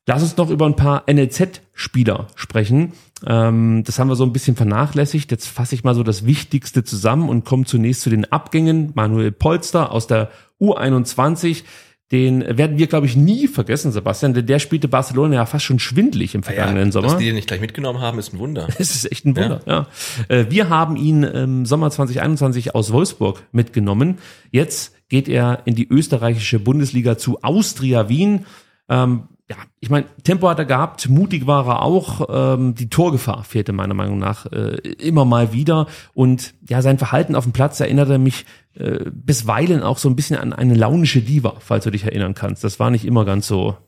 [0.07, 2.93] Lass uns noch über ein paar NLZ-Spieler sprechen.
[3.27, 5.31] Ähm, das haben wir so ein bisschen vernachlässigt.
[5.31, 8.93] Jetzt fasse ich mal so das Wichtigste zusammen und komme zunächst zu den Abgängen.
[8.95, 10.31] Manuel Polster aus der
[10.61, 11.65] U21.
[12.10, 15.78] Den werden wir, glaube ich, nie vergessen, Sebastian, denn der spielte Barcelona ja fast schon
[15.78, 17.09] schwindlig im vergangenen ja, Sommer.
[17.09, 18.66] Dass die den nicht gleich mitgenommen haben, ist ein Wunder.
[18.78, 19.86] Es ist echt ein Wunder, ja.
[20.28, 20.35] ja.
[20.35, 24.18] Äh, wir haben ihn im Sommer 2021 aus Wolfsburg mitgenommen.
[24.51, 28.47] Jetzt geht er in die österreichische Bundesliga zu Austria Wien.
[28.89, 32.29] Ähm, ja, ich meine, Tempo hat er gehabt, mutig war er auch.
[32.31, 35.87] Ähm, die Torgefahr fehlte meiner Meinung nach äh, immer mal wieder.
[36.12, 38.45] Und ja, sein Verhalten auf dem Platz erinnerte mich
[38.75, 42.62] äh, bisweilen auch so ein bisschen an eine launische Diva, falls du dich erinnern kannst.
[42.62, 43.79] Das war nicht immer ganz so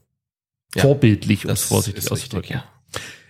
[0.75, 2.57] ja, vorbildlich, um es vorsichtig auszudrücken.
[2.57, 2.65] Ja.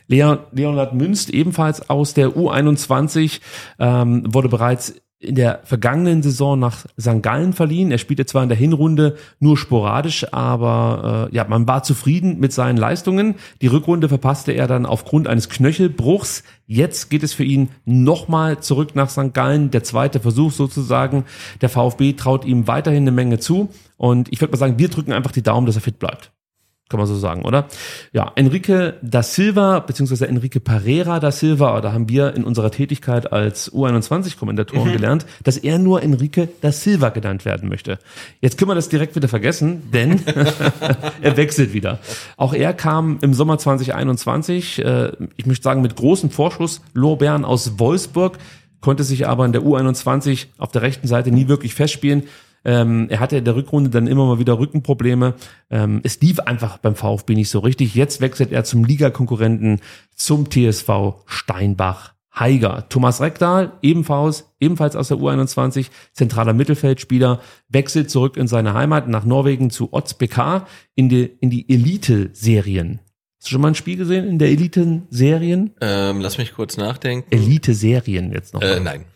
[0.06, 3.40] Leon, Leonhard Münst, ebenfalls aus der U21,
[3.78, 7.22] ähm, wurde bereits in der vergangenen Saison nach St.
[7.22, 7.90] Gallen verliehen.
[7.90, 12.54] Er spielte zwar in der Hinrunde nur sporadisch, aber äh, ja, man war zufrieden mit
[12.54, 13.34] seinen Leistungen.
[13.60, 16.42] Die Rückrunde verpasste er dann aufgrund eines Knöchelbruchs.
[16.66, 19.34] Jetzt geht es für ihn nochmal zurück nach St.
[19.34, 21.26] Gallen, der zweite Versuch sozusagen.
[21.60, 23.68] Der VfB traut ihm weiterhin eine Menge zu
[23.98, 26.32] und ich würde mal sagen, wir drücken einfach die Daumen, dass er fit bleibt.
[26.90, 27.66] Kann man so sagen, oder?
[28.12, 33.32] Ja, Enrique da Silva, beziehungsweise Enrique Pereira da Silva, da haben wir in unserer Tätigkeit
[33.32, 34.92] als U21-Kommentatoren mhm.
[34.92, 37.98] gelernt, dass er nur Enrique da Silva genannt werden möchte.
[38.40, 40.20] Jetzt können wir das direkt wieder vergessen, denn
[41.22, 42.00] er wechselt wieder.
[42.36, 47.78] Auch er kam im Sommer 2021, äh, ich möchte sagen, mit großem Vorschuss, Lorbeeren aus
[47.78, 48.38] Wolfsburg,
[48.80, 52.24] konnte sich aber in der U21 auf der rechten Seite nie wirklich festspielen.
[52.64, 55.34] Ähm, er hatte in der Rückrunde dann immer mal wieder Rückenprobleme.
[55.70, 57.94] Ähm, es lief einfach beim VfB nicht so richtig.
[57.94, 59.80] Jetzt wechselt er zum Ligakonkurrenten
[60.14, 62.14] zum TSV Steinbach.
[62.38, 62.88] Heiger.
[62.88, 69.24] Thomas Rekdal, ebenfalls, ebenfalls aus der U21, zentraler Mittelfeldspieler, wechselt zurück in seine Heimat nach
[69.24, 73.00] Norwegen zu Otz BK in die, in die Elite-Serien.
[73.38, 75.74] Hast du schon mal ein Spiel gesehen in der Elite-Serien?
[75.80, 77.26] Ähm, lass mich kurz nachdenken.
[77.30, 78.62] Elite-Serien jetzt noch.
[78.62, 79.06] Äh, nein.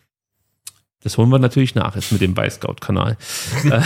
[1.05, 3.17] Das holen wir natürlich nach jetzt mit dem By-Scout-Kanal.
[3.65, 3.81] Äh,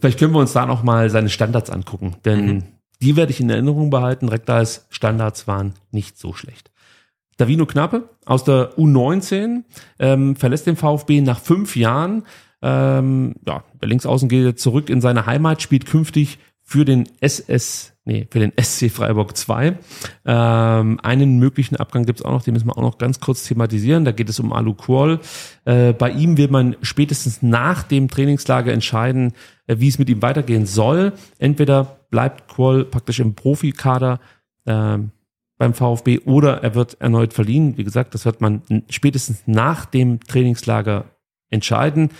[0.00, 2.62] vielleicht können wir uns da noch mal seine Standards angucken, denn mhm.
[3.00, 4.28] die werde ich in Erinnerung behalten.
[4.28, 6.70] Rektals Standards waren nicht so schlecht.
[7.36, 9.62] Davino Knappe aus der U19
[9.98, 12.24] ähm, verlässt den VfB nach fünf Jahren.
[12.62, 18.26] Ähm, ja, der Linksaußen geht zurück in seine Heimat, spielt künftig für den SS, nee,
[18.30, 19.78] für den SC Freiburg 2.
[20.24, 24.04] Ähm, einen möglichen Abgang gibt's auch noch, den müssen wir auch noch ganz kurz thematisieren.
[24.04, 25.20] Da geht es um Alu Kuol.
[25.64, 29.32] Äh, bei ihm will man spätestens nach dem Trainingslager entscheiden,
[29.66, 31.12] äh, wie es mit ihm weitergehen soll.
[31.38, 34.20] Entweder bleibt Kuol praktisch im Profikader
[34.66, 34.98] äh,
[35.56, 37.76] beim VfB oder er wird erneut verliehen.
[37.76, 41.04] Wie gesagt, das wird man spätestens nach dem Trainingslager
[41.50, 42.10] entscheiden.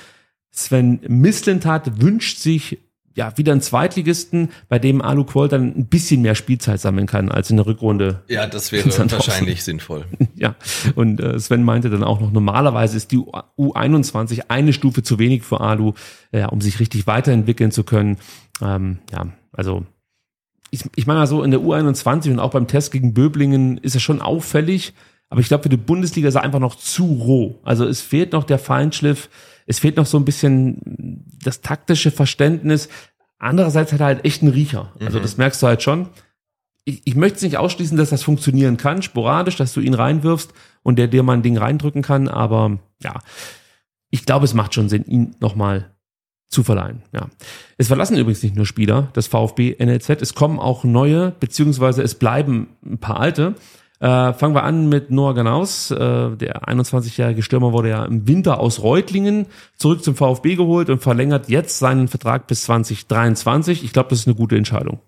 [0.51, 2.78] Sven Mislintat wünscht sich
[3.16, 7.31] ja, wieder ein Zweitligisten, bei dem Alu Quoll dann ein bisschen mehr Spielzeit sammeln kann
[7.31, 8.23] als in der Rückrunde.
[8.28, 10.05] Ja, das wäre wahrscheinlich sinnvoll.
[10.36, 10.57] Ja,
[10.97, 15.43] und äh, Sven meinte dann auch noch, normalerweise ist die U21 eine Stufe zu wenig
[15.45, 15.93] für Alu,
[16.32, 18.19] ja, um sich richtig weiterentwickeln zu können.
[18.61, 19.86] Ähm, ja, also
[20.70, 23.95] ich, ich meine mal so, in der U21 und auch beim Test gegen Böblingen ist
[23.95, 24.93] es schon auffällig,
[25.31, 27.61] aber ich glaube, für die Bundesliga ist er einfach noch zu roh.
[27.62, 29.31] Also es fehlt noch der Feinschliff,
[29.66, 32.89] es fehlt noch so ein bisschen das taktische Verständnis.
[33.39, 34.93] Andererseits hat er halt echt einen Riecher.
[35.01, 35.23] Also mhm.
[35.23, 36.09] das merkst du halt schon.
[36.85, 40.99] Ich, ich möchte nicht ausschließen, dass das funktionieren kann, sporadisch, dass du ihn reinwirfst und
[40.99, 43.20] der dir mal ein Ding reindrücken kann, aber ja,
[44.11, 45.95] ich glaube, es macht schon Sinn, ihn nochmal
[46.49, 47.03] zu verleihen.
[47.12, 47.28] Ja.
[47.78, 52.15] Es verlassen übrigens nicht nur Spieler das VfB NLZ, es kommen auch neue, beziehungsweise es
[52.15, 53.55] bleiben ein paar alte.
[54.05, 55.91] Äh, fangen wir an mit Noah Ganaus.
[55.91, 59.47] Äh, der 21-jährige Stürmer wurde ja im Winter aus Reutlingen
[59.79, 63.83] zurück zum VfB geholt und verlängert jetzt seinen Vertrag bis 2023.
[63.83, 65.01] Ich glaube, das ist eine gute Entscheidung.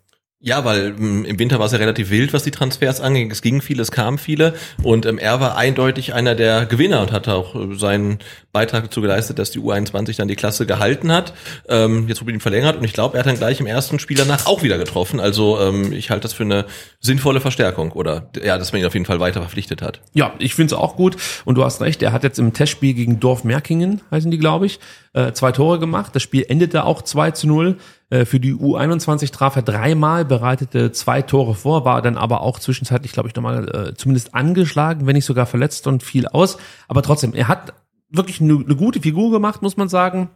[0.47, 3.33] Ja, weil ähm, im Winter war es ja relativ wild, was die Transfers anging.
[3.33, 7.11] Es ging viele, es kamen viele und ähm, er war eindeutig einer der Gewinner und
[7.11, 8.21] hat auch äh, seinen
[8.53, 11.35] Beitrag dazu geleistet, dass die U21 dann die Klasse gehalten hat.
[11.69, 14.17] Ähm, jetzt wurde ihn verlängert und ich glaube, er hat dann gleich im ersten Spiel
[14.17, 15.19] danach auch wieder getroffen.
[15.19, 16.67] Also ähm, ich halte das für eine
[17.01, 20.01] sinnvolle Verstärkung oder ja, dass man ihn auf jeden Fall weiter verpflichtet hat.
[20.15, 22.95] Ja, ich finde es auch gut und du hast recht, er hat jetzt im Testspiel
[22.95, 24.79] gegen Dorf Merkingen, heißen die, glaube ich,
[25.17, 26.15] äh, zwei Tore gemacht.
[26.15, 27.79] Das Spiel endete auch 2 zu 0.
[28.11, 32.59] Äh, für die U21 traf er dreimal, bereitete zwei Tore vor, war dann aber auch
[32.59, 36.59] zwischenzeitlich, glaube ich, nochmal äh, zumindest angeschlagen, wenn nicht sogar verletzt und fiel aus.
[36.89, 37.75] Aber trotzdem, er hat
[38.09, 40.31] wirklich eine, eine gute Figur gemacht, muss man sagen.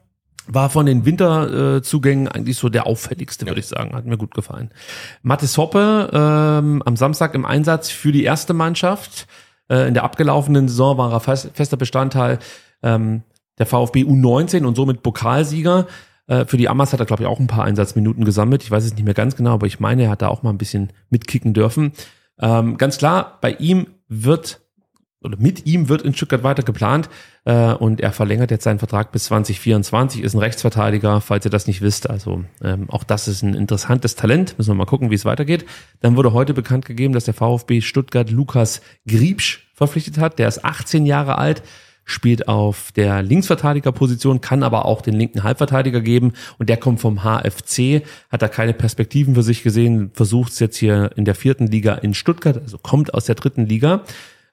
[0.47, 3.60] War von den Winterzugängen eigentlich so der auffälligste, würde ja.
[3.60, 3.94] ich sagen.
[3.94, 4.70] Hat mir gut gefallen.
[5.22, 9.28] Mathis Hoppe ähm, am Samstag im Einsatz für die erste Mannschaft.
[9.68, 12.38] Äh, in der abgelaufenen Saison war er fest, fester Bestandteil
[12.82, 13.22] ähm,
[13.59, 15.86] der VfB U19 und somit Pokalsieger.
[16.31, 18.62] Äh, für die Amas hat er, glaube ich, auch ein paar Einsatzminuten gesammelt.
[18.62, 20.51] Ich weiß es nicht mehr ganz genau, aber ich meine, er hat da auch mal
[20.51, 21.93] ein bisschen mitkicken dürfen.
[22.39, 24.61] Ähm, ganz klar, bei ihm wird
[25.23, 27.11] oder mit ihm wird in Stuttgart weiter geplant
[27.44, 31.66] äh, und er verlängert jetzt seinen Vertrag bis 2024, ist ein Rechtsverteidiger, falls ihr das
[31.66, 32.09] nicht wisst.
[32.09, 34.57] Also ähm, auch das ist ein interessantes Talent.
[34.57, 35.66] Müssen wir mal gucken, wie es weitergeht.
[36.01, 40.39] Dann wurde heute bekannt gegeben, dass der VfB Stuttgart Lukas Griebsch verpflichtet hat.
[40.39, 41.62] Der ist 18 Jahre alt,
[42.11, 47.23] spielt auf der Linksverteidigerposition, kann aber auch den linken Halbverteidiger geben und der kommt vom
[47.23, 51.66] HFC, hat da keine Perspektiven für sich gesehen, versucht es jetzt hier in der vierten
[51.66, 54.03] Liga in Stuttgart, also kommt aus der dritten Liga.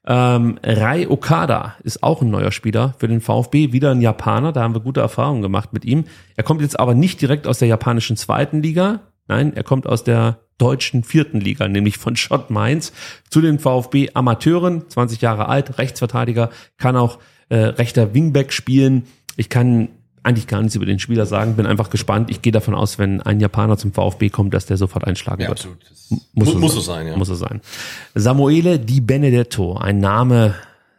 [0.06, 4.62] Ähm, Rai Okada ist auch ein neuer Spieler für den VfB, wieder ein Japaner, da
[4.62, 6.06] haben wir gute Erfahrungen gemacht mit ihm.
[6.36, 10.04] Er kommt jetzt aber nicht direkt aus der japanischen zweiten Liga, nein, er kommt aus
[10.04, 12.94] der deutschen vierten Liga, nämlich von Schott Mainz
[13.30, 19.04] zu den VfB Amateuren, 20 Jahre alt, Rechtsverteidiger, kann auch äh, rechter Wingback spielen.
[19.36, 19.90] Ich kann
[20.24, 22.30] eigentlich gar nichts über den Spieler sagen, bin einfach gespannt.
[22.30, 25.48] Ich gehe davon aus, wenn ein Japaner zum VfB kommt, dass der sofort einschlagen ja,
[25.48, 25.60] wird.
[25.60, 25.78] Absolut.
[26.34, 27.16] Muss, muss, muss so sein, ja.
[27.16, 27.62] Muss so sein.
[28.14, 30.56] Samuele Di Benedetto, ein Name,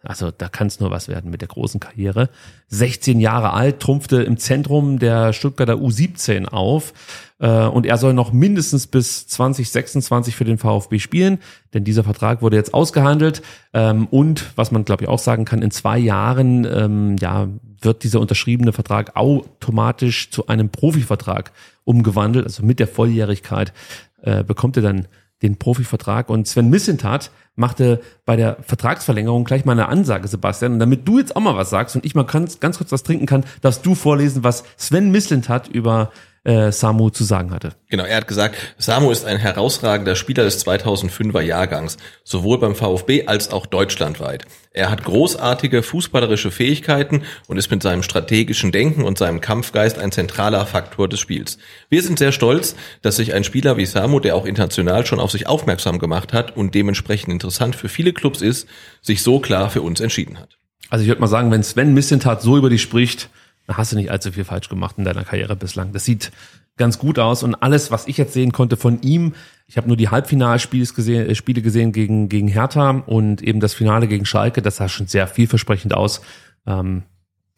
[0.09, 2.31] Also da kann es nur was werden mit der großen Karriere.
[2.69, 6.95] 16 Jahre alt, trumpfte im Zentrum der Stuttgarter U17 auf.
[7.39, 11.39] Äh, und er soll noch mindestens bis 2026 für den VfB spielen,
[11.75, 13.43] denn dieser Vertrag wurde jetzt ausgehandelt.
[13.75, 17.49] Ähm, und was man glaube ich auch sagen kann, in zwei Jahren ähm, ja
[17.83, 21.53] wird dieser unterschriebene Vertrag automatisch zu einem Profivertrag
[21.85, 23.75] umgewandelt, also mit der Volljährigkeit
[24.23, 25.07] äh, bekommt er dann
[25.43, 26.31] den Profivertrag.
[26.31, 30.75] Und Sven Missentat machte bei der Vertragsverlängerung gleich mal eine Ansage, Sebastian.
[30.75, 33.03] Und damit du jetzt auch mal was sagst und ich mal ganz, ganz kurz was
[33.03, 36.11] trinken kann, darfst du vorlesen, was Sven Mislintat über
[36.45, 37.73] äh, Samu zu sagen hatte.
[37.89, 43.27] Genau, er hat gesagt, Samu ist ein herausragender Spieler des 2005er Jahrgangs, sowohl beim VfB
[43.27, 44.47] als auch deutschlandweit.
[44.73, 50.13] Er hat großartige fußballerische Fähigkeiten und ist mit seinem strategischen Denken und seinem Kampfgeist ein
[50.13, 51.59] zentraler Faktor des Spiels.
[51.89, 55.33] Wir sind sehr stolz, dass sich ein Spieler wie Samu, der auch international schon auf
[55.33, 58.69] sich aufmerksam gemacht hat und dementsprechend interessant für viele Clubs ist,
[59.03, 60.59] sich so klar für uns entschieden hat.
[60.91, 63.29] Also ich würde mal sagen, wenn Sven Missentat so über dich spricht,
[63.69, 65.93] hast du nicht allzu viel falsch gemacht in deiner Karriere bislang.
[65.93, 66.33] Das sieht
[66.77, 69.35] ganz gut aus und alles, was ich jetzt sehen konnte von ihm,
[69.67, 73.75] ich habe nur die Halbfinalspiele gesehen, äh, Spiele gesehen gegen, gegen Hertha und eben das
[73.75, 76.23] Finale gegen Schalke, das sah schon sehr vielversprechend aus.
[76.67, 77.03] Ähm,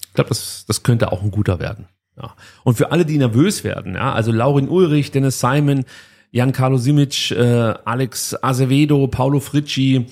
[0.04, 1.86] ich glaube, das, das könnte auch ein guter werden.
[2.16, 2.34] Ja.
[2.64, 5.84] Und für alle, die nervös werden, ja, also Laurin Ulrich, Dennis Simon,
[6.32, 10.06] Jan-Carlo Simic, äh, Alex Azevedo, Paulo Fritschi,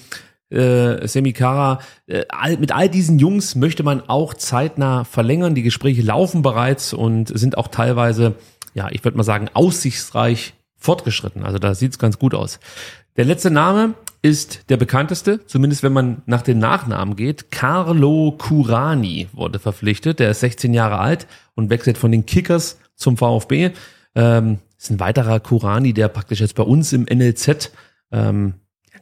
[0.50, 1.80] äh, Semikara.
[2.06, 5.54] Äh, all, mit all diesen Jungs möchte man auch zeitnah verlängern.
[5.54, 8.34] Die Gespräche laufen bereits und sind auch teilweise,
[8.74, 11.44] ja, ich würde mal sagen, aussichtsreich fortgeschritten.
[11.44, 12.60] Also da sieht's ganz gut aus.
[13.16, 17.50] Der letzte Name ist der bekannteste, zumindest wenn man nach den Nachnamen geht.
[17.50, 20.18] Carlo Curani wurde verpflichtet.
[20.18, 23.70] Der ist 16 Jahre alt und wechselt von den Kickers zum VfB.
[24.14, 27.72] Ähm, ist ein weiterer Curani, der praktisch jetzt bei uns im NLZ
[28.12, 28.54] ähm,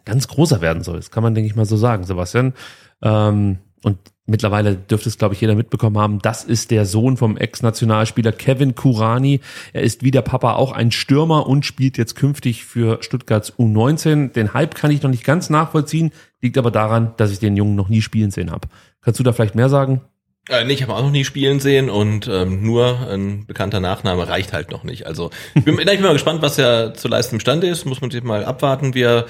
[0.07, 0.97] ganz großer werden soll.
[0.97, 2.55] Das kann man, denke ich mal, so sagen, Sebastian.
[3.03, 7.37] Ähm, und mittlerweile dürfte es, glaube ich, jeder mitbekommen haben, das ist der Sohn vom
[7.37, 9.41] Ex-Nationalspieler Kevin Kurani.
[9.73, 14.33] Er ist wie der Papa auch ein Stürmer und spielt jetzt künftig für Stuttgarts U19.
[14.33, 17.77] Den Hype kann ich noch nicht ganz nachvollziehen, liegt aber daran, dass ich den Jungen
[17.77, 18.69] noch nie spielen sehen habe.
[19.03, 20.01] Kannst du da vielleicht mehr sagen?
[20.49, 24.29] Äh, nee, ich habe auch noch nie spielen sehen und ähm, nur ein bekannter Nachname
[24.29, 25.07] reicht halt noch nicht.
[25.07, 27.85] Also ich bin, ich bin mal gespannt, was er zu leisten imstande ist.
[27.85, 29.27] Muss man sich mal abwarten, wie er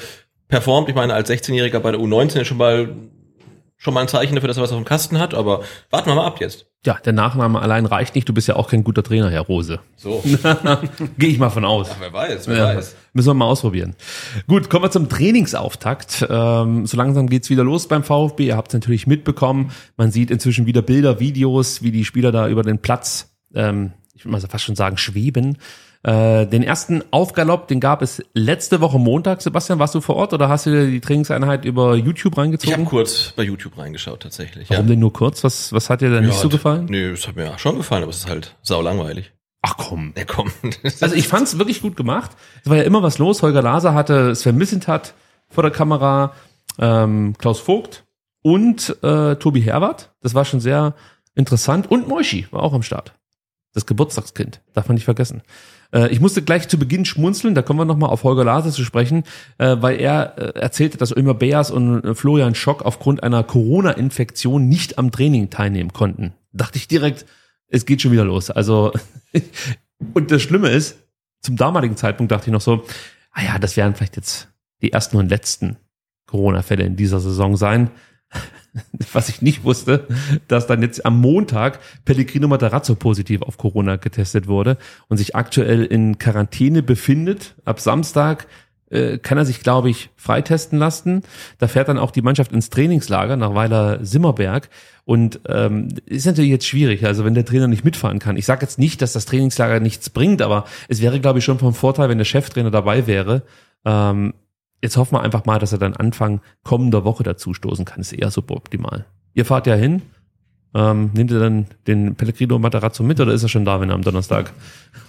[0.48, 0.88] performt.
[0.88, 2.94] Ich meine, als 16-Jähriger bei der U19 ist schon mal
[3.78, 6.14] schon mal ein Zeichen dafür, dass er was auf dem Kasten hat, aber warten wir
[6.14, 6.66] mal ab jetzt.
[6.84, 8.28] Ja, der Nachname allein reicht nicht.
[8.28, 9.80] Du bist ja auch kein guter Trainer, Herr Rose.
[9.96, 10.22] So.
[11.18, 11.88] Gehe ich mal von aus.
[11.90, 12.94] Ach, wer weiß, wer Ja, weiß.
[13.12, 13.96] Müssen wir mal ausprobieren.
[14.46, 16.24] Gut, kommen wir zum Trainingsauftakt.
[16.30, 18.46] Ähm, so langsam geht's wieder los beim VfB.
[18.46, 19.72] Ihr habt es natürlich mitbekommen.
[19.96, 24.24] Man sieht inzwischen wieder Bilder, Videos, wie die Spieler da über den Platz, ähm, ich
[24.24, 25.58] würde mal fast schon sagen, schweben.
[26.06, 29.42] Äh, den ersten Aufgalopp, den gab es letzte Woche Montag.
[29.42, 32.42] Sebastian, warst du vor Ort oder hast du dir die Trainingseinheit über YouTube Ich habe
[32.42, 32.84] reingezogen?
[32.84, 34.70] kurz bei YouTube reingeschaut tatsächlich.
[34.70, 34.90] Warum ja.
[34.90, 35.42] denn nur kurz?
[35.42, 36.86] Was, was hat dir denn nicht so hat- gefallen?
[36.88, 39.32] Nee, es hat mir schon gefallen, aber es ist halt sau langweilig.
[39.62, 40.12] Ach komm.
[40.16, 40.52] Ja, komm.
[41.00, 42.30] Also ich fand es wirklich gut gemacht.
[42.62, 43.42] Es war ja immer was los.
[43.42, 45.14] Holger Laser hatte Sven Missentat
[45.48, 46.34] vor der Kamera,
[46.78, 48.04] ähm, Klaus Vogt
[48.42, 50.12] und äh, Tobi Herbert.
[50.22, 50.94] Das war schon sehr
[51.34, 51.90] interessant.
[51.90, 53.12] Und Moischi war auch am Start.
[53.74, 54.60] Das Geburtstagskind.
[54.72, 55.42] Darf man nicht vergessen.
[55.92, 58.84] Äh, ich musste gleich zu Beginn schmunzeln, da kommen wir nochmal auf Holger Laser zu
[58.84, 59.24] sprechen,
[59.58, 64.68] äh, weil er äh, erzählte, dass Ömer Beas und äh, Florian Schock aufgrund einer Corona-Infektion
[64.68, 66.32] nicht am Training teilnehmen konnten.
[66.52, 67.26] Dachte ich direkt,
[67.68, 68.50] es geht schon wieder los.
[68.50, 68.92] Also,
[70.14, 70.98] und das Schlimme ist,
[71.40, 72.84] zum damaligen Zeitpunkt dachte ich noch so,
[73.32, 74.48] ah ja, das werden vielleicht jetzt
[74.82, 75.76] die ersten und letzten
[76.26, 77.90] Corona-Fälle in dieser Saison sein.
[79.12, 80.06] Was ich nicht wusste,
[80.48, 84.76] dass dann jetzt am Montag Pellegrino Matarazzo positiv auf Corona getestet wurde
[85.08, 87.54] und sich aktuell in Quarantäne befindet.
[87.64, 88.46] Ab Samstag
[88.90, 91.22] äh, kann er sich, glaube ich, freitesten lassen.
[91.58, 94.68] Da fährt dann auch die Mannschaft ins Trainingslager nach Weiler Simmerberg.
[95.04, 98.36] Und ähm, ist natürlich jetzt schwierig, also wenn der Trainer nicht mitfahren kann.
[98.36, 101.60] Ich sage jetzt nicht, dass das Trainingslager nichts bringt, aber es wäre, glaube ich, schon
[101.60, 103.42] vom Vorteil, wenn der Cheftrainer dabei wäre.
[103.84, 104.34] Ähm,
[104.82, 108.00] jetzt hoffen wir einfach mal, dass er dann Anfang kommender Woche dazu stoßen kann.
[108.00, 109.06] Ist eher suboptimal.
[109.34, 110.02] Ihr fahrt ja hin.
[110.74, 113.94] Ähm, nehmt ihr dann den Pellegrino Matarazzo mit oder ist er schon da, wenn er
[113.94, 114.52] am Donnerstag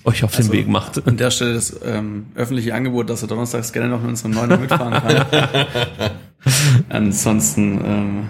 [0.06, 1.06] euch auf den Weg macht?
[1.06, 4.58] An der Stelle das ähm, öffentliche Angebot, dass er donnerstags gerne noch mit unserem Neuner
[4.58, 5.26] mitfahren kann.
[6.90, 8.30] Ansonsten, ähm,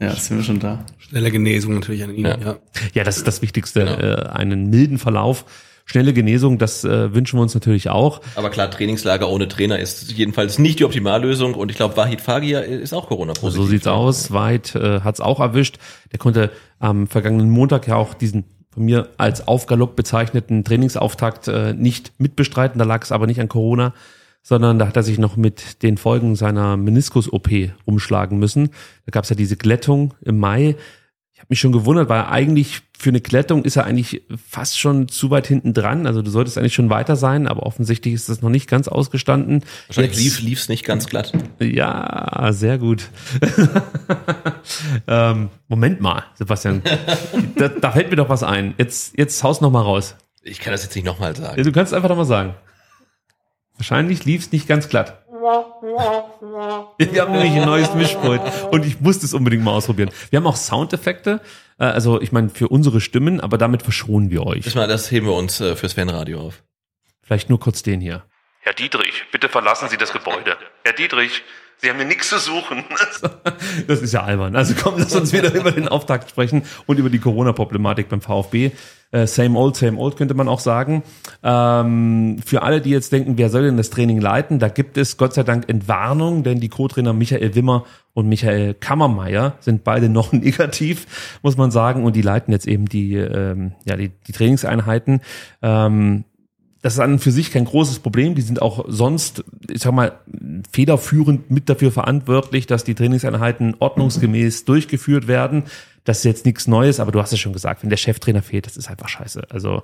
[0.00, 0.84] ja, sind wir schon da.
[0.98, 2.26] Schnelle Genesung natürlich an ihn.
[2.26, 2.36] Ja.
[2.36, 2.56] Ja.
[2.92, 3.80] Ja, das ist das Wichtigste.
[3.80, 5.46] Äh, einen milden Verlauf,
[5.86, 8.20] schnelle Genesung, das äh, wünschen wir uns natürlich auch.
[8.34, 12.60] Aber klar, Trainingslager ohne Trainer ist jedenfalls nicht die Optimallösung und ich glaube, Wahid Fagia
[12.60, 13.64] ist auch Corona-positiv.
[13.64, 14.32] So sieht's aus.
[14.32, 15.78] Weit äh, hat's auch erwischt.
[16.12, 16.50] Der konnte
[16.80, 18.44] am vergangenen Montag ja auch diesen
[18.76, 22.78] von mir als Aufgalopp bezeichneten Trainingsauftakt äh, nicht mitbestreiten.
[22.78, 23.94] Da lag es aber nicht an Corona,
[24.42, 27.48] sondern da hat er sich noch mit den Folgen seiner Meniskus-OP
[27.86, 28.70] rumschlagen müssen.
[29.06, 30.76] Da gab es ja diese Glättung im Mai.
[31.36, 35.06] Ich habe mich schon gewundert, weil eigentlich für eine Glättung ist er eigentlich fast schon
[35.06, 36.06] zu weit hinten dran.
[36.06, 39.62] Also du solltest eigentlich schon weiter sein, aber offensichtlich ist das noch nicht ganz ausgestanden.
[39.86, 41.32] Wahrscheinlich lief lief's nicht ganz glatt.
[41.60, 43.10] Ja, sehr gut.
[45.06, 46.80] ähm, Moment mal, Sebastian.
[47.56, 48.72] da, da fällt mir doch was ein.
[48.78, 50.16] Jetzt, jetzt haus noch mal raus.
[50.42, 51.62] Ich kann das jetzt nicht nochmal sagen.
[51.62, 52.54] Du kannst einfach noch mal sagen.
[53.76, 55.25] Wahrscheinlich lief's nicht ganz glatt.
[55.46, 58.40] Wir haben nämlich ein neues Mischpult
[58.72, 60.10] und ich musste es unbedingt mal ausprobieren.
[60.30, 61.40] Wir haben auch Soundeffekte,
[61.78, 64.64] äh, also ich meine für unsere Stimmen, aber damit verschonen wir euch.
[64.64, 66.64] Das, mal, das heben wir uns äh, fürs Fanradio auf.
[67.22, 68.24] Vielleicht nur kurz den hier.
[68.60, 70.56] Herr Dietrich, bitte verlassen Sie das Gebäude.
[70.84, 71.44] Herr Dietrich,
[71.78, 72.84] Sie haben hier nichts zu suchen.
[73.86, 74.56] Das ist ja albern.
[74.56, 78.72] Also komm, lass uns wieder über den Auftakt sprechen und über die Corona-Problematik beim VfB.
[79.12, 81.02] Äh, same old, same old könnte man auch sagen.
[81.42, 85.16] Ähm, für alle, die jetzt denken, wer soll denn das Training leiten, da gibt es
[85.16, 87.84] Gott sei Dank Entwarnung, denn die Co-Trainer Michael Wimmer
[88.14, 92.86] und Michael Kammermeier sind beide noch negativ, muss man sagen, und die leiten jetzt eben
[92.86, 95.20] die, ähm, ja, die, die Trainingseinheiten.
[95.62, 96.24] Ähm,
[96.86, 98.36] das ist an und für sich kein großes Problem.
[98.36, 100.20] Die sind auch sonst, ich sag mal,
[100.70, 105.64] federführend mit dafür verantwortlich, dass die Trainingseinheiten ordnungsgemäß durchgeführt werden.
[106.04, 108.66] Das ist jetzt nichts Neues, aber du hast es schon gesagt, wenn der Cheftrainer fehlt,
[108.66, 109.48] das ist einfach scheiße.
[109.50, 109.82] Also,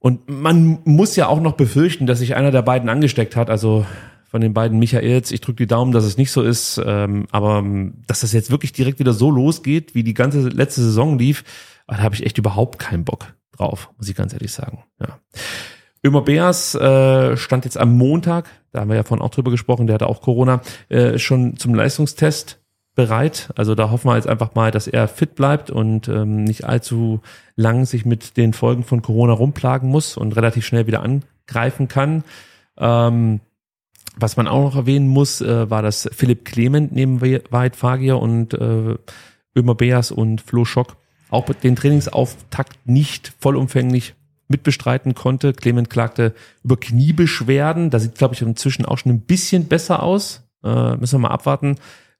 [0.00, 3.48] und man muss ja auch noch befürchten, dass sich einer der beiden angesteckt hat.
[3.48, 3.86] Also
[4.24, 5.30] von den beiden Michaels.
[5.30, 6.82] Ich drücke die Daumen, dass es nicht so ist.
[6.84, 7.64] Ähm, aber
[8.08, 11.44] dass das jetzt wirklich direkt wieder so losgeht, wie die ganze letzte Saison lief,
[11.86, 14.82] da habe ich echt überhaupt keinen Bock drauf, muss ich ganz ehrlich sagen.
[15.00, 15.20] Ja.
[16.04, 19.86] Ömer Beas äh, stand jetzt am Montag, da haben wir ja vorhin auch drüber gesprochen,
[19.86, 20.60] der hatte auch Corona,
[20.90, 22.60] äh, schon zum Leistungstest
[22.94, 23.50] bereit.
[23.56, 27.20] Also da hoffen wir jetzt einfach mal, dass er fit bleibt und ähm, nicht allzu
[27.56, 32.22] lang sich mit den Folgen von Corona rumplagen muss und relativ schnell wieder angreifen kann.
[32.76, 33.40] Ähm,
[34.16, 37.20] was man auch noch erwähnen muss, äh, war, dass Philipp Clement neben
[37.50, 38.96] Wahrheit Fagier und äh,
[39.56, 40.96] Ömer Beas und Flo Schock
[41.30, 44.14] auch den Trainingsauftakt nicht vollumfänglich
[44.48, 45.52] mitbestreiten konnte.
[45.52, 47.90] Clement klagte über Kniebeschwerden.
[47.90, 50.48] Da sieht, glaube ich, inzwischen auch schon ein bisschen besser aus.
[50.62, 51.76] Äh, müssen wir mal abwarten,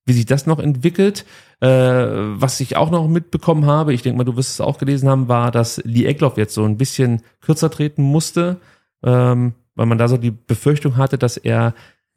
[0.06, 1.24] wie sich das noch entwickelt.
[1.60, 5.08] Äh, was ich auch noch mitbekommen habe, ich denke mal, du wirst es auch gelesen
[5.08, 8.56] haben, war, dass Lee Eckloff jetzt so ein bisschen kürzer treten musste,
[9.02, 11.74] ähm, weil man da so die Befürchtung hatte, dass er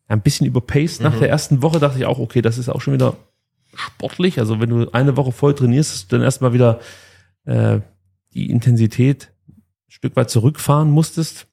[0.07, 1.01] ein bisschen überpaced.
[1.01, 1.19] Nach mhm.
[1.19, 3.15] der ersten Woche dachte ich auch, okay, das ist auch schon wieder
[3.73, 4.39] sportlich.
[4.39, 6.79] Also wenn du eine Woche voll trainierst, dann erstmal wieder
[7.45, 7.79] äh,
[8.34, 9.31] die Intensität
[9.88, 11.47] Stück weit zurückfahren musstest.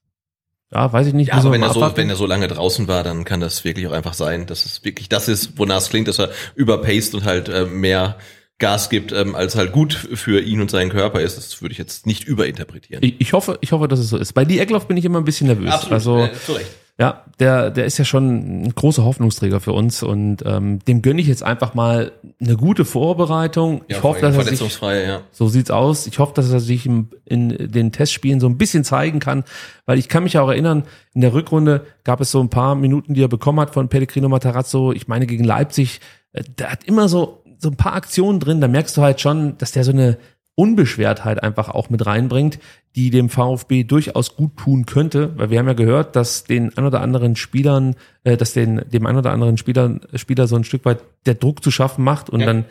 [0.73, 1.29] Ja, weiß ich nicht.
[1.29, 3.87] Ja, aber wenn er, so, wenn er so lange draußen war, dann kann das wirklich
[3.87, 7.25] auch einfach sein, dass es wirklich das ist, wonach es klingt, dass er überpaced und
[7.25, 8.19] halt äh, mehr
[8.59, 11.37] Gas gibt, ähm, als halt gut für ihn und seinen Körper ist.
[11.37, 13.05] Das würde ich jetzt nicht überinterpretieren.
[13.05, 14.33] Ich, ich hoffe, ich hoffe, dass es so ist.
[14.33, 15.71] Bei Lee Eckloff bin ich immer ein bisschen nervös.
[15.71, 16.71] Absolut, also, äh, zu Recht.
[16.97, 21.21] Ja, der, der ist ja schon ein großer Hoffnungsträger für uns und ähm, dem gönne
[21.21, 23.83] ich jetzt einfach mal eine gute Vorbereitung.
[23.89, 25.23] Ja, ich hoffe, dass er sich, ja.
[25.33, 26.07] so sieht's aus.
[26.07, 29.43] Ich hoffe, dass er sich in, in den Testspielen so ein bisschen zeigen kann,
[29.87, 30.85] weil ich kann mich auch erinnern,
[31.15, 34.29] in der Rückrunde gab es so ein paar Minuten, die er bekommen hat von Pellegrino
[34.29, 34.93] Matarazzo.
[34.93, 36.01] Ich meine gegen Leipzig,
[36.33, 38.61] äh, der hat immer so so ein paar Aktionen drin.
[38.61, 40.19] Da merkst du halt schon, dass der so eine
[40.57, 42.59] Unbeschwertheit einfach auch mit reinbringt,
[42.95, 46.85] die dem VfB durchaus gut tun könnte, weil wir haben ja gehört, dass den ein
[46.85, 50.85] oder anderen Spielern, äh, dass den dem ein oder anderen Spieler Spieler so ein Stück
[50.85, 52.47] weit der Druck zu schaffen macht und ja.
[52.47, 52.65] dann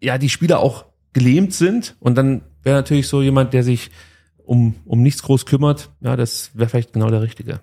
[0.00, 3.90] ja die Spieler auch gelähmt sind und dann wäre natürlich so jemand, der sich
[4.38, 7.60] um um nichts groß kümmert, ja, das wäre vielleicht genau der richtige.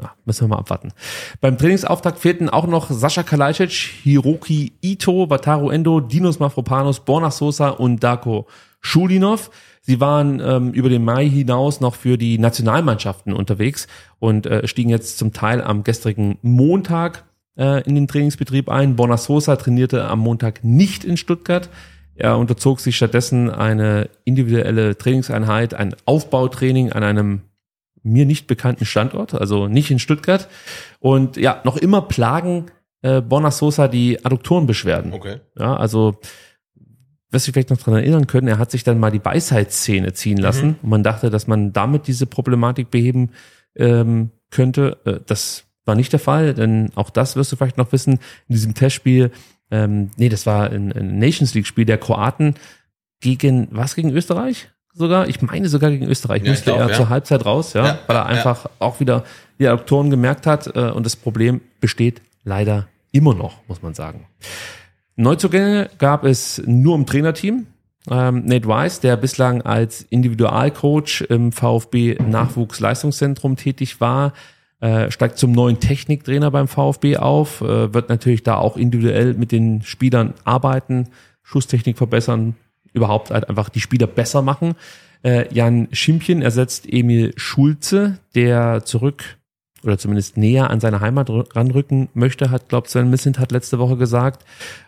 [0.00, 0.92] Ja, müssen wir mal abwarten.
[1.40, 7.70] Beim Trainingsauftakt fehlten auch noch Sascha Kalajdzic, Hiroki Ito, Wataru Endo, Dinos Mafropanos, Borna Sosa
[7.70, 8.46] und Darko
[8.80, 9.50] Schulinov.
[9.80, 13.88] Sie waren ähm, über den Mai hinaus noch für die Nationalmannschaften unterwegs
[14.18, 17.24] und äh, stiegen jetzt zum Teil am gestrigen Montag
[17.56, 18.96] äh, in den Trainingsbetrieb ein.
[18.96, 21.68] Borna Sosa trainierte am Montag nicht in Stuttgart.
[22.14, 27.42] Er unterzog sich stattdessen eine individuelle Trainingseinheit, ein Aufbautraining an einem
[28.02, 30.48] mir nicht bekannten Standort, also nicht in Stuttgart.
[31.00, 32.66] Und ja, noch immer plagen
[33.02, 35.12] äh, Borna Sosa die Adduktorenbeschwerden.
[35.12, 35.40] Okay.
[35.56, 36.18] Ja, also
[37.30, 40.38] was Sie vielleicht noch dran erinnern können, er hat sich dann mal die Weisheitszähne ziehen
[40.38, 40.76] lassen mhm.
[40.82, 43.30] und man dachte, dass man damit diese Problematik beheben
[43.76, 44.98] ähm, könnte.
[45.04, 48.14] Äh, das war nicht der Fall, denn auch das wirst du vielleicht noch wissen,
[48.48, 49.30] in diesem Testspiel,
[49.70, 52.54] ähm, nee, das war ein, ein Nations League-Spiel der Kroaten
[53.20, 54.70] gegen, was gegen Österreich?
[54.94, 56.94] Sogar, ich meine sogar gegen Österreich, ja, müsste glaub, er ja.
[56.94, 59.24] zur Halbzeit raus, ja, ja weil er einfach auch wieder
[59.58, 64.26] die Adoptoren gemerkt hat äh, und das Problem besteht leider immer noch, muss man sagen.
[65.18, 67.66] Neuzugänge gab es nur im Trainerteam.
[68.08, 74.32] Ähm, Nate Weiss, der bislang als Individualcoach im VfB Nachwuchsleistungszentrum tätig war,
[74.80, 79.50] äh, steigt zum neuen Techniktrainer beim VfB auf, äh, wird natürlich da auch individuell mit
[79.50, 81.08] den Spielern arbeiten,
[81.42, 82.54] Schusstechnik verbessern,
[82.92, 84.76] überhaupt halt einfach die Spieler besser machen.
[85.24, 89.24] Äh, Jan Schimpchen ersetzt Emil Schulze, der zurück
[89.84, 93.96] oder zumindest näher an seine Heimat ranrücken möchte, hat, glaubt Sven Missint hat letzte Woche
[93.96, 94.44] gesagt.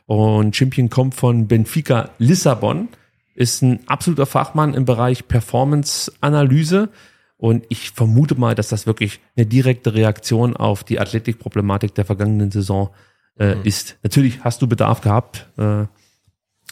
[0.06, 2.88] Und Schimpchen kommt von Benfica Lissabon,
[3.34, 6.88] ist ein absoluter Fachmann im Bereich Performance-Analyse.
[7.36, 12.50] Und ich vermute mal, dass das wirklich eine direkte Reaktion auf die Athletikproblematik der vergangenen
[12.50, 12.90] Saison
[13.38, 13.62] äh, mhm.
[13.64, 13.96] ist.
[14.02, 15.86] Natürlich hast du Bedarf gehabt äh,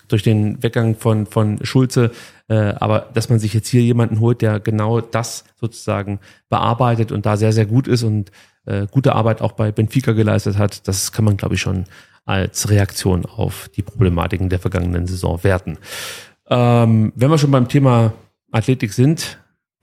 [0.09, 2.11] durch den Weggang von, von Schulze,
[2.55, 6.19] aber dass man sich jetzt hier jemanden holt, der genau das sozusagen
[6.49, 8.31] bearbeitet und da sehr, sehr gut ist und
[8.67, 11.85] äh, gute Arbeit auch bei Benfica geleistet hat, das kann man, glaube ich, schon
[12.25, 15.79] als Reaktion auf die Problematiken der vergangenen Saison werten.
[16.51, 18.13] Ähm, wenn wir schon beim Thema
[18.53, 19.39] Athletik sind,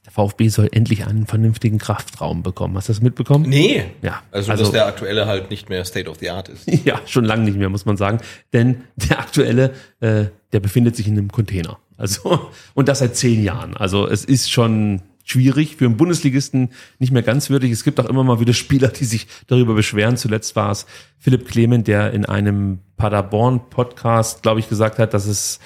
[0.05, 2.77] der VfB soll endlich einen vernünftigen Kraftraum bekommen.
[2.77, 3.49] Hast du das mitbekommen?
[3.49, 3.85] Nee.
[4.03, 4.21] Ja.
[4.31, 6.67] Also, also dass der aktuelle halt nicht mehr State of the Art ist.
[6.85, 8.19] Ja, schon lange nicht mehr, muss man sagen.
[8.53, 11.79] Denn der aktuelle, äh, der befindet sich in einem Container.
[11.97, 13.75] Also, und das seit zehn Jahren.
[13.75, 16.69] Also es ist schon schwierig für einen Bundesligisten
[16.99, 17.71] nicht mehr ganz würdig.
[17.71, 20.17] Es gibt auch immer mal wieder Spieler, die sich darüber beschweren.
[20.17, 20.85] Zuletzt war es
[21.17, 25.59] Philipp Clement, der in einem Paderborn-Podcast, glaube ich, gesagt hat, dass es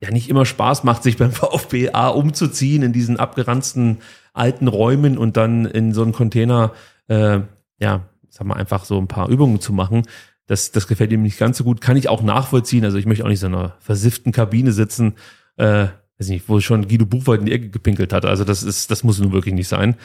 [0.00, 3.98] ja nicht immer Spaß macht, sich beim VfB A umzuziehen in diesen abgeranzten
[4.32, 6.72] alten Räumen und dann in so einen Container,
[7.08, 7.40] äh,
[7.78, 10.02] ja, sag mal, einfach so ein paar Übungen zu machen.
[10.46, 11.80] Das, das gefällt ihm nicht ganz so gut.
[11.80, 12.84] Kann ich auch nachvollziehen.
[12.84, 15.14] Also ich möchte auch nicht so in einer versifften Kabine sitzen.
[15.56, 15.86] Äh,
[16.18, 18.24] weiß nicht, wo schon Guido Buchwald in die Ecke gepinkelt hat.
[18.24, 19.96] Also das ist, das muss nun wirklich nicht sein.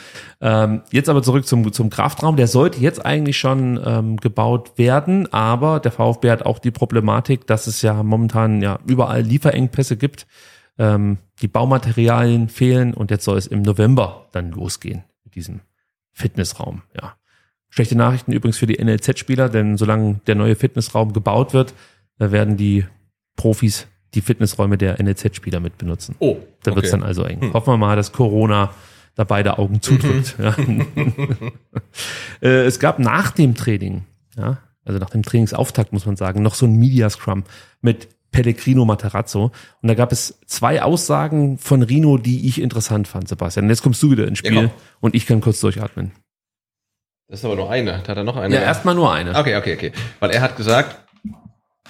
[0.41, 2.35] Ähm, jetzt aber zurück zum, zum Kraftraum.
[2.35, 7.45] Der sollte jetzt eigentlich schon ähm, gebaut werden, aber der VfB hat auch die Problematik,
[7.45, 10.25] dass es ja momentan ja überall Lieferengpässe gibt.
[10.77, 15.61] Ähm, die Baumaterialien fehlen und jetzt soll es im November dann losgehen mit diesem
[16.11, 16.81] Fitnessraum.
[16.99, 17.15] Ja.
[17.69, 21.75] Schlechte Nachrichten übrigens für die NLZ-Spieler, denn solange der neue Fitnessraum gebaut wird,
[22.17, 22.85] werden die
[23.35, 26.15] Profis die Fitnessräume der NLZ-Spieler mit benutzen.
[26.19, 26.37] Oh.
[26.63, 26.77] Da okay.
[26.77, 27.41] wird's dann also eng.
[27.41, 27.53] Hm.
[27.53, 28.71] Hoffen wir mal, dass Corona
[29.15, 30.35] da beide Augen zudrückt.
[30.41, 30.55] ja.
[32.41, 34.05] Äh, es gab nach dem Training,
[34.37, 37.43] ja, also nach dem Trainingsauftakt muss man sagen, noch so ein Media Scrum
[37.81, 39.51] mit Pellegrino Materazzo.
[39.81, 43.65] Und da gab es zwei Aussagen von Rino, die ich interessant fand, Sebastian.
[43.65, 44.71] Und jetzt kommst du wieder ins Spiel ja,
[45.01, 46.11] und ich kann kurz durchatmen.
[47.27, 47.97] Das ist aber nur eine.
[47.97, 48.55] Hat er noch eine?
[48.55, 49.37] Ja, erstmal nur eine.
[49.37, 49.91] Okay, okay, okay.
[50.19, 50.97] Weil er hat gesagt,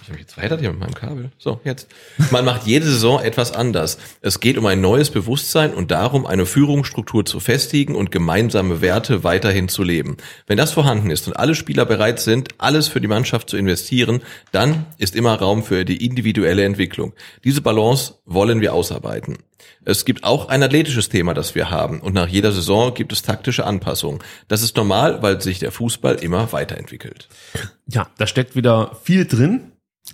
[0.01, 1.31] ich habe jetzt verheddert hier mit meinem Kabel.
[1.37, 1.87] So, jetzt.
[2.31, 3.97] Man macht jede Saison etwas anders.
[4.21, 9.23] Es geht um ein neues Bewusstsein und darum, eine Führungsstruktur zu festigen und gemeinsame Werte
[9.23, 10.17] weiterhin zu leben.
[10.47, 14.21] Wenn das vorhanden ist und alle Spieler bereit sind, alles für die Mannschaft zu investieren,
[14.51, 17.13] dann ist immer Raum für die individuelle Entwicklung.
[17.43, 19.37] Diese Balance wollen wir ausarbeiten.
[19.85, 21.99] Es gibt auch ein athletisches Thema, das wir haben.
[22.01, 24.19] Und nach jeder Saison gibt es taktische Anpassungen.
[24.47, 27.27] Das ist normal, weil sich der Fußball immer weiterentwickelt.
[27.87, 29.71] Ja, da steckt wieder viel drin.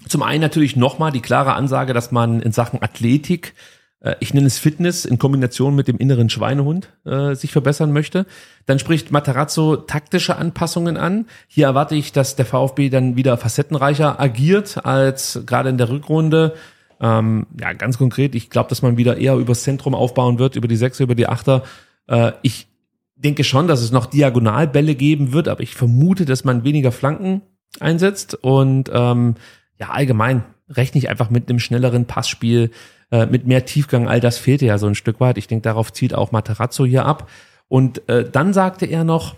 [0.07, 3.53] Zum einen natürlich nochmal die klare Ansage, dass man in Sachen Athletik,
[4.01, 8.25] äh, ich nenne es Fitness, in Kombination mit dem inneren Schweinehund äh, sich verbessern möchte.
[8.65, 11.25] Dann spricht Matarazzo taktische Anpassungen an.
[11.47, 16.53] Hier erwarte ich, dass der VfB dann wieder facettenreicher agiert als gerade in der Rückrunde.
[17.01, 20.67] Ähm, ja, ganz konkret, ich glaube, dass man wieder eher übers Zentrum aufbauen wird, über
[20.67, 21.63] die Sechser, über die Achter.
[22.07, 22.67] Äh, ich
[23.15, 27.41] denke schon, dass es noch Diagonalbälle geben wird, aber ich vermute, dass man weniger Flanken
[27.79, 29.35] einsetzt und ähm,
[29.79, 32.71] ja, allgemein rechne ich einfach mit einem schnelleren Passspiel,
[33.11, 34.07] äh, mit mehr Tiefgang.
[34.07, 35.37] All das fehlte ja so ein Stück weit.
[35.37, 37.29] Ich denke, darauf zieht auch Materazzo hier ab.
[37.67, 39.35] Und äh, dann sagte er noch,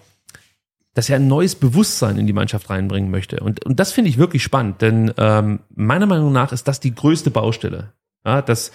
[0.94, 3.40] dass er ein neues Bewusstsein in die Mannschaft reinbringen möchte.
[3.40, 6.96] Und, und das finde ich wirklich spannend, denn ähm, meiner Meinung nach ist das die
[6.96, 7.94] größte Baustelle.
[8.26, 8.72] Ja, dass,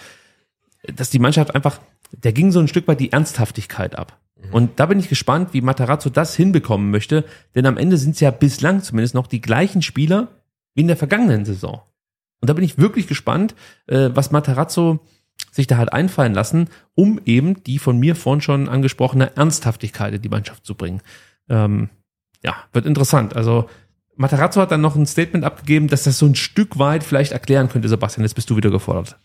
[0.95, 1.79] dass die Mannschaft einfach,
[2.11, 4.17] der ging so ein Stück weit die Ernsthaftigkeit ab.
[4.37, 4.53] Mhm.
[4.53, 7.25] Und da bin ich gespannt, wie Matarazzo das hinbekommen möchte,
[7.55, 10.29] denn am Ende sind es ja bislang zumindest noch die gleichen Spieler,
[10.73, 11.81] wie in der vergangenen Saison.
[12.41, 13.55] Und da bin ich wirklich gespannt,
[13.87, 14.99] äh, was Matarazzo
[15.51, 20.21] sich da hat einfallen lassen, um eben die von mir vorhin schon angesprochene Ernsthaftigkeit in
[20.21, 21.01] die Mannschaft zu bringen.
[21.49, 21.89] Ähm,
[22.43, 23.35] ja, wird interessant.
[23.35, 23.69] Also
[24.15, 27.69] Matarazzo hat dann noch ein Statement abgegeben, dass das so ein Stück weit vielleicht erklären
[27.69, 29.17] könnte, Sebastian, jetzt bist du wieder gefordert.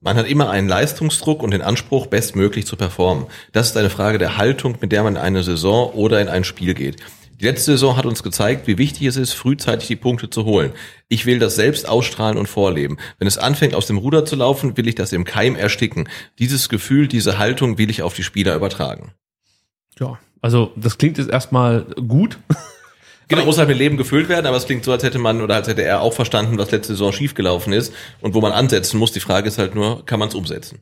[0.00, 3.26] Man hat immer einen Leistungsdruck und den Anspruch, bestmöglich zu performen.
[3.52, 6.44] Das ist eine Frage der Haltung, mit der man in eine Saison oder in ein
[6.44, 6.96] Spiel geht.
[7.40, 10.72] Die letzte Saison hat uns gezeigt, wie wichtig es ist, frühzeitig die Punkte zu holen.
[11.08, 12.98] Ich will das selbst ausstrahlen und vorleben.
[13.18, 16.08] Wenn es anfängt, aus dem Ruder zu laufen, will ich das im Keim ersticken.
[16.38, 19.12] Dieses Gefühl, diese Haltung will ich auf die Spieler übertragen.
[19.98, 22.38] Ja, also das klingt jetzt erstmal gut.
[23.26, 25.54] Genau, muss halt mit Leben gefüllt werden, aber es klingt so, als hätte man oder
[25.54, 29.12] als hätte er auch verstanden, was letzte Saison schiefgelaufen ist und wo man ansetzen muss.
[29.12, 30.80] Die Frage ist halt nur, kann man es umsetzen?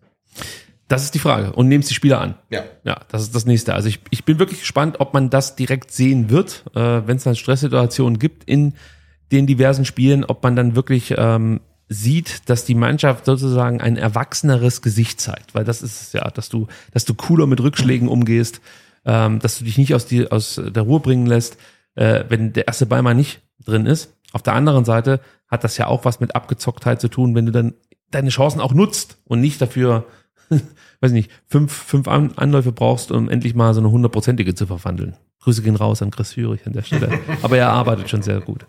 [0.93, 1.55] Das ist die Frage.
[1.55, 2.35] Und nehmst die Spieler an.
[2.51, 2.65] Ja.
[2.85, 3.73] Ja, das ist das nächste.
[3.73, 7.25] Also ich, ich bin wirklich gespannt, ob man das direkt sehen wird, äh, wenn es
[7.25, 8.75] dann Stresssituationen gibt in
[9.33, 14.83] den diversen Spielen, ob man dann wirklich ähm, sieht, dass die Mannschaft sozusagen ein erwachseneres
[14.83, 15.55] Gesicht zeigt.
[15.55, 18.61] Weil das ist es ja, dass du, dass du cooler mit Rückschlägen umgehst,
[19.07, 21.57] ähm, dass du dich nicht aus, die, aus der Ruhe bringen lässt,
[21.95, 24.15] äh, wenn der erste Ball mal nicht drin ist.
[24.33, 27.53] Auf der anderen Seite hat das ja auch was mit Abgezocktheit zu tun, wenn du
[27.53, 27.73] dann
[28.11, 30.05] deine Chancen auch nutzt und nicht dafür,
[31.03, 35.17] weiß nicht, fünf, fünf An Anläufe brauchst, um endlich mal so eine hundertprozentige zu verwandeln.
[35.43, 37.19] Grüße gehen raus an Chris Führig an der Stelle.
[37.43, 38.65] Aber er arbeitet schon sehr gut.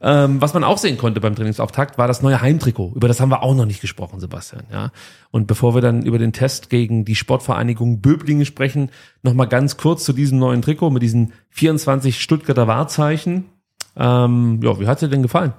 [0.00, 2.92] Ähm, was man auch sehen konnte beim Trainingsauftakt, war das neue Heimtrikot.
[2.94, 4.62] Über das haben wir auch noch nicht gesprochen, Sebastian.
[4.70, 4.92] Ja.
[5.32, 8.90] Und bevor wir dann über den Test gegen die Sportvereinigung Böblingen sprechen,
[9.24, 13.46] noch mal ganz kurz zu diesem neuen Trikot mit diesen 24 Stuttgarter Wahrzeichen.
[13.96, 15.54] Ähm, ja, wie hat dir denn gefallen?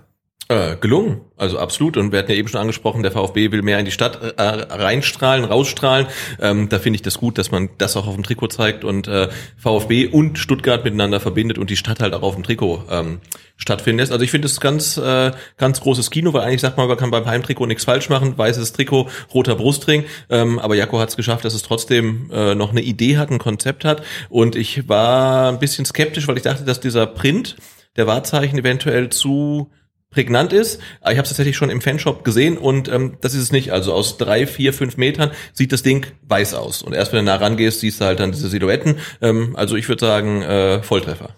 [0.53, 1.97] Äh, gelungen, also absolut.
[1.97, 4.43] Und wir hatten ja eben schon angesprochen, der VfB will mehr in die Stadt äh,
[4.43, 6.05] reinstrahlen, rausstrahlen.
[6.39, 9.07] Ähm, da finde ich das gut, dass man das auch auf dem Trikot zeigt und
[9.07, 13.19] äh, VfB und Stuttgart miteinander verbindet und die Stadt halt auch auf dem Trikot ähm,
[13.57, 14.11] stattfindet.
[14.11, 17.09] Also ich finde es ganz, äh, ganz großes Kino, weil eigentlich sagt man, man kann
[17.09, 18.37] beim Heimtrikot nichts falsch machen.
[18.37, 20.03] Weißes Trikot, roter Brustring.
[20.29, 23.39] Ähm, aber Jako hat es geschafft, dass es trotzdem äh, noch eine Idee hat, ein
[23.39, 24.03] Konzept hat.
[24.29, 27.55] Und ich war ein bisschen skeptisch, weil ich dachte, dass dieser Print
[27.95, 29.71] der Wahrzeichen eventuell zu
[30.13, 30.79] prägnant ist.
[31.01, 33.71] Aber ich habe es tatsächlich schon im Fanshop gesehen und ähm, das ist es nicht.
[33.73, 36.81] Also aus drei, vier, fünf Metern sieht das Ding weiß aus.
[36.81, 38.97] Und erst wenn du nah rangehst, siehst du halt dann diese Silhouetten.
[39.21, 41.29] Ähm, also ich würde sagen, äh, Volltreffer.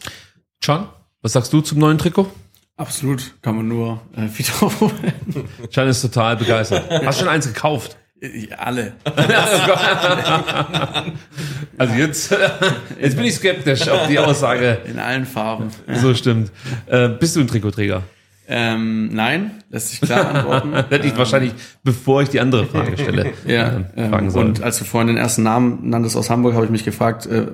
[0.61, 0.87] John,
[1.21, 2.29] was sagst du zum neuen Trikot?
[2.77, 5.47] Absolut, kann man nur äh, wiederholen.
[5.71, 6.89] John ist total begeistert.
[7.05, 7.97] Hast du schon eins gekauft?
[8.57, 8.93] Alle.
[11.77, 12.33] Also jetzt,
[13.01, 15.69] jetzt bin ich skeptisch, ob die Aussage In allen Farben.
[15.95, 16.49] so stimmt.
[16.85, 18.03] Äh, bist du ein Trikotträger?
[18.47, 20.73] Ähm, nein, lässt sich klar antworten.
[20.89, 21.53] Hätte ich wahrscheinlich,
[21.83, 24.47] bevor ich die andere Frage stelle, Ja, äh, ähm, fragen sollen.
[24.49, 27.47] und als du vorhin den ersten Namen nanntest aus Hamburg, habe ich mich gefragt, äh,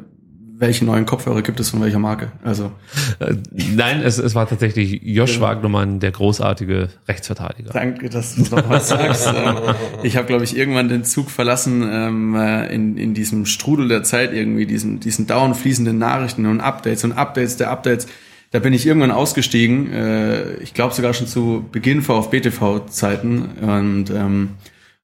[0.57, 2.33] welche neuen Kopfhörer gibt es von welcher Marke?
[2.43, 2.71] Also
[3.17, 3.33] Äh,
[3.73, 7.71] Nein, es, es war tatsächlich Josh Wagnermann, der großartige Rechtsverteidiger.
[7.73, 9.27] danke, dass du noch was sagst.
[9.35, 9.55] Ähm,
[10.03, 14.03] ich habe, glaube ich, irgendwann den Zug verlassen ähm, äh, in, in diesem Strudel der
[14.03, 18.07] Zeit irgendwie, diesen, diesen dauernd fließenden Nachrichten und Updates und Updates der Updates.
[18.51, 19.91] Da bin ich irgendwann ausgestiegen.
[19.91, 24.51] Äh, ich glaube sogar schon zu Beginn VfB-TV-Zeiten und ähm,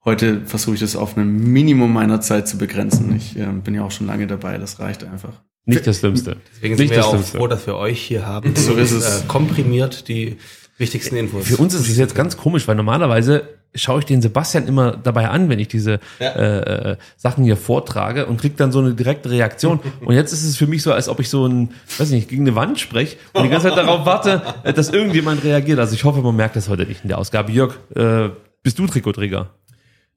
[0.08, 3.14] Heute versuche ich das auf ein Minimum meiner Zeit zu begrenzen.
[3.18, 5.34] Ich äh, bin ja auch schon lange dabei, das reicht einfach.
[5.66, 6.38] Nicht das Schlimmste.
[6.56, 7.38] Deswegen sind Nicht wir das auch Schlimmste.
[7.38, 8.56] froh, dass wir euch hier haben.
[8.56, 9.24] So ist es.
[9.24, 10.38] Äh, komprimiert die
[10.78, 11.48] wichtigsten Infos.
[11.48, 15.30] Für uns ist es jetzt ganz komisch, weil normalerweise schaue ich den Sebastian immer dabei
[15.30, 19.30] an, wenn ich diese äh, äh, Sachen hier vortrage und krieg dann so eine direkte
[19.30, 19.80] Reaktion.
[20.02, 22.44] Und jetzt ist es für mich so, als ob ich so ein, weiß nicht, gegen
[22.44, 25.80] eine Wand spreche und die ganze Zeit darauf warte, äh, dass irgendjemand reagiert.
[25.80, 27.52] Also ich hoffe, man merkt das heute nicht in der Ausgabe.
[27.52, 28.30] Jörg, äh,
[28.64, 29.52] bist du Trikotträger?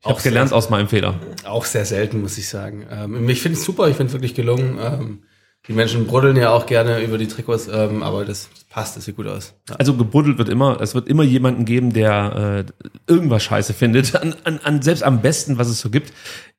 [0.03, 1.15] Ich habe gelernt aus meinem Fehler.
[1.45, 2.87] Auch sehr selten, muss ich sagen.
[2.91, 4.78] Ähm, ich finde es super, ich finde es wirklich gelungen.
[4.81, 5.23] Ähm,
[5.69, 9.16] die Menschen bruddeln ja auch gerne über die Trikots, ähm, aber das passt, das sieht
[9.16, 9.52] gut aus.
[9.68, 9.76] Ja.
[9.76, 14.34] Also gebuddelt wird immer, es wird immer jemanden geben, der äh, irgendwas scheiße findet, an,
[14.44, 16.12] an, an selbst am besten, was es so gibt.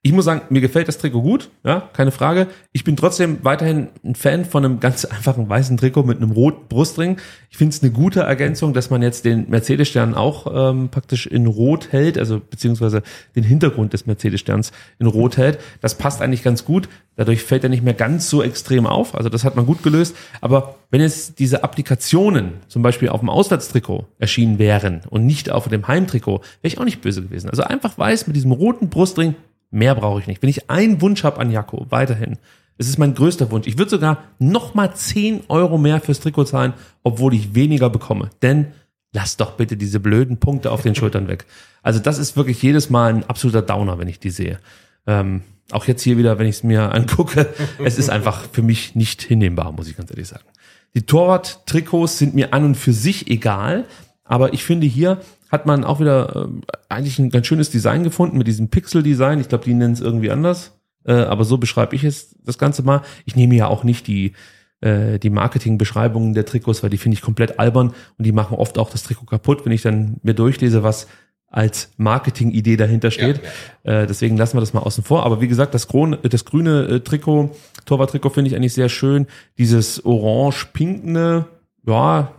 [0.03, 2.47] Ich muss sagen, mir gefällt das Trikot gut, ja, keine Frage.
[2.71, 6.67] Ich bin trotzdem weiterhin ein Fan von einem ganz einfachen weißen Trikot mit einem roten
[6.69, 7.17] Brustring.
[7.51, 11.45] Ich finde es eine gute Ergänzung, dass man jetzt den Mercedes-Stern auch ähm, praktisch in
[11.45, 13.03] Rot hält, also beziehungsweise
[13.35, 15.59] den Hintergrund des Mercedes-Sterns in Rot hält.
[15.81, 16.89] Das passt eigentlich ganz gut.
[17.15, 19.13] Dadurch fällt er nicht mehr ganz so extrem auf.
[19.13, 20.15] Also das hat man gut gelöst.
[20.39, 25.67] Aber wenn jetzt diese Applikationen zum Beispiel auf dem Auswärtstrikot erschienen wären und nicht auf
[25.67, 27.51] dem Heimtrikot, wäre ich auch nicht böse gewesen.
[27.51, 29.35] Also einfach weiß mit diesem roten Brustring,
[29.71, 30.41] mehr brauche ich nicht.
[30.41, 32.37] Wenn ich einen Wunsch habe an Jaco, weiterhin,
[32.77, 33.67] es ist mein größter Wunsch.
[33.67, 36.73] Ich würde sogar noch mal 10 Euro mehr fürs Trikot zahlen,
[37.03, 38.29] obwohl ich weniger bekomme.
[38.41, 38.67] Denn
[39.13, 41.45] lass doch bitte diese blöden Punkte auf den Schultern weg.
[41.83, 44.59] Also das ist wirklich jedes Mal ein absoluter Downer, wenn ich die sehe.
[45.07, 48.95] Ähm, auch jetzt hier wieder, wenn ich es mir angucke, es ist einfach für mich
[48.95, 50.45] nicht hinnehmbar, muss ich ganz ehrlich sagen.
[50.93, 53.85] Die Torwart-Trikots sind mir an und für sich egal,
[54.31, 55.19] aber ich finde hier
[55.51, 56.47] hat man auch wieder äh,
[56.87, 59.41] eigentlich ein ganz schönes Design gefunden mit diesem Pixel-Design.
[59.41, 62.81] Ich glaube, die nennen es irgendwie anders, äh, aber so beschreibe ich es das Ganze
[62.81, 63.01] mal.
[63.25, 64.31] Ich nehme ja auch nicht die
[64.79, 68.77] äh, die Marketingbeschreibungen der Trikots, weil die finde ich komplett albern und die machen oft
[68.77, 71.07] auch das Trikot kaputt, wenn ich dann mir durchlese, was
[71.47, 73.41] als Marketingidee dahinter steht.
[73.83, 75.25] Äh, deswegen lassen wir das mal außen vor.
[75.25, 77.51] Aber wie gesagt, das, Kron das grüne äh, Trikot,
[77.83, 79.27] Torwart-Trikot finde ich eigentlich sehr schön.
[79.57, 81.47] Dieses orange-pinkne,
[81.85, 82.31] ja,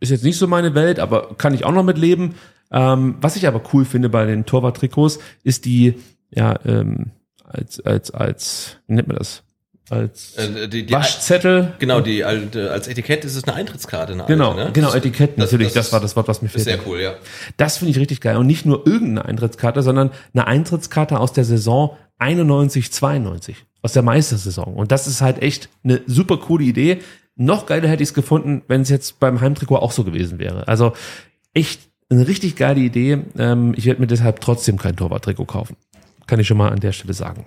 [0.00, 2.34] ist jetzt nicht so meine Welt, aber kann ich auch noch mit leben.
[2.70, 5.94] Ähm, was ich aber cool finde bei den Torwart-Trikots, ist die,
[6.30, 7.12] ja, ähm,
[7.44, 9.42] als, als, als, wie nennt man das?
[9.88, 11.74] als Äh, die- die- Waschzettel.
[11.78, 14.14] Genau, die alte, als Etikett ist es eine Eintrittskarte.
[14.14, 14.70] Eine Genau, alte, ne?
[14.72, 16.70] genau, Das- Etikett das- natürlich, das, ist- war das Wort, was mir Ist fehlte.
[16.70, 17.14] sehr cool, ja.
[17.56, 18.36] Das finde ich richtig geil.
[18.36, 23.64] Und nicht nur irgendeine Eintrittskarte, sondern eine Eintrittskarte aus der Saison 91, 92.
[23.82, 24.74] Aus der Meistersaison.
[24.74, 26.98] Und das ist halt echt eine super coole Idee.
[27.36, 30.66] Noch geiler hätte ich es gefunden, wenn es jetzt beim Heimtrikot auch so gewesen wäre.
[30.68, 30.94] Also
[31.52, 33.18] echt eine richtig geile Idee.
[33.38, 35.76] Ähm, ich werde mir deshalb trotzdem kein Torwarttrikot kaufen.
[36.26, 37.46] Kann ich schon mal an der Stelle sagen.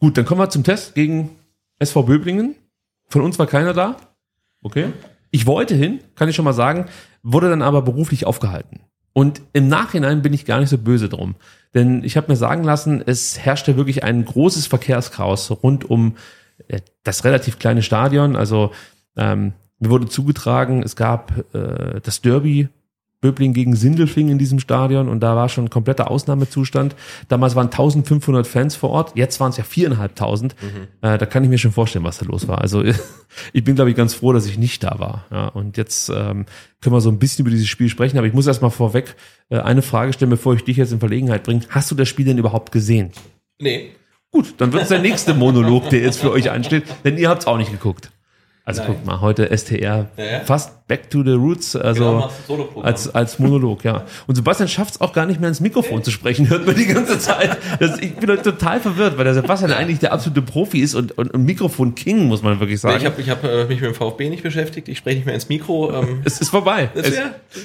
[0.00, 1.30] Gut, dann kommen wir zum Test gegen
[1.78, 2.56] SV Böblingen.
[3.08, 3.96] Von uns war keiner da.
[4.62, 4.92] Okay.
[5.30, 6.86] Ich wollte hin, kann ich schon mal sagen,
[7.22, 8.80] wurde dann aber beruflich aufgehalten.
[9.12, 11.34] Und im Nachhinein bin ich gar nicht so böse drum.
[11.74, 16.16] Denn ich habe mir sagen lassen, es herrschte wirklich ein großes Verkehrschaos rund um
[17.04, 18.36] das relativ kleine Stadion.
[18.36, 18.72] Also
[19.16, 22.68] ähm, mir wurde zugetragen, es gab äh, das Derby
[23.22, 26.96] Böbling gegen Sindelfing in diesem Stadion und da war schon ein kompletter Ausnahmezustand.
[27.28, 30.56] Damals waren 1500 Fans vor Ort, jetzt waren es ja viereinhalbtausend.
[31.02, 32.60] Äh, da kann ich mir schon vorstellen, was da los war.
[32.60, 32.82] Also
[33.52, 35.24] ich bin, glaube ich, ganz froh, dass ich nicht da war.
[35.30, 36.46] Ja, und jetzt ähm,
[36.80, 39.14] können wir so ein bisschen über dieses Spiel sprechen, aber ich muss erst mal vorweg
[39.50, 41.62] äh, eine Frage stellen, bevor ich dich jetzt in Verlegenheit bringe.
[41.68, 43.12] Hast du das Spiel denn überhaupt gesehen?
[43.60, 43.92] Nee.
[44.32, 47.42] Gut, dann wird es der nächste Monolog, der jetzt für euch ansteht, denn ihr habt
[47.42, 48.10] es auch nicht geguckt.
[48.64, 49.80] Also guck mal, heute STR
[50.16, 50.40] Ja, ja.
[50.44, 52.84] fast back to the roots, also Genau, du Soloprogramm.
[52.86, 54.04] als, als Monolog, ja.
[54.28, 56.86] Und Sebastian schafft es auch gar nicht mehr ins Mikrofon zu sprechen, hört man die
[56.86, 57.56] ganze Zeit.
[57.80, 61.16] Das, ich bin heute total verwirrt, weil der Sebastian eigentlich der absolute Profi ist und,
[61.18, 62.98] und, und Mikrofon-King, muss man wirklich Nee, sagen.
[63.00, 64.86] ich habe ich hab, äh, mich mit dem VfB nicht beschäftigt.
[64.88, 65.92] Ich spreche nicht mehr ins Mikro.
[65.92, 66.90] Ähm, es ist vorbei.
[66.94, 67.18] Das es,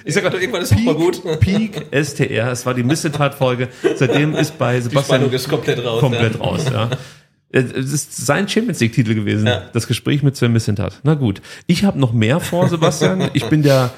[0.03, 1.21] ich sag grad, irgendwann ist es mal gut.
[1.41, 3.67] Peak STR, es war die Missetat-Folge.
[3.95, 5.99] Seitdem ist bei die Sebastian Spannung ist komplett raus.
[5.99, 6.41] komplett ja.
[6.41, 6.89] raus, ja.
[7.49, 9.63] Es ist sein Champions League Titel gewesen, Ja.
[9.73, 10.99] das Gespräch mit Sven Missentat.
[11.03, 13.29] Na gut, ich habe noch mehr vor, Sebastian.
[13.33, 13.91] Ich bin der,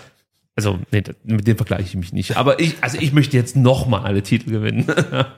[0.56, 2.38] also nee, mit dem vergleiche ich mich nicht.
[2.38, 4.86] Aber ich, also ich möchte jetzt noch mal alle Titel gewinnen.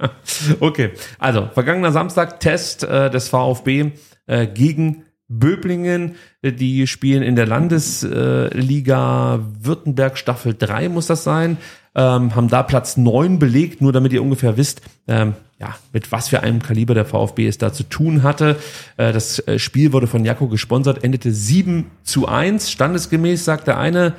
[0.60, 3.92] okay, also vergangener Samstag Test äh, des VfB
[4.28, 11.58] äh, gegen Böblingen, die spielen in der Landesliga Württemberg Staffel 3 muss das sein,
[11.96, 16.30] ähm, haben da Platz 9 belegt, nur damit ihr ungefähr wisst, ähm, ja, mit was
[16.30, 18.58] für einem Kaliber der VfB es da zu tun hatte.
[18.98, 23.78] Äh, das äh, Spiel wurde von Jakko gesponsert, endete 7 zu 1, standesgemäß, sagt der
[23.78, 24.14] eine,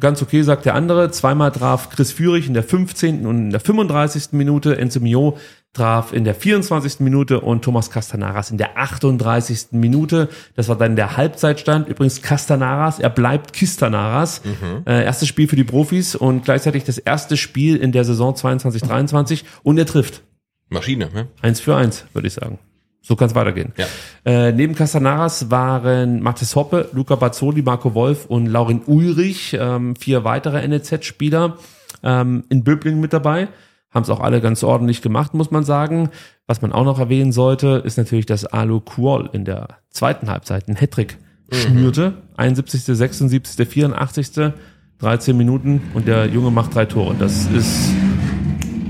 [0.00, 1.10] Ganz okay, sagt der andere.
[1.10, 3.26] Zweimal traf Chris Führig in der 15.
[3.26, 4.32] und in der 35.
[4.32, 4.78] Minute.
[4.78, 5.36] Enzo Mio
[5.74, 7.00] traf in der 24.
[7.00, 9.68] Minute und Thomas Castanaras in der 38.
[9.72, 10.28] Minute.
[10.54, 11.88] Das war dann der Halbzeitstand.
[11.88, 14.40] Übrigens Castanaras, er bleibt Kistanaras.
[14.86, 19.44] Äh, erstes Spiel für die Profis und gleichzeitig das erste Spiel in der Saison 22-23
[19.62, 20.22] und er trifft.
[20.68, 21.28] Maschine, ne?
[21.42, 22.58] Eins für eins, würde ich sagen.
[23.02, 23.72] So kann es weitergehen.
[23.76, 23.86] Ja.
[24.24, 30.22] Äh, neben Castanaras waren Mathis Hoppe, Luca Bazzoli, Marco Wolf und Laurin Ulrich, ähm, vier
[30.22, 31.56] weitere NEZ-Spieler
[32.04, 33.48] ähm, in Böblingen mit dabei.
[33.90, 36.10] Haben es auch alle ganz ordentlich gemacht, muss man sagen.
[36.46, 40.68] Was man auch noch erwähnen sollte, ist natürlich, dass Alu Kuol in der zweiten Halbzeit
[40.68, 41.18] einen Hattrick
[41.50, 42.14] schnürte.
[42.36, 44.52] 71., 76., 84.,
[44.98, 47.16] 13 Minuten und der Junge macht drei Tore.
[47.18, 47.90] Das ist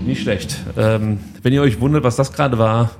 [0.07, 0.57] nicht schlecht.
[0.77, 2.91] Ähm, wenn ihr euch wundert, was das gerade war,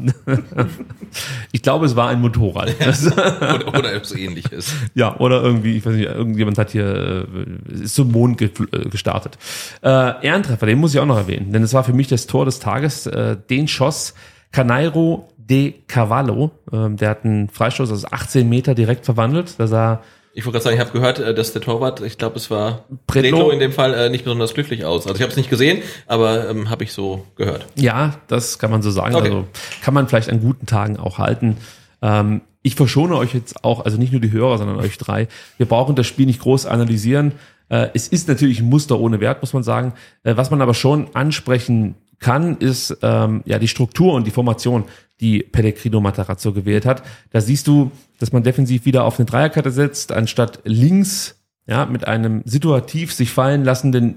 [1.53, 2.75] ich glaube, es war ein Motorrad.
[2.83, 4.75] Oder, oder so ähnliches.
[4.95, 7.27] ja, oder irgendwie, ich weiß nicht, irgendjemand hat hier,
[7.69, 9.39] äh, ist zum Mond ge äh, gestartet.
[9.83, 12.45] Äh, Ehrentreffer, den muss ich auch noch erwähnen, denn es war für mich das Tor
[12.45, 13.07] des Tages.
[13.07, 14.15] Äh, den schoss
[14.51, 16.53] Canairo de Cavallo.
[16.73, 19.55] Ähm, der hat einen Freistoß aus 18 Meter direkt verwandelt.
[19.59, 20.03] Da sah
[20.35, 22.85] Ich wollte gerade sagen, ich habe gehört, äh, dass der Torwart, ich glaube, es war.
[23.07, 25.07] Predlo in dem Fall, äh, nicht besonders glücklich aus.
[25.07, 27.67] Also ich habe es nicht gesehen, aber ähm, habe ich so gehört.
[27.77, 29.15] Ja, das kann man so sagen.
[29.15, 29.27] Okay.
[29.27, 29.45] Also
[29.83, 31.59] kann man vielleicht an guten Tagen auch halten.
[32.01, 35.29] Ähm, ich verschone euch jetzt auch, also nicht nur die Hörer, sondern euch drei.
[35.59, 37.33] Wir brauchen das Spiel nicht groß analysieren.
[37.69, 39.93] Äh, es ist natürlich ein Muster ohne Wert, muss man sagen.
[40.23, 44.85] Äh, was man aber schon ansprechen kann, ist ähm, ja die Struktur und die Formation,
[45.23, 47.03] die Pellegrino Matarazzo gewählt hat.
[47.31, 52.07] Da siehst du, dass man defensiv wieder auf eine Dreierkette setzt, anstatt links ja mit
[52.07, 54.17] einem situativ sich fallen lassenden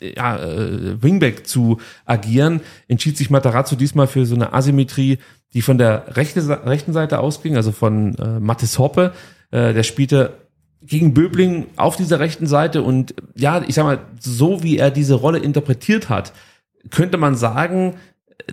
[0.00, 5.18] ja, äh, Wingback zu agieren, entschied sich Matarazzo diesmal für so eine Asymmetrie,
[5.52, 9.12] die von der rechte, rechten Seite ausging, also von äh, Mathis Hoppe.
[9.50, 10.34] Äh, der spielte
[10.80, 15.14] gegen Böbling auf dieser rechten Seite und ja, ich sag mal, so wie er diese
[15.14, 16.32] Rolle interpretiert hat,
[16.88, 17.96] könnte man sagen,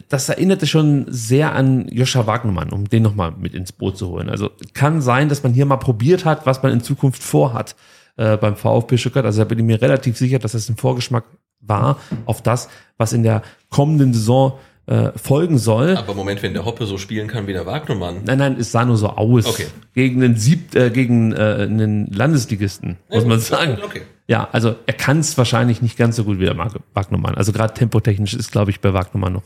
[0.10, 4.30] das erinnerte schon sehr an Joscha Wagnermann, um den nochmal mit ins Boot zu holen.
[4.30, 7.76] Also kann sein, dass man hier mal probiert hat, was man in Zukunft vorhat
[8.18, 9.26] äh, beim VfB Stuttgart.
[9.26, 11.26] Also da bin ich mir relativ sicher, dass das ein Vorgeschmack
[11.62, 14.58] war auf das, was in der kommenden Saison
[14.88, 15.98] äh, folgen soll.
[15.98, 18.22] Aber Moment, wenn der Hoppe so spielen kann wie der Wagnermann.
[18.26, 19.46] Nein, nein, es sah nur so aus.
[19.46, 19.68] Okay.
[19.94, 23.80] Gegen einen Sieb, äh, gegen äh, einen Landesligisten, muss man sagen.
[23.84, 24.04] Okay.
[24.28, 26.58] ja, also er kann es wahrscheinlich nicht ganz so gut wie der
[26.94, 27.36] Wagnermann.
[27.36, 29.44] Also gerade tempotechnisch ist, glaube ich, bei Wagnermann noch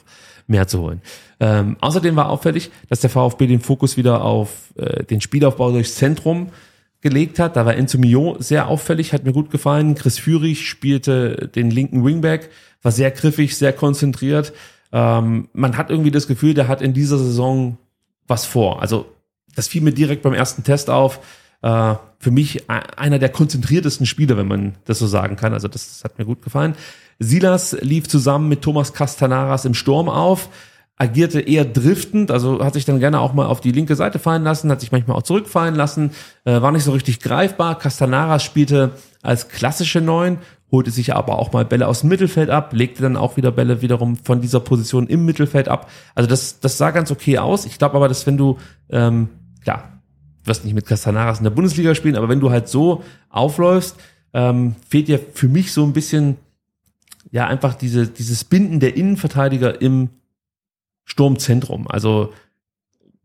[0.47, 1.01] mehr zu holen.
[1.39, 5.95] Ähm, außerdem war auffällig, dass der VfB den Fokus wieder auf äh, den Spielaufbau durchs
[5.95, 6.49] Zentrum
[7.01, 7.55] gelegt hat.
[7.55, 9.95] Da war Enzo Mio sehr auffällig, hat mir gut gefallen.
[9.95, 12.49] Chris Führig spielte den linken Wingback,
[12.81, 14.53] war sehr griffig, sehr konzentriert.
[14.91, 17.77] Ähm, man hat irgendwie das Gefühl, der hat in dieser Saison
[18.27, 18.81] was vor.
[18.81, 19.05] Also
[19.55, 21.19] das fiel mir direkt beim ersten Test auf.
[21.61, 25.53] Äh, für mich einer der konzentriertesten Spieler, wenn man das so sagen kann.
[25.53, 26.75] Also das, das hat mir gut gefallen.
[27.23, 30.49] Silas lief zusammen mit Thomas Castanaras im Sturm auf
[31.01, 34.43] agierte eher driftend, also hat sich dann gerne auch mal auf die linke Seite fallen
[34.43, 36.11] lassen, hat sich manchmal auch zurückfallen lassen,
[36.45, 37.79] äh, war nicht so richtig greifbar.
[37.79, 38.91] Castanaras spielte
[39.23, 40.37] als klassische Neun,
[40.71, 43.81] holte sich aber auch mal Bälle aus dem Mittelfeld ab, legte dann auch wieder Bälle
[43.81, 45.89] wiederum von dieser Position im Mittelfeld ab.
[46.13, 47.65] Also das, das sah ganz okay aus.
[47.65, 48.59] Ich glaube aber, dass wenn du,
[48.91, 49.29] ähm,
[49.65, 49.85] ja,
[50.43, 53.95] wirst nicht mit Castanaras in der Bundesliga spielen, aber wenn du halt so aufläufst,
[54.35, 56.37] ähm, fehlt dir für mich so ein bisschen,
[57.31, 60.09] ja, einfach diese, dieses Binden der Innenverteidiger im
[61.05, 61.87] Sturmzentrum.
[61.87, 62.33] Also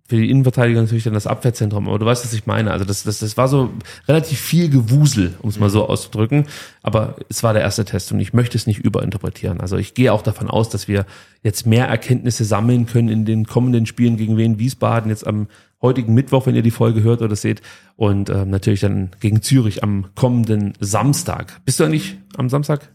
[0.08, 2.70] für die Innenverteidiger natürlich dann das Abwehrzentrum, aber du weißt, was ich meine.
[2.70, 3.70] Also das, das, das war so
[4.06, 6.46] relativ viel Gewusel, um es mal so auszudrücken.
[6.82, 9.60] Aber es war der erste Test und ich möchte es nicht überinterpretieren.
[9.60, 11.06] Also ich gehe auch davon aus, dass wir
[11.42, 15.48] jetzt mehr Erkenntnisse sammeln können in den kommenden Spielen gegen Wien Wiesbaden, jetzt am
[15.82, 17.60] heutigen Mittwoch, wenn ihr die Folge hört oder seht.
[17.96, 21.64] Und äh, natürlich dann gegen Zürich am kommenden Samstag.
[21.64, 22.88] Bist du eigentlich am Samstag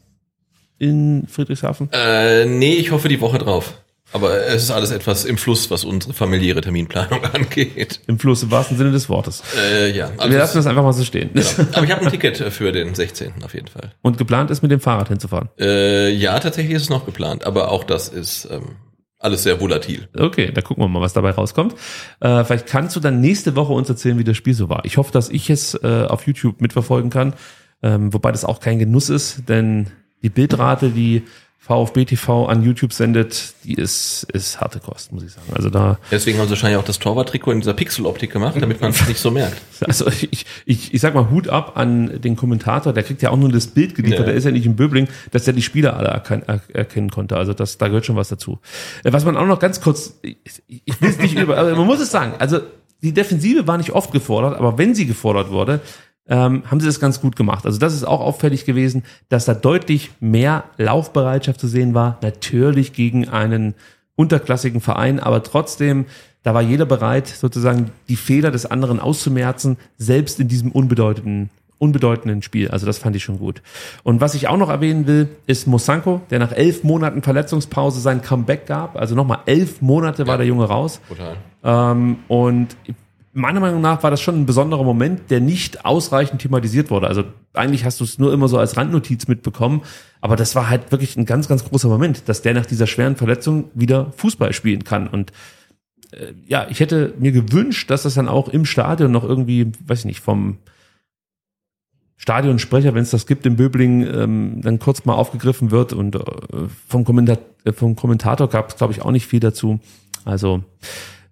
[0.81, 1.89] in Friedrichshafen?
[1.93, 3.81] Äh, nee, ich hoffe die Woche drauf.
[4.13, 8.01] Aber es ist alles etwas im Fluss, was unsere familiäre Terminplanung angeht.
[8.07, 9.41] Im Fluss im wahrsten Sinne des Wortes.
[9.55, 10.09] Äh, ja.
[10.17, 11.29] Also Wir lassen das einfach mal so stehen.
[11.33, 11.47] Genau.
[11.73, 13.43] Aber ich habe ein Ticket für den 16.
[13.45, 13.93] auf jeden Fall.
[14.01, 15.49] Und geplant ist, mit dem Fahrrad hinzufahren?
[15.59, 17.45] Äh, ja, tatsächlich ist es noch geplant.
[17.45, 18.75] Aber auch das ist ähm,
[19.19, 20.09] alles sehr volatil.
[20.17, 21.75] Okay, da gucken wir mal, was dabei rauskommt.
[22.19, 24.83] Äh, vielleicht kannst du dann nächste Woche uns erzählen, wie das Spiel so war.
[24.83, 27.33] Ich hoffe, dass ich es äh, auf YouTube mitverfolgen kann.
[27.83, 29.87] Ähm, wobei das auch kein Genuss ist, denn
[30.21, 31.23] die Bildrate, die
[31.61, 35.45] VfB TV an YouTube sendet, die ist, ist harte Kost, muss ich sagen.
[35.53, 35.99] Also da.
[36.09, 39.19] Deswegen haben sie wahrscheinlich auch das Torwarttrikot in dieser Pixeloptik gemacht, damit man es nicht
[39.19, 39.61] so merkt.
[39.79, 43.37] Also ich, ich, ich sag mal Hut ab an den Kommentator, der kriegt ja auch
[43.37, 44.25] nur das Bild geliefert, ja.
[44.25, 47.37] der ist ja nicht im Böbling, dass der die Spieler alle erken, erkennen konnte.
[47.37, 48.59] Also das, da gehört schon was dazu.
[49.03, 51.85] Äh, was man auch noch ganz kurz, ich, ich will es nicht über, aber man
[51.85, 52.59] muss es sagen, also
[53.03, 55.79] die Defensive war nicht oft gefordert, aber wenn sie gefordert wurde,
[56.31, 57.65] ähm, haben sie das ganz gut gemacht.
[57.65, 62.17] Also das ist auch auffällig gewesen, dass da deutlich mehr Laufbereitschaft zu sehen war.
[62.21, 63.75] Natürlich gegen einen
[64.15, 66.05] unterklassigen Verein, aber trotzdem,
[66.43, 72.43] da war jeder bereit, sozusagen die Fehler des anderen auszumerzen, selbst in diesem unbedeutenden unbedeutenden
[72.43, 72.69] Spiel.
[72.69, 73.63] Also das fand ich schon gut.
[74.03, 78.21] Und was ich auch noch erwähnen will, ist Mosanko, der nach elf Monaten Verletzungspause sein
[78.21, 78.95] Comeback gab.
[78.95, 81.01] Also nochmal elf Monate war der Junge raus.
[81.09, 81.37] Total.
[81.63, 82.77] Ähm, und
[83.33, 87.07] meiner Meinung nach war das schon ein besonderer Moment, der nicht ausreichend thematisiert wurde.
[87.07, 89.81] Also eigentlich hast du es nur immer so als Randnotiz mitbekommen,
[90.19, 93.15] aber das war halt wirklich ein ganz, ganz großer Moment, dass der nach dieser schweren
[93.15, 95.07] Verletzung wieder Fußball spielen kann.
[95.07, 95.31] Und
[96.11, 99.99] äh, ja, ich hätte mir gewünscht, dass das dann auch im Stadion noch irgendwie, weiß
[99.99, 100.57] ich nicht, vom
[102.17, 106.19] Stadionsprecher, wenn es das gibt, im Böbling, ähm, dann kurz mal aufgegriffen wird und äh,
[106.87, 109.79] vom, Kommentar äh, vom Kommentator gab es, glaube ich, auch nicht viel dazu.
[110.23, 110.63] Also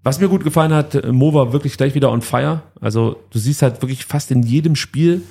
[0.04, 2.64] was mir gut gefallen hat, Mo war wirklich gleich wieder on fire.
[2.80, 5.22] Also du siehst halt wirklich fast in jedem Spiel,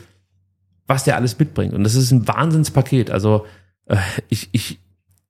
[0.87, 1.75] was der alles mitbringt.
[1.75, 3.11] Und das ist ein Wahnsinnspaket.
[3.11, 3.47] Also
[3.87, 3.97] äh,
[4.29, 4.79] ich, ich,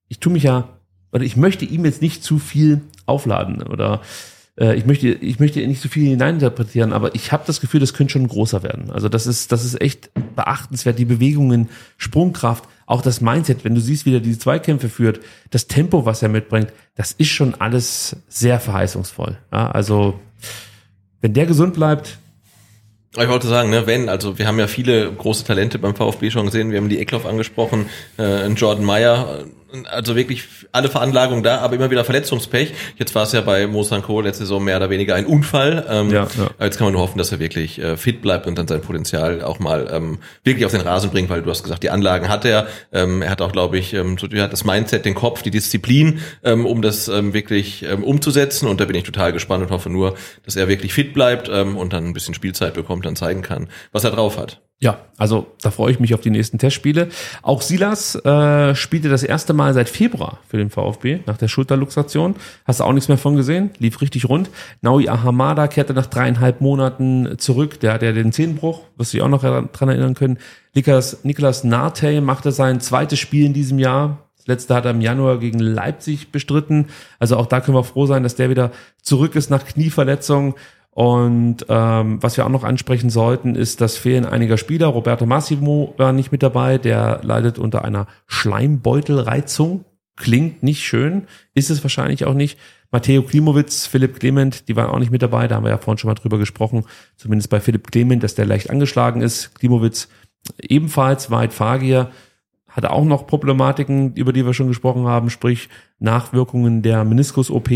[0.07, 0.69] ich tue mich ja,
[1.11, 4.01] oder ich möchte ihm jetzt nicht zu viel aufladen oder
[4.59, 7.93] äh, ich möchte, ich möchte nicht so viel hineininterpretieren, aber ich habe das Gefühl, das
[7.93, 8.91] könnte schon großer werden.
[8.91, 10.99] Also das ist, das ist echt beachtenswert.
[10.99, 15.19] Die Bewegungen, Sprungkraft, auch das Mindset, wenn du siehst, wie er diese Zweikämpfe führt,
[15.51, 19.37] das Tempo, was er mitbringt, das ist schon alles sehr verheißungsvoll.
[19.53, 20.19] Ja, also
[21.21, 22.17] wenn der gesund bleibt,
[23.15, 26.45] ich wollte sagen, ne, wenn, also wir haben ja viele große Talente beim VfB schon
[26.45, 27.87] gesehen, wir haben die Eckloff angesprochen,
[28.17, 29.45] äh, Jordan Meyer,
[29.85, 32.73] also wirklich alle Veranlagungen da, aber immer wieder Verletzungspech.
[32.97, 35.85] Jetzt war es ja bei Mo Sanko letzte Saison mehr oder weniger ein Unfall.
[35.89, 36.65] Ähm, ja, ja.
[36.65, 39.41] Jetzt kann man nur hoffen, dass er wirklich äh, fit bleibt und dann sein Potenzial
[39.41, 42.45] auch mal ähm, wirklich auf den Rasen bringt, weil du hast gesagt, die Anlagen hat
[42.45, 42.67] er.
[42.91, 45.51] Ähm, er hat auch, glaube ich, ähm, so, er hat das Mindset, den Kopf, die
[45.51, 48.67] Disziplin, ähm, um das ähm, wirklich ähm, umzusetzen.
[48.67, 50.15] Und da bin ich total gespannt und hoffe nur,
[50.45, 53.69] dass er wirklich fit bleibt ähm, und dann ein bisschen Spielzeit bekommt, dann zeigen kann,
[53.91, 54.61] was er drauf hat.
[54.81, 57.09] Ja, also da freue ich mich auf die nächsten Testspiele.
[57.41, 62.37] Auch Silas äh, spielte das erste Mal seit Februar für den VfB nach der Schulterluxation.
[62.63, 63.71] Hast du auch nichts mehr von gesehen?
[63.79, 64.49] Lief richtig rund.
[64.81, 67.81] Naui Ahamada kehrte nach dreieinhalb Monaten zurück.
[67.81, 70.37] Der hat ja den Zehnbruch, wirst du dich auch noch dran erinnern können.
[70.73, 74.29] Nicolas, Nicolas Narte machte sein zweites Spiel in diesem Jahr.
[74.37, 76.87] Das letzte hat er im Januar gegen Leipzig bestritten.
[77.19, 80.55] Also auch da können wir froh sein, dass der wieder zurück ist nach Knieverletzung.
[80.99, 84.87] Und ähm, was wir auch noch ansprechen sollten, ist das Fehlen einiger Spieler.
[84.87, 89.85] Roberto Massimo war nicht mit dabei, der leidet unter einer Schleimbeutelreizung.
[90.17, 92.59] Klingt nicht schön, ist es wahrscheinlich auch nicht.
[92.91, 95.99] Matteo Klimowitz, Philipp Clement, die waren auch nicht mit dabei, da haben wir ja vorhin
[95.99, 96.83] schon mal drüber gesprochen,
[97.15, 99.55] zumindest bei Philipp Clement, dass der leicht angeschlagen ist.
[99.55, 100.09] Klimowitz
[100.61, 102.11] ebenfalls, Weit Fagier,
[102.67, 105.69] hatte auch noch Problematiken, über die wir schon gesprochen haben, sprich
[105.99, 107.69] Nachwirkungen der Meniskus-OP.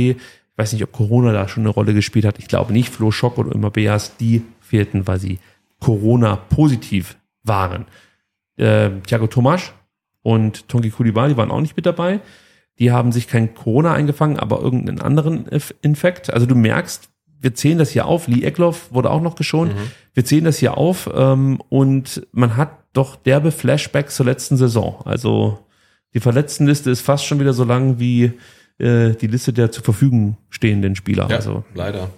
[0.54, 2.38] Ich weiß nicht, ob Corona da schon eine Rolle gespielt hat.
[2.38, 2.90] Ich glaube nicht.
[2.90, 5.40] Flo Schock und immer Beas, die fehlten, weil sie
[5.80, 7.86] Corona-positiv waren.
[8.56, 9.74] Äh, Thiago Tomasch
[10.22, 12.22] und Tongi Kulibali waren auch nicht mit dabei.
[12.80, 15.48] Die haben sich kein Corona eingefangen, aber irgendeinen anderen
[15.82, 16.32] Infekt.
[16.32, 17.10] Also du merkst,
[17.40, 18.28] wir zählen das hier auf.
[18.28, 19.74] Lee Eckloff wurde auch noch geschont.
[19.74, 19.92] Mhm.
[20.14, 25.02] Wir zählen das hier auf ähm, und man hat doch derbe Flashbacks zur letzten Saison.
[25.06, 25.60] Also
[26.14, 28.34] die Verletztenliste ist fast schon wieder so lang wie
[28.80, 31.28] äh, die Liste der zur Verfügung stehenden Spieler.
[31.30, 32.10] Ja, also leider.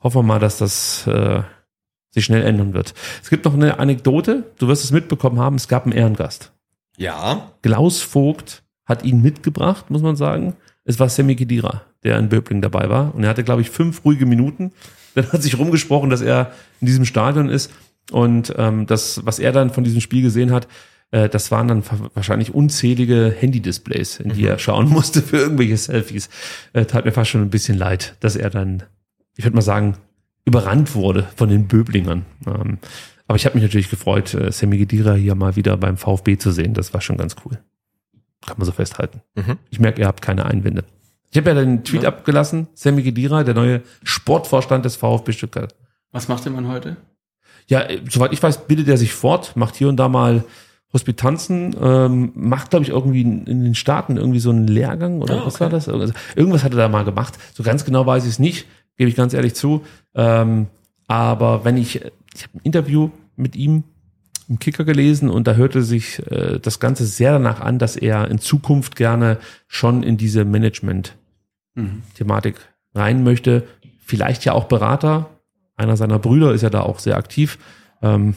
[0.00, 1.42] Hoffen wir mal, dass das äh,
[2.10, 2.94] sich schnell ändern wird.
[3.22, 4.44] Es gibt noch eine Anekdote.
[4.58, 5.56] Du wirst es mitbekommen haben.
[5.56, 6.52] Es gab einen Ehrengast.
[6.96, 7.52] Ja.
[7.62, 10.54] Klaus Vogt hat ihn mitgebracht, muss man sagen.
[10.84, 13.14] Es war Sammy Kedira der in Böbling dabei war.
[13.14, 14.72] Und er hatte, glaube ich, fünf ruhige Minuten.
[15.14, 17.70] Dann hat sich rumgesprochen, dass er in diesem Stadion ist.
[18.10, 20.66] Und ähm, das, was er dann von diesem Spiel gesehen hat,
[21.12, 21.84] das waren dann
[22.14, 24.48] wahrscheinlich unzählige Handy-Displays, in die mhm.
[24.48, 26.30] er schauen musste für irgendwelche Selfies.
[26.72, 28.82] Äh, tat mir fast schon ein bisschen leid, dass er dann,
[29.36, 29.98] ich würde mal sagen,
[30.44, 32.24] überrannt wurde von den Böblingern.
[32.46, 32.78] Ähm,
[33.28, 36.50] aber ich habe mich natürlich gefreut, äh, Sammy Gedira hier mal wieder beim VfB zu
[36.50, 36.74] sehen.
[36.74, 37.58] Das war schon ganz cool.
[38.46, 39.20] Kann man so festhalten.
[39.34, 39.58] Mhm.
[39.70, 40.84] Ich merke, ihr habt keine Einwände.
[41.30, 42.08] Ich habe ja den Tweet ja.
[42.08, 45.74] abgelassen, Sammy Gedira, der neue Sportvorstand des VfB Stuttgart.
[46.10, 46.96] Was macht der Mann heute?
[47.68, 50.44] Ja, äh, soweit ich weiß, bildet er sich fort, macht hier und da mal
[50.92, 55.46] Hospitanzen, ähm, macht, glaube ich, irgendwie in, den Staaten irgendwie so einen Lehrgang oder oh,
[55.46, 55.88] was war das?
[55.88, 57.38] Also, irgendwas hat er da mal gemacht.
[57.54, 59.82] So ganz genau weiß ich es nicht, gebe ich ganz ehrlich zu.
[60.14, 60.66] Ähm,
[61.08, 61.96] aber wenn ich,
[62.34, 63.84] ich habe ein Interview mit ihm
[64.48, 68.30] im Kicker gelesen und da hörte sich äh, das Ganze sehr danach an, dass er
[68.30, 71.16] in Zukunft gerne schon in diese Management
[71.74, 72.02] mhm.
[72.94, 73.66] Rein möchte.
[74.04, 75.30] Vielleicht ja auch Berater.
[75.76, 77.58] Einer seiner Brüder ist ja da auch sehr aktiv.
[78.02, 78.34] Ähm,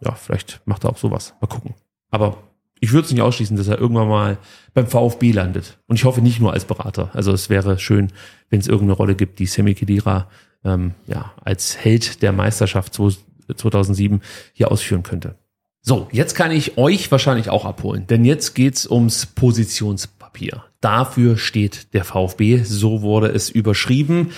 [0.00, 1.34] ja, vielleicht macht er auch sowas.
[1.40, 1.74] Mal gucken.
[2.16, 2.38] Aber
[2.80, 4.38] ich würde es nicht ausschließen, dass er irgendwann mal
[4.72, 5.76] beim VfB landet.
[5.86, 7.10] Und ich hoffe nicht nur als Berater.
[7.12, 8.10] Also es wäre schön,
[8.48, 10.30] wenn es irgendeine Rolle gibt, die Semi Kedira
[10.64, 14.22] ähm, ja, als Held der Meisterschaft 2007
[14.54, 15.34] hier ausführen könnte.
[15.82, 20.64] So, jetzt kann ich euch wahrscheinlich auch abholen, denn jetzt geht's ums Positionspapier.
[20.80, 24.32] Dafür steht der VfB, so wurde es überschrieben.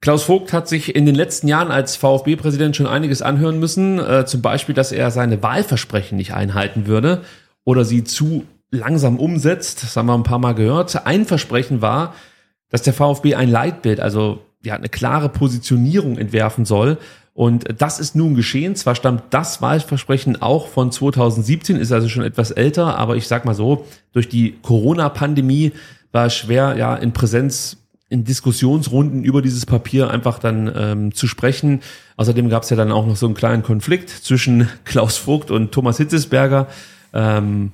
[0.00, 4.24] Klaus Vogt hat sich in den letzten Jahren als VfB-Präsident schon einiges anhören müssen, äh,
[4.24, 7.22] zum Beispiel, dass er seine Wahlversprechen nicht einhalten würde
[7.64, 9.82] oder sie zu langsam umsetzt.
[9.82, 11.06] Das haben wir ein paar Mal gehört.
[11.06, 12.14] Ein Versprechen war,
[12.70, 16.96] dass der VfB ein Leitbild, also ja, eine klare Positionierung entwerfen soll
[17.34, 18.76] und das ist nun geschehen.
[18.76, 23.44] Zwar stammt das Wahlversprechen auch von 2017, ist also schon etwas älter, aber ich sag
[23.44, 25.72] mal so, durch die Corona-Pandemie
[26.12, 27.79] war es schwer, ja, in Präsenz
[28.10, 31.80] in Diskussionsrunden über dieses Papier einfach dann ähm, zu sprechen.
[32.16, 35.72] Außerdem gab es ja dann auch noch so einen kleinen Konflikt zwischen Klaus Vogt und
[35.72, 36.66] Thomas Hitzesberger.
[37.14, 37.70] Ähm,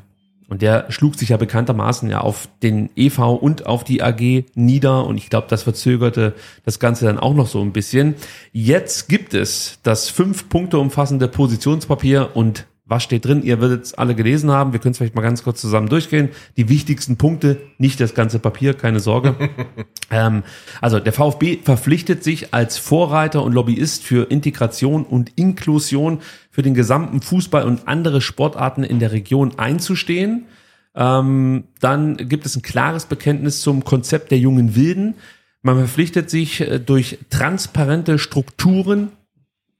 [0.48, 5.04] und der schlug sich ja bekanntermaßen ja auf den EV und auf die AG nieder
[5.04, 6.34] und ich glaube, das verzögerte
[6.64, 8.14] das Ganze dann auch noch so ein bisschen.
[8.52, 13.42] Jetzt gibt es das fünf Punkte umfassende Positionspapier und was steht drin?
[13.42, 14.72] Ihr werdet es alle gelesen haben.
[14.72, 16.28] Wir können es vielleicht mal ganz kurz zusammen durchgehen.
[16.56, 19.34] Die wichtigsten Punkte, nicht das ganze Papier, keine Sorge.
[20.10, 20.44] ähm,
[20.80, 26.20] also der VfB verpflichtet sich als Vorreiter und Lobbyist für Integration und Inklusion
[26.52, 30.46] für den gesamten Fußball und andere Sportarten in der Region einzustehen.
[30.94, 35.14] Ähm, dann gibt es ein klares Bekenntnis zum Konzept der jungen Wilden.
[35.60, 39.10] Man verpflichtet sich äh, durch transparente Strukturen,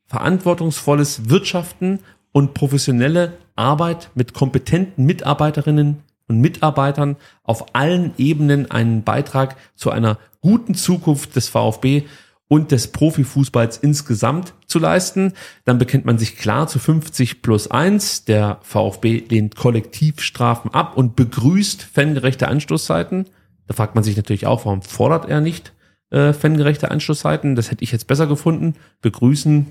[0.09, 2.01] verantwortungsvolles Wirtschaften
[2.37, 10.19] und professionelle Arbeit mit kompetenten Mitarbeiterinnen und Mitarbeitern auf allen Ebenen einen Beitrag zu einer
[10.43, 12.03] guten Zukunft des VfB
[12.47, 15.33] und des Profifußballs insgesamt zu leisten.
[15.65, 18.27] Dann bekennt man sich klar zu 50 plus 1.
[18.27, 23.29] Der VfB lehnt Kollektivstrafen ab und begrüßt fangerechte Anstoßzeiten.
[23.67, 25.73] Da fragt man sich natürlich auch, warum fordert er nicht
[26.11, 27.57] äh, fangerechte Anstoßzeiten?
[27.57, 28.75] Das hätte ich jetzt besser gefunden.
[29.01, 29.69] Begrüßen,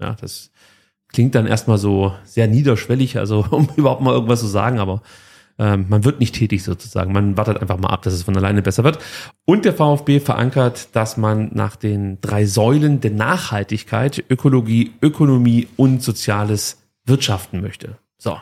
[0.00, 0.52] ja, das
[1.16, 5.00] klingt dann erstmal so sehr niederschwellig, also um überhaupt mal irgendwas zu sagen, aber
[5.58, 7.10] ähm, man wird nicht tätig sozusagen.
[7.14, 8.98] Man wartet einfach mal ab, dass es von alleine besser wird.
[9.46, 16.02] Und der VfB verankert, dass man nach den drei Säulen der Nachhaltigkeit, Ökologie, Ökonomie und
[16.02, 17.96] soziales Wirtschaften möchte.
[18.18, 18.36] So,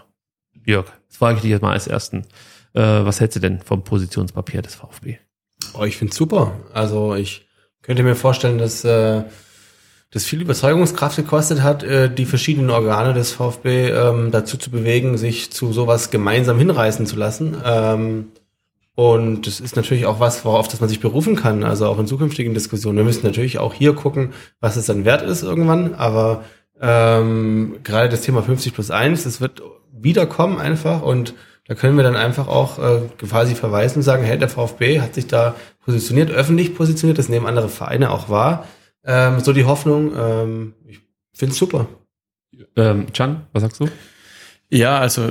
[0.66, 2.22] Jörg, jetzt frage ich dich jetzt mal als ersten.
[2.72, 5.18] Äh, was hältst du denn vom Positionspapier des VfB?
[5.78, 6.58] Oh, ich finde super.
[6.72, 7.46] Also ich
[7.82, 9.22] könnte mir vorstellen, dass äh,
[10.14, 15.18] das viel Überzeugungskraft gekostet hat, äh, die verschiedenen Organe des VfB ähm, dazu zu bewegen,
[15.18, 17.56] sich zu sowas gemeinsam hinreißen zu lassen.
[17.64, 18.28] Ähm,
[18.94, 22.06] und das ist natürlich auch was, worauf das man sich berufen kann, also auch in
[22.06, 22.98] zukünftigen Diskussionen.
[22.98, 26.44] Wir müssen natürlich auch hier gucken, was es dann wert ist irgendwann, aber
[26.80, 29.62] ähm, gerade das Thema 50 plus 1, das wird
[29.92, 31.34] wiederkommen einfach und
[31.66, 35.14] da können wir dann einfach auch äh, quasi verweisen und sagen, hey, der VfB hat
[35.14, 38.64] sich da positioniert, öffentlich positioniert, das nehmen andere Vereine auch wahr.
[39.04, 41.00] Ähm, so die Hoffnung, ähm, ich
[41.34, 41.86] finde es super.
[42.76, 43.88] Ähm, Chan, was sagst du?
[44.70, 45.30] Ja, also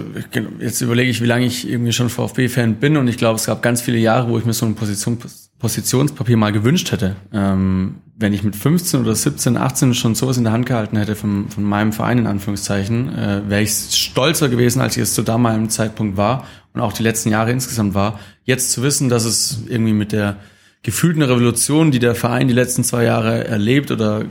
[0.59, 3.61] jetzt überlege ich, wie lange ich irgendwie schon VfB-Fan bin und ich glaube, es gab
[3.61, 5.17] ganz viele Jahre, wo ich mir so ein Position,
[5.59, 7.15] Positionspapier mal gewünscht hätte.
[7.33, 11.15] Ähm, wenn ich mit 15 oder 17, 18 schon sowas in der Hand gehalten hätte
[11.15, 15.23] von, von meinem Verein in Anführungszeichen, äh, wäre ich stolzer gewesen, als ich es zu
[15.23, 18.19] damaligen Zeitpunkt war und auch die letzten Jahre insgesamt war.
[18.43, 20.37] Jetzt zu wissen, dass es irgendwie mit der
[20.83, 24.25] gefühlten Revolution, die der Verein die letzten zwei Jahre erlebt oder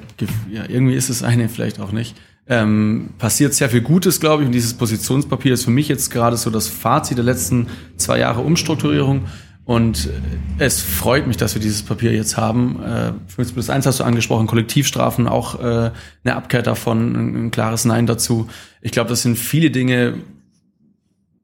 [0.50, 2.14] ja, irgendwie ist es eine, vielleicht auch nicht,
[2.46, 4.46] ähm, passiert sehr viel Gutes, glaube ich.
[4.46, 8.42] Und dieses Positionspapier ist für mich jetzt gerade so das Fazit der letzten zwei Jahre
[8.42, 9.24] Umstrukturierung.
[9.64, 10.10] Und
[10.58, 12.82] es freut mich, dass wir dieses Papier jetzt haben.
[12.82, 15.92] Äh, 15 plus 1 hast du angesprochen, Kollektivstrafen, auch äh,
[16.24, 18.48] eine Abkehr davon, ein, ein klares Nein dazu.
[18.80, 20.14] Ich glaube, das sind viele Dinge,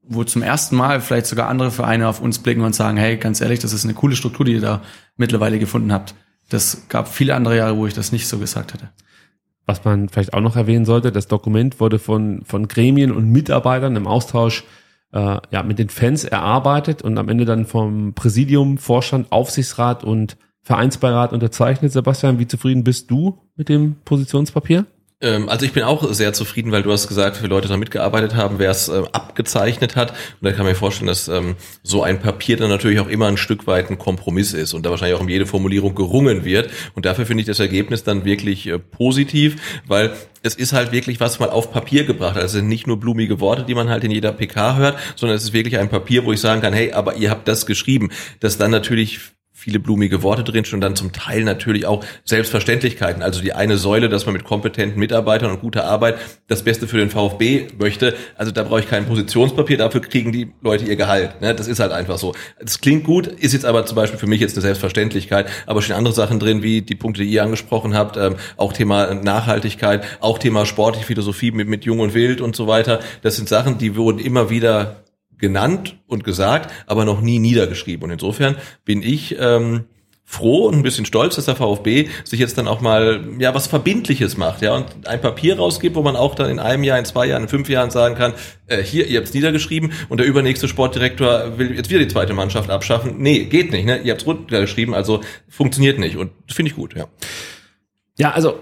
[0.08, 3.40] wo zum ersten Mal vielleicht sogar andere Vereine auf uns blicken und sagen, hey, ganz
[3.40, 4.82] ehrlich, das ist eine coole Struktur, die ihr da
[5.16, 6.14] mittlerweile gefunden habt.
[6.48, 8.88] Das gab viele andere Jahre, wo ich das nicht so gesagt hätte.
[9.66, 13.96] Was man vielleicht auch noch erwähnen sollte, das Dokument wurde von, von Gremien und Mitarbeitern
[13.96, 14.64] im Austausch
[15.12, 20.38] äh, ja, mit den Fans erarbeitet und am Ende dann vom Präsidium, Vorstand, Aufsichtsrat und
[20.62, 21.92] Vereinsbeirat unterzeichnet.
[21.92, 24.86] Sebastian, wie zufrieden bist du mit dem Positionspapier?
[25.20, 28.36] Ähm, also ich bin auch sehr zufrieden, weil du hast gesagt, für Leute da mitgearbeitet
[28.36, 30.10] haben, wer es äh, abgezeichnet hat.
[30.10, 33.26] Und da kann man mir vorstellen, dass ähm, so ein Papier dann natürlich auch immer
[33.26, 36.70] ein Stück weit ein Kompromiss ist und da wahrscheinlich auch um jede Formulierung gerungen wird.
[36.94, 39.56] Und dafür finde ich das Ergebnis dann wirklich äh, positiv,
[39.86, 42.36] weil es ist halt wirklich was mal auf Papier gebracht.
[42.36, 45.52] Also nicht nur blumige Worte, die man halt in jeder PK hört, sondern es ist
[45.52, 48.10] wirklich ein Papier, wo ich sagen kann, hey, aber ihr habt das geschrieben.
[48.38, 49.20] Das dann natürlich
[49.58, 53.24] viele blumige Worte drin und dann zum Teil natürlich auch Selbstverständlichkeiten.
[53.24, 56.98] Also die eine Säule, dass man mit kompetenten Mitarbeitern und guter Arbeit das Beste für
[56.98, 58.14] den VfB möchte.
[58.36, 61.40] Also da brauche ich kein Positionspapier, dafür kriegen die Leute ihr Gehalt.
[61.40, 61.56] Ne?
[61.56, 62.36] Das ist halt einfach so.
[62.60, 65.48] Das klingt gut, ist jetzt aber zum Beispiel für mich jetzt eine Selbstverständlichkeit.
[65.66, 69.12] Aber schon andere Sachen drin, wie die Punkte, die ihr angesprochen habt, ähm, auch Thema
[69.12, 73.00] Nachhaltigkeit, auch Thema sportliche Philosophie mit, mit Jung und Wild und so weiter.
[73.22, 75.02] Das sind Sachen, die wurden immer wieder
[75.38, 78.04] genannt und gesagt, aber noch nie niedergeschrieben.
[78.04, 79.84] Und insofern bin ich ähm,
[80.30, 83.66] froh und ein bisschen stolz, dass der VfB sich jetzt dann auch mal ja was
[83.66, 87.06] Verbindliches macht, ja, und ein Papier rausgibt, wo man auch dann in einem Jahr, in
[87.06, 88.34] zwei Jahren, in fünf Jahren sagen kann,
[88.66, 92.34] äh, hier, ihr habt es niedergeschrieben und der übernächste Sportdirektor will jetzt wieder die zweite
[92.34, 93.14] Mannschaft abschaffen.
[93.16, 94.02] Nee, geht nicht, ne?
[94.02, 96.18] Ihr habt es runtergeschrieben, also funktioniert nicht.
[96.18, 97.06] Und finde ich gut, ja.
[98.18, 98.60] Ja, also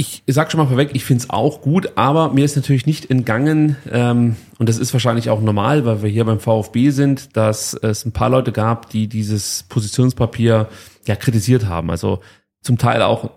[0.00, 3.10] ich sag schon mal vorweg, ich finde es auch gut, aber mir ist natürlich nicht
[3.10, 7.74] entgangen, ähm, und das ist wahrscheinlich auch normal, weil wir hier beim VfB sind, dass
[7.74, 10.68] es ein paar Leute gab, die dieses Positionspapier
[11.06, 11.90] ja kritisiert haben.
[11.90, 12.20] Also
[12.62, 13.28] zum Teil auch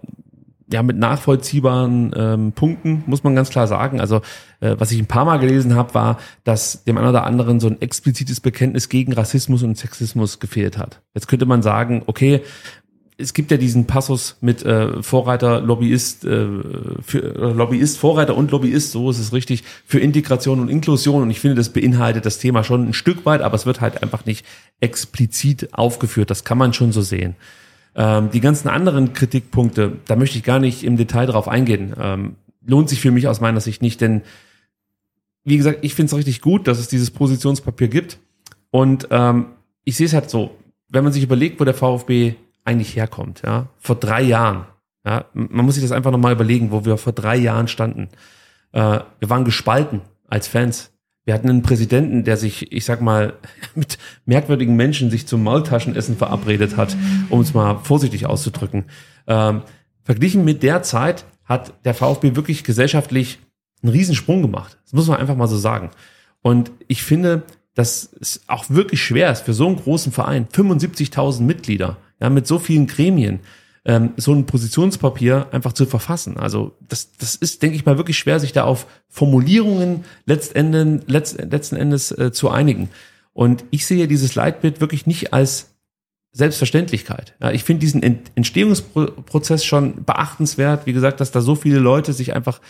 [0.71, 3.99] ja mit nachvollziehbaren ähm, Punkten, muss man ganz klar sagen.
[3.99, 4.21] Also
[4.61, 7.67] äh, was ich ein paar Mal gelesen habe, war, dass dem einen oder anderen so
[7.67, 11.01] ein explizites Bekenntnis gegen Rassismus und Sexismus gefehlt hat.
[11.13, 12.41] Jetzt könnte man sagen, okay,
[13.23, 16.47] es gibt ja diesen Passus mit äh, Vorreiter, Lobbyist, äh,
[17.01, 21.23] für, äh, Lobbyist, Vorreiter und Lobbyist, so ist es richtig, für Integration und Inklusion.
[21.23, 24.03] Und ich finde, das beinhaltet das Thema schon ein Stück weit, aber es wird halt
[24.03, 24.45] einfach nicht
[24.81, 26.29] explizit aufgeführt.
[26.29, 27.35] Das kann man schon so sehen.
[27.95, 31.93] Ähm, die ganzen anderen Kritikpunkte, da möchte ich gar nicht im Detail drauf eingehen.
[31.99, 32.35] Ähm,
[32.65, 34.21] lohnt sich für mich aus meiner Sicht nicht, denn
[35.45, 38.19] wie gesagt, ich finde es richtig gut, dass es dieses Positionspapier gibt.
[38.71, 39.47] Und ähm,
[39.83, 40.51] ich sehe es halt so,
[40.89, 43.41] wenn man sich überlegt, wo der VfB eigentlich herkommt.
[43.45, 44.65] Ja, vor drei Jahren.
[45.05, 48.09] Ja, man muss sich das einfach nochmal überlegen, wo wir vor drei Jahren standen.
[48.71, 50.91] Äh, wir waren gespalten als Fans.
[51.25, 53.33] Wir hatten einen Präsidenten, der sich, ich sag mal,
[53.75, 56.95] mit merkwürdigen Menschen sich zum Maultaschenessen verabredet hat,
[57.29, 58.85] um es mal vorsichtig auszudrücken.
[59.27, 59.61] Ähm,
[60.03, 63.39] verglichen mit der Zeit hat der VfB wirklich gesellschaftlich
[63.81, 64.77] einen Riesensprung gemacht.
[64.83, 65.91] Das muss man einfach mal so sagen.
[66.41, 67.43] Und ich finde,
[67.73, 72.47] dass es auch wirklich schwer ist für so einen großen Verein, 75.000 Mitglieder, ja, mit
[72.47, 73.41] so vielen Gremien,
[73.85, 76.37] ähm, so ein Positionspapier einfach zu verfassen.
[76.37, 81.37] Also das, das ist, denke ich mal, wirklich schwer, sich da auf Formulierungen letztendlich, letzt,
[81.39, 82.89] letzten Endes äh, zu einigen.
[83.33, 85.75] Und ich sehe dieses Leitbild wirklich nicht als
[86.31, 87.35] Selbstverständlichkeit.
[87.41, 88.01] Ja, ich finde diesen
[88.35, 90.85] Entstehungsprozess schon beachtenswert.
[90.85, 92.61] Wie gesagt, dass da so viele Leute sich einfach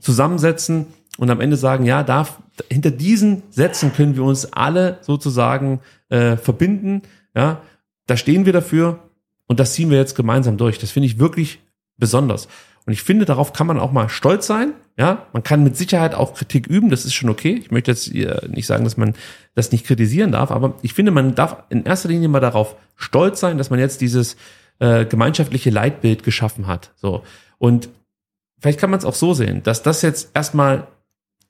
[0.00, 0.86] zusammensetzen
[1.16, 2.26] und am Ende sagen, ja, da,
[2.70, 7.02] hinter diesen Sätzen können wir uns alle sozusagen äh, verbinden.
[7.34, 7.62] Ja,
[8.06, 9.00] da stehen wir dafür
[9.46, 10.78] und das ziehen wir jetzt gemeinsam durch.
[10.78, 11.60] Das finde ich wirklich
[11.96, 12.48] besonders.
[12.86, 14.72] Und ich finde, darauf kann man auch mal stolz sein.
[14.96, 17.60] Ja, man kann mit Sicherheit auch Kritik üben, das ist schon okay.
[17.60, 18.12] Ich möchte jetzt
[18.48, 19.14] nicht sagen, dass man
[19.54, 23.40] das nicht kritisieren darf, aber ich finde, man darf in erster Linie mal darauf stolz
[23.40, 24.36] sein, dass man jetzt dieses
[24.78, 26.92] äh, gemeinschaftliche Leitbild geschaffen hat.
[26.96, 27.24] So.
[27.58, 27.88] Und
[28.60, 30.86] vielleicht kann man es auch so sehen, dass das jetzt erstmal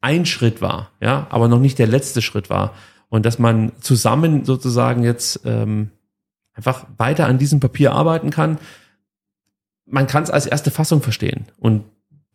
[0.01, 2.75] ein Schritt war, ja, aber noch nicht der letzte Schritt war.
[3.09, 5.91] Und dass man zusammen sozusagen jetzt ähm,
[6.57, 8.59] einfach weiter an diesem Papier arbeiten kann.
[9.87, 11.47] Man kann es als erste Fassung verstehen.
[11.59, 11.85] Und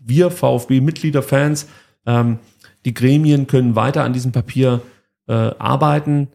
[0.04, 1.68] wir VfB-Mitglieder, Fans,
[2.06, 2.40] ähm,
[2.86, 4.82] die Gremien können weiter an diesem Papier
[5.28, 6.30] äh, arbeiten,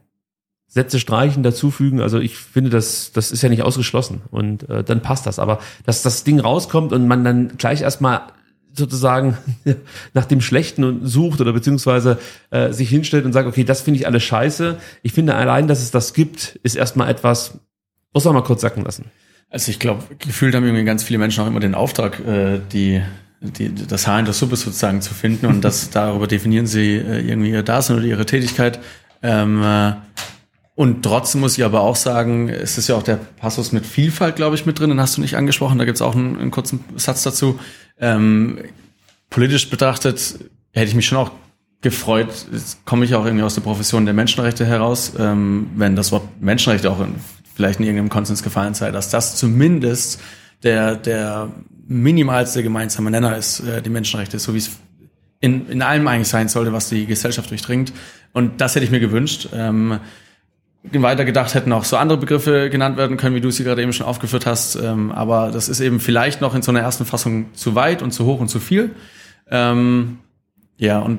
[0.69, 2.01] Sätze streichen, dazufügen.
[2.01, 5.39] Also ich finde, das, das ist ja nicht ausgeschlossen und äh, dann passt das.
[5.39, 8.23] Aber dass das Ding rauskommt und man dann gleich erstmal
[8.73, 9.39] sozusagen
[10.15, 12.19] nach dem Schlechten sucht oder beziehungsweise
[12.51, 14.77] äh, sich hinstellt und sagt, okay, das finde ich alles scheiße.
[15.03, 17.59] Ich finde allein, dass es das gibt, ist erstmal etwas,
[18.17, 19.11] muss man mal kurz sacken lassen.
[19.51, 23.03] Also ich glaube, gefühlt haben irgendwie ganz viele Menschen auch immer den Auftrag, äh, die,
[23.43, 27.21] die, das Haar in der Suppe sozusagen zu finden und das darüber definieren sie äh,
[27.21, 28.79] irgendwie ihr Dasein oder ihre Tätigkeit.
[29.23, 29.93] Ähm, äh,
[30.75, 34.37] und trotzdem muss ich aber auch sagen, es ist ja auch der Passus mit Vielfalt,
[34.37, 36.51] glaube ich, mit drin, den hast du nicht angesprochen, da gibt es auch einen, einen,
[36.51, 37.61] kurzen Satz dazu.
[38.01, 38.61] Ähm,
[39.29, 40.39] politisch betrachtet
[40.73, 41.33] hätte ich mich schon auch
[41.83, 46.13] gefreut, jetzt komme ich auch irgendwie aus der Profession der Menschenrechte heraus, ähm, wenn das
[46.13, 47.17] Wort Menschenrechte auch in,
[47.57, 50.21] vielleicht in irgendeinem Konsens gefallen sei, dass das zumindest
[50.63, 51.51] der, der
[51.89, 54.71] minimalste gemeinsame Nenner ist, äh, die Menschenrechte, so wie es
[55.41, 57.93] in, in allem eigentlich sein sollte, was die Gesellschaft durchdringt.
[58.33, 59.49] Und das hätte ich mir gewünscht.
[59.53, 60.01] Ähm,
[60.93, 63.93] weiter gedacht hätten auch so andere Begriffe genannt werden können, wie du sie gerade eben
[63.93, 64.77] schon aufgeführt hast.
[64.77, 68.13] Ähm, aber das ist eben vielleicht noch in so einer ersten Fassung zu weit und
[68.13, 68.95] zu hoch und zu viel.
[69.51, 70.19] Ähm,
[70.79, 71.19] ja, und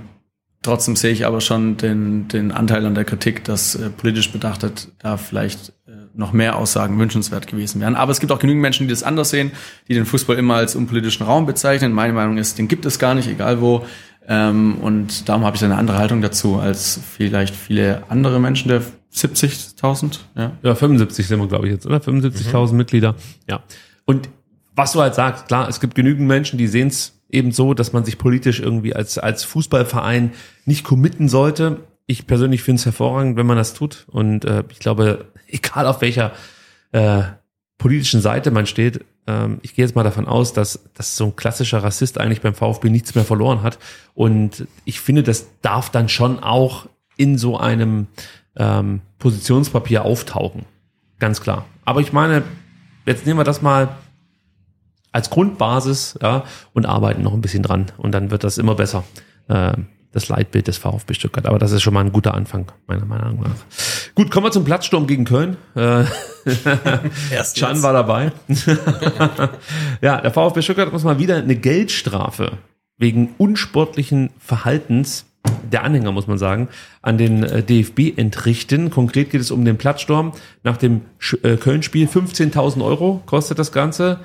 [0.62, 4.90] trotzdem sehe ich aber schon den, den Anteil an der Kritik, dass äh, politisch betrachtet
[5.00, 7.96] da vielleicht äh, noch mehr Aussagen wünschenswert gewesen wären.
[7.96, 9.52] Aber es gibt auch genügend Menschen, die das anders sehen,
[9.88, 11.94] die den Fußball immer als unpolitischen Raum bezeichnen.
[11.94, 13.86] Meine Meinung ist, den gibt es gar nicht, egal wo.
[14.28, 18.82] Ähm, und darum habe ich eine andere Haltung dazu als vielleicht viele andere Menschen der
[19.14, 20.52] 70.000, ja.
[20.62, 21.98] Ja, 75 sind wir, glaube ich, jetzt, oder?
[21.98, 22.78] 75.000 mhm.
[22.78, 23.16] Mitglieder.
[23.50, 23.64] Ja.
[24.06, 24.30] Und
[24.76, 27.94] was du halt sagst, klar, es gibt genügend Menschen, die sehen es eben so, dass
[27.94, 30.34] man sich politisch irgendwie als, als Fußballverein
[30.66, 31.82] nicht committen sollte.
[32.06, 34.06] Ich persönlich finde es hervorragend, wenn man das tut.
[34.12, 36.32] Und äh, ich glaube, egal auf welcher
[36.92, 37.24] äh,
[37.78, 41.36] politischen Seite man steht, ähm, ich gehe jetzt mal davon aus, dass, dass so ein
[41.36, 43.78] klassischer Rassist eigentlich beim VfB nichts mehr verloren hat.
[44.16, 48.08] Und ich finde, das darf dann schon auch in so einem
[48.56, 50.66] ähm, Positionspapier auftauchen.
[51.20, 51.66] Ganz klar.
[51.86, 52.44] Aber ich meine,
[53.06, 53.90] jetzt nehmen wir das mal
[55.12, 56.44] als Grundbasis ja,
[56.74, 57.88] und arbeiten noch ein bisschen dran.
[57.98, 59.04] Und dann wird das immer besser.
[59.48, 59.74] Äh,
[60.18, 61.46] das Leitbild des VfB Stuttgart.
[61.46, 63.56] Aber das ist schon mal ein guter Anfang, meiner Meinung nach.
[64.16, 65.58] Gut, kommen wir zum Platzsturm gegen Köln.
[65.76, 66.04] Äh,
[67.32, 68.32] Erst Can war dabei.
[70.02, 72.54] ja, der VfB Stuttgart muss mal wieder eine Geldstrafe
[72.98, 75.26] wegen unsportlichen Verhaltens
[75.72, 76.68] der Anhänger, muss man sagen,
[77.02, 78.90] an den äh, DFB entrichten.
[78.90, 81.02] Konkret geht es um den Platzsturm nach dem
[81.44, 82.08] äh, Köln-Spiel.
[82.08, 84.20] 15.000 Euro kostet das Ganze.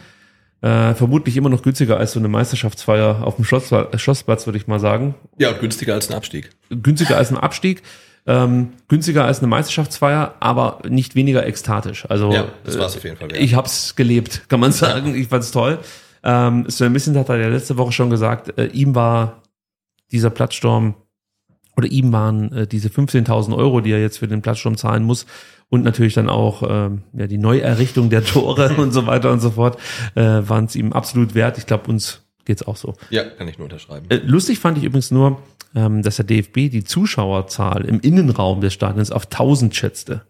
[0.63, 4.69] Äh, vermutlich immer noch günstiger als so eine Meisterschaftsfeier auf dem Schlossplatz, Schlossplatz würde ich
[4.69, 5.17] mal sagen.
[5.37, 6.51] Ja, und günstiger als ein Abstieg.
[6.71, 7.83] Günstiger als ein Abstieg.
[8.25, 12.07] Ähm, günstiger als eine Meisterschaftsfeier, aber nicht weniger ekstatisch.
[12.09, 13.33] Also ja, das war's auf jeden Fall.
[13.33, 13.39] Ja.
[13.39, 15.17] Ich hab's gelebt, kann man sagen.
[15.17, 15.81] Ich fand's toll.
[16.23, 19.43] Ähm, Sven Missen hat er ja letzte Woche schon gesagt, äh, ihm war
[20.13, 20.95] dieser Platzsturm
[21.77, 25.27] oder ihm waren äh, diese 15.000 Euro, die er jetzt für den Platzsturm zahlen muss
[25.69, 29.53] und natürlich dann auch ähm, ja, die Neuerrichtung der Tore und so weiter und so
[29.53, 29.79] fort,
[30.15, 31.59] äh, waren es ihm absolut wert.
[31.59, 32.95] Ich glaube, uns geht's auch so.
[33.11, 34.07] Ja, kann ich nur unterschreiben.
[34.11, 35.41] Äh, lustig fand ich übrigens nur,
[35.75, 40.23] ähm, dass der DFB die Zuschauerzahl im Innenraum des Stadions auf 1000 schätzte.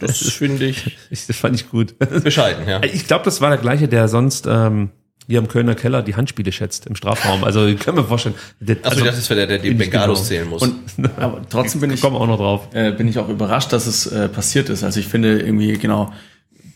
[0.00, 1.26] das, finde ich, ich.
[1.26, 1.98] Das fand ich gut.
[1.98, 2.82] Bescheiden, ja.
[2.82, 4.90] Ich glaube, das war der gleiche, der sonst ähm,
[5.26, 7.44] hier im Kölner Keller die Handspiele schätzt im Strafraum.
[7.44, 8.34] Also kann mir vorstellen.
[8.60, 10.28] Der, also, das ist der, der die Bengalos genau.
[10.28, 10.62] zählen muss.
[10.62, 10.74] Und,
[11.16, 12.68] aber trotzdem bin ich, ich auch noch drauf.
[12.72, 14.84] Äh, bin ich auch überrascht, dass es äh, passiert ist.
[14.84, 16.12] Also ich finde irgendwie genau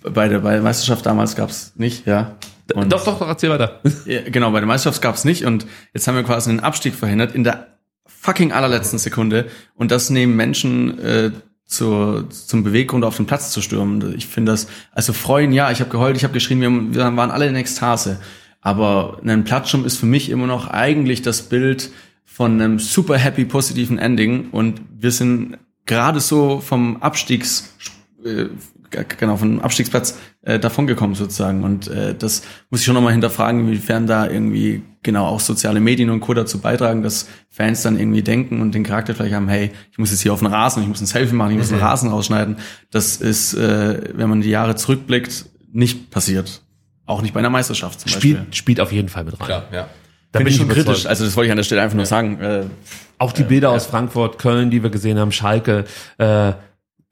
[0.02, 2.36] bei der bei der Meisterschaft damals gab es nicht, ja.
[2.74, 3.80] Und doch, doch, doch, erzähl weiter.
[4.04, 6.94] Ja, genau, bei der Meisterschaft gab es nicht und jetzt haben wir quasi einen Abstieg
[6.94, 7.68] verhindert in der
[8.06, 11.30] fucking allerletzten Sekunde und das nehmen Menschen äh,
[11.64, 14.14] zur, zum Beweggrund auf den Platz zu stürmen.
[14.16, 17.30] Ich finde das, also freuen, ja, ich habe geheult, ich habe geschrien, wir, wir waren
[17.30, 18.18] alle in Ekstase.
[18.60, 21.90] Aber ein Plattschirm ist für mich immer noch eigentlich das Bild
[22.24, 27.74] von einem super happy positiven Ending und wir sind gerade so vom Abstiegs
[28.24, 28.46] äh,
[28.90, 34.06] genau vom Abstiegsplatz äh, davongekommen sozusagen und äh, das muss ich schon nochmal hinterfragen, inwiefern
[34.06, 36.34] da irgendwie genau auch soziale Medien und Co.
[36.34, 40.10] dazu beitragen, dass Fans dann irgendwie denken und den Charakter vielleicht haben, hey, ich muss
[40.10, 41.76] jetzt hier auf den Rasen, ich muss ein Selfie machen, ich muss mhm.
[41.76, 42.56] den Rasen rausschneiden.
[42.90, 46.62] Das ist, äh, wenn man die Jahre zurückblickt, nicht passiert.
[47.08, 48.36] Auch nicht bei einer Meisterschaft zum Beispiel.
[48.36, 49.46] Spielt, spielt auf jeden Fall mit rein.
[49.46, 49.88] Klar, ja.
[50.30, 51.06] Da Finde ich schon kritisch.
[51.06, 52.38] Also das wollte ich an der Stelle einfach nur sagen.
[52.38, 52.64] Äh,
[53.16, 55.86] Auch die Bilder aus Frankfurt, Köln, die wir gesehen haben, Schalke,
[56.18, 56.52] äh,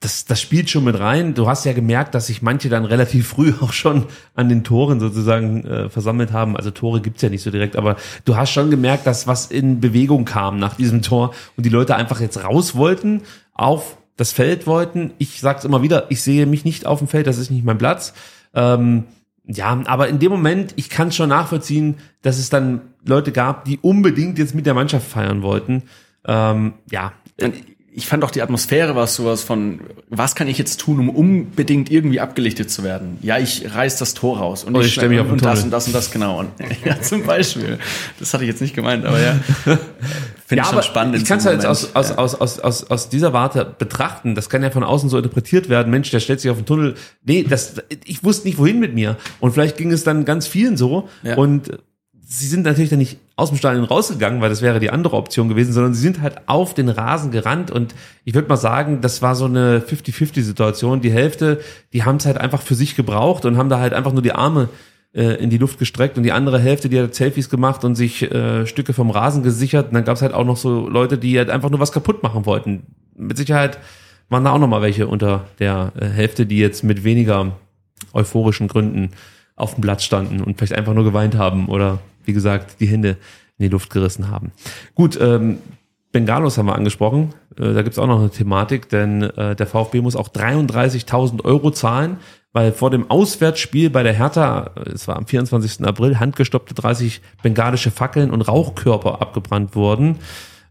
[0.01, 1.33] das, das spielt schon mit rein.
[1.33, 5.01] Du hast ja gemerkt, dass sich manche dann relativ früh auch schon an den Toren
[5.01, 6.59] sozusagen äh, versammelt haben.
[6.59, 9.81] Also Tore gibt's ja nicht so direkt, aber du hast schon gemerkt, dass was in
[9.81, 13.23] Bewegung kam nach diesem Tor und die Leute einfach jetzt raus wollten,
[13.55, 15.13] auf das Feld wollten.
[15.17, 17.79] Ich sag's immer wieder, ich sehe mich nicht auf dem Feld, das ist nicht mein
[17.79, 18.13] Platz.
[18.55, 19.05] Ähm,
[19.47, 23.79] ja, aber in dem Moment, ich kann schon nachvollziehen, dass es dann Leute gab, die
[23.79, 25.85] unbedingt jetzt mit der Mannschaft feiern wollten.
[26.27, 27.13] Ähm, ja,
[27.97, 31.91] ich fand auch die Atmosphäre war sowas von, was kann ich jetzt tun, um unbedingt
[31.91, 33.17] irgendwie abgelichtet zu werden?
[33.23, 35.43] Ja, ich reiß das Tor raus und Oh, ich, ich stell mich auf den und
[35.43, 35.65] das Tunnel.
[35.65, 36.41] und das und das genau.
[36.41, 36.51] Und,
[36.85, 37.79] ja, zum Beispiel.
[38.19, 39.41] Das hatte ich jetzt nicht gemeint, aber ja.
[40.45, 41.17] Finde ich schon spannend.
[41.17, 42.19] Ich kann es halt aus, aus, Moment.
[42.19, 44.35] aus, aus, aus, aus dieser Warte betrachten.
[44.35, 45.91] Das kann ja von außen so interpretiert werden.
[45.91, 46.97] Mensch, der stellt sich auf den Tunnel.
[47.25, 49.17] Nee, das, ich wusste nicht, wohin mit mir.
[49.41, 51.09] Und vielleicht ging es dann ganz vielen so.
[51.23, 51.37] Ja.
[51.37, 51.79] Und
[52.29, 55.51] sie sind natürlich dann nicht aus dem Stadion rausgegangen, weil das wäre die andere Option
[55.51, 59.21] gewesen, sondern sie sind halt auf den Rasen gerannt und ich würde mal sagen, das
[59.21, 61.03] war so eine 50-50-Situation.
[61.03, 61.61] Die Hälfte,
[61.93, 64.33] die haben es halt einfach für sich gebraucht und haben da halt einfach nur die
[64.33, 64.71] Arme
[65.13, 68.23] äh, in die Luft gestreckt und die andere Hälfte, die hat Selfies gemacht und sich
[68.23, 69.89] äh, Stücke vom Rasen gesichert.
[69.89, 72.23] Und dann gab es halt auch noch so Leute, die halt einfach nur was kaputt
[72.23, 72.87] machen wollten.
[73.15, 73.79] Mit Sicherheit
[74.31, 77.53] waren da auch noch mal welche unter der äh, Hälfte, die jetzt mit weniger
[78.15, 79.11] euphorischen Gründen
[79.57, 83.17] auf dem Platz standen und vielleicht einfach nur geweint haben oder wie gesagt die Hände
[83.59, 84.53] in die Luft gerissen haben.
[84.95, 85.59] Gut, ähm,
[86.13, 87.35] Bengalos haben wir angesprochen.
[87.59, 91.71] Äh, da gibt's auch noch eine Thematik, denn äh, der VfB muss auch 33.000 Euro
[91.71, 92.19] zahlen,
[92.53, 95.85] weil vor dem Auswärtsspiel bei der Hertha, äh, es war am 24.
[95.87, 100.19] April, handgestoppte 30 bengalische Fackeln und Rauchkörper abgebrannt wurden.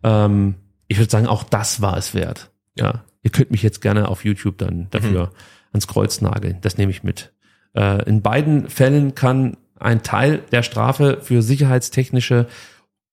[0.04, 0.56] Ähm,
[0.88, 2.52] ich würde sagen, auch das war es wert.
[2.78, 5.32] Ja, ihr könnt mich jetzt gerne auf YouTube dann dafür
[5.72, 6.58] ans Kreuz nageln.
[6.62, 7.34] Das nehme ich mit.
[7.76, 12.48] Äh, in beiden Fällen kann ein Teil der Strafe für sicherheitstechnische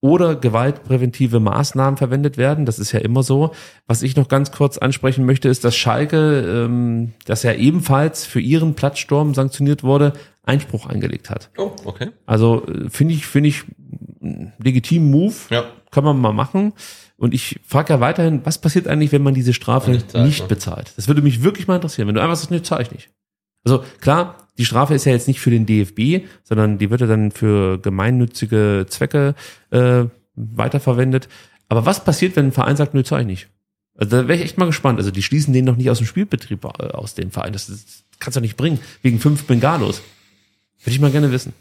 [0.03, 2.67] oder gewaltpräventive Maßnahmen verwendet werden.
[2.67, 3.53] Das ist ja immer so.
[3.87, 8.41] Was ich noch ganz kurz ansprechen möchte, ist, dass Schalke, ähm, das ja ebenfalls für
[8.41, 11.51] ihren Platzsturm sanktioniert wurde, Einspruch eingelegt hat.
[11.57, 12.11] Oh, okay.
[12.27, 13.65] Also äh, finde ich, finde ich
[14.59, 15.35] legitimen Move.
[15.51, 15.65] Ja.
[15.93, 16.73] Kann man mal machen.
[17.17, 20.49] Und ich frage ja weiterhin, was passiert eigentlich, wenn man diese Strafe Nicht nicht, ne?
[20.49, 20.93] bezahlt?
[20.97, 22.09] Das würde mich wirklich mal interessieren.
[22.09, 23.11] Wenn du einfach sagst, nee, zahle ich nicht.
[23.65, 27.07] Also klar, die Strafe ist ja jetzt nicht für den DFB, sondern die wird ja
[27.07, 29.35] dann für gemeinnützige Zwecke
[29.71, 31.29] äh, weiterverwendet.
[31.69, 33.49] Aber was passiert, wenn ein Verein sagt, nö, zahle ich nicht?
[33.97, 34.99] Also da wäre ich echt mal gespannt.
[34.99, 37.53] Also die schließen den noch nicht aus dem Spielbetrieb äh, aus, den Verein.
[37.53, 38.79] Das, das kannst du nicht bringen.
[39.03, 40.03] Wegen fünf Bengalos.
[40.83, 41.53] Würde ich mal gerne wissen.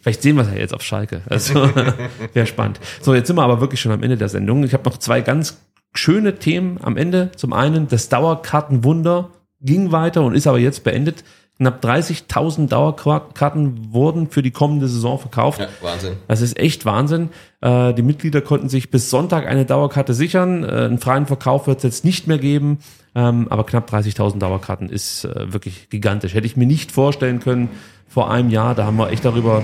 [0.00, 1.22] Vielleicht sehen wir es ja jetzt auf Schalke.
[1.26, 1.54] Also
[2.34, 2.78] wäre spannend.
[3.00, 4.64] So, jetzt sind wir aber wirklich schon am Ende der Sendung.
[4.64, 5.62] Ich habe noch zwei ganz
[5.94, 7.30] schöne Themen am Ende.
[7.36, 11.24] Zum einen, das Dauerkartenwunder ging weiter und ist aber jetzt beendet.
[11.58, 15.60] Knapp 30.000 Dauerkarten wurden für die kommende Saison verkauft.
[15.60, 16.14] Ja, Wahnsinn.
[16.26, 17.30] Das ist echt Wahnsinn.
[17.60, 20.64] Äh, die Mitglieder konnten sich bis Sonntag eine Dauerkarte sichern.
[20.64, 22.78] Äh, einen freien Verkauf wird es jetzt nicht mehr geben.
[23.14, 26.34] Ähm, aber knapp 30.000 Dauerkarten ist äh, wirklich gigantisch.
[26.34, 27.70] Hätte ich mir nicht vorstellen können
[28.14, 28.74] vor einem Jahr.
[28.76, 29.62] Da haben wir echt darüber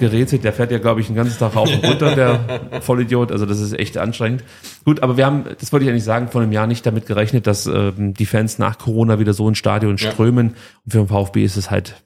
[0.00, 0.42] gerätselt.
[0.42, 3.30] Der fährt ja, glaube ich, den ganzen Tag rauf und runter, der Vollidiot.
[3.30, 4.42] Also das ist echt anstrengend.
[4.84, 7.46] Gut, aber wir haben, das wollte ich eigentlich sagen, vor einem Jahr nicht damit gerechnet,
[7.46, 10.10] dass ähm, die Fans nach Corona wieder so ins Stadion Ja.
[10.10, 10.56] strömen.
[10.84, 12.02] Und für den VfB ist es halt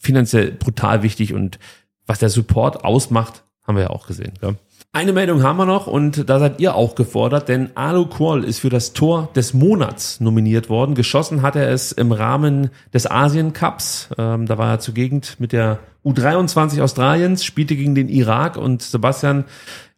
[0.00, 1.58] finanziell brutal wichtig und
[2.06, 4.32] was der Support ausmacht, haben wir ja auch gesehen.
[4.40, 4.56] Gell?
[4.96, 8.60] Eine Meldung haben wir noch und da seid ihr auch gefordert, denn Alu Qual ist
[8.60, 10.94] für das Tor des Monats nominiert worden.
[10.94, 14.10] Geschossen hat er es im Rahmen des Asien Cups.
[14.16, 19.46] Ähm, da war er zugegen mit der U23 Australiens, spielte gegen den Irak und Sebastian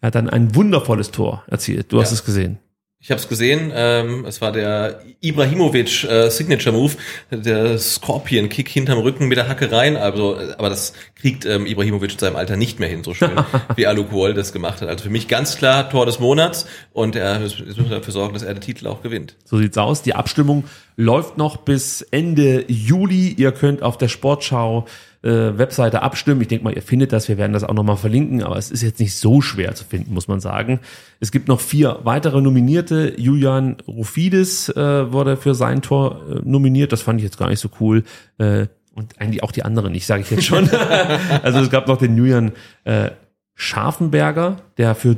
[0.00, 1.92] hat dann ein wundervolles Tor erzielt.
[1.92, 2.15] Du hast Ja.
[2.15, 2.58] es gesehen.
[2.99, 6.94] Ich habe es gesehen, ähm, es war der Ibrahimovic äh, Signature Move,
[7.31, 11.66] der Scorpion Kick hinterm Rücken mit der Hacke rein, also äh, aber das kriegt ähm,
[11.66, 13.33] Ibrahimovic in seinem Alter nicht mehr hin, so schön
[13.76, 14.89] wie Alu Kuol das gemacht hat.
[14.89, 18.55] Also für mich ganz klar Tor des Monats und er muss dafür sorgen, dass er
[18.55, 19.36] den Titel auch gewinnt.
[19.44, 20.00] So sieht's aus.
[20.00, 20.65] Die Abstimmung
[20.97, 23.28] läuft noch bis Ende Juli.
[23.28, 24.86] Ihr könnt auf der Sportschau
[25.23, 26.41] äh, Webseite abstimmen.
[26.41, 27.28] Ich denke mal, ihr findet das.
[27.28, 30.15] Wir werden das auch nochmal verlinken, aber es ist jetzt nicht so schwer zu finden,
[30.15, 30.81] muss man sagen.
[31.20, 33.15] Es gibt noch vier weitere Nominierte.
[33.17, 36.93] Julian Rufidis äh, wurde für sein Tor äh, nominiert.
[36.93, 38.05] Das fand ich jetzt gar nicht so cool.
[38.39, 40.70] Äh, und eigentlich auch die anderen nicht, sage ich jetzt schon.
[41.43, 42.53] also es gab noch den Julian
[42.85, 43.11] äh,
[43.55, 45.17] Scharfenberger, der für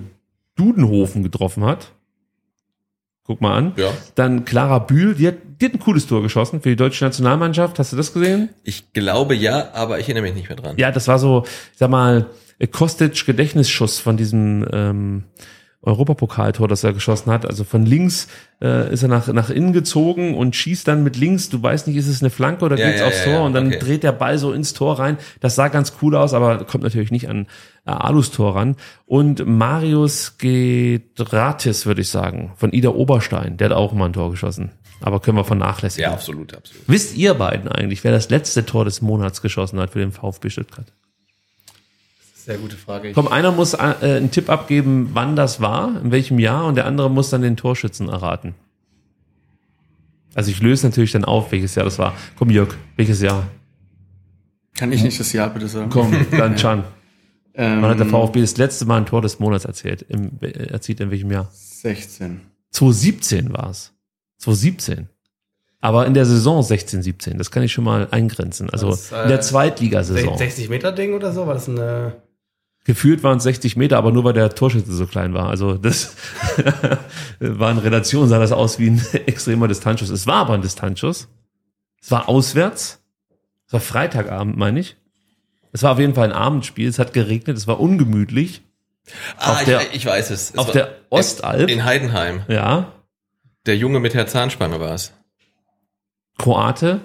[0.57, 1.93] Dudenhofen getroffen hat.
[3.29, 3.75] Guck mal an.
[3.77, 3.91] Ja.
[4.15, 7.79] Dann Clara Bühl, die hat, die hat ein cooles Tor geschossen für die deutsche Nationalmannschaft.
[7.79, 8.49] Hast du das gesehen?
[8.65, 10.79] Ich glaube ja, aber ich erinnere mich nicht mehr dran.
[10.79, 12.25] Ja, das war so, ich sag mal,
[12.73, 15.25] Kostic Gedächtnisschuss von diesem ähm,
[15.83, 17.47] Europapokaltor, das er geschossen hat.
[17.47, 18.27] Also von links
[18.61, 21.51] äh, ist er nach, nach innen gezogen und schießt dann mit links.
[21.51, 23.53] Du weißt nicht, ist es eine Flanke oder Ja, geht's ja, aufs Tor ja, und
[23.53, 23.79] dann okay.
[23.79, 25.19] dreht der Ball so ins Tor rein.
[25.39, 27.47] Das sah ganz cool aus, aber kommt natürlich nicht an
[27.87, 28.75] äh, Alus Tor ran.
[29.07, 34.33] Und Marius Gedratis, würde ich sagen, von Ida Oberstein, der hat auch mal ein Tor
[34.33, 34.73] geschossen.
[35.01, 36.11] Aber können wir vernachlässigen.
[36.11, 36.83] Ja, absolut, absolut.
[36.89, 40.51] Wisst ihr beiden eigentlich, wer das letzte Tor des Monats geschossen hat für den VfB
[40.51, 40.93] Stuttgart?
[42.49, 43.13] Sehr gute Frage.
[43.13, 46.87] Komm, einer muss äh, einen Tipp abgeben, wann das war, in welchem Jahr, und der
[46.87, 48.55] andere muss dann den Torschützen erraten.
[50.33, 52.15] Also ich löse natürlich dann auf, welches Jahr das war.
[52.39, 53.49] Komm, Jörg, welches Jahr?
[54.75, 55.91] Kann ich nicht das Jahr bitte sagen?
[55.91, 56.85] Komm, dann Chan.
[57.53, 60.01] Ähm, Wann hat der VfB das letzte Mal ein Tor des Monats erzählt?
[60.09, 61.51] Im, äh, erzielt in welchem Jahr?
[61.53, 62.41] 16.
[62.71, 63.93] 2017 war es.
[64.39, 65.11] 2017.
[65.83, 68.71] Aber in der Saison 16, 17, das kann ich schon mal eingrenzen.
[68.71, 70.39] Also Das, äh, in der Zweitligasaison.
[70.39, 71.47] 60 Meter Ding oder so?
[71.47, 72.23] War das eine
[72.89, 75.51] Gefühlt waren es 60 Meter, aber nur weil der Torschütze so klein war.
[75.51, 76.17] Also das
[77.39, 80.09] war in Relation, sah das aus wie ein extremer Distanzschuss.
[80.09, 81.29] Es war aber ein Distanzschuss.
[82.01, 83.03] Es war auswärts.
[83.67, 84.97] Es war Freitagabend, meine ich.
[85.71, 86.89] Es war auf jeden Fall ein Abendspiel.
[86.89, 87.59] Es hat geregnet.
[87.59, 88.63] Es war ungemütlich.
[89.37, 90.53] Ah, Auf ich, der- ich weiß es.
[90.53, 91.69] es auf der Ostalb.
[91.69, 92.41] In Heidenheim.
[92.49, 92.91] Ja.
[93.67, 95.13] Der Junge mit der Zahnspange war es.
[96.39, 97.03] Kroate.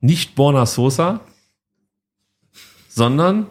[0.00, 1.20] Nicht Borna Sosa.
[2.88, 3.46] Sondern,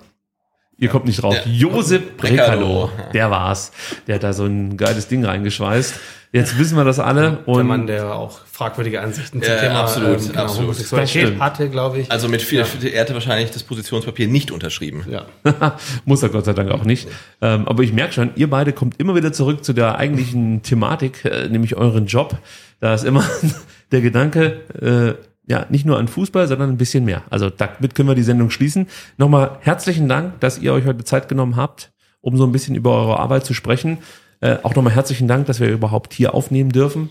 [0.82, 1.42] ihr kommt nicht drauf, Ja.
[1.50, 2.88] Josep Brekalo.
[2.88, 2.90] Brekalo.
[3.14, 3.72] Der war's.
[4.08, 5.94] Der hat da so ein geiles Ding reingeschweißt.
[6.34, 7.40] Jetzt wissen wir das alle.
[7.46, 10.62] der Und Mann, der auch fragwürdige Ansichten Ja, zum Thema absolut, ähm, genau, absolut.
[10.64, 12.10] Homosexualität hatte, glaube ich.
[12.12, 15.06] Also mit viel, er hatte wahrscheinlich das Positionspapier nicht unterschrieben.
[15.10, 15.26] ja.
[16.06, 17.10] Muss er Gott sei Dank auch nicht.
[17.42, 21.26] Ähm, aber ich merke schon, ihr beide kommt immer wieder zurück zu der eigentlichen Thematik,
[21.26, 22.38] äh, nämlich euren Job.
[22.80, 23.26] Da ist immer
[23.92, 27.24] der Gedanke, äh, ja, nicht nur an Fußball, sondern ein bisschen mehr.
[27.30, 28.88] Also damit können wir die Sendung schließen.
[29.18, 32.96] Nochmal herzlichen Dank, dass ihr euch heute Zeit genommen habt, um so ein bisschen über
[32.96, 34.00] eure Arbeit zu sprechen.
[34.40, 37.10] Äh, auch nochmal herzlichen Dank, dass wir überhaupt hier aufnehmen dürfen.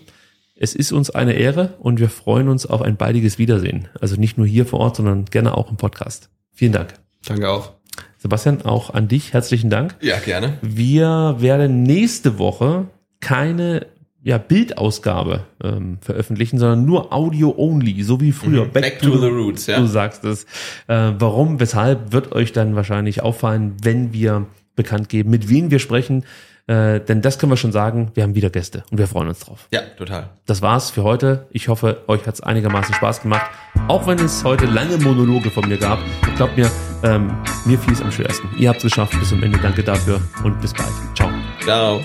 [0.57, 3.89] Es ist uns eine Ehre und wir freuen uns auf ein baldiges Wiedersehen.
[4.01, 6.29] Also nicht nur hier vor Ort, sondern gerne auch im Podcast.
[6.53, 6.95] Vielen Dank.
[7.25, 7.73] Danke auch.
[8.19, 9.97] Sebastian, auch an dich herzlichen Dank.
[10.01, 10.59] Ja, gerne.
[10.61, 12.89] Wir werden nächste Woche
[13.21, 13.87] keine
[14.23, 18.67] ja, Bildausgabe ähm, veröffentlichen, sondern nur Audio-only, so wie früher.
[18.67, 18.73] Mhm.
[18.73, 19.81] Back to the roots, ja.
[19.81, 20.45] Du sagst es.
[20.87, 25.79] Äh, warum, weshalb, wird euch dann wahrscheinlich auffallen, wenn wir bekannt geben, mit wem wir
[25.79, 26.25] sprechen.
[26.67, 29.41] Äh, denn das können wir schon sagen, wir haben wieder Gäste und wir freuen uns
[29.41, 29.67] drauf.
[29.73, 30.29] Ja, total.
[30.47, 31.47] Das war's für heute.
[31.51, 33.51] Ich hoffe, euch hat's einigermaßen Spaß gemacht.
[33.89, 35.99] Auch wenn es heute lange Monologe von mir gab.
[36.37, 36.71] Glaubt mir,
[37.03, 37.33] ähm,
[37.65, 38.49] mir fiel es am schwersten.
[38.59, 39.59] Ihr habt's geschafft bis zum Ende.
[39.59, 40.93] Danke dafür und bis bald.
[41.17, 41.31] Ciao.
[41.65, 42.01] Ciao.